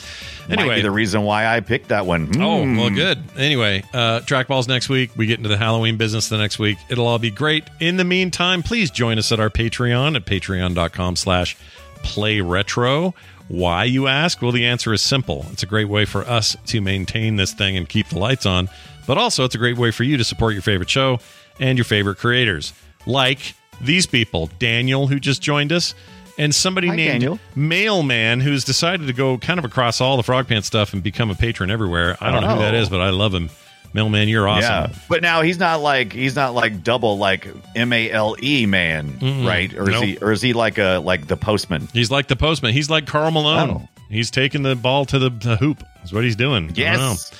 Anyway. 0.48 0.68
Might 0.68 0.74
be 0.76 0.82
the 0.82 0.90
reason 0.90 1.22
why 1.22 1.46
I 1.46 1.60
picked 1.60 1.88
that 1.88 2.04
one. 2.06 2.30
Oh, 2.40 2.64
Hmm. 2.64 2.76
well, 2.76 2.90
good. 2.90 3.22
Anyway, 3.36 3.82
uh, 3.94 4.20
trackballs 4.20 4.66
next 4.68 4.88
week. 4.88 5.10
We 5.16 5.26
get 5.26 5.38
into 5.38 5.48
the 5.48 5.56
Halloween 5.56 5.96
business 5.96 6.28
the 6.28 6.38
next 6.38 6.58
week. 6.58 6.78
It'll 6.88 7.06
all 7.06 7.18
be 7.18 7.30
great. 7.30 7.64
In 7.80 7.96
the 7.96 8.04
meantime, 8.04 8.62
please 8.62 8.90
join 8.90 9.18
us 9.18 9.30
at 9.32 9.38
our 9.40 9.50
Patreon 9.50 10.16
at 10.16 10.24
patreon.com 10.24 11.16
slash 11.16 11.56
play 12.02 12.40
retro. 12.40 13.14
Why, 13.48 13.84
you 13.84 14.06
ask? 14.08 14.40
Well, 14.42 14.52
the 14.52 14.66
answer 14.66 14.92
is 14.92 15.02
simple. 15.02 15.46
It's 15.52 15.62
a 15.62 15.66
great 15.66 15.88
way 15.88 16.04
for 16.04 16.22
us 16.22 16.56
to 16.66 16.80
maintain 16.80 17.36
this 17.36 17.52
thing 17.52 17.76
and 17.76 17.88
keep 17.88 18.08
the 18.08 18.18
lights 18.18 18.46
on, 18.46 18.68
but 19.06 19.18
also 19.18 19.44
it's 19.44 19.54
a 19.54 19.58
great 19.58 19.76
way 19.78 19.90
for 19.90 20.04
you 20.04 20.16
to 20.16 20.24
support 20.24 20.54
your 20.54 20.62
favorite 20.62 20.88
show 20.90 21.18
and 21.60 21.76
your 21.76 21.84
favorite 21.84 22.18
creators. 22.18 22.72
Like 23.06 23.54
these 23.80 24.06
people, 24.06 24.48
Daniel, 24.58 25.06
who 25.08 25.20
just 25.20 25.42
joined 25.42 25.72
us, 25.72 25.94
and 26.38 26.54
somebody 26.54 26.88
Hi, 26.88 26.96
named 26.96 27.12
Daniel. 27.12 27.38
Mailman, 27.54 28.40
who's 28.40 28.64
decided 28.64 29.06
to 29.06 29.12
go 29.12 29.38
kind 29.38 29.58
of 29.58 29.64
across 29.64 30.00
all 30.00 30.16
the 30.16 30.22
Frog 30.22 30.48
Pants 30.48 30.66
stuff 30.66 30.92
and 30.92 31.02
become 31.02 31.30
a 31.30 31.34
patron 31.34 31.70
everywhere. 31.70 32.16
I 32.20 32.30
don't 32.30 32.42
know 32.42 32.54
who 32.54 32.58
that 32.60 32.74
Oh. 32.74 32.88
but 32.90 33.00
I 33.00 33.10
love 33.10 33.34
him. 33.34 33.50
Mailman, 33.94 34.28
you're 34.28 34.48
awesome. 34.48 34.62
Yeah, 34.62 34.98
but 35.10 35.20
now 35.20 35.42
he's 35.42 35.58
not 35.58 35.80
like 35.82 36.14
he's 36.14 36.34
not 36.34 36.54
like 36.54 36.82
double 36.82 37.18
like 37.18 37.46
M 37.76 37.92
A 37.92 38.10
L 38.10 38.36
E 38.42 38.64
man, 38.64 39.12
Mm-mm. 39.18 39.46
right? 39.46 39.72
Or 39.74 39.90
is 39.90 40.00
he 40.00 40.16
or 40.18 40.32
is 40.32 40.40
he 40.40 40.54
like 40.54 40.78
a 40.78 40.98
like 41.04 41.26
the 41.26 41.36
postman? 41.36 41.88
He's 41.92 42.10
like 42.10 42.26
the 42.28 42.36
postman. 42.36 42.72
He's 42.72 42.88
like 42.88 43.06
Karl 43.06 43.30
Malone. 43.30 43.70
Oh. 43.70 43.88
He's 44.08 44.30
taking 44.30 44.62
the 44.62 44.74
ball 44.76 45.04
to 45.06 45.18
the, 45.18 45.28
the 45.30 45.56
hoop. 45.56 45.82
Is 46.04 46.12
what 46.12 46.24
he's 46.24 46.36
doing. 46.36 46.72
Yes. 46.74 47.30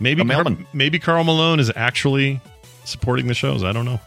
Maybe 0.00 0.24
Car- 0.24 0.44
maybe 0.72 0.98
Karl 0.98 1.24
Malone 1.24 1.60
is 1.60 1.70
actually 1.76 2.40
supporting 2.84 3.26
the 3.26 3.34
shows. 3.34 3.62
I 3.62 3.72
don't 3.72 3.84
know. 3.84 4.00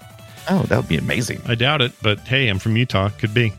Oh, 0.49 0.63
that 0.63 0.77
would 0.77 0.88
be 0.89 0.97
amazing. 0.97 1.39
I 1.45 1.53
doubt 1.53 1.81
it, 1.81 1.91
but 2.01 2.19
hey, 2.22 2.47
I'm 2.47 2.57
from 2.57 2.76
Utah. 2.77 3.09
Could 3.09 3.34
be. 3.34 3.53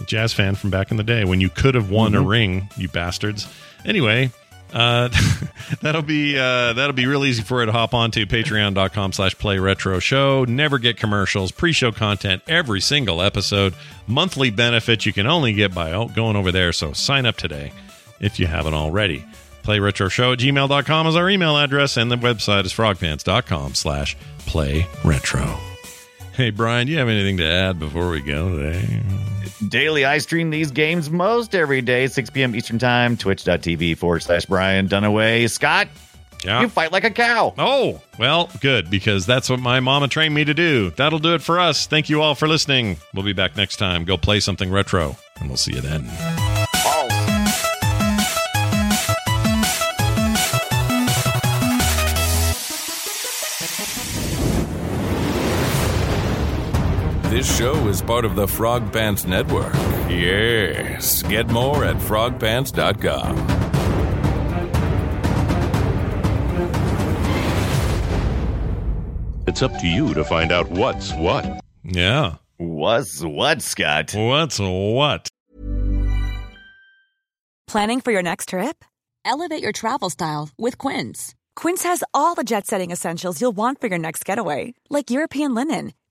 A 0.00 0.04
jazz 0.04 0.32
fan 0.32 0.54
from 0.54 0.70
back 0.70 0.90
in 0.90 0.96
the 0.96 1.04
day 1.04 1.24
when 1.24 1.40
you 1.40 1.48
could 1.48 1.74
have 1.74 1.90
won 1.90 2.14
a 2.14 2.20
Mhm. 2.22 2.28
ring, 2.28 2.68
you 2.76 2.88
bastards. 2.88 3.46
Anyway, 3.84 4.30
uh, 4.72 5.08
that'll 5.82 6.02
be 6.02 6.36
uh, 6.36 6.72
that'll 6.72 6.92
be 6.94 7.06
real 7.06 7.24
easy 7.24 7.42
for 7.42 7.60
you 7.60 7.66
to 7.66 7.72
hop 7.72 7.94
onto 7.94 8.26
patreon.com 8.26 9.12
slash 9.12 9.36
play 9.38 9.58
retro 9.58 9.98
show. 10.00 10.44
Never 10.44 10.78
get 10.78 10.96
commercials, 10.96 11.52
pre-show 11.52 11.92
content 11.92 12.42
every 12.48 12.80
single 12.80 13.22
episode, 13.22 13.74
monthly 14.06 14.50
benefits 14.50 15.06
you 15.06 15.12
can 15.12 15.26
only 15.26 15.52
get 15.52 15.72
by 15.74 15.90
going 16.14 16.34
over 16.36 16.50
there. 16.50 16.72
So 16.72 16.92
sign 16.92 17.24
up 17.26 17.36
today 17.36 17.72
if 18.20 18.40
you 18.40 18.46
haven't 18.46 18.74
already. 18.74 19.24
Play 19.62 19.78
retro 19.78 20.08
show 20.08 20.32
at 20.32 20.40
gmail.com 20.40 21.06
is 21.06 21.16
our 21.16 21.30
email 21.30 21.56
address, 21.56 21.96
and 21.96 22.10
the 22.10 22.16
website 22.16 22.64
is 22.66 22.72
frogpants.com 22.74 23.74
slash 23.74 24.14
play 24.40 24.86
retro. 25.04 25.58
Hey, 26.34 26.50
Brian, 26.50 26.86
do 26.86 26.92
you 26.92 26.98
have 26.98 27.08
anything 27.08 27.36
to 27.36 27.44
add 27.48 27.78
before 27.78 28.10
we 28.10 28.20
go 28.20 28.56
today? 28.56 29.00
Daily, 29.68 30.04
I 30.04 30.18
stream 30.18 30.50
these 30.50 30.72
games 30.72 31.08
most 31.08 31.54
every 31.54 31.80
day, 31.80 32.08
6 32.08 32.30
p.m. 32.30 32.56
Eastern 32.56 32.78
Time, 32.78 33.16
twitch.tv 33.16 33.96
forward 33.96 34.20
slash 34.22 34.44
Brian 34.46 34.88
Dunaway. 34.88 35.48
Scott, 35.48 35.86
Yeah. 36.44 36.60
you 36.60 36.68
fight 36.68 36.90
like 36.90 37.04
a 37.04 37.10
cow. 37.10 37.54
Oh, 37.56 38.02
well, 38.18 38.50
good, 38.60 38.90
because 38.90 39.26
that's 39.26 39.48
what 39.48 39.60
my 39.60 39.78
mama 39.78 40.08
trained 40.08 40.34
me 40.34 40.44
to 40.44 40.54
do. 40.54 40.90
That'll 40.90 41.20
do 41.20 41.34
it 41.34 41.40
for 41.42 41.60
us. 41.60 41.86
Thank 41.86 42.08
you 42.08 42.20
all 42.20 42.34
for 42.34 42.48
listening. 42.48 42.96
We'll 43.14 43.24
be 43.24 43.32
back 43.32 43.56
next 43.56 43.76
time. 43.76 44.04
Go 44.04 44.16
play 44.18 44.40
something 44.40 44.72
retro, 44.72 45.16
and 45.38 45.48
we'll 45.48 45.56
see 45.56 45.74
you 45.74 45.80
then. 45.82 46.04
This 57.34 57.58
show 57.58 57.74
is 57.88 58.00
part 58.00 58.24
of 58.24 58.36
the 58.36 58.46
Frog 58.46 58.92
Pants 58.92 59.26
Network. 59.26 59.74
Yes. 60.08 61.24
Get 61.24 61.48
more 61.48 61.84
at 61.84 61.96
frogpants.com. 61.96 63.36
It's 69.48 69.62
up 69.62 69.76
to 69.80 69.86
you 69.88 70.14
to 70.14 70.22
find 70.22 70.52
out 70.52 70.70
what's 70.70 71.12
what. 71.14 71.44
Yeah. 71.82 72.34
What's 72.58 73.20
what, 73.20 73.62
Scott? 73.62 74.14
What's 74.14 74.60
what? 74.60 75.28
Planning 77.66 78.00
for 78.00 78.12
your 78.12 78.22
next 78.22 78.50
trip? 78.50 78.84
Elevate 79.24 79.60
your 79.60 79.72
travel 79.72 80.08
style 80.08 80.50
with 80.56 80.78
Quince. 80.78 81.34
Quince 81.56 81.82
has 81.82 82.04
all 82.14 82.36
the 82.36 82.44
jet 82.44 82.68
setting 82.68 82.92
essentials 82.92 83.40
you'll 83.40 83.56
want 83.56 83.80
for 83.80 83.88
your 83.88 83.98
next 83.98 84.24
getaway, 84.24 84.74
like 84.88 85.10
European 85.10 85.52
linen, 85.52 85.94